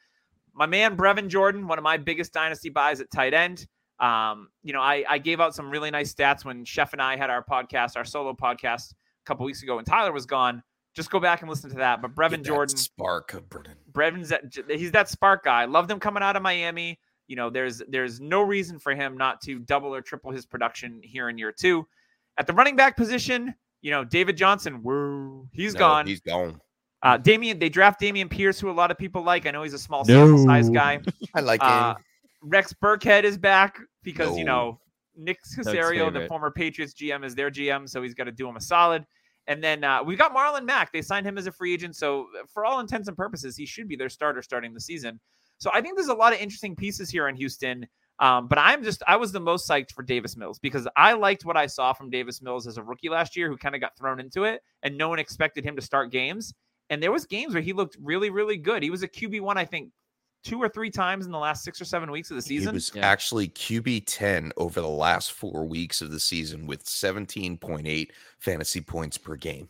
My 0.54 0.68
man 0.68 0.96
Brevin 0.96 1.28
Jordan, 1.28 1.68
one 1.68 1.80
of 1.80 1.84
my 1.84 1.98
biggest 1.98 2.34
dynasty 2.34 2.70
buys 2.70 3.02
at 3.02 3.10
tight 3.10 3.34
end. 3.34 3.66
Um, 4.00 4.50
you 4.62 4.74
know, 4.74 4.82
I, 4.82 5.04
I 5.10 5.18
gave 5.18 5.40
out 5.40 5.56
some 5.56 5.72
really 5.72 5.90
nice 5.90 6.14
stats 6.14 6.46
when 6.46 6.66
Chef 6.66 6.94
and 6.94 7.02
I 7.02 7.16
had 7.16 7.32
our 7.32 7.44
podcast, 7.44 7.98
our 7.98 8.06
solo 8.06 8.34
podcast 8.34 8.92
a 8.92 9.26
couple 9.26 9.44
weeks 9.44 9.64
ago 9.64 9.78
when 9.78 9.86
Tyler 9.86 10.12
was 10.12 10.28
gone. 10.28 10.62
Just 10.96 11.10
go 11.10 11.20
back 11.20 11.42
and 11.42 11.50
listen 11.50 11.70
to 11.70 11.78
that. 11.78 12.02
But 12.02 12.14
Brevin 12.16 12.32
Get 12.32 12.38
that 12.44 12.46
Jordan, 12.46 12.78
spark 12.78 13.34
of 13.34 13.50
Brennan. 13.50 13.78
Brevin's 13.92 14.30
that 14.30 14.44
he's 14.70 14.92
that 14.92 15.08
spark 15.10 15.44
guy. 15.46 15.66
Love 15.66 15.90
him 15.90 16.00
coming 16.00 16.22
out 16.24 16.36
of 16.36 16.42
Miami. 16.42 17.00
You 17.28 17.36
know, 17.38 17.50
there's 17.50 17.82
there's 17.88 18.20
no 18.20 18.42
reason 18.42 18.78
for 18.78 18.94
him 18.94 19.16
not 19.18 19.40
to 19.42 19.60
double 19.60 19.96
or 19.96 20.02
triple 20.02 20.32
his 20.32 20.46
production 20.46 21.00
here 21.04 21.30
in 21.30 21.38
year 21.38 21.54
two. 21.54 21.88
At 22.38 22.46
the 22.48 22.54
running 22.54 22.76
back 22.76 22.98
position, 22.98 23.54
you 23.82 23.92
know, 23.92 24.04
David 24.04 24.36
Johnson, 24.36 24.84
woo, 24.84 25.48
he's 25.54 25.74
No, 25.74 25.80
gone. 25.80 26.08
He's 26.08 26.20
gone. 26.20 26.60
uh, 27.04 27.18
Dameon, 27.18 27.60
they 27.60 27.70
draft 27.70 28.02
Dameon 28.02 28.30
Pierce, 28.30 28.60
who 28.60 28.70
a 28.70 28.72
lot 28.74 28.92
of 28.92 28.98
people 28.98 29.22
like. 29.24 29.46
I 29.46 29.52
know 29.52 29.64
he's 29.64 29.74
a 29.74 29.80
small 29.80 30.04
sample 30.04 30.44
size 30.46 30.70
guy. 30.70 31.00
I 31.34 31.40
like 31.40 31.62
Uh, 31.64 31.96
him. 31.96 32.04
Rex 32.44 32.74
Burkhead 32.84 33.24
is 33.24 33.38
back 33.38 33.78
because 34.04 34.38
you 34.38 34.44
know 34.44 34.80
Nick 35.16 35.40
Caserio, 35.44 36.12
the 36.12 36.28
former 36.28 36.52
Patriots 36.52 36.94
GM, 36.94 37.24
is 37.24 37.34
their 37.34 37.50
GM, 37.50 37.88
so 37.88 38.02
he's 38.02 38.14
got 38.14 38.26
to 38.26 38.32
do 38.34 38.48
him 38.50 38.58
a 38.58 38.62
solid. 38.62 39.06
And 39.48 39.64
then 39.64 39.84
uh, 39.84 40.04
we 40.04 40.16
got 40.16 40.36
Marlon 40.36 40.66
Mack. 40.66 40.92
They 40.92 41.02
signed 41.02 41.26
him 41.26 41.38
as 41.38 41.48
a 41.48 41.52
free 41.52 41.74
agent, 41.74 41.96
so 41.96 42.28
uh, 42.40 42.44
for 42.54 42.64
all 42.64 42.80
intents 42.80 43.08
and 43.08 43.18
purposes, 43.18 43.58
he 43.58 43.66
should 43.66 43.88
be 43.88 43.96
their 43.96 44.10
starter 44.10 44.42
starting 44.42 44.74
the 44.74 44.80
season. 44.80 45.20
So 45.58 45.70
I 45.74 45.82
think 45.82 45.96
there's 45.96 46.08
a 46.08 46.14
lot 46.14 46.34
of 46.34 46.40
interesting 46.40 46.76
pieces 46.76 47.10
here 47.10 47.28
in 47.28 47.36
Houston. 47.36 47.88
Um, 48.20 48.48
but 48.48 48.60
I'm 48.60 48.84
just 48.84 49.02
I 49.08 49.16
was 49.16 49.32
the 49.32 49.40
most 49.40 49.68
psyched 49.68 49.92
for 49.94 50.04
Davis 50.04 50.38
Mills 50.38 50.60
because 50.60 50.88
I 50.96 51.14
liked 51.14 51.44
what 51.44 51.58
I 51.58 51.66
saw 51.66 51.92
from 51.92 52.12
Davis 52.12 52.40
Mills 52.40 52.68
as 52.68 52.78
a 52.78 52.84
rookie 52.84 53.10
last 53.10 53.36
year, 53.36 53.50
who 53.50 53.58
kind 53.58 53.74
of 53.74 53.82
got 53.82 53.98
thrown 53.98 54.20
into 54.20 54.44
it, 54.44 54.62
and 54.84 54.96
no 54.96 55.10
one 55.10 55.18
expected 55.18 55.66
him 55.66 55.76
to 55.76 55.82
start 55.82 56.12
games. 56.12 56.54
And 56.92 57.02
there 57.02 57.12
was 57.12 57.26
games 57.26 57.54
where 57.54 57.64
he 57.64 57.74
looked 57.74 57.98
really, 58.00 58.30
really 58.30 58.58
good. 58.58 58.84
He 58.84 58.92
was 58.92 59.02
a 59.02 59.08
QB 59.08 59.42
one, 59.42 59.58
I 59.58 59.66
think, 59.66 59.90
two 60.44 60.60
or 60.62 60.68
three 60.70 60.90
times 60.90 61.26
in 61.26 61.32
the 61.32 61.38
last 61.38 61.64
six 61.64 61.80
or 61.80 61.86
seven 61.86 62.10
weeks 62.12 62.32
of 62.32 62.36
the 62.38 62.42
He 62.48 62.58
season. 62.60 62.74
was 62.74 62.92
Yeah. 62.96 63.06
actually 63.08 63.48
QB 63.50 64.04
10 64.06 64.52
over 64.58 64.82
the 64.82 64.88
last 64.88 65.32
four 65.34 65.66
weeks 65.66 66.02
of 66.02 66.12
the 66.12 66.20
season 66.20 66.66
with 66.68 66.84
17.8 66.86 68.12
fantasy 68.40 68.82
points 68.82 69.18
per 69.18 69.36
game. 69.36 69.70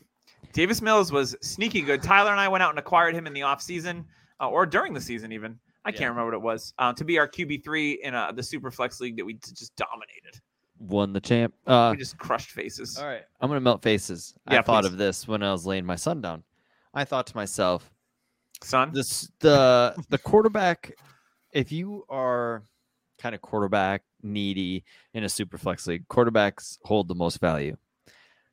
Davis 0.53 0.81
Mills 0.81 1.11
was 1.11 1.35
sneaky 1.41 1.81
good. 1.81 2.01
Tyler 2.01 2.31
and 2.31 2.39
I 2.39 2.47
went 2.47 2.63
out 2.63 2.69
and 2.71 2.79
acquired 2.79 3.15
him 3.15 3.27
in 3.27 3.33
the 3.33 3.41
offseason 3.41 4.05
uh, 4.39 4.49
or 4.49 4.65
during 4.65 4.93
the 4.93 5.01
season, 5.01 5.31
even. 5.31 5.59
I 5.85 5.89
Yeah. 5.89 5.97
can't 5.97 6.09
remember 6.11 6.31
what 6.31 6.37
it 6.37 6.41
was. 6.41 6.73
Uh, 6.77 6.93
to 6.93 7.03
be 7.03 7.17
our 7.19 7.27
QB3 7.27 7.99
in 8.03 8.13
uh, 8.13 8.31
the 8.31 8.43
Super 8.43 8.71
Flex 8.71 8.99
League 8.99 9.17
that 9.17 9.25
we 9.25 9.33
t- 9.35 9.51
just 9.53 9.75
dominated. 9.75 10.39
Won 10.79 11.13
the 11.13 11.21
champ. 11.21 11.53
Uh, 11.67 11.89
we 11.91 11.97
just 11.97 12.17
crushed 12.17 12.51
faces. 12.51 12.97
all 12.97 13.05
right, 13.05 13.21
I'm 13.39 13.49
gonna 13.49 13.59
melt 13.59 13.83
faces. 13.83 14.33
Yeah, 14.49 14.59
I 14.59 14.61
thought 14.63 14.83
please. 14.83 14.91
of 14.93 14.97
this 14.97 15.27
when 15.27 15.43
I 15.43 15.51
was 15.51 15.65
laying 15.65 15.85
my 15.85 15.95
son 15.95 16.21
down. 16.21 16.43
I 16.93 17.05
thought 17.05 17.27
to 17.27 17.35
myself, 17.35 17.91
Son, 18.61 18.91
the 19.39 19.95
the 20.09 20.17
quarterback. 20.17 20.93
If 21.51 21.71
you 21.71 22.05
are 22.09 22.63
kind 23.19 23.35
of 23.35 23.41
quarterback 23.41 24.03
needy 24.23 24.83
in 25.13 25.23
a 25.23 25.29
super 25.29 25.57
flex 25.57 25.85
league, 25.87 26.07
quarterbacks 26.07 26.77
hold 26.83 27.07
the 27.07 27.15
most 27.15 27.39
value. 27.39 27.75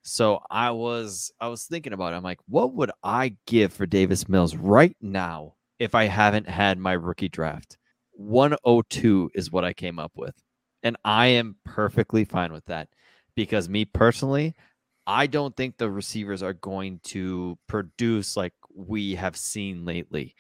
So 0.03 0.41
I 0.51 0.71
was 0.71 1.33
I 1.41 1.49
was 1.49 1.65
thinking 1.65 1.93
about 1.93 2.13
it. 2.13 2.17
I'm 2.17 2.23
like, 2.23 2.41
what 2.49 2.75
would 2.75 2.91
I 3.03 3.37
give 3.47 3.73
for 3.73 3.87
Davis 3.87 4.29
Mills 4.29 4.57
right 4.57 4.97
now 5.01 5.55
if 5.79 5.95
I 5.95 6.05
haven't 6.05 6.49
had 6.49 6.79
my 6.79 6.93
rookie 6.93 7.29
draft? 7.29 7.77
102 8.13 9.31
is 9.35 9.53
what 9.53 9.65
I 9.65 9.73
came 9.73 9.99
up 9.99 10.13
with. 10.17 10.35
And 10.83 10.97
I 11.05 11.27
am 11.29 11.57
perfectly 11.65 12.25
fine 12.25 12.53
with 12.53 12.65
that 12.67 12.89
because 13.35 13.69
me 13.69 13.85
personally, 13.85 14.55
I 15.07 15.27
don't 15.27 15.57
think 15.57 15.77
the 15.77 15.91
receivers 15.91 16.43
are 16.43 16.53
going 16.55 17.01
to 17.05 17.59
produce 17.67 18.37
like 18.37 18.53
we 18.79 19.15
have 19.15 19.37
seen 19.37 19.85
lately. 19.85 20.35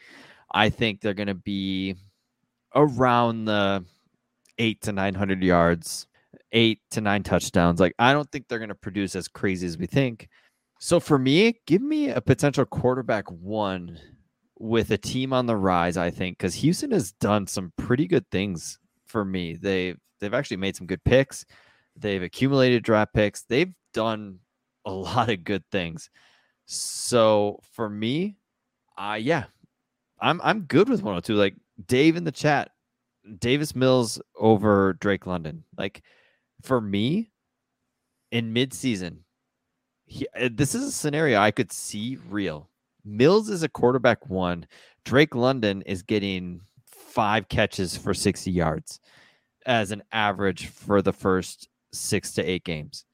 I 0.52 0.70
think 0.70 1.00
they're 1.00 1.14
going 1.14 1.26
to 1.28 1.34
be 1.34 1.96
around 2.74 3.44
the 3.44 3.84
eight 4.58 4.80
to 4.82 4.92
900 4.92 5.42
yards, 5.42 6.06
eight 6.52 6.80
to 6.90 7.00
nine 7.00 7.22
touchdowns. 7.22 7.80
Like, 7.80 7.94
I 7.98 8.12
don't 8.12 8.30
think 8.30 8.48
they're 8.48 8.58
going 8.58 8.68
to 8.68 8.74
produce 8.74 9.16
as 9.16 9.28
crazy 9.28 9.66
as 9.66 9.78
we 9.78 9.86
think. 9.86 10.28
So 10.80 11.00
for 11.00 11.18
me, 11.18 11.60
give 11.66 11.82
me 11.82 12.10
a 12.10 12.20
potential 12.20 12.64
quarterback 12.64 13.30
one 13.30 13.98
with 14.58 14.90
a 14.90 14.98
team 14.98 15.32
on 15.32 15.46
the 15.46 15.56
rise, 15.56 15.96
I 15.96 16.10
think, 16.10 16.38
because 16.38 16.54
Houston 16.54 16.92
has 16.92 17.12
done 17.12 17.46
some 17.46 17.72
pretty 17.76 18.06
good 18.06 18.28
things 18.30 18.78
for 19.06 19.24
me. 19.24 19.54
They 19.54 19.94
they've 20.20 20.34
actually 20.34 20.58
made 20.58 20.76
some 20.76 20.86
good 20.86 21.02
picks. 21.04 21.44
They've 21.96 22.22
accumulated 22.22 22.84
draft 22.84 23.12
picks. 23.12 23.42
They've 23.42 23.72
done 23.92 24.38
a 24.84 24.92
lot 24.92 25.30
of 25.30 25.44
good 25.44 25.64
things. 25.72 26.10
So 26.68 27.60
for 27.72 27.88
me, 27.88 28.36
uh 28.96 29.18
yeah, 29.18 29.44
I'm 30.20 30.40
I'm 30.42 30.62
good 30.62 30.88
with 30.88 31.02
102. 31.02 31.34
Like 31.34 31.56
Dave 31.86 32.16
in 32.16 32.24
the 32.24 32.32
chat, 32.32 32.70
Davis 33.38 33.74
Mills 33.74 34.20
over 34.36 34.92
Drake 35.00 35.26
London. 35.26 35.64
Like 35.78 36.02
for 36.62 36.80
me, 36.80 37.30
in 38.30 38.52
midseason, 38.52 39.18
he, 40.04 40.26
uh, 40.38 40.50
this 40.52 40.74
is 40.74 40.84
a 40.84 40.92
scenario 40.92 41.40
I 41.40 41.50
could 41.50 41.72
see 41.72 42.18
real. 42.28 42.68
Mills 43.04 43.48
is 43.48 43.62
a 43.62 43.68
quarterback 43.68 44.28
one. 44.28 44.66
Drake 45.04 45.34
London 45.34 45.80
is 45.82 46.02
getting 46.02 46.60
five 46.86 47.48
catches 47.48 47.96
for 47.96 48.12
60 48.12 48.50
yards 48.50 49.00
as 49.64 49.90
an 49.90 50.02
average 50.12 50.66
for 50.66 51.00
the 51.00 51.12
first 51.12 51.68
six 51.92 52.32
to 52.32 52.42
eight 52.44 52.64
games. 52.64 53.06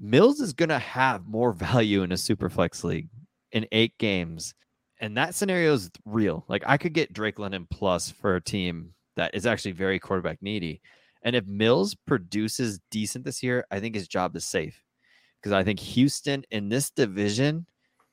Mills 0.00 0.40
is 0.40 0.54
going 0.54 0.70
to 0.70 0.78
have 0.78 1.26
more 1.26 1.52
value 1.52 2.02
in 2.02 2.12
a 2.12 2.16
super 2.16 2.48
flex 2.48 2.82
league 2.82 3.08
in 3.52 3.66
eight 3.72 3.96
games. 3.98 4.54
And 5.00 5.16
that 5.16 5.34
scenario 5.34 5.74
is 5.74 5.90
real. 6.04 6.44
Like 6.48 6.62
I 6.66 6.76
could 6.76 6.92
get 6.92 7.12
Drake 7.12 7.38
London 7.38 7.66
plus 7.70 8.10
for 8.10 8.36
a 8.36 8.40
team 8.40 8.94
that 9.16 9.34
is 9.34 9.46
actually 9.46 9.72
very 9.72 9.98
quarterback 9.98 10.38
needy. 10.40 10.80
And 11.22 11.36
if 11.36 11.46
Mills 11.46 11.94
produces 12.06 12.80
decent 12.90 13.24
this 13.24 13.42
year, 13.42 13.64
I 13.70 13.80
think 13.80 13.94
his 13.94 14.08
job 14.08 14.36
is 14.36 14.44
safe 14.44 14.82
because 15.40 15.52
I 15.52 15.64
think 15.64 15.78
Houston 15.80 16.44
in 16.50 16.68
this 16.68 16.90
division 16.90 17.66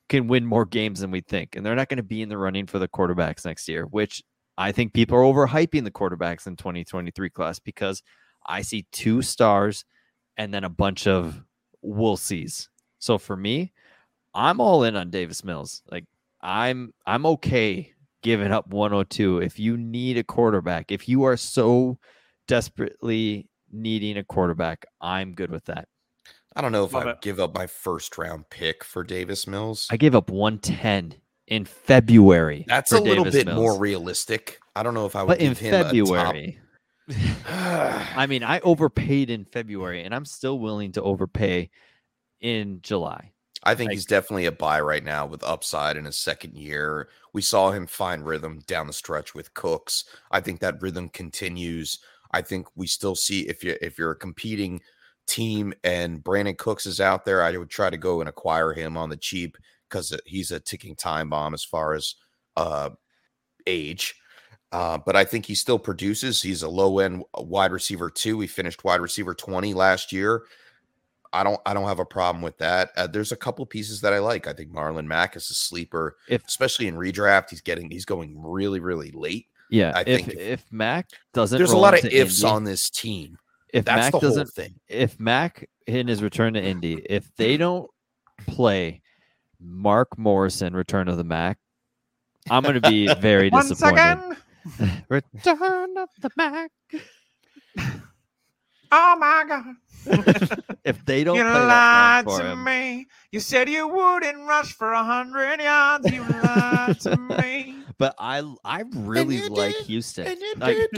can 0.08 0.28
win 0.28 0.46
more 0.46 0.64
games 0.64 1.00
than 1.00 1.10
we 1.10 1.20
think. 1.20 1.56
And 1.56 1.64
they're 1.64 1.74
not 1.74 1.88
going 1.88 1.98
to 1.98 2.02
be 2.02 2.22
in 2.22 2.28
the 2.28 2.38
running 2.38 2.66
for 2.66 2.78
the 2.78 2.88
quarterbacks 2.88 3.44
next 3.44 3.68
year, 3.68 3.84
which 3.84 4.22
I 4.56 4.72
think 4.72 4.92
people 4.92 5.16
are 5.16 5.22
overhyping 5.22 5.84
the 5.84 5.90
quarterbacks 5.90 6.46
in 6.46 6.56
2023 6.56 7.30
class 7.30 7.58
because 7.58 8.02
I 8.46 8.62
see 8.62 8.86
two 8.92 9.22
stars 9.22 9.84
and 10.36 10.52
then 10.52 10.64
a 10.64 10.70
bunch 10.70 11.06
of 11.06 11.42
we'll 11.82 12.16
sees. 12.16 12.68
So 12.98 13.18
for 13.18 13.36
me, 13.36 13.72
I'm 14.34 14.60
all 14.60 14.84
in 14.84 14.96
on 14.96 15.10
Davis 15.10 15.44
Mills. 15.44 15.82
Like 15.90 16.04
I'm 16.40 16.92
I'm 17.06 17.26
okay 17.26 17.92
giving 18.22 18.52
up 18.52 18.66
102 18.68 19.38
if 19.38 19.58
you 19.58 19.76
need 19.76 20.18
a 20.18 20.24
quarterback. 20.24 20.90
If 20.90 21.08
you 21.08 21.24
are 21.24 21.36
so 21.36 21.98
desperately 22.46 23.48
needing 23.70 24.16
a 24.18 24.24
quarterback, 24.24 24.84
I'm 25.00 25.34
good 25.34 25.50
with 25.50 25.64
that. 25.66 25.88
I 26.56 26.60
don't 26.60 26.72
know 26.72 26.84
if 26.84 26.92
Love 26.92 27.06
I 27.06 27.10
it. 27.12 27.20
give 27.20 27.38
up 27.38 27.54
my 27.54 27.66
first 27.66 28.18
round 28.18 28.50
pick 28.50 28.82
for 28.82 29.04
Davis 29.04 29.46
Mills. 29.46 29.86
I 29.90 29.96
gave 29.96 30.14
up 30.14 30.30
110 30.30 31.14
in 31.46 31.64
February. 31.64 32.64
That's 32.66 32.90
a 32.92 33.00
little 33.00 33.24
Davis 33.24 33.40
bit 33.40 33.46
Mills. 33.46 33.58
more 33.58 33.78
realistic. 33.78 34.58
I 34.74 34.82
don't 34.82 34.94
know 34.94 35.06
if 35.06 35.14
I 35.14 35.22
would 35.22 35.28
But 35.28 35.40
in 35.40 35.54
him 35.54 35.70
February, 35.70 36.44
a 36.44 36.52
top. 36.52 36.67
I 37.48 38.26
mean, 38.28 38.42
I 38.42 38.60
overpaid 38.60 39.30
in 39.30 39.44
February, 39.44 40.04
and 40.04 40.14
I'm 40.14 40.24
still 40.24 40.58
willing 40.58 40.92
to 40.92 41.02
overpay 41.02 41.70
in 42.40 42.80
July. 42.82 43.32
I 43.64 43.74
think 43.74 43.88
Like- 43.88 43.96
he's 43.96 44.06
definitely 44.06 44.46
a 44.46 44.52
buy 44.52 44.80
right 44.80 45.02
now 45.02 45.26
with 45.26 45.42
upside 45.42 45.96
in 45.96 46.04
his 46.04 46.16
second 46.16 46.54
year. 46.54 47.08
We 47.32 47.42
saw 47.42 47.70
him 47.72 47.86
find 47.86 48.24
rhythm 48.24 48.60
down 48.66 48.86
the 48.86 48.92
stretch 48.92 49.34
with 49.34 49.52
Cooks. 49.54 50.04
I 50.30 50.40
think 50.40 50.60
that 50.60 50.80
rhythm 50.80 51.08
continues. 51.08 51.98
I 52.30 52.42
think 52.42 52.66
we 52.76 52.86
still 52.86 53.14
see 53.14 53.48
if 53.48 53.64
you 53.64 53.76
if 53.80 53.98
you're 53.98 54.12
a 54.12 54.16
competing 54.16 54.80
team 55.26 55.74
and 55.82 56.22
Brandin 56.22 56.56
Cooks 56.56 56.86
is 56.86 57.00
out 57.00 57.24
there, 57.24 57.42
I 57.42 57.56
would 57.56 57.70
try 57.70 57.90
to 57.90 57.96
go 57.96 58.20
and 58.20 58.28
acquire 58.28 58.72
him 58.72 58.96
on 58.96 59.08
the 59.08 59.16
cheap 59.16 59.56
because 59.88 60.16
he's 60.26 60.50
a 60.50 60.60
ticking 60.60 60.94
time 60.94 61.28
bomb 61.30 61.52
as 61.54 61.64
far 61.64 61.94
as 61.94 62.14
uh 62.56 62.90
age. 63.66 64.14
Uh, 64.70 64.98
but 64.98 65.16
I 65.16 65.24
think 65.24 65.46
he 65.46 65.54
still 65.54 65.78
produces. 65.78 66.42
He's 66.42 66.62
a 66.62 66.68
low 66.68 66.98
end 66.98 67.24
wide 67.38 67.72
receiver 67.72 68.10
too. 68.10 68.38
He 68.40 68.46
finished 68.46 68.84
wide 68.84 69.00
receiver 69.00 69.34
20 69.34 69.72
last 69.74 70.12
year. 70.12 70.42
I 71.32 71.42
don't 71.42 71.60
I 71.66 71.74
don't 71.74 71.86
have 71.88 71.98
a 72.00 72.04
problem 72.06 72.42
with 72.42 72.58
that. 72.58 72.90
Uh, 72.96 73.06
there's 73.06 73.32
a 73.32 73.36
couple 73.36 73.64
pieces 73.66 74.00
that 74.02 74.12
I 74.12 74.18
like. 74.18 74.46
I 74.46 74.52
think 74.52 74.70
Marlon 74.72 75.06
Mack 75.06 75.36
is 75.36 75.48
a 75.50 75.54
sleeper, 75.54 76.16
If 76.28 76.46
especially 76.46 76.86
in 76.88 76.96
redraft. 76.96 77.50
He's 77.50 77.60
getting 77.60 77.90
he's 77.90 78.04
going 78.06 78.34
really 78.40 78.80
really 78.80 79.10
late. 79.10 79.46
yeah, 79.70 79.92
I 79.94 80.00
if 80.00 80.06
think 80.06 80.28
if- 80.28 80.38
if 80.38 80.64
Mack 80.70 81.10
doesn't, 81.34 81.56
There's 81.58 81.72
a 81.72 81.76
lot 81.76 81.92
of 81.98 82.04
ifs 82.06 82.42
Indy- 82.42 82.50
on 82.54 82.64
this 82.64 82.88
team. 82.90 83.38
If 83.74 83.84
That's 83.84 84.06
Mack 84.06 84.12
the 84.12 84.20
doesn't, 84.20 84.48
thing. 84.52 84.74
if 84.88 85.20
Mack 85.20 85.68
in 85.86 86.08
his 86.08 86.22
return 86.22 86.54
to 86.54 86.62
Indy, 86.62 86.94
if 87.08 87.30
they 87.36 87.56
don't 87.58 87.90
play 88.46 89.02
Mark 89.60 90.16
Morrison, 90.16 90.74
Return 90.74 91.08
of 91.08 91.18
the 91.18 91.24
Mack, 91.24 91.58
I'm 92.50 92.62
going 92.62 92.80
to 92.80 92.88
be 92.88 93.12
very 93.20 93.50
One 93.50 93.68
disappointed. 93.68 93.98
second. 93.98 94.36
Return 95.08 95.96
of 95.98 96.08
the 96.20 96.30
Mack. 96.36 96.70
Oh 98.90 99.16
my 99.18 99.44
god. 99.46 99.74
If 100.82 101.04
they 101.04 101.22
don't 101.22 101.36
you 101.36 101.42
play 101.42 101.52
that 101.52 101.66
lied 101.66 102.24
song 102.24 102.38
for 102.38 102.42
to 102.42 102.52
him, 102.52 102.64
me. 102.64 103.06
You 103.30 103.40
said 103.40 103.68
you 103.68 103.86
wouldn't 103.86 104.48
rush 104.48 104.72
for 104.72 104.92
a 104.92 105.04
hundred 105.04 105.60
yards. 105.60 106.10
You 106.10 106.22
lied 106.22 106.98
to 107.00 107.16
me. 107.42 107.77
But 107.98 108.14
I 108.18 108.42
I 108.64 108.84
really 108.94 109.48
like 109.48 109.74
Houston. 109.86 110.36
Like. 110.56 110.76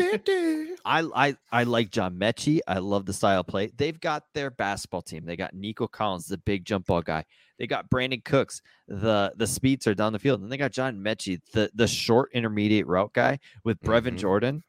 I 0.84 1.08
I 1.14 1.36
I 1.50 1.62
like 1.64 1.90
John 1.90 2.16
Metchie. 2.18 2.60
I 2.68 2.78
love 2.78 3.06
the 3.06 3.12
style 3.12 3.40
of 3.40 3.46
play. 3.46 3.70
They've 3.76 3.98
got 3.98 4.24
their 4.34 4.50
basketball 4.50 5.02
team. 5.02 5.24
They 5.24 5.36
got 5.36 5.54
Nico 5.54 5.86
Collins, 5.86 6.26
the 6.26 6.38
big 6.38 6.64
jump 6.64 6.86
ball 6.86 7.02
guy. 7.02 7.24
They 7.58 7.66
got 7.66 7.90
Brandin 7.90 8.24
Cooks, 8.24 8.60
the 8.88 9.32
the 9.36 9.46
speeds 9.46 9.86
are 9.86 9.94
down 9.94 10.12
the 10.12 10.18
field. 10.18 10.40
And 10.42 10.50
they 10.52 10.56
got 10.56 10.72
John 10.72 10.96
Metchie, 10.96 11.40
the 11.52 11.70
the 11.74 11.86
short 11.86 12.30
intermediate 12.34 12.86
route 12.86 13.12
guy 13.14 13.38
with 13.64 13.80
Brevin 13.80 14.14
Mhm. 14.14 14.18
Jordan. 14.18 14.62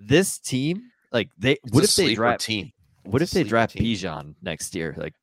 This 0.00 0.38
team, 0.38 0.82
like 1.12 1.30
they 1.38 1.52
It's 1.64 1.72
what 1.72 1.82
a 1.82 1.84
if 1.84 1.94
they 1.96 2.14
draft 2.14 2.40
team? 2.42 2.72
what 3.04 3.22
It's 3.22 3.32
if 3.32 3.42
they 3.44 3.48
draft 3.48 3.72
team. 3.74 3.82
Bijan 3.96 4.34
next 4.42 4.74
year? 4.74 4.94
Like 4.96 5.14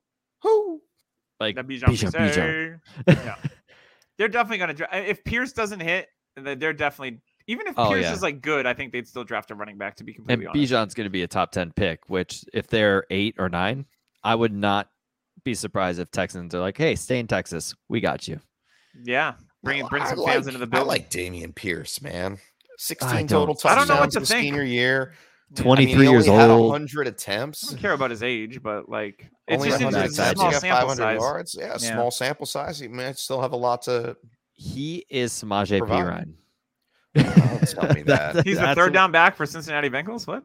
Who? 0.42 0.80
like 1.40 1.56
Bijan 1.56 1.66
Bijan, 1.66 2.12
Bijan. 2.12 2.80
Bijan. 3.06 3.24
yeah. 3.24 3.36
They're 4.18 4.28
definitely 4.28 4.58
gonna 4.58 4.74
draft. 4.74 4.94
If 4.94 5.24
Pierce 5.24 5.52
doesn't 5.52 5.80
hit, 5.80 6.08
then 6.08 6.08
they're 6.36 6.72
definitely 6.72 7.20
even 7.48 7.66
if 7.66 7.74
Oh, 7.76 7.88
Pierce 7.90 8.04
yeah. 8.04 8.12
is 8.12 8.22
like 8.22 8.40
good, 8.40 8.66
I 8.66 8.74
think 8.74 8.92
they'd 8.92 9.06
still 9.08 9.24
draft 9.24 9.50
a 9.50 9.54
running 9.56 9.76
back 9.76 9.96
to 9.96 10.04
be 10.04 10.12
and 10.12 10.26
completely 10.28 10.46
honest. 10.46 10.72
Bijan's 10.72 10.94
going 10.94 11.06
to 11.06 11.10
be 11.10 11.22
a 11.24 11.26
top 11.28 11.50
10 11.50 11.72
pick, 11.72 12.08
which 12.08 12.44
if 12.54 12.68
they're 12.68 13.04
8 13.10 13.34
or 13.38 13.48
9, 13.48 13.84
I 14.22 14.34
would 14.34 14.52
not 14.52 14.88
be 15.44 15.54
surprised 15.54 15.98
if 15.98 16.10
Texans 16.12 16.54
are 16.54 16.60
like, 16.60 16.78
"Hey, 16.78 16.94
stay 16.94 17.18
in 17.18 17.26
Texas. 17.26 17.74
We 17.88 18.00
got 18.00 18.28
you." 18.28 18.38
Yeah. 19.02 19.34
Bring 19.64 19.80
No, 19.80 19.88
bring 19.88 20.06
some 20.06 20.18
like, 20.18 20.34
fans 20.34 20.46
into 20.46 20.58
the 20.60 20.66
building. 20.66 20.90
I 20.90 20.98
building. 20.98 21.32
like 21.32 21.42
Dameon 21.50 21.54
Pierce, 21.54 22.00
man. 22.00 22.38
16 22.78 23.10
don't- 23.26 23.28
total 23.28 23.54
touchdowns 23.54 23.72
I 23.72 23.78
don't 23.78 23.88
know 23.96 24.00
what 24.00 24.10
to 24.12 24.20
his 24.20 24.28
think. 24.28 24.42
senior 24.42 24.62
year. 24.62 25.14
23 25.56 25.92
I 25.94 25.98
mean, 25.98 26.10
years 26.12 26.24
he 26.24 26.30
only 26.30 26.44
old. 26.44 26.72
Had 26.72 26.82
100 26.82 27.06
I 27.06 27.10
attempts. 27.10 27.68
don't 27.68 27.78
care 27.78 27.92
about 27.92 28.10
his 28.10 28.22
age, 28.22 28.62
but 28.62 28.88
like 28.88 29.28
it's 29.48 29.56
Only 29.62 29.68
just 29.68 29.82
100 29.82 30.04
it's 30.06 30.18
a 30.18 30.34
small 30.34 30.52
sample 30.52 30.70
500 30.70 30.96
size. 30.96 31.20
yards. 31.20 31.56
Yeah, 31.58 31.66
Yeah. 31.66 31.76
small 31.94 32.10
sample 32.10 32.46
size. 32.46 32.78
He 32.78 32.88
might 32.88 33.18
still 33.18 33.40
have 33.42 33.52
a 33.52 33.56
lot 33.56 33.82
to. 33.82 34.16
He 34.62 35.04
is 35.10 35.32
Samaje 35.32 35.78
Provide. 35.78 36.28
Perine. 37.16 37.24
Don't 37.60 37.68
tell 37.68 37.92
me 37.94 38.02
that. 38.02 38.44
He's 38.46 38.58
the 38.58 38.74
third 38.74 38.78
what- 38.86 38.92
down 38.92 39.12
back 39.12 39.36
for 39.36 39.44
Cincinnati 39.46 39.90
Bengals. 39.90 40.26
What? 40.26 40.44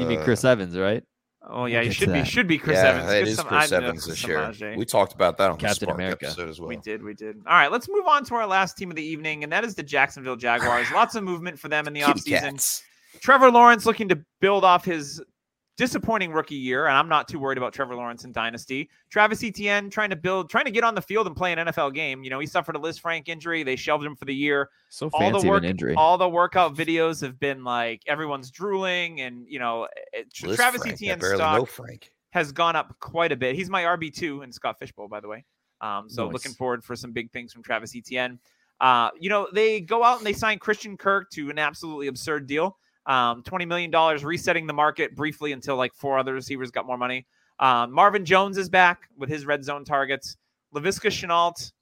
You 0.00 0.06
mean 0.06 0.18
Uh, 0.20 0.24
Chris 0.24 0.44
Evans, 0.44 0.76
right? 0.76 1.04
Oh 1.50 1.66
yeah, 1.66 1.82
he 1.82 1.90
should 1.92 2.12
be 2.12 2.24
should 2.24 2.48
be 2.48 2.58
Chris 2.58 2.76
yeah, 2.76 2.88
Evans. 2.88 3.10
it 3.12 3.18
Get 3.20 3.28
is 3.28 3.36
some- 3.36 3.46
Chris 3.46 3.72
I 3.72 3.76
Evans 3.76 4.04
this 4.06 4.18
some 4.20 4.30
year. 4.30 4.74
We 4.76 4.84
talked 4.84 5.14
about 5.14 5.38
that 5.38 5.50
on 5.50 5.56
Captain 5.56 5.68
the 5.70 5.74
Spark 5.86 5.94
America. 5.96 6.26
episode 6.26 6.48
as 6.48 6.58
well. 6.60 6.68
We 6.68 6.76
did, 6.78 7.02
we 7.02 7.14
did. 7.14 7.36
All 7.46 7.54
right, 7.54 7.70
let's 7.70 7.88
move 7.88 8.06
on 8.06 8.24
to 8.24 8.34
our 8.34 8.46
last 8.46 8.76
team 8.76 8.90
of 8.90 8.96
the 8.96 9.04
evening, 9.04 9.44
and 9.44 9.52
that 9.52 9.64
is 9.64 9.74
the 9.76 9.84
Jacksonville 9.84 10.34
Jaguars. 10.36 10.90
Lots 10.92 11.14
of 11.14 11.22
movement 11.22 11.58
for 11.60 11.68
them 11.68 11.86
in 11.86 11.92
the 11.92 12.00
Kitty 12.06 12.32
offseason. 12.32 12.82
Trevor 13.22 13.50
Lawrence 13.52 13.86
looking 13.86 14.08
to 14.08 14.18
build 14.40 14.64
off 14.64 14.84
his 14.84 15.22
disappointing 15.78 16.32
rookie 16.32 16.56
year, 16.56 16.86
and 16.86 16.96
I'm 16.96 17.08
not 17.08 17.28
too 17.28 17.38
worried 17.38 17.56
about 17.56 17.72
Trevor 17.72 17.94
Lawrence 17.94 18.24
and 18.24 18.34
Dynasty. 18.34 18.90
Travis 19.08 19.42
Etienne 19.42 19.88
trying 19.88 20.10
to 20.10 20.16
build, 20.16 20.50
trying 20.50 20.66
to 20.66 20.70
get 20.70 20.84
on 20.84 20.94
the 20.94 21.00
field 21.00 21.26
and 21.26 21.34
play 21.34 21.52
an 21.52 21.58
NFL 21.58 21.94
game. 21.94 22.22
You 22.24 22.30
know, 22.30 22.40
he 22.40 22.46
suffered 22.46 22.76
a 22.76 22.78
Lisfranc 22.78 23.28
injury. 23.28 23.62
They 23.62 23.76
shelved 23.76 24.04
him 24.04 24.16
for 24.16 24.26
the 24.26 24.34
year. 24.34 24.68
So 24.90 25.08
all 25.12 25.20
fancy 25.20 25.40
the 25.40 25.48
work, 25.48 25.58
of 25.58 25.64
an 25.64 25.70
injury. 25.70 25.94
all 25.94 26.18
the 26.18 26.28
workout 26.28 26.74
videos 26.74 27.22
have 27.22 27.40
been 27.40 27.64
like 27.64 28.02
everyone's 28.06 28.50
drooling, 28.50 29.20
and 29.20 29.46
you 29.48 29.60
know, 29.60 29.86
it, 30.12 30.26
Liz 30.42 30.56
Travis 30.56 30.82
Frank, 30.82 30.92
I 30.92 30.94
Etienne's 30.94 31.26
stock. 31.26 31.68
Frank. 31.68 32.10
has 32.30 32.52
gone 32.52 32.76
up 32.76 32.98
quite 32.98 33.32
a 33.32 33.36
bit. 33.36 33.54
He's 33.54 33.70
my 33.70 33.84
RB 33.84 34.12
two 34.12 34.42
in 34.42 34.52
Scott 34.52 34.78
Fishbowl, 34.78 35.08
by 35.08 35.20
the 35.20 35.28
way. 35.28 35.44
Um, 35.80 36.10
so 36.10 36.28
looking 36.28 36.52
forward 36.52 36.82
for 36.82 36.96
some 36.96 37.12
big 37.12 37.30
things 37.30 37.52
from 37.52 37.62
Travis 37.62 37.94
Etienne. 37.94 38.40
Uh, 38.80 39.10
you 39.18 39.28
know, 39.28 39.48
they 39.52 39.80
go 39.80 40.02
out 40.02 40.18
and 40.18 40.26
they 40.26 40.32
sign 40.32 40.58
Christian 40.58 40.96
Kirk 40.96 41.30
to 41.30 41.50
an 41.50 41.58
absolutely 41.58 42.08
absurd 42.08 42.46
deal. 42.48 42.76
Um, 43.08 43.42
$20 43.42 43.66
million, 43.66 43.90
resetting 44.24 44.66
the 44.66 44.72
market 44.74 45.16
briefly 45.16 45.52
until 45.52 45.76
like 45.76 45.94
four 45.94 46.18
other 46.18 46.34
receivers 46.34 46.70
got 46.70 46.86
more 46.86 46.98
money. 46.98 47.26
Um, 47.58 47.90
Marvin 47.90 48.24
Jones 48.24 48.58
is 48.58 48.68
back 48.68 49.08
with 49.16 49.28
his 49.30 49.46
red 49.46 49.64
zone 49.64 49.84
targets. 49.84 50.36
Laviska 50.74 51.08
Shenault, 51.10 51.72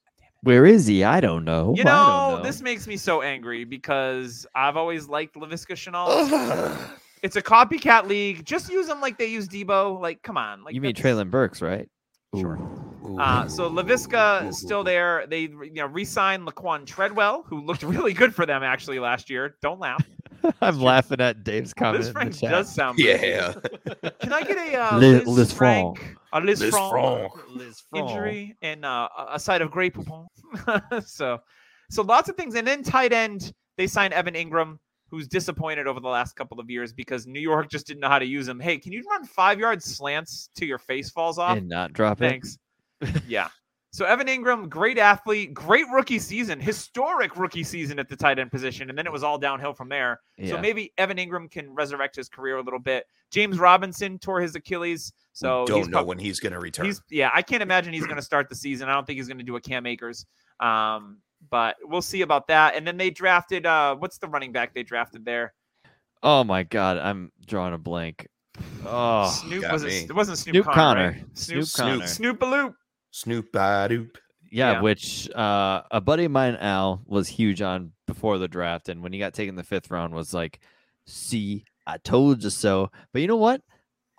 Where 0.42 0.64
is 0.64 0.86
he? 0.86 1.02
I 1.02 1.20
don't 1.20 1.44
know. 1.44 1.74
you 1.76 1.82
know, 1.84 2.36
know. 2.36 2.42
this 2.42 2.62
makes 2.62 2.86
me 2.86 2.96
so 2.96 3.22
angry 3.22 3.64
because 3.64 4.46
I've 4.54 4.76
always 4.76 5.08
liked 5.08 5.34
Laviska 5.34 5.74
Shenault. 5.74 6.78
it's 7.22 7.34
a 7.34 7.42
copycat 7.42 8.06
league. 8.06 8.44
Just 8.44 8.70
use 8.70 8.86
them 8.86 9.00
like 9.00 9.18
they 9.18 9.26
use 9.26 9.48
Deebo. 9.48 10.00
Like, 10.00 10.22
come 10.22 10.36
on. 10.36 10.62
Like 10.62 10.74
you 10.74 10.80
mean 10.80 10.94
that's- 10.94 11.14
Treylon 11.16 11.30
Burks, 11.30 11.60
right? 11.60 11.88
Sure. 12.38 12.58
Uh, 13.18 13.48
so 13.48 13.70
Laviska 13.70 14.48
is 14.48 14.58
still 14.58 14.84
there. 14.84 15.26
They 15.28 15.42
you 15.42 15.70
know 15.74 15.86
re-signed 15.86 16.46
Laquan 16.46 16.84
Treadwell, 16.86 17.44
who 17.46 17.62
looked 17.64 17.82
really 17.94 18.12
good 18.12 18.34
for 18.34 18.44
them 18.46 18.62
actually 18.62 18.98
last 18.98 19.30
year. 19.30 19.56
Don't 19.62 19.80
laugh. 19.80 20.04
I'm 20.60 20.80
laughing 20.80 21.20
at 21.20 21.44
Dave's 21.44 21.72
comment. 21.74 21.98
this 21.98 22.08
in 22.08 22.14
the 22.14 22.20
Frank 22.20 22.34
chat. 22.38 22.50
does 22.50 22.74
sound 22.74 22.98
yeah. 22.98 23.52
Can 24.20 24.32
I 24.32 24.42
get 24.42 24.56
a 24.56 24.76
uh, 24.76 24.98
Liz- 24.98 25.26
Liz, 25.26 25.36
Liz 25.38 25.52
Frank, 25.52 26.16
a 26.32 26.40
Liz, 26.40 26.60
Liz 26.60 26.70
Frank, 26.70 26.90
Franck. 26.92 27.32
Liz 27.50 27.82
Franck. 27.90 28.08
injury 28.10 28.56
and 28.62 28.84
uh, 28.84 29.08
a- 29.16 29.26
a 29.34 29.38
side 29.38 29.62
of 29.62 29.70
Grey 29.70 29.90
Poupon? 29.90 30.26
so, 31.06 31.38
so 31.90 32.02
lots 32.02 32.28
of 32.28 32.36
things. 32.36 32.54
And 32.54 32.66
then 32.66 32.82
tight 32.82 33.12
end, 33.12 33.52
they 33.76 33.86
signed 33.86 34.12
Evan 34.14 34.34
Engram, 34.34 34.78
who's 35.10 35.28
disappointed 35.28 35.86
over 35.86 36.00
the 36.00 36.08
last 36.08 36.34
couple 36.36 36.58
of 36.60 36.68
years 36.70 36.92
because 36.92 37.26
New 37.26 37.40
York 37.40 37.70
just 37.70 37.86
didn't 37.86 38.00
know 38.00 38.08
how 38.08 38.18
to 38.18 38.26
use 38.26 38.48
him. 38.48 38.58
Hey, 38.60 38.78
can 38.78 38.92
you 38.92 39.02
run 39.08 39.24
five 39.24 39.58
yard 39.58 39.82
slants 39.82 40.50
till 40.56 40.68
your 40.68 40.78
face 40.78 41.10
falls 41.10 41.38
off? 41.38 41.56
and 41.58 41.68
not 41.68 41.92
drop 41.92 42.20
it. 42.22 42.28
Thanks. 42.28 42.58
yeah. 43.28 43.48
So 43.96 44.04
Evan 44.04 44.26
Engram, 44.26 44.68
great 44.68 44.98
athlete, 44.98 45.54
great 45.54 45.86
rookie 45.90 46.18
season, 46.18 46.60
historic 46.60 47.34
rookie 47.38 47.64
season 47.64 47.98
at 47.98 48.10
the 48.10 48.14
tight 48.14 48.38
end 48.38 48.50
position, 48.50 48.90
and 48.90 48.98
then 48.98 49.06
it 49.06 49.12
was 49.12 49.22
all 49.22 49.38
downhill 49.38 49.72
from 49.72 49.88
there. 49.88 50.20
So 50.44 50.60
maybe 50.60 50.92
Evan 50.98 51.16
Engram 51.16 51.50
can 51.50 51.74
resurrect 51.74 52.14
his 52.14 52.28
career 52.28 52.58
a 52.58 52.62
little 52.62 52.78
bit. 52.78 53.06
James 53.30 53.58
Robinson 53.58 54.18
tore 54.18 54.42
his 54.42 54.54
Achilles, 54.54 55.14
so 55.32 55.64
don't 55.64 55.78
he's 55.78 55.88
know 55.88 56.00
prob- 56.00 56.08
when 56.08 56.18
he's 56.18 56.40
going 56.40 56.52
to 56.52 56.58
return. 56.58 56.84
He's 56.84 57.00
yeah, 57.08 57.30
I 57.32 57.40
can't 57.40 57.62
imagine 57.62 57.94
he's 57.94 58.04
going 58.04 58.16
to 58.16 58.22
start 58.22 58.50
the 58.50 58.54
season. 58.54 58.90
I 58.90 58.92
don't 58.92 59.06
think 59.06 59.16
he's 59.16 59.28
going 59.28 59.38
to 59.38 59.44
do 59.44 59.56
a 59.56 59.62
Cam 59.62 59.86
Akers. 59.86 60.26
Um, 60.60 61.22
but 61.48 61.76
we'll 61.82 62.02
see 62.02 62.20
about 62.20 62.48
that. 62.48 62.76
And 62.76 62.86
then 62.86 62.98
they 62.98 63.08
drafted 63.08 63.64
uh, 63.64 63.96
what's 63.96 64.18
the 64.18 64.28
running 64.28 64.52
back 64.52 64.74
they 64.74 64.82
drafted 64.82 65.24
there? 65.24 65.54
Oh 66.22 66.44
my 66.44 66.64
god, 66.64 66.98
I'm 66.98 67.32
drawing 67.46 67.72
a 67.72 67.78
blank. 67.78 68.28
Oh, 68.84 69.30
Snoop 69.30 69.72
was 69.72 69.84
it? 69.84 70.10
It 70.10 70.12
wasn't 70.14 70.36
Snoop, 70.36 70.52
Snoop 70.52 70.66
Conner. 70.66 70.74
Conner. 70.74 71.10
right? 71.12 71.24
Snoop 71.32 71.64
Snoop 71.64 71.86
Conner. 71.86 72.06
Snoop 72.06 72.38
Snoop 72.38 72.74
Snoop 73.16 73.50
Doop. 73.52 74.16
yeah, 74.52 74.72
Yeah. 74.72 74.80
which 74.82 75.30
uh, 75.30 75.82
a 75.90 76.00
buddy 76.00 76.24
of 76.24 76.30
mine, 76.32 76.56
Al, 76.56 77.02
was 77.06 77.28
huge 77.28 77.62
on 77.62 77.92
before 78.06 78.38
the 78.38 78.48
draft, 78.48 78.88
and 78.88 79.02
when 79.02 79.12
he 79.12 79.18
got 79.18 79.34
taken 79.34 79.54
the 79.56 79.64
fifth 79.64 79.90
round, 79.90 80.14
was 80.14 80.34
like, 80.34 80.60
"See, 81.06 81.64
I 81.86 81.98
told 81.98 82.44
you 82.44 82.50
so." 82.50 82.90
But 83.12 83.22
you 83.22 83.28
know 83.28 83.36
what? 83.36 83.62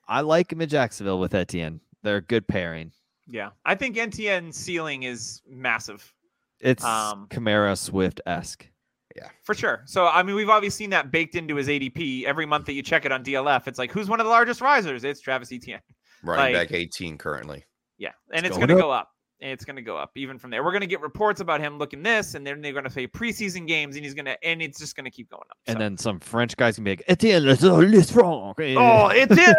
I 0.08 0.22
like 0.22 0.52
him 0.52 0.62
in 0.62 0.70
Jacksonville 0.70 1.20
with 1.20 1.34
Etienne. 1.36 1.82
They're 2.04 2.18
a 2.18 2.22
good 2.22 2.48
pairing. 2.48 2.92
Yeah, 3.30 3.50
I 3.66 3.76
think 3.76 3.98
Etienne 3.98 4.52
ceiling 4.54 5.04
is 5.04 5.42
massive 5.48 6.14
It's 6.62 6.84
Um, 6.84 7.28
Kamara 7.30 7.78
Swift 7.78 8.22
esque. 8.26 8.68
Yeah, 9.16 9.30
for 9.44 9.54
sure. 9.54 9.82
So 9.86 10.08
I 10.08 10.24
mean, 10.24 10.36
we've 10.36 10.50
obviously 10.50 10.84
seen 10.86 10.90
that 10.92 11.12
baked 11.12 11.36
into 11.36 11.56
his 11.56 11.68
ADP. 11.68 12.24
Every 12.24 12.46
month 12.46 12.66
that 12.68 12.74
you 12.74 12.82
check 12.84 13.04
it 13.06 13.12
on 13.12 13.24
DLF, 13.24 13.68
it's 13.68 13.78
like, 13.80 13.92
who's 13.92 14.08
one 14.10 14.20
of 14.20 14.26
the 14.26 14.30
largest 14.32 14.62
risers? 14.62 15.04
It's 15.04 15.20
Travis 15.22 15.52
Etienne. 15.52 15.82
Running 16.24 16.56
Like- 16.56 16.70
back 16.70 16.78
18 16.78 17.18
currently. 17.18 17.64
Yeah, 17.98 18.12
and 18.32 18.46
it's, 18.46 18.56
It's 18.56 18.58
going 18.58 18.70
to 18.70 18.76
go 18.76 18.92
up. 18.92 19.10
It's 19.40 19.66
going 19.66 19.76
to 19.76 19.84
go 19.84 19.96
up 19.98 20.12
even 20.16 20.40
from 20.40 20.50
there. 20.50 20.64
We're 20.64 20.72
going 20.72 20.82
to 20.82 20.88
get 20.88 21.00
reports 21.02 21.42
about 21.42 21.62
him 21.62 21.78
looking 21.78 22.02
this, 22.02 22.34
and 22.34 22.46
then 22.46 22.60
they're 22.60 22.72
going 22.74 22.86
to 22.86 22.90
say 22.90 23.08
preseason 23.08 23.68
games, 23.68 23.96
and 23.96 24.04
he's 24.04 24.16
going 24.16 24.26
to, 24.26 24.44
and 24.44 24.64
it's 24.64 24.80
just 24.80 24.96
going 24.96 25.06
to 25.06 25.12
keep 25.12 25.30
going 25.30 25.44
up. 25.50 25.58
And 25.68 25.76
So- 25.76 25.80
then 25.80 25.98
some 25.98 26.20
French 26.20 26.58
guys 26.58 26.76
can 26.76 26.84
be 26.84 26.92
like, 26.92 27.04
Etienne, 27.08 27.46
let's 27.46 27.64
uh, 27.64 27.74
oh, 27.74 27.82
Etienne, 29.10 29.56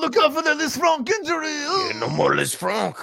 look 0.00 0.16
out 0.16 0.34
for 0.34 0.42
the 0.42 0.54
this 0.58 0.76
Franck 0.76 1.08
injury. 1.08 1.52
Yeah, 1.52 1.92
no 2.00 2.08
more 2.08 2.34
Les 2.34 2.52
Franck. 2.54 2.96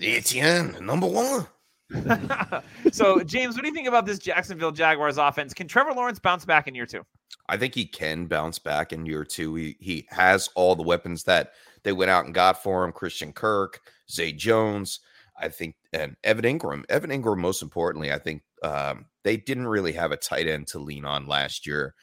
Etienne, 0.00 0.76
number 0.80 1.06
one. 1.06 1.46
so, 2.92 3.22
James, 3.22 3.54
what 3.54 3.62
do 3.62 3.68
you 3.68 3.74
think 3.74 3.86
about 3.86 4.06
this 4.06 4.18
Jacksonville 4.18 4.72
Jaguars 4.72 5.18
offense? 5.18 5.52
Can 5.52 5.68
Trevor 5.68 5.92
Lawrence 5.92 6.18
bounce 6.18 6.44
back 6.44 6.66
in 6.66 6.74
year 6.74 6.86
two? 6.86 7.02
I 7.48 7.56
think 7.56 7.74
he 7.74 7.84
can 7.84 8.26
bounce 8.26 8.58
back 8.58 8.92
in 8.92 9.04
year 9.06 9.24
two. 9.24 9.54
He 9.54 9.76
he 9.78 10.06
has 10.08 10.48
all 10.54 10.74
the 10.74 10.82
weapons 10.82 11.24
that 11.24 11.52
they 11.82 11.92
went 11.92 12.10
out 12.10 12.24
and 12.24 12.34
got 12.34 12.62
for 12.62 12.84
him. 12.84 12.92
Christian 12.92 13.32
Kirk, 13.32 13.80
Zay 14.10 14.32
Jones, 14.32 15.00
I 15.40 15.48
think, 15.48 15.76
and 15.92 16.16
Evan 16.24 16.44
Engram. 16.44 16.84
Evan 16.88 17.10
Engram, 17.10 17.38
most 17.38 17.62
importantly, 17.62 18.12
I 18.12 18.18
think 18.18 18.42
um, 18.62 19.06
they 19.24 19.36
didn't 19.36 19.66
really 19.68 19.92
have 19.92 20.12
a 20.12 20.16
tight 20.16 20.46
end 20.46 20.66
to 20.68 20.78
lean 20.78 21.04
on 21.04 21.26
last 21.26 21.66
year. 21.66 21.94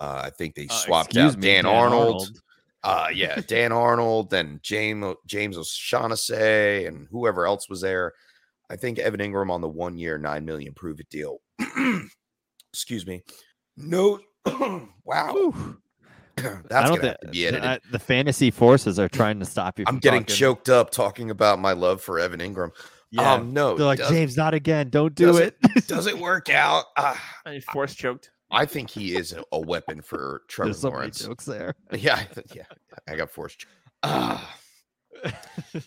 Uh, 0.00 0.22
I 0.24 0.30
think 0.30 0.54
they 0.54 0.66
Uh, 0.68 0.72
swapped 0.74 1.10
excuse 1.10 1.32
out 1.34 1.38
me, 1.40 1.46
Dan, 1.48 1.64
Dan 1.64 1.74
Arnold. 1.74 2.04
Arnold. 2.04 2.40
Uh, 2.84 3.08
yeah, 3.14 3.40
Dan 3.46 3.72
Arnold, 3.72 4.30
then 4.30 4.60
James 4.62 5.16
James 5.26 5.56
O'Shaughnessy, 5.58 6.86
and 6.86 7.08
whoever 7.10 7.46
else 7.46 7.68
was 7.68 7.80
there. 7.80 8.12
I 8.70 8.76
think 8.76 8.98
Evan 8.98 9.20
Engram 9.20 9.50
on 9.50 9.60
the 9.60 9.68
one 9.68 9.96
year, 9.98 10.18
nine 10.18 10.44
million 10.44 10.74
prove 10.74 11.00
it 11.00 11.08
deal. 11.08 11.38
Excuse 12.72 13.06
me. 13.06 13.22
No, 13.76 14.20
wow, 15.04 15.32
Whew. 15.32 15.78
that's 16.68 16.74
I 16.74 16.88
gonna 16.88 17.00
don't 17.00 17.04
have 17.04 17.20
to 17.20 17.28
be 17.28 17.44
think 17.44 17.56
edited. 17.64 17.92
the 17.92 17.98
fantasy 17.98 18.50
forces 18.50 18.98
are 18.98 19.08
trying 19.08 19.38
to 19.40 19.44
stop 19.44 19.78
you. 19.78 19.84
I'm 19.88 19.98
getting 19.98 20.20
talking. 20.22 20.36
choked 20.36 20.68
up 20.68 20.90
talking 20.90 21.30
about 21.30 21.58
my 21.58 21.72
love 21.72 22.00
for 22.00 22.18
Evan 22.18 22.40
Engram. 22.40 22.70
Yeah, 23.10 23.34
Um, 23.34 23.52
no, 23.54 23.74
they're 23.76 23.86
like 23.86 23.98
does, 24.00 24.10
James, 24.10 24.36
not 24.36 24.52
again. 24.54 24.90
Don't 24.90 25.14
do 25.14 25.26
does 25.26 25.38
it. 25.38 25.56
does 25.86 26.06
it 26.06 26.18
work 26.18 26.50
out? 26.50 26.84
Ah, 26.96 27.22
And 27.46 27.54
he 27.54 27.60
force 27.60 27.94
choked. 27.94 28.30
I 28.50 28.64
think 28.66 28.90
he 28.90 29.14
is 29.16 29.32
a, 29.32 29.42
a 29.52 29.60
weapon 29.60 30.00
for 30.02 30.42
Trevor 30.48 30.68
There's 30.70 30.80
so 30.80 30.88
many 30.88 30.98
Lawrence. 31.00 31.24
jokes 31.24 31.44
there. 31.44 31.74
Yeah, 31.92 32.16
I 32.16 32.24
th- 32.24 32.46
yeah, 32.54 32.64
I 33.08 33.16
got 33.16 33.30
forced. 33.30 33.64
Ah. 34.02 34.56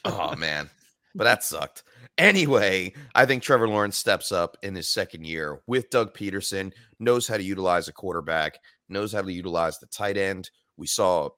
oh 0.05 0.35
man, 0.37 0.69
but 1.15 1.23
that 1.25 1.43
sucked. 1.43 1.83
Anyway, 2.17 2.93
I 3.15 3.25
think 3.25 3.41
Trevor 3.43 3.67
Lawrence 3.67 3.97
steps 3.97 4.31
up 4.31 4.57
in 4.63 4.75
his 4.75 4.87
second 4.89 5.25
year 5.25 5.61
with 5.65 5.89
Doug 5.89 6.13
Pederson, 6.13 6.71
knows 6.99 7.27
how 7.27 7.37
to 7.37 7.43
utilize 7.43 7.87
a 7.87 7.93
quarterback, 7.93 8.59
knows 8.91 9.13
how 9.13 9.21
to 9.21 9.31
utilize 9.31 9.79
the 9.79 9.87
tight 9.87 10.17
end. 10.17 10.49
We 10.77 10.87
saw 10.87 11.29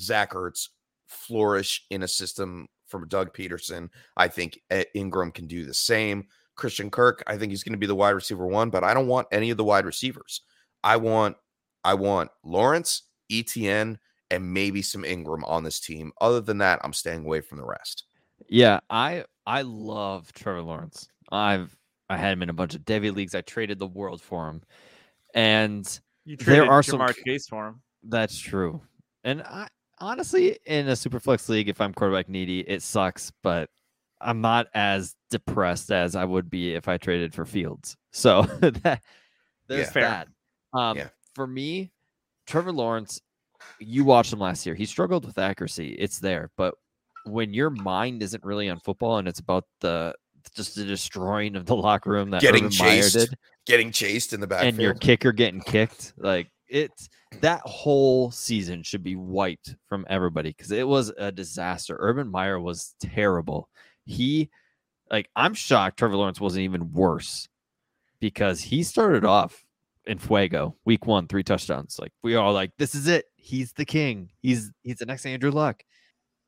Zach 0.00 0.32
Ertz 0.32 0.68
flourish 1.06 1.84
in 1.90 2.02
a 2.02 2.08
system 2.08 2.68
from 2.86 3.08
Doug 3.08 3.34
Pederson. 3.34 3.88
I 4.16 4.28
think 4.28 4.60
Engram 4.70 5.32
can 5.32 5.46
do 5.46 5.64
the 5.64 5.74
same. 5.74 6.26
Christian 6.56 6.90
Kirk, 6.90 7.22
I 7.26 7.36
think 7.36 7.50
he's 7.50 7.64
going 7.64 7.72
to 7.72 7.78
be 7.78 7.86
the 7.86 7.94
wide 7.94 8.10
receiver 8.10 8.46
one, 8.46 8.70
but 8.70 8.84
I 8.84 8.94
don't 8.94 9.08
want 9.08 9.26
any 9.32 9.50
of 9.50 9.56
the 9.56 9.64
wide 9.64 9.86
receivers. 9.86 10.42
I 10.82 10.96
want 10.96 11.36
I 11.82 11.94
want 11.94 12.30
Lawrence, 12.44 13.02
Etienne, 13.30 13.98
and 14.30 14.52
maybe 14.52 14.80
some 14.80 15.02
Engram 15.02 15.42
on 15.46 15.64
this 15.64 15.80
team. 15.80 16.12
Other 16.20 16.40
than 16.40 16.58
that, 16.58 16.80
I'm 16.84 16.92
staying 16.92 17.24
away 17.24 17.40
from 17.40 17.58
the 17.58 17.64
rest. 17.64 18.04
Yeah, 18.48 18.80
I 18.90 19.24
I 19.46 19.62
love 19.62 20.32
Trevor 20.32 20.62
Lawrence. 20.62 21.08
I've 21.32 21.76
I 22.08 22.16
had 22.16 22.32
him 22.32 22.42
in 22.42 22.50
a 22.50 22.54
bunch 22.54 22.74
of 22.74 22.82
devy 22.82 23.14
leagues. 23.14 23.34
I 23.34 23.40
traded 23.40 23.78
the 23.78 23.86
world 23.86 24.22
for 24.22 24.48
him, 24.48 24.62
and 25.34 26.00
You 26.24 26.36
There 26.36 26.70
are 26.70 26.82
some 26.82 27.00
Ja'Marr 27.00 27.14
c- 27.14 27.22
Chase 27.26 27.46
for 27.48 27.68
him. 27.68 27.82
that's 28.04 28.38
true. 28.38 28.80
And 29.24 29.42
I 29.42 29.68
honestly, 29.98 30.58
in 30.66 30.88
a 30.88 30.96
super 30.96 31.20
flex 31.20 31.48
league, 31.48 31.68
if 31.68 31.80
I'm 31.80 31.92
quarterback 31.92 32.28
needy, 32.28 32.60
it 32.60 32.82
sucks, 32.82 33.32
but 33.42 33.68
I'm 34.20 34.40
not 34.40 34.66
as 34.74 35.14
depressed 35.30 35.90
as 35.90 36.16
I 36.16 36.24
would 36.24 36.48
be 36.50 36.74
if 36.74 36.88
I 36.88 36.96
traded 36.98 37.34
for 37.34 37.44
Fields. 37.44 37.96
So 38.12 38.42
that 38.60 39.02
there's 39.68 39.94
Yeah. 39.94 40.24
That. 40.72 40.78
Um, 40.78 40.96
Yeah. 40.96 41.08
For 41.34 41.46
me, 41.46 41.90
Trevor 42.46 42.72
Lawrence, 42.72 43.20
you 43.78 44.04
watched 44.04 44.32
him 44.32 44.38
last 44.38 44.64
year. 44.66 44.74
He 44.74 44.86
struggled 44.86 45.24
with 45.24 45.38
accuracy. 45.38 45.92
It's 45.94 46.20
there, 46.20 46.50
but 46.56 46.74
when 47.24 47.52
your 47.54 47.70
mind 47.70 48.22
isn't 48.22 48.44
really 48.44 48.68
on 48.68 48.78
football 48.78 49.16
and 49.18 49.26
it's 49.26 49.40
about 49.40 49.64
the 49.80 50.14
just 50.54 50.74
the 50.76 50.84
destroying 50.84 51.56
of 51.56 51.64
the 51.64 51.74
locker 51.74 52.10
room 52.10 52.30
that 52.30 52.42
Getting 52.42 52.66
Urban 52.66 52.78
Meyer 52.78 53.00
chased 53.02 53.14
did, 53.14 53.38
Getting 53.66 53.92
chased 53.92 54.32
in 54.32 54.40
the 54.40 54.46
back, 54.46 54.64
and 54.64 54.76
your 54.78 54.94
kicker 54.94 55.32
getting 55.32 55.60
kicked, 55.60 56.12
like 56.18 56.48
it's 56.68 57.08
that 57.40 57.60
whole 57.62 58.30
season 58.30 58.82
should 58.82 59.02
be 59.02 59.16
wiped 59.16 59.74
from 59.88 60.06
everybody 60.08 60.50
because 60.50 60.70
it 60.70 60.86
was 60.86 61.12
a 61.16 61.32
disaster. 61.32 61.96
Urban 61.98 62.28
Meyer 62.28 62.60
was 62.60 62.94
terrible. 63.00 63.68
He, 64.04 64.50
like, 65.10 65.30
I'm 65.34 65.54
shocked 65.54 65.98
Trevor 65.98 66.16
Lawrence 66.16 66.40
wasn't 66.40 66.64
even 66.64 66.92
worse 66.92 67.48
because 68.20 68.60
he 68.60 68.82
started 68.82 69.24
off 69.24 69.64
in 70.06 70.18
Fuego 70.18 70.76
week 70.84 71.06
one, 71.06 71.26
three 71.26 71.42
touchdowns. 71.42 71.98
Like 71.98 72.12
we 72.22 72.36
all 72.36 72.52
like, 72.52 72.72
this 72.78 72.94
is 72.94 73.08
it. 73.08 73.26
He's 73.36 73.72
the 73.72 73.84
king. 73.84 74.30
He's 74.40 74.70
he's 74.82 74.98
the 74.98 75.06
next 75.06 75.26
Andrew 75.26 75.50
Luck. 75.50 75.82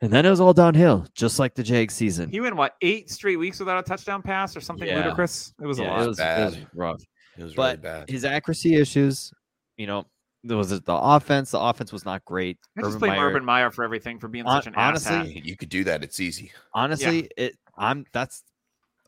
And 0.02 0.12
then 0.12 0.26
it 0.26 0.30
was 0.30 0.40
all 0.40 0.52
downhill, 0.52 1.06
just 1.14 1.38
like 1.38 1.54
the 1.54 1.62
Jags 1.62 1.94
season. 1.94 2.28
He 2.28 2.40
went 2.40 2.54
what 2.56 2.74
eight 2.82 3.10
straight 3.10 3.36
weeks 3.36 3.58
without 3.58 3.78
a 3.78 3.82
touchdown 3.82 4.20
pass 4.22 4.54
or 4.56 4.60
something 4.60 4.86
Yeah. 4.86 5.02
ludicrous. 5.04 5.54
It 5.60 5.66
was 5.66 5.78
a 5.78 5.84
lot. 5.84 6.02
it 6.02 6.08
was, 6.08 6.18
it 6.18 6.24
was 6.44 6.56
rough. 6.74 7.02
it 7.38 7.42
was 7.44 7.54
but 7.54 7.78
really 7.82 7.98
bad. 8.00 8.10
his 8.10 8.24
accuracy 8.24 8.74
issues, 8.74 9.32
you 9.78 9.86
know, 9.86 10.04
there 10.44 10.56
was 10.58 10.70
it 10.70 10.84
the 10.84 10.94
offense. 10.94 11.50
The 11.52 11.58
offense 11.60 11.92
was 11.92 12.04
not 12.04 12.24
great. 12.26 12.58
I 12.76 12.82
just 12.82 12.88
Urban 12.96 12.98
blame 13.00 13.12
Meyer- 13.16 13.28
Urban 13.30 13.44
Meyer 13.44 13.70
for 13.70 13.84
everything 13.84 14.18
for 14.18 14.28
being 14.28 14.44
Hon- 14.44 14.62
such 14.62 14.66
an 14.68 14.74
honestly, 14.76 15.16
asshat. 15.16 15.44
You 15.44 15.56
could 15.56 15.70
do 15.70 15.82
that. 15.84 16.04
It's 16.04 16.20
easy. 16.20 16.52
honestly, 16.74 17.28
it 17.36 17.56
I'm 17.78 18.04
that's 18.12 18.44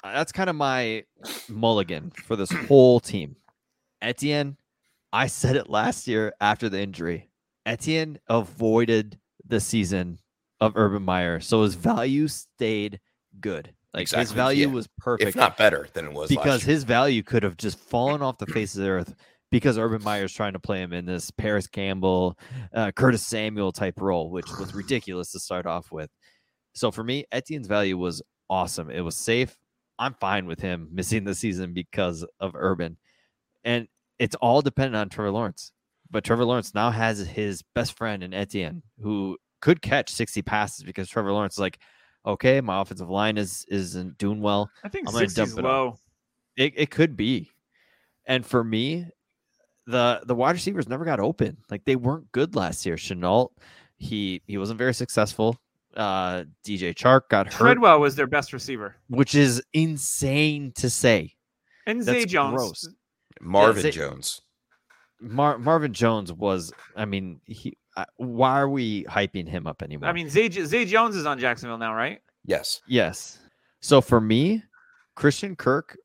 that's 0.02 0.32
kind 0.32 0.48
of 0.51 0.56
my 0.56 1.05
mulligan 1.48 2.10
for 2.24 2.35
this 2.35 2.51
whole 2.51 2.98
team. 3.01 3.36
Etienne, 4.01 4.56
I 5.12 5.27
said 5.27 5.55
it 5.56 5.69
last 5.69 6.09
year 6.09 6.32
after 6.40 6.69
the 6.69 6.81
injury. 6.81 7.28
Etienne 7.66 8.19
avoided 8.28 9.19
the 9.47 9.60
season 9.60 10.19
of 10.60 10.76
Urban 10.76 11.02
Meyer, 11.02 11.40
so 11.40 11.62
his 11.62 11.74
value 11.74 12.28
stayed 12.28 13.01
good. 13.40 13.72
Like 13.94 14.10
his 14.10 14.32
value 14.32 14.68
yeah. 14.68 14.74
was 14.74 14.89
perfect 14.98 15.30
If 15.30 15.36
not 15.36 15.56
better 15.56 15.89
than 15.94 16.06
it 16.06 16.12
was 16.12 16.28
because 16.28 16.62
his 16.62 16.85
value 16.85 17.22
could 17.22 17.43
have 17.43 17.56
just 17.56 17.78
fallen 17.78 18.22
off 18.22 18.39
the 18.39 18.47
face 18.47 18.74
of 18.74 18.82
the 18.82 18.89
earth 18.89 19.14
because 19.51 19.78
Urban 19.78 20.02
Meyer's 20.02 20.32
trying 20.32 20.52
to 20.52 20.59
play 20.59 20.82
him 20.82 20.93
in 20.93 21.06
this 21.06 21.30
Parris 21.30 21.66
Campbell, 21.66 22.39
uh, 22.74 22.93
Curtis 22.93 23.26
Samuel 23.26 23.72
type 23.72 24.01
role, 24.01 24.30
which 24.30 24.47
was 24.59 24.74
ridiculous 24.74 25.32
to 25.32 25.40
start 25.40 25.66
off 25.66 25.90
with. 25.90 26.10
So 26.74 26.90
for 26.90 27.02
me, 27.02 27.24
Etienne's 27.32 27.66
value 27.66 27.97
was 27.97 28.22
awesome. 28.51 28.90
It 28.90 29.01
was 29.01 29.16
safe. 29.16 29.56
I'm 29.98 30.14
fine 30.14 30.47
with 30.47 30.60
him 30.60 30.89
missing 30.93 31.24
the 31.24 31.35
season 31.35 31.72
because 31.72 32.26
of 32.40 32.52
Urban. 32.55 32.98
And 33.64 33.89
it's 34.18 34.36
all 34.36 34.62
dependent 34.62 34.97
on 34.97 35.09
Trevor 35.09 35.30
Lawrence. 35.30 35.72
But 36.10 36.24
Trevor 36.24 36.44
Lawrence 36.44 36.74
now 36.74 36.90
has 36.90 37.18
his 37.26 37.62
best 37.74 37.97
friend 37.97 38.22
in 38.22 38.32
Etienne 38.32 38.82
who 39.01 39.36
could 39.60 39.82
catch 39.82 40.10
60 40.10 40.43
passes 40.43 40.85
because 40.85 41.09
Trevor 41.09 41.32
Lawrence 41.32 41.55
is 41.55 41.59
like, 41.60 41.78
okay, 42.26 42.60
my 42.60 42.80
offensive 42.80 43.09
line 43.10 43.36
is 43.39 43.64
isn't 43.68 44.18
doing 44.18 44.40
well. 44.40 44.70
I 44.85 44.89
think 44.89 45.09
I'm 45.09 45.14
gonna 45.14 45.26
dump 45.28 45.52
it 45.52 45.59
on. 45.59 45.64
low. 45.64 45.98
It, 46.56 46.74
it 46.76 46.90
could 46.90 47.16
be. 47.16 47.51
And 48.26 48.44
for 48.44 48.62
me, 48.64 49.06
the 49.86 50.20
the 50.26 50.35
wide 50.35 50.52
receivers 50.55 50.89
never 50.89 51.05
got 51.05 51.20
open. 51.20 51.56
Like 51.70 51.85
they 51.85 51.97
weren't 51.97 52.30
good 52.32 52.55
last 52.55 52.85
year. 52.85 52.97
Shenault, 52.97 53.51
he 53.97 54.43
he 54.47 54.59
wasn't 54.59 54.78
very 54.78 54.94
successful. 54.94 55.56
Uh 55.97 56.44
DJ 56.64 56.94
Chark 56.94 57.22
got 57.30 57.47
hurt, 57.52 57.59
Treadwell 57.59 57.98
was 58.01 58.14
their 58.14 58.26
best 58.26 58.52
receiver. 58.52 58.97
which 59.09 59.35
is 59.35 59.62
insane 59.72 60.72
to 60.76 60.90
say. 60.90 61.35
And 61.86 62.02
Zay 62.02 62.20
That's 62.20 62.32
Jones. 62.32 62.55
gross. 62.56 62.89
Marvin 63.40 63.86
it- 63.86 63.93
Jones. 63.93 64.43
Mar- 65.20 65.59
Marvin 65.59 65.93
Jones 65.93 66.32
was, 66.32 66.72
I 66.94 67.05
mean, 67.05 67.40
he. 67.44 67.76
Uh, 67.98 68.04
why 68.18 68.60
are 68.60 68.68
we 68.68 69.02
hyping 69.06 69.48
him 69.48 69.66
up 69.66 69.82
anymore? 69.82 70.08
I 70.08 70.12
mean, 70.12 70.30
Zay, 70.30 70.48
Zay 70.48 70.84
Jones 70.84 71.16
is 71.16 71.26
on 71.26 71.36
Jacksonville 71.40 71.78
now, 71.78 71.92
right? 71.92 72.20
Yes. 72.44 72.80
Yes. 72.86 73.40
So 73.80 74.00
for 74.00 74.20
me, 74.20 74.62
Christian 75.16 75.56
Kirk, 75.56 75.98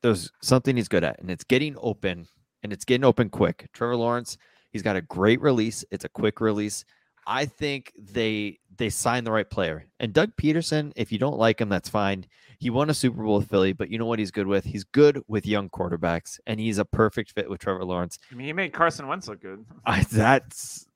there's 0.00 0.32
something 0.40 0.74
he's 0.74 0.88
good 0.88 1.04
at, 1.04 1.20
and 1.20 1.30
it's 1.30 1.44
getting 1.44 1.76
open, 1.82 2.26
and 2.62 2.72
it's 2.72 2.86
getting 2.86 3.04
open 3.04 3.28
quick. 3.28 3.68
Trevor 3.74 3.96
Lawrence, 3.96 4.38
he's 4.70 4.80
got 4.80 4.96
a 4.96 5.02
great 5.02 5.38
release. 5.42 5.84
It's 5.90 6.06
a 6.06 6.08
quick 6.08 6.40
release. 6.40 6.82
I 7.26 7.44
think 7.44 7.92
they 7.98 8.58
they 8.78 8.88
signed 8.88 9.26
the 9.26 9.32
right 9.32 9.48
player. 9.48 9.86
And 10.00 10.14
Doug 10.14 10.34
Pederson, 10.36 10.92
if 10.96 11.12
you 11.12 11.18
don't 11.18 11.36
like 11.36 11.60
him, 11.60 11.68
that's 11.68 11.90
fine. 11.90 12.24
He 12.58 12.70
won 12.70 12.88
a 12.88 12.94
Super 12.94 13.22
Bowl 13.22 13.36
with 13.36 13.50
Philly, 13.50 13.74
but 13.74 13.90
you 13.90 13.98
know 13.98 14.06
what 14.06 14.18
he's 14.18 14.30
good 14.30 14.46
with? 14.46 14.64
He's 14.64 14.84
good 14.84 15.22
with 15.28 15.46
young 15.46 15.68
quarterbacks, 15.68 16.40
and 16.46 16.58
he's 16.58 16.78
a 16.78 16.86
perfect 16.86 17.32
fit 17.32 17.50
with 17.50 17.60
Trevor 17.60 17.84
Lawrence. 17.84 18.18
I 18.32 18.34
mean, 18.34 18.46
he 18.46 18.54
made 18.54 18.72
Carson 18.72 19.08
Wentz 19.08 19.28
look 19.28 19.42
good. 19.42 19.66
I 19.84 20.04
that's 20.04 20.86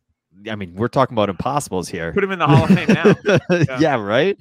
I 0.51 0.55
mean, 0.57 0.75
we're 0.75 0.89
talking 0.89 1.15
about 1.15 1.29
impossibles 1.29 1.89
here. 1.89 2.13
Put 2.13 2.25
him 2.25 2.31
in 2.33 2.39
the 2.39 2.47
Hall 2.47 2.65
of 2.65 2.71
Fame 2.71 2.89
now. 2.89 3.77
yeah. 3.81 3.95
right. 4.01 4.37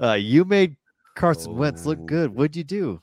Uh, 0.00 0.12
you 0.14 0.44
made 0.44 0.76
Carson 1.14 1.56
Wentz 1.56 1.84
look 1.86 1.98
Oh. 2.00 2.04
good. 2.04 2.34
What'd 2.34 2.56
you 2.56 2.64
do? 2.64 3.00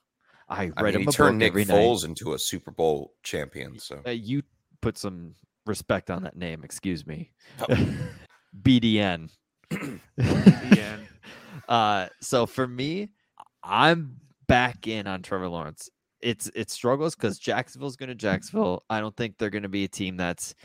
I 0.50 0.72
I 0.78 0.84
mean, 0.84 0.96
him 0.96 1.02
he 1.02 1.08
a 1.08 1.12
turned 1.12 1.36
book 1.36 1.40
Nick 1.40 1.48
every 1.52 1.66
night. 1.66 1.76
Foles 1.76 2.06
into 2.06 2.34
a 2.34 2.40
Super 2.40 2.72
Bowl 2.72 3.14
champion. 3.24 3.78
So 3.80 4.02
Uh, 4.06 4.12
you 4.12 4.42
put 4.82 4.98
some 4.98 5.36
respect 5.66 6.10
on 6.10 6.24
that 6.24 6.36
name. 6.36 6.64
Excuse 6.64 7.06
me. 7.06 7.32
Oh. 7.70 7.96
BDN. 8.64 9.30
Yeah. 10.18 10.98
Uh, 11.68 12.08
so 12.20 12.48
for 12.48 12.68
me, 12.68 13.10
I'm 13.64 14.16
back 14.48 14.88
in 14.88 15.06
on 15.06 15.22
Trevor 15.22 15.48
Lawrence. 15.50 15.88
It's 16.20 16.50
it 16.56 16.72
struggles 16.72 17.14
because 17.16 17.38
Jacksonville's 17.38 17.96
going 17.96 18.10
to 18.10 18.16
Jacksonville. 18.16 18.82
I 18.90 19.00
don't 19.00 19.16
think 19.16 19.38
they're 19.38 19.52
going 19.52 19.62
to 19.64 19.70
be 19.70 19.84
a 19.84 19.88
team 19.88 20.18
that's 20.18 20.56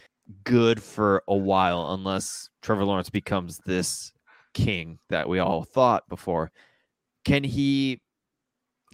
good 0.45 0.83
for 0.83 1.23
a 1.29 1.37
while 1.37 1.93
unless 1.93 2.49
Trevor 2.63 2.85
Lawrence 2.85 3.11
becomes 3.11 3.61
this 3.67 4.13
king 4.55 4.99
that 5.11 5.29
we 5.29 5.39
all 5.39 5.65
thought 5.65 6.09
before. 6.09 6.51
Can 7.25 7.45
he 7.45 8.01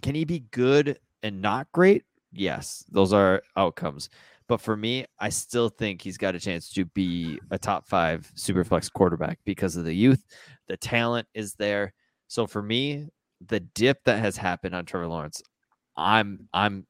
can 0.01 0.15
he 0.15 0.25
be 0.25 0.39
good 0.51 0.99
and 1.23 1.41
not 1.41 1.67
great? 1.71 2.03
Yes, 2.31 2.83
those 2.89 3.13
are 3.13 3.43
outcomes. 3.55 4.09
But 4.47 4.59
for 4.59 4.75
me, 4.75 5.05
I 5.19 5.29
still 5.29 5.69
think 5.69 6.01
he's 6.01 6.17
got 6.17 6.35
a 6.35 6.39
chance 6.39 6.69
to 6.73 6.83
be 6.85 7.39
a 7.51 7.57
top 7.57 7.87
five 7.87 8.29
superflex 8.35 8.91
quarterback 8.91 9.39
because 9.45 9.77
of 9.77 9.85
the 9.85 9.93
youth. 9.93 10.25
The 10.67 10.75
talent 10.75 11.27
is 11.33 11.53
there. 11.53 11.93
So 12.27 12.47
for 12.47 12.61
me, 12.61 13.07
the 13.47 13.61
dip 13.61 14.03
that 14.05 14.19
has 14.19 14.35
happened 14.35 14.75
on 14.75 14.85
Trevor 14.85 15.07
Lawrence, 15.07 15.41
I'm 15.95 16.49
I'm 16.53 16.85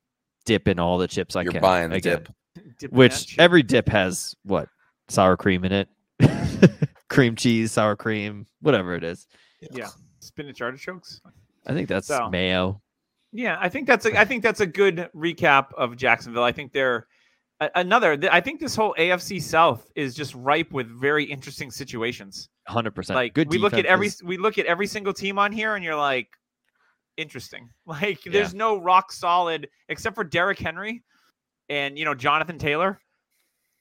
dipping 0.46 0.80
all 0.80 0.98
the 0.98 1.08
chips 1.08 1.36
I 1.36 1.44
you're 1.44 1.52
can. 1.52 1.62
buying 1.62 1.90
the 1.90 1.98
again, 1.98 2.18
dip. 2.24 2.30
Dip 2.80 2.92
Which 2.92 3.12
match. 3.12 3.36
every 3.40 3.64
dip 3.64 3.88
has 3.90 4.36
what 4.44 4.68
sour 5.08 5.38
cream 5.38 5.64
in 5.66 5.72
it, 5.72 5.90
cream 7.10 7.36
cheese, 7.36 7.72
sour 7.72 7.96
cream, 7.96 8.46
whatever 8.62 8.94
it 8.96 9.04
is. 9.04 9.28
yeah, 9.72 9.88
spinach 10.20 10.62
artichokes. 10.62 11.22
I 11.68 11.74
think 11.74 11.88
that's 11.88 12.08
So- 12.08 12.30
mayo. 12.30 12.82
Yeah, 13.34 13.58
I 13.62 13.70
think 13.70 13.88
that's 13.88 14.06
a 14.06 14.20
I 14.20 14.26
think 14.26 14.44
that's 14.44 14.60
a 14.60 14.66
good 14.66 15.10
recap 15.16 15.68
of 15.78 15.96
Jacksonville. 15.96 16.44
I 16.44 16.52
think 16.52 16.74
they're 16.74 17.08
another. 17.76 18.18
I 18.30 18.42
think 18.42 18.60
this 18.60 18.76
whole 18.76 18.94
AFC 19.00 19.42
South 19.42 19.90
is 19.96 20.14
just 20.14 20.36
ripe 20.36 20.74
with 20.74 20.88
very 20.88 21.24
interesting 21.24 21.72
situations. 21.72 22.50
Hundred 22.68 22.92
percent. 22.94 23.16
Like 23.16 23.34
good. 23.34 23.50
we 23.50 23.58
look 23.58 23.74
at 23.74 23.86
every 23.86 24.08
defenses. 24.08 24.24
we 24.24 24.36
look 24.38 24.58
at 24.58 24.66
every 24.66 24.86
single 24.86 25.14
team 25.14 25.40
on 25.40 25.54
here, 25.54 25.76
and 25.76 25.86
you're 25.86 25.96
like, 25.96 26.28
interesting. 27.16 27.70
Like 27.86 28.20
there's 28.26 28.54
no 28.54 28.82
rock 28.82 29.14
solid 29.14 29.70
except 29.88 30.16
for 30.16 30.26
Derrick 30.26 30.60
Henry 30.60 31.02
and 31.72 31.98
you 31.98 32.06
know 32.06 32.14
Jonathan 32.14 32.60
Taylor. 32.60 33.00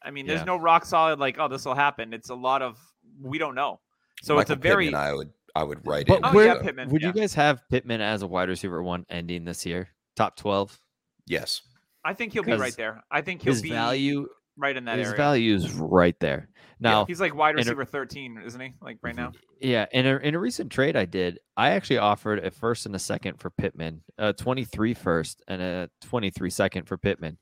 I 0.03 0.11
mean, 0.11 0.27
there's 0.27 0.41
Yeah. 0.41 0.45
no 0.45 0.57
rock 0.57 0.85
solid 0.87 1.19
like 1.19 1.37
oh 1.39 1.49
this 1.49 1.65
will 1.65 1.75
happen. 1.75 2.15
It's 2.15 2.31
a 2.31 2.35
lot 2.35 2.63
of 2.63 2.79
we 3.21 3.37
don't 3.37 3.55
know. 3.55 3.81
So 4.23 4.35
Michael 4.37 4.41
it's 4.41 4.51
a 4.59 4.63
very 4.63 4.87
Pittman, 4.87 5.01
I 5.01 5.13
would 5.13 5.31
I 5.55 5.63
would 5.65 5.87
write 5.87 6.07
But 6.07 6.19
in. 6.19 6.25
Oh, 6.27 6.33
where 6.33 6.47
yeah, 6.47 6.63
Pittman. 6.63 6.89
would 6.91 7.03
yeah. 7.03 7.09
you 7.09 7.13
guys 7.13 7.35
have 7.35 7.61
Pittman 7.71 8.01
as 8.01 8.23
a 8.23 8.27
wide 8.27 8.49
receiver 8.49 8.83
one 8.83 9.05
ending 9.11 9.45
this 9.45 9.67
year? 9.67 9.89
Top 10.17 10.37
twelve. 10.37 10.79
yes. 11.27 11.61
I 12.03 12.15
think 12.15 12.33
he'll 12.33 12.43
be 12.43 12.55
right 12.55 12.75
there. 12.75 13.05
I 13.11 13.21
think 13.21 13.43
he'll 13.43 13.53
His 13.53 13.61
be 13.61 13.69
value, 13.69 14.27
right 14.57 14.75
in 14.75 14.87
that 14.87 14.97
his 14.99 15.09
area. 15.09 15.17
value 15.19 15.55
is 15.55 15.71
right 15.75 16.19
there. 16.19 16.49
Now, 16.81 17.05
He's 17.05 17.21
like 17.21 17.35
wide 17.35 17.51
in 17.51 17.57
a- 17.57 17.59
receiver 17.59 17.85
13, 17.85 18.41
isn't 18.47 18.59
he? 18.59 18.73
Like 18.81 18.97
right 19.03 19.15
mm-hmm. 19.15 19.25
now. 19.25 19.33
Yeah, 19.61 19.85
in 19.93 20.07
a 20.07 20.17
in 20.17 20.35
a 20.35 20.39
recent 20.39 20.73
trade 20.73 20.97
I 20.97 21.05
did, 21.05 21.41
I 21.59 21.73
actually 21.73 21.99
offered 21.99 22.39
a 22.43 22.51
first 22.51 22.87
and 22.87 22.97
a 22.97 22.99
second 22.99 23.39
for 23.39 23.51
Pittman, 23.51 24.01
a 24.17 24.33
23 24.33 24.95
first 24.95 25.43
and 25.47 25.61
a 25.61 25.91
23 26.01 26.49
second 26.49 26.89
for 26.89 26.97
Pittman. 26.97 27.37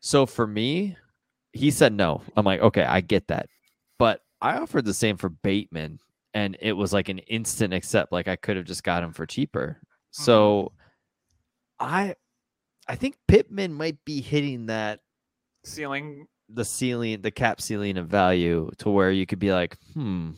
So 0.00 0.26
for 0.26 0.46
me, 0.46 0.96
he 1.52 1.70
said 1.70 1.92
no. 1.92 2.22
I'm 2.36 2.44
like, 2.44 2.60
okay, 2.60 2.82
I 2.84 3.00
get 3.00 3.28
that. 3.28 3.46
But 3.98 4.22
I 4.40 4.56
offered 4.56 4.84
the 4.84 4.94
same 4.94 5.16
for 5.16 5.28
Bateman 5.28 6.00
and 6.32 6.56
it 6.60 6.72
was 6.72 6.92
like 6.92 7.08
an 7.08 7.18
instant 7.20 7.74
accept. 7.74 8.12
Like 8.12 8.28
I 8.28 8.36
could 8.36 8.56
have 8.56 8.66
just 8.66 8.82
got 8.84 9.02
him 9.02 9.12
for 9.12 9.26
cheaper. 9.26 9.78
So 10.10 10.72
I 11.78 12.14
I 12.88 12.96
think 12.96 13.16
Pittman 13.28 13.72
might 13.72 14.04
be 14.04 14.20
hitting 14.20 14.66
that 14.66 15.00
Ceiling. 15.64 16.26
the 16.48 16.64
ceiling, 16.64 17.20
the 17.20 17.30
cap 17.30 17.60
ceiling 17.60 17.96
of 17.98 18.08
value 18.08 18.70
to 18.78 18.90
where 18.90 19.12
you 19.12 19.26
could 19.26 19.38
be 19.38 19.52
like, 19.52 19.76
hmm, 19.92 20.30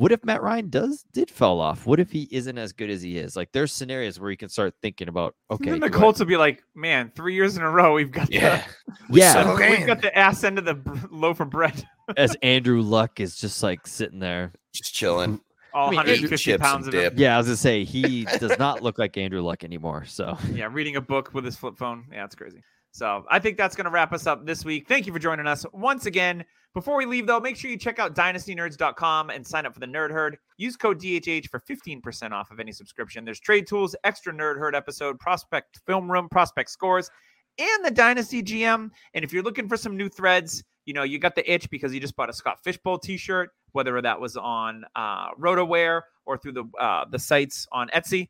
what 0.00 0.12
if 0.12 0.24
Matt 0.24 0.40
Ryan 0.42 0.70
does 0.70 1.04
did 1.12 1.30
fall 1.30 1.60
off? 1.60 1.84
What 1.84 2.00
if 2.00 2.10
he 2.10 2.26
isn't 2.30 2.56
as 2.56 2.72
good 2.72 2.88
as 2.88 3.02
he 3.02 3.18
is? 3.18 3.36
Like 3.36 3.52
there's 3.52 3.70
scenarios 3.70 4.18
where 4.18 4.30
you 4.30 4.36
can 4.38 4.48
start 4.48 4.72
thinking 4.80 5.08
about, 5.08 5.34
okay, 5.50 5.70
then 5.72 5.80
the 5.80 5.90
do 5.90 5.96
I- 5.96 6.00
Colts 6.00 6.18
will 6.20 6.26
be 6.26 6.38
like, 6.38 6.62
man, 6.74 7.12
three 7.14 7.34
years 7.34 7.56
in 7.58 7.62
a 7.62 7.70
row 7.70 7.92
we've 7.94 8.10
got 8.10 8.32
Yeah. 8.32 8.64
yeah, 9.10 9.32
suck. 9.34 9.44
the, 9.46 9.52
Okay. 9.52 9.76
we've 9.78 9.86
got 9.86 10.00
the 10.00 10.16
ass 10.16 10.42
end 10.42 10.58
of 10.58 10.64
the 10.64 11.06
loaf 11.10 11.40
of 11.40 11.50
bread. 11.50 11.86
as 12.16 12.34
Andrew 12.42 12.80
Luck 12.80 13.20
is 13.20 13.36
just 13.36 13.62
like 13.62 13.86
sitting 13.86 14.20
there. 14.20 14.52
Just 14.72 14.94
chilling. 14.94 15.38
All 15.74 15.90
mean, 15.90 15.98
150 15.98 16.36
chips 16.42 16.62
pounds 16.62 16.86
of 16.86 16.92
dip. 16.92 17.12
him. 17.12 17.18
Yeah, 17.20 17.34
I 17.34 17.38
was 17.38 17.46
gonna 17.46 17.56
say 17.56 17.84
he 17.84 18.24
does 18.40 18.58
not 18.58 18.82
look 18.82 18.98
like 18.98 19.16
Andrew 19.18 19.42
Luck 19.42 19.62
anymore. 19.64 20.04
So 20.06 20.36
Yeah, 20.52 20.68
reading 20.72 20.96
a 20.96 21.00
book 21.00 21.30
with 21.34 21.44
his 21.44 21.56
flip 21.56 21.76
phone. 21.76 22.06
Yeah, 22.10 22.24
it's 22.24 22.34
crazy. 22.34 22.62
So 22.92 23.24
I 23.30 23.38
think 23.38 23.56
that's 23.56 23.76
going 23.76 23.84
to 23.84 23.90
wrap 23.90 24.12
us 24.12 24.26
up 24.26 24.46
this 24.46 24.64
week. 24.64 24.88
Thank 24.88 25.06
you 25.06 25.12
for 25.12 25.18
joining 25.18 25.46
us 25.46 25.64
once 25.72 26.06
again. 26.06 26.44
Before 26.74 26.96
we 26.96 27.06
leave, 27.06 27.26
though, 27.26 27.40
make 27.40 27.56
sure 27.56 27.70
you 27.70 27.76
check 27.76 27.98
out 27.98 28.14
dynastynerds.com 28.14 29.30
and 29.30 29.44
sign 29.46 29.66
up 29.66 29.74
for 29.74 29.80
the 29.80 29.86
Nerd 29.86 30.10
Herd. 30.10 30.38
Use 30.56 30.76
code 30.76 31.00
DHH 31.00 31.48
for 31.48 31.60
15% 31.60 32.30
off 32.32 32.50
of 32.50 32.60
any 32.60 32.72
subscription. 32.72 33.24
There's 33.24 33.40
trade 33.40 33.66
tools, 33.66 33.96
extra 34.04 34.32
Nerd 34.32 34.56
Herd 34.58 34.74
episode, 34.74 35.18
prospect 35.18 35.80
film 35.86 36.10
room, 36.10 36.28
prospect 36.28 36.70
scores, 36.70 37.10
and 37.58 37.84
the 37.84 37.90
Dynasty 37.90 38.42
GM. 38.42 38.90
And 39.14 39.24
if 39.24 39.32
you're 39.32 39.42
looking 39.42 39.68
for 39.68 39.76
some 39.76 39.96
new 39.96 40.08
threads, 40.08 40.62
you 40.84 40.94
know, 40.94 41.02
you 41.02 41.18
got 41.18 41.34
the 41.34 41.52
itch 41.52 41.68
because 41.70 41.92
you 41.92 42.00
just 42.00 42.16
bought 42.16 42.30
a 42.30 42.32
Scott 42.32 42.58
Fishbowl 42.62 42.98
t-shirt, 42.98 43.50
whether 43.72 44.00
that 44.00 44.20
was 44.20 44.36
on 44.36 44.84
uh, 44.96 45.30
RotoWare 45.32 46.02
or 46.24 46.38
through 46.38 46.52
the 46.52 46.64
uh, 46.78 47.04
the 47.10 47.18
sites 47.18 47.66
on 47.72 47.88
Etsy 47.88 48.28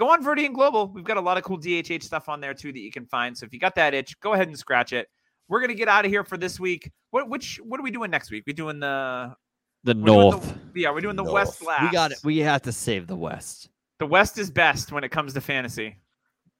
go 0.00 0.08
on 0.10 0.24
Verdian 0.24 0.52
Global. 0.54 0.88
We've 0.88 1.04
got 1.04 1.18
a 1.18 1.20
lot 1.20 1.36
of 1.36 1.44
cool 1.44 1.58
DHH 1.60 2.02
stuff 2.02 2.28
on 2.28 2.40
there 2.40 2.54
too 2.54 2.72
that 2.72 2.80
you 2.80 2.90
can 2.90 3.04
find. 3.06 3.36
So 3.36 3.44
if 3.46 3.52
you 3.52 3.60
got 3.60 3.74
that 3.76 3.92
itch, 3.94 4.18
go 4.20 4.32
ahead 4.32 4.48
and 4.48 4.58
scratch 4.58 4.92
it. 4.92 5.06
we're 5.48 5.60
gonna 5.60 5.74
get 5.74 5.88
out 5.88 6.04
of 6.04 6.10
here 6.10 6.24
for 6.24 6.38
this 6.38 6.58
week. 6.58 6.90
What 7.10 7.28
which 7.28 7.60
what 7.62 7.78
are 7.78 7.82
we 7.82 7.90
doing 7.90 8.10
next 8.10 8.30
week? 8.30 8.44
We 8.46 8.52
doing 8.54 8.80
the 8.80 9.34
The 9.84 9.94
North. 9.94 10.42
the- 10.72 10.80
yeah, 10.80 10.90
we're 10.90 11.00
doing 11.02 11.16
the 11.16 11.24
West 11.24 11.62
last. 11.62 11.82
we 11.82 11.90
got 11.90 12.12
it. 12.12 12.18
We 12.24 12.38
have 12.38 12.62
to 12.62 12.72
save 12.72 13.06
the 13.06 13.16
West. 13.16 13.68
the 13.98 14.06
West 14.06 14.38
is 14.38 14.50
best 14.50 14.92
when 14.92 15.04
it 15.04 15.10
comes 15.10 15.34
to 15.34 15.40
fantasy. 15.42 15.96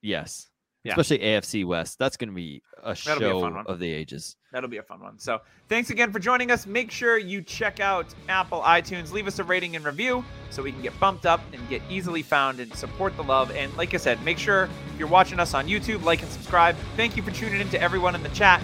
Yes. 0.02 0.49
Yeah. 0.82 0.92
Especially 0.92 1.18
AFC 1.18 1.64
West. 1.66 1.98
That's 1.98 2.16
going 2.16 2.30
to 2.30 2.34
be 2.34 2.62
a 2.82 2.94
That'll 2.94 3.20
be 3.20 3.26
a 3.26 3.28
show 3.28 3.40
fun 3.40 3.54
one. 3.54 3.66
of 3.66 3.78
the 3.78 3.92
ages. 3.92 4.36
That'll 4.50 4.70
be 4.70 4.78
a 4.78 4.82
fun 4.82 5.00
one. 5.00 5.18
So 5.18 5.40
thanks 5.68 5.90
again 5.90 6.10
for 6.10 6.18
joining 6.18 6.50
us. 6.50 6.66
Make 6.66 6.90
sure 6.90 7.18
you 7.18 7.42
check 7.42 7.80
out 7.80 8.06
Apple 8.28 8.62
iTunes. 8.62 9.12
Leave 9.12 9.26
us 9.26 9.38
a 9.38 9.44
rating 9.44 9.76
and 9.76 9.84
review 9.84 10.24
so 10.48 10.62
we 10.62 10.72
can 10.72 10.80
get 10.80 10.98
bumped 10.98 11.26
up 11.26 11.42
and 11.52 11.68
get 11.68 11.82
easily 11.90 12.22
found 12.22 12.60
and 12.60 12.74
support 12.74 13.14
the 13.16 13.22
love. 13.22 13.50
And 13.50 13.74
like 13.76 13.92
I 13.92 13.98
said, 13.98 14.22
make 14.24 14.38
sure 14.38 14.70
you're 14.98 15.08
watching 15.08 15.38
us 15.38 15.52
on 15.52 15.68
YouTube, 15.68 16.02
like 16.02 16.22
and 16.22 16.30
subscribe. 16.30 16.76
Thank 16.96 17.16
you 17.16 17.22
for 17.22 17.30
tuning 17.30 17.60
in 17.60 17.68
to 17.70 17.80
everyone 17.80 18.14
in 18.14 18.22
the 18.22 18.30
chat. 18.30 18.62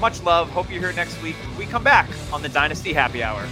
Much 0.00 0.22
love. 0.22 0.48
Hope 0.50 0.70
you're 0.70 0.80
here 0.80 0.92
next 0.92 1.20
week 1.22 1.36
we 1.58 1.66
come 1.66 1.84
back 1.84 2.08
on 2.32 2.40
the 2.40 2.48
Dynasty 2.48 2.92
Happy 2.92 3.22
Hour. 3.22 3.46